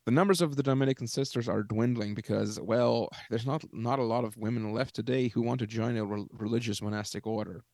the 0.07 0.13
numbers 0.13 0.41
of 0.41 0.55
the 0.55 0.63
Dominican 0.63 1.09
sisters 1.09 1.49
are 1.49 1.65
dwindling 1.65 2.15
because, 2.15 2.61
well, 2.61 3.09
there's 3.29 3.45
not 3.45 3.65
not 3.73 3.99
a 3.99 4.05
lot 4.05 4.25
of 4.25 4.37
women 4.37 4.73
left 4.73 4.95
today 4.95 5.29
who 5.29 5.43
want 5.43 5.59
to 5.61 5.67
join 5.67 5.97
a 5.97 6.05
re- 6.05 6.25
religious 6.31 6.81
monastic 6.81 7.27
order, 7.27 7.65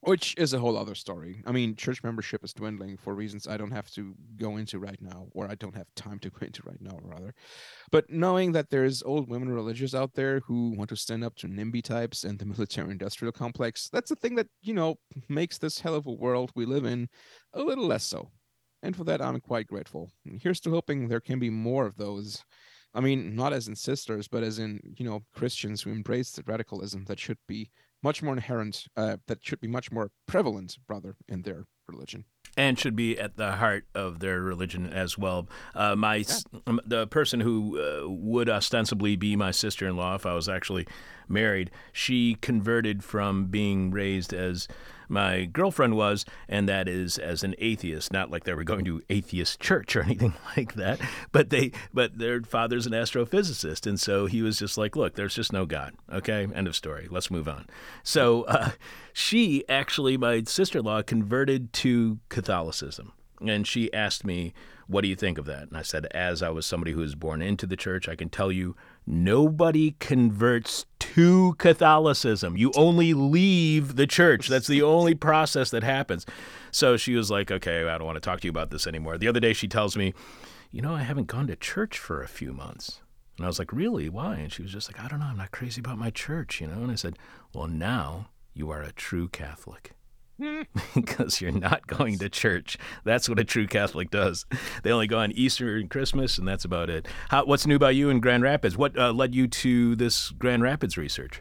which 0.00 0.34
is 0.36 0.52
a 0.52 0.58
whole 0.58 0.76
other 0.76 0.94
story. 0.94 1.42
I 1.46 1.52
mean, 1.52 1.74
church 1.74 2.04
membership 2.04 2.44
is 2.44 2.52
dwindling 2.52 2.98
for 2.98 3.14
reasons 3.14 3.48
I 3.48 3.56
don't 3.56 3.70
have 3.70 3.90
to 3.92 4.14
go 4.36 4.58
into 4.58 4.78
right 4.78 5.00
now, 5.00 5.28
or 5.32 5.50
I 5.50 5.54
don't 5.54 5.74
have 5.74 5.86
time 5.96 6.18
to 6.18 6.28
go 6.28 6.44
into 6.44 6.62
right 6.66 6.82
now, 6.82 6.98
rather. 7.02 7.32
But 7.90 8.10
knowing 8.10 8.52
that 8.52 8.68
there's 8.68 9.02
old 9.02 9.30
women 9.30 9.48
religious 9.48 9.94
out 9.94 10.12
there 10.12 10.40
who 10.40 10.74
want 10.76 10.90
to 10.90 10.96
stand 10.96 11.24
up 11.24 11.34
to 11.36 11.48
NIMBY 11.48 11.82
types 11.82 12.24
and 12.24 12.38
the 12.38 12.44
military-industrial 12.54 13.32
complex, 13.32 13.88
that's 13.90 14.10
the 14.10 14.16
thing 14.16 14.34
that 14.34 14.48
you 14.60 14.74
know 14.74 14.96
makes 15.30 15.56
this 15.56 15.80
hell 15.80 15.94
of 15.94 16.06
a 16.06 16.12
world 16.12 16.52
we 16.54 16.66
live 16.66 16.84
in 16.84 17.08
a 17.54 17.62
little 17.62 17.86
less 17.86 18.04
so 18.04 18.30
and 18.82 18.96
for 18.96 19.04
that 19.04 19.22
I'm 19.22 19.40
quite 19.40 19.66
grateful. 19.66 20.10
Here's 20.24 20.60
to 20.60 20.70
hoping 20.70 21.08
there 21.08 21.20
can 21.20 21.38
be 21.38 21.50
more 21.50 21.86
of 21.86 21.96
those. 21.96 22.44
I 22.94 23.00
mean, 23.00 23.36
not 23.36 23.52
as 23.52 23.68
in 23.68 23.76
sisters, 23.76 24.28
but 24.28 24.42
as 24.42 24.58
in 24.58 24.80
you 24.96 25.04
know 25.04 25.20
Christians 25.34 25.82
who 25.82 25.90
embrace 25.90 26.32
the 26.32 26.42
radicalism 26.46 27.04
that 27.06 27.18
should 27.18 27.38
be 27.46 27.70
much 28.02 28.22
more 28.22 28.34
inherent, 28.34 28.86
uh, 28.96 29.16
that 29.26 29.44
should 29.44 29.60
be 29.60 29.68
much 29.68 29.90
more 29.90 30.10
prevalent, 30.26 30.78
rather, 30.88 31.16
in 31.28 31.42
their 31.42 31.66
religion 31.88 32.24
and 32.58 32.76
should 32.76 32.96
be 32.96 33.18
at 33.18 33.36
the 33.36 33.52
heart 33.52 33.86
of 33.94 34.18
their 34.18 34.40
religion 34.40 34.92
as 34.92 35.16
well. 35.16 35.48
Uh, 35.76 35.94
my 35.94 36.16
yeah. 36.16 36.78
the 36.84 37.06
person 37.06 37.38
who 37.38 37.78
uh, 37.80 38.08
would 38.08 38.48
ostensibly 38.48 39.14
be 39.14 39.36
my 39.36 39.52
sister-in-law, 39.52 40.16
if 40.16 40.26
I 40.26 40.34
was 40.34 40.48
actually 40.48 40.86
married, 41.28 41.70
she 41.92 42.36
converted 42.40 43.04
from 43.04 43.46
being 43.46 43.92
raised 43.92 44.34
as 44.34 44.66
my 45.08 45.44
girlfriend 45.44 45.96
was, 45.96 46.24
and 46.48 46.68
that 46.68 46.88
is 46.88 47.18
as 47.18 47.42
an 47.42 47.54
atheist. 47.58 48.12
Not 48.12 48.30
like 48.30 48.44
they 48.44 48.54
were 48.54 48.64
going 48.64 48.84
to 48.84 49.02
atheist 49.08 49.60
church 49.60 49.96
or 49.96 50.02
anything 50.04 50.34
like 50.56 50.74
that, 50.74 51.00
but 51.32 51.50
they 51.50 51.72
but 51.92 52.18
their 52.18 52.42
father's 52.42 52.86
an 52.86 52.92
astrophysicist, 52.92 53.86
and 53.86 53.98
so 53.98 54.26
he 54.26 54.42
was 54.42 54.58
just 54.58 54.78
like, 54.78 54.96
look, 54.96 55.14
there's 55.14 55.34
just 55.34 55.52
no 55.52 55.66
God. 55.66 55.94
Okay, 56.12 56.46
end 56.54 56.66
of 56.66 56.76
story. 56.76 57.08
Let's 57.10 57.30
move 57.30 57.48
on. 57.48 57.66
So 58.02 58.42
uh, 58.44 58.70
she 59.12 59.66
actually, 59.68 60.16
my 60.16 60.42
sister-in-law, 60.44 61.02
converted 61.02 61.72
to 61.74 62.18
Catholicism, 62.28 63.12
and 63.40 63.66
she 63.66 63.92
asked 63.92 64.24
me, 64.24 64.52
"What 64.86 65.02
do 65.02 65.08
you 65.08 65.16
think 65.16 65.38
of 65.38 65.46
that?" 65.46 65.68
And 65.68 65.76
I 65.76 65.82
said, 65.82 66.06
as 66.06 66.42
I 66.42 66.50
was 66.50 66.66
somebody 66.66 66.92
who 66.92 67.00
was 67.00 67.14
born 67.14 67.42
into 67.42 67.66
the 67.66 67.76
church, 67.76 68.08
I 68.08 68.16
can 68.16 68.28
tell 68.28 68.52
you 68.52 68.76
nobody 69.08 69.96
converts 69.98 70.84
to 70.98 71.54
Catholicism. 71.58 72.56
You 72.56 72.70
only 72.76 73.14
leave 73.14 73.96
the 73.96 74.06
church. 74.06 74.48
That's 74.48 74.66
the 74.66 74.82
only 74.82 75.14
process 75.14 75.70
that 75.70 75.82
happens. 75.82 76.26
So 76.70 76.96
she 76.96 77.14
was 77.14 77.30
like, 77.30 77.50
okay, 77.50 77.88
I 77.88 77.96
don't 77.96 78.06
want 78.06 78.16
to 78.16 78.20
talk 78.20 78.40
to 78.40 78.46
you 78.46 78.50
about 78.50 78.70
this 78.70 78.86
anymore. 78.86 79.18
The 79.18 79.28
other 79.28 79.40
day 79.40 79.52
she 79.52 79.66
tells 79.68 79.96
me, 79.96 80.14
you 80.70 80.82
know, 80.82 80.94
I 80.94 81.02
haven't 81.02 81.26
gone 81.26 81.46
to 81.46 81.56
church 81.56 81.98
for 81.98 82.22
a 82.22 82.28
few 82.28 82.52
months. 82.52 83.00
And 83.36 83.46
I 83.46 83.48
was 83.48 83.58
like, 83.58 83.72
really? 83.72 84.08
Why? 84.08 84.36
And 84.36 84.52
she 84.52 84.62
was 84.62 84.72
just 84.72 84.92
like, 84.92 85.02
I 85.02 85.08
don't 85.08 85.20
know. 85.20 85.26
I'm 85.26 85.36
not 85.38 85.52
crazy 85.52 85.80
about 85.80 85.96
my 85.96 86.10
church, 86.10 86.60
you 86.60 86.66
know? 86.66 86.82
And 86.82 86.90
I 86.90 86.96
said, 86.96 87.18
well, 87.54 87.68
now 87.68 88.28
you 88.52 88.70
are 88.70 88.82
a 88.82 88.92
true 88.92 89.28
Catholic. 89.28 89.92
because 90.94 91.40
you're 91.40 91.50
not 91.50 91.86
going 91.86 92.18
to 92.18 92.28
church. 92.28 92.78
That's 93.04 93.28
what 93.28 93.38
a 93.38 93.44
true 93.44 93.66
Catholic 93.66 94.10
does. 94.10 94.46
They 94.82 94.92
only 94.92 95.06
go 95.06 95.18
on 95.18 95.32
Easter 95.32 95.76
and 95.76 95.90
Christmas, 95.90 96.38
and 96.38 96.46
that's 96.46 96.64
about 96.64 96.90
it. 96.90 97.06
How, 97.28 97.44
what's 97.44 97.66
new 97.66 97.76
about 97.76 97.94
you 97.94 98.10
in 98.10 98.20
Grand 98.20 98.42
Rapids? 98.42 98.76
What 98.76 98.96
uh, 98.98 99.12
led 99.12 99.34
you 99.34 99.48
to 99.48 99.96
this 99.96 100.30
Grand 100.30 100.62
Rapids 100.62 100.96
research? 100.96 101.40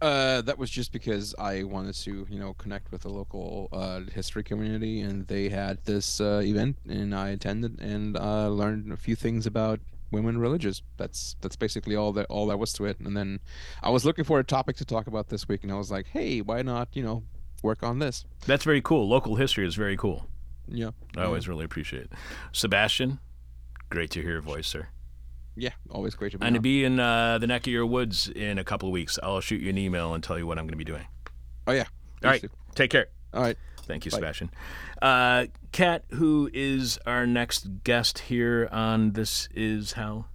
Uh, 0.00 0.40
that 0.42 0.56
was 0.58 0.70
just 0.70 0.92
because 0.92 1.34
I 1.38 1.64
wanted 1.64 1.94
to, 1.96 2.26
you 2.30 2.38
know, 2.38 2.54
connect 2.54 2.92
with 2.92 3.02
the 3.02 3.08
local 3.08 3.68
uh, 3.72 4.02
history 4.12 4.44
community, 4.44 5.00
and 5.00 5.26
they 5.26 5.48
had 5.48 5.84
this 5.84 6.20
uh, 6.20 6.40
event, 6.44 6.76
and 6.88 7.14
I 7.14 7.30
attended 7.30 7.80
and 7.80 8.16
uh, 8.16 8.48
learned 8.48 8.92
a 8.92 8.96
few 8.96 9.16
things 9.16 9.44
about 9.44 9.80
women 10.12 10.38
religious. 10.38 10.82
That's 10.96 11.34
that's 11.40 11.56
basically 11.56 11.96
all 11.96 12.12
that 12.12 12.26
all 12.26 12.46
that 12.46 12.58
was 12.58 12.72
to 12.74 12.84
it. 12.84 13.00
And 13.00 13.16
then 13.16 13.40
I 13.82 13.90
was 13.90 14.04
looking 14.04 14.24
for 14.24 14.38
a 14.38 14.44
topic 14.44 14.76
to 14.76 14.84
talk 14.84 15.08
about 15.08 15.28
this 15.28 15.48
week, 15.48 15.64
and 15.64 15.72
I 15.72 15.76
was 15.76 15.90
like, 15.90 16.06
hey, 16.06 16.42
why 16.42 16.62
not, 16.62 16.88
you 16.92 17.02
know, 17.02 17.24
work 17.62 17.82
on 17.82 17.98
this. 17.98 18.24
That's 18.46 18.64
very 18.64 18.80
cool. 18.80 19.08
Local 19.08 19.36
history 19.36 19.66
is 19.66 19.74
very 19.74 19.96
cool. 19.96 20.26
Yeah. 20.66 20.90
I 21.16 21.24
always 21.24 21.48
really 21.48 21.64
appreciate 21.64 22.02
it. 22.02 22.12
Sebastian, 22.52 23.18
great 23.90 24.10
to 24.12 24.22
hear 24.22 24.32
your 24.32 24.40
voice, 24.42 24.66
sir. 24.66 24.88
Yeah, 25.56 25.70
always 25.90 26.14
great 26.14 26.32
to 26.32 26.38
be. 26.38 26.46
I'm 26.46 26.54
to 26.54 26.60
be 26.60 26.84
in 26.84 27.00
uh, 27.00 27.38
the 27.38 27.48
neck 27.48 27.66
of 27.66 27.72
your 27.72 27.84
woods 27.84 28.28
in 28.28 28.58
a 28.58 28.64
couple 28.64 28.88
of 28.88 28.92
weeks. 28.92 29.18
I'll 29.22 29.40
shoot 29.40 29.60
you 29.60 29.70
an 29.70 29.78
email 29.78 30.14
and 30.14 30.22
tell 30.22 30.38
you 30.38 30.46
what 30.46 30.56
I'm 30.56 30.66
going 30.66 30.72
to 30.72 30.76
be 30.76 30.84
doing. 30.84 31.04
Oh 31.66 31.72
yeah. 31.72 31.86
All 32.22 32.30
right. 32.30 32.44
Take 32.76 32.90
care. 32.90 33.08
All 33.34 33.42
right. 33.42 33.56
Thank 33.82 34.04
you, 34.04 34.10
Bye. 34.12 34.18
Sebastian. 34.18 34.50
Uh, 35.02 35.46
Kat, 35.72 36.04
who 36.10 36.48
is 36.52 36.98
our 37.06 37.26
next 37.26 37.82
guest 37.82 38.20
here 38.20 38.68
on 38.70 39.12
This 39.12 39.48
Is 39.54 39.92
Hell? 39.92 40.28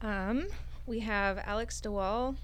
Um, 0.00 0.46
we 0.86 1.00
have 1.00 1.38
Alex 1.44 1.80
de 1.80 1.90
Waal 1.90 2.36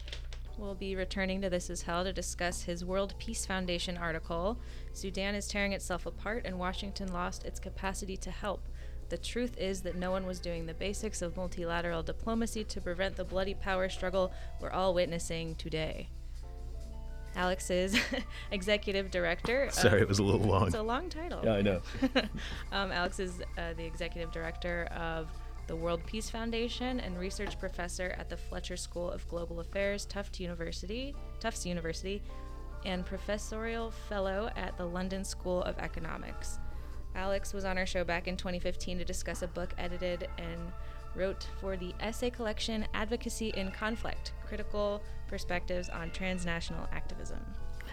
will 0.59 0.75
be 0.75 0.97
returning 0.97 1.41
to 1.41 1.49
This 1.49 1.71
Is 1.71 1.83
Hell 1.83 2.05
to 2.05 2.13
discuss 2.13 2.63
his 2.63 2.85
World 2.85 3.15
Peace 3.19 3.47
Foundation 3.47 3.97
article 3.97 4.59
Sudan 4.93 5.35
is 5.35 5.47
tearing 5.47 5.73
itself 5.73 6.05
apart 6.07 6.43
and 6.45 6.59
Washington 6.59 7.13
lost 7.13 7.45
its 7.45 7.61
capacity 7.61 8.17
to 8.17 8.31
help. 8.31 8.69
The 9.09 9.19
truth 9.19 9.57
is 9.57 9.83
that 9.83 9.97
no 9.97 10.11
one 10.11 10.27
was 10.27 10.41
doing 10.41 10.67
the 10.67 10.75
basics 10.75 11.23
of 11.23 11.37
multilateral 11.37 12.03
diplomacy 12.03 12.65
to 12.65 12.81
prevent 12.81 13.17
the 13.17 13.25
bloody 13.25 13.55
power 13.55 13.89
struggle 13.89 14.33
we're 14.61 14.71
all 14.71 14.93
witnessing 14.95 15.55
today. 15.55 16.09
Alex 17.37 17.71
is 17.71 17.99
executive 18.51 19.11
director. 19.11 19.69
Sorry, 19.71 20.01
it 20.01 20.09
was 20.09 20.19
a 20.19 20.25
little 20.25 20.41
long. 20.41 20.67
It's 20.67 20.77
a 20.77 20.83
long 20.83 21.09
title. 21.09 21.41
Yeah, 21.45 21.53
I 21.53 21.63
know. 21.63 21.81
um, 22.73 22.91
Alex 22.91 23.21
is 23.21 23.41
uh, 23.57 23.75
the 23.77 23.85
executive 23.85 24.33
director 24.33 24.89
of 24.91 25.29
the 25.69 25.77
World 25.77 26.01
Peace 26.07 26.29
Foundation, 26.31 26.99
and 26.99 27.19
research 27.19 27.59
professor 27.59 28.15
at 28.19 28.29
the 28.29 28.37
Fletcher 28.37 28.77
School 28.77 29.11
of 29.11 29.29
Global 29.29 29.61
Affairs, 29.61 30.07
Tufts 30.07 30.41
University, 30.41 31.15
Tufts 31.39 31.65
University, 31.67 32.23
and 32.85 33.05
professorial 33.05 33.91
fellow 33.91 34.51
at 34.57 34.77
the 34.77 34.85
London 34.85 35.25
School 35.25 35.63
of 35.63 35.79
Economics. 35.79 36.59
Alex 37.15 37.53
was 37.53 37.65
on 37.65 37.77
our 37.77 37.87
show 37.87 38.03
back 38.03 38.27
in 38.29 38.37
2015 38.37 38.99
to 38.99 39.05
discuss 39.05 39.43
a 39.43 39.49
book 39.49 39.75
edited 39.79 40.29
and 40.39 40.73
wrote 41.15 41.47
for 41.61 41.77
the 41.77 41.95
essay 42.01 42.31
collection 42.31 42.87
Advocacy 42.95 43.51
in 43.51 43.71
Conflict 43.71 44.33
Critical 44.47 45.03
Perspectives 45.27 45.89
on 45.89 46.11
Transnational 46.11 46.89
Activism. 46.93 47.41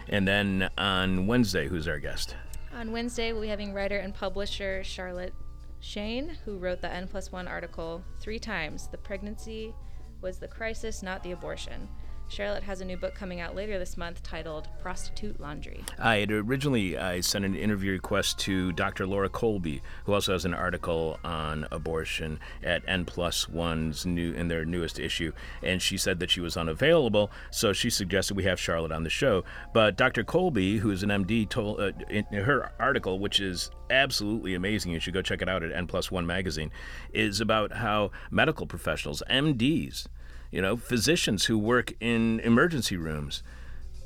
And 0.08 0.26
then 0.26 0.70
on 0.78 1.26
Wednesday, 1.26 1.68
who's 1.68 1.88
our 1.88 1.98
guest? 1.98 2.36
On 2.74 2.92
Wednesday, 2.92 3.32
we'll 3.32 3.42
be 3.42 3.48
having 3.48 3.74
writer 3.74 3.98
and 3.98 4.14
publisher 4.14 4.84
Charlotte 4.84 5.34
Shane, 5.80 6.36
who 6.44 6.58
wrote 6.58 6.80
the 6.80 6.92
N 6.92 7.06
plus 7.08 7.30
one 7.30 7.46
article 7.46 8.04
three 8.20 8.38
times 8.38 8.88
The 8.88 8.98
Pregnancy 8.98 9.74
Was 10.20 10.38
the 10.38 10.48
Crisis, 10.48 11.02
Not 11.02 11.22
the 11.22 11.32
Abortion. 11.32 11.88
Charlotte 12.28 12.64
has 12.64 12.80
a 12.80 12.84
new 12.84 12.96
book 12.96 13.14
coming 13.14 13.40
out 13.40 13.54
later 13.54 13.78
this 13.78 13.96
month 13.96 14.22
titled 14.22 14.68
Prostitute 14.82 15.40
Laundry. 15.40 15.84
I 15.98 16.16
had 16.16 16.32
originally 16.32 16.98
I 16.98 17.20
sent 17.20 17.44
an 17.44 17.54
interview 17.54 17.92
request 17.92 18.38
to 18.40 18.72
Dr. 18.72 19.06
Laura 19.06 19.28
Kolbe, 19.28 19.80
who 20.04 20.12
also 20.12 20.32
has 20.32 20.44
an 20.44 20.52
article 20.52 21.18
on 21.24 21.66
abortion 21.70 22.40
at 22.62 22.82
N 22.88 23.04
plus 23.04 23.48
one's 23.48 24.04
new 24.04 24.32
in 24.32 24.48
their 24.48 24.64
newest 24.64 24.98
issue, 24.98 25.32
and 25.62 25.80
she 25.80 25.96
said 25.96 26.18
that 26.20 26.30
she 26.30 26.40
was 26.40 26.56
unavailable, 26.56 27.30
so 27.50 27.72
she 27.72 27.90
suggested 27.90 28.36
we 28.36 28.44
have 28.44 28.58
Charlotte 28.58 28.92
on 28.92 29.04
the 29.04 29.10
show. 29.10 29.44
But 29.72 29.96
Dr. 29.96 30.24
Kolbe, 30.24 30.78
who 30.78 30.90
is 30.90 31.02
an 31.02 31.10
MD, 31.10 31.48
told 31.48 31.80
uh, 31.80 31.92
in 32.10 32.24
her 32.32 32.72
article, 32.80 33.18
which 33.18 33.40
is 33.40 33.70
absolutely 33.90 34.54
amazing, 34.54 34.92
you 34.92 35.00
should 35.00 35.14
go 35.14 35.22
check 35.22 35.42
it 35.42 35.48
out 35.48 35.62
at 35.62 35.72
N 35.72 35.86
plus 35.86 36.10
one 36.10 36.26
magazine, 36.26 36.72
is 37.12 37.40
about 37.40 37.72
how 37.72 38.10
medical 38.30 38.66
professionals, 38.66 39.22
MDs, 39.30 40.08
you 40.50 40.62
know, 40.62 40.76
physicians 40.76 41.44
who 41.44 41.58
work 41.58 41.92
in 42.00 42.40
emergency 42.40 42.96
rooms, 42.96 43.42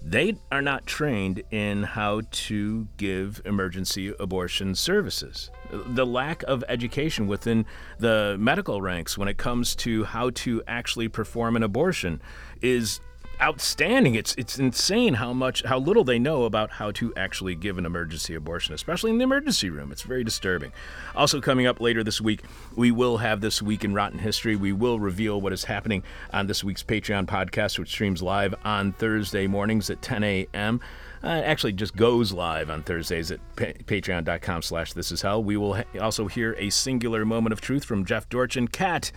they 0.03 0.35
are 0.51 0.63
not 0.63 0.87
trained 0.87 1.43
in 1.51 1.83
how 1.83 2.23
to 2.31 2.89
give 2.97 3.43
emergency 3.45 4.15
abortion 4.19 4.75
services. 4.75 5.51
The 5.71 6.07
lack 6.07 6.43
of 6.45 6.65
education 6.69 7.27
within 7.27 7.67
the 7.99 8.37
medical 8.39 8.81
ranks 8.81 9.19
when 9.19 9.29
it 9.29 9.37
comes 9.37 9.75
to 9.77 10.05
how 10.05 10.31
to 10.31 10.63
actually 10.67 11.09
perform 11.09 11.57
an 11.57 11.63
abortion 11.63 12.23
is 12.63 13.01
outstanding. 13.41 14.15
It's 14.15 14.35
it's 14.37 14.59
insane 14.59 15.15
how 15.15 15.33
much 15.33 15.63
how 15.65 15.79
little 15.79 16.05
they 16.05 16.19
know 16.19 16.45
about 16.45 16.71
how 16.71 16.91
to 16.93 17.13
actually 17.17 17.55
give 17.55 17.79
an 17.79 17.87
emergency 17.87 18.35
abortion, 18.35 18.75
especially 18.75 19.11
in 19.11 19.19
the 19.19 19.25
emergency 19.25 19.71
room. 19.71 19.93
It's 19.93 20.03
very 20.03 20.25
disturbing. 20.25 20.73
Also 21.15 21.41
coming 21.41 21.67
up 21.67 21.81
later 21.81 22.05
this 22.05 22.21
week, 22.21 22.43
we 22.77 22.91
will 22.91 23.19
have 23.19 23.41
this 23.41 23.63
week 23.63 23.85
in 23.85 23.95
rotten 23.95 24.19
history. 24.19 24.57
We 24.57 24.73
will 24.73 25.01
reveal 25.01 25.41
what 25.41 25.53
is 25.53 25.65
happening 25.65 26.03
on 26.33 26.47
this 26.47 26.63
week's 26.63 26.83
Patreon 26.83 27.27
podcast, 27.27 27.79
which 27.79 27.91
streams 27.91 28.23
live 28.23 28.55
on 28.65 28.93
Thursday 28.93 29.47
mornings 29.47 29.91
at 29.91 30.03
10 30.03 30.23
a.m. 30.25 30.81
Uh, 31.23 31.27
actually 31.27 31.73
just 31.73 31.95
goes 31.97 32.33
live 32.33 32.71
on 32.71 32.83
Thursdays 32.83 33.31
at 33.31 33.41
pa- 33.57 33.77
patreon.com 33.85 34.63
slash 34.63 34.95
this 34.95 35.13
is 35.13 35.21
hell. 35.23 35.43
We 35.43 35.57
will 35.57 35.75
ha- 35.75 35.85
also 36.01 36.29
hear 36.29 36.55
a 36.59 36.71
singular 36.71 37.25
moment 37.25 37.53
of 37.53 37.61
truth 37.61 37.85
from 37.85 38.05
Jeff 38.07 38.29
Dorchin. 38.29 38.69
Kat, 38.69 39.13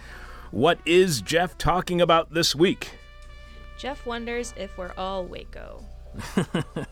what 0.51 0.79
is 0.85 1.21
Jeff 1.21 1.57
talking 1.57 2.01
about 2.01 2.33
this 2.33 2.53
week? 2.53 2.91
Jeff 3.83 4.05
wonders 4.05 4.53
if 4.55 4.77
we're 4.77 4.93
all 4.97 5.25
Waco. 5.25 5.83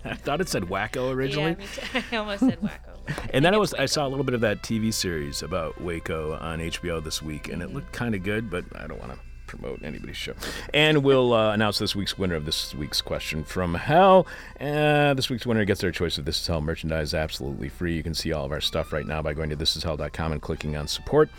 I 0.03 0.13
thought 0.15 0.41
it 0.41 0.49
said 0.49 0.63
Wacko 0.63 1.13
originally. 1.13 1.55
Yeah. 1.93 2.01
I 2.11 2.15
almost 2.17 2.41
said 2.41 2.59
Wacko. 2.59 3.29
and 3.33 3.45
then 3.45 3.53
I 3.53 3.57
was 3.57 3.71
it's 3.71 3.79
I 3.79 3.85
saw 3.85 4.05
a 4.05 4.09
little 4.09 4.25
bit 4.25 4.35
of 4.35 4.41
that 4.41 4.61
TV 4.61 4.93
series 4.93 5.41
about 5.41 5.79
Waco 5.79 6.33
on 6.33 6.59
HBO 6.59 7.01
this 7.01 7.21
week, 7.21 7.47
and 7.47 7.61
it 7.61 7.73
looked 7.73 7.93
kind 7.93 8.13
of 8.13 8.23
good, 8.23 8.49
but 8.49 8.65
I 8.75 8.87
don't 8.87 8.99
want 8.99 9.13
to 9.13 9.19
promote 9.47 9.81
anybody's 9.83 10.17
show. 10.17 10.33
And 10.73 11.01
we'll 11.01 11.33
uh, 11.33 11.53
announce 11.53 11.79
this 11.79 11.95
week's 11.95 12.17
winner 12.17 12.35
of 12.35 12.45
this 12.45 12.75
week's 12.75 13.01
question 13.01 13.45
from 13.45 13.73
hell. 13.75 14.27
Uh, 14.59 15.13
this 15.13 15.29
week's 15.29 15.45
winner 15.45 15.63
gets 15.63 15.79
their 15.79 15.91
choice 15.91 16.17
of 16.17 16.25
This 16.25 16.41
Is 16.41 16.47
Hell 16.47 16.59
merchandise 16.59 17.13
absolutely 17.13 17.69
free. 17.69 17.95
You 17.95 18.03
can 18.03 18.13
see 18.13 18.33
all 18.33 18.43
of 18.43 18.51
our 18.51 18.59
stuff 18.59 18.91
right 18.91 19.07
now 19.07 19.21
by 19.21 19.33
going 19.33 19.49
to 19.49 19.55
thisishell.com 19.55 20.31
and 20.33 20.41
clicking 20.41 20.75
on 20.75 20.89
support. 20.89 21.29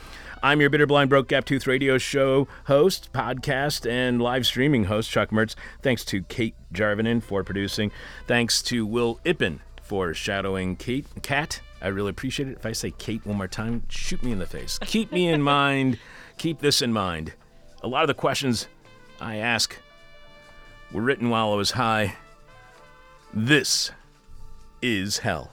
I'm 0.44 0.60
your 0.60 0.70
bitter, 0.70 0.88
blind, 0.88 1.08
broke, 1.08 1.28
gap 1.28 1.44
tooth 1.44 1.68
radio 1.68 1.98
show 1.98 2.48
host, 2.66 3.12
podcast, 3.12 3.88
and 3.88 4.20
live 4.20 4.44
streaming 4.44 4.84
host, 4.84 5.08
Chuck 5.08 5.30
Mertz. 5.30 5.54
Thanks 5.82 6.04
to 6.06 6.24
Kate 6.24 6.56
Jarvinen 6.74 7.22
for 7.22 7.44
producing. 7.44 7.92
Thanks 8.26 8.60
to 8.62 8.84
Will 8.84 9.20
Ippen 9.24 9.60
for 9.82 10.12
shadowing 10.14 10.74
Kate. 10.74 11.06
Kat, 11.22 11.60
I 11.80 11.86
really 11.88 12.10
appreciate 12.10 12.48
it. 12.48 12.56
If 12.58 12.66
I 12.66 12.72
say 12.72 12.90
Kate 12.90 13.24
one 13.24 13.36
more 13.36 13.46
time, 13.46 13.84
shoot 13.88 14.20
me 14.24 14.32
in 14.32 14.40
the 14.40 14.46
face. 14.46 14.78
Keep 14.82 15.12
me 15.12 15.28
in 15.28 15.42
mind. 15.42 16.00
Keep 16.38 16.58
this 16.58 16.82
in 16.82 16.92
mind. 16.92 17.34
A 17.84 17.86
lot 17.86 18.02
of 18.02 18.08
the 18.08 18.14
questions 18.14 18.66
I 19.20 19.36
ask 19.36 19.76
were 20.90 21.02
written 21.02 21.30
while 21.30 21.52
I 21.52 21.56
was 21.56 21.70
high. 21.72 22.16
This 23.32 23.92
is 24.82 25.18
hell. 25.18 25.52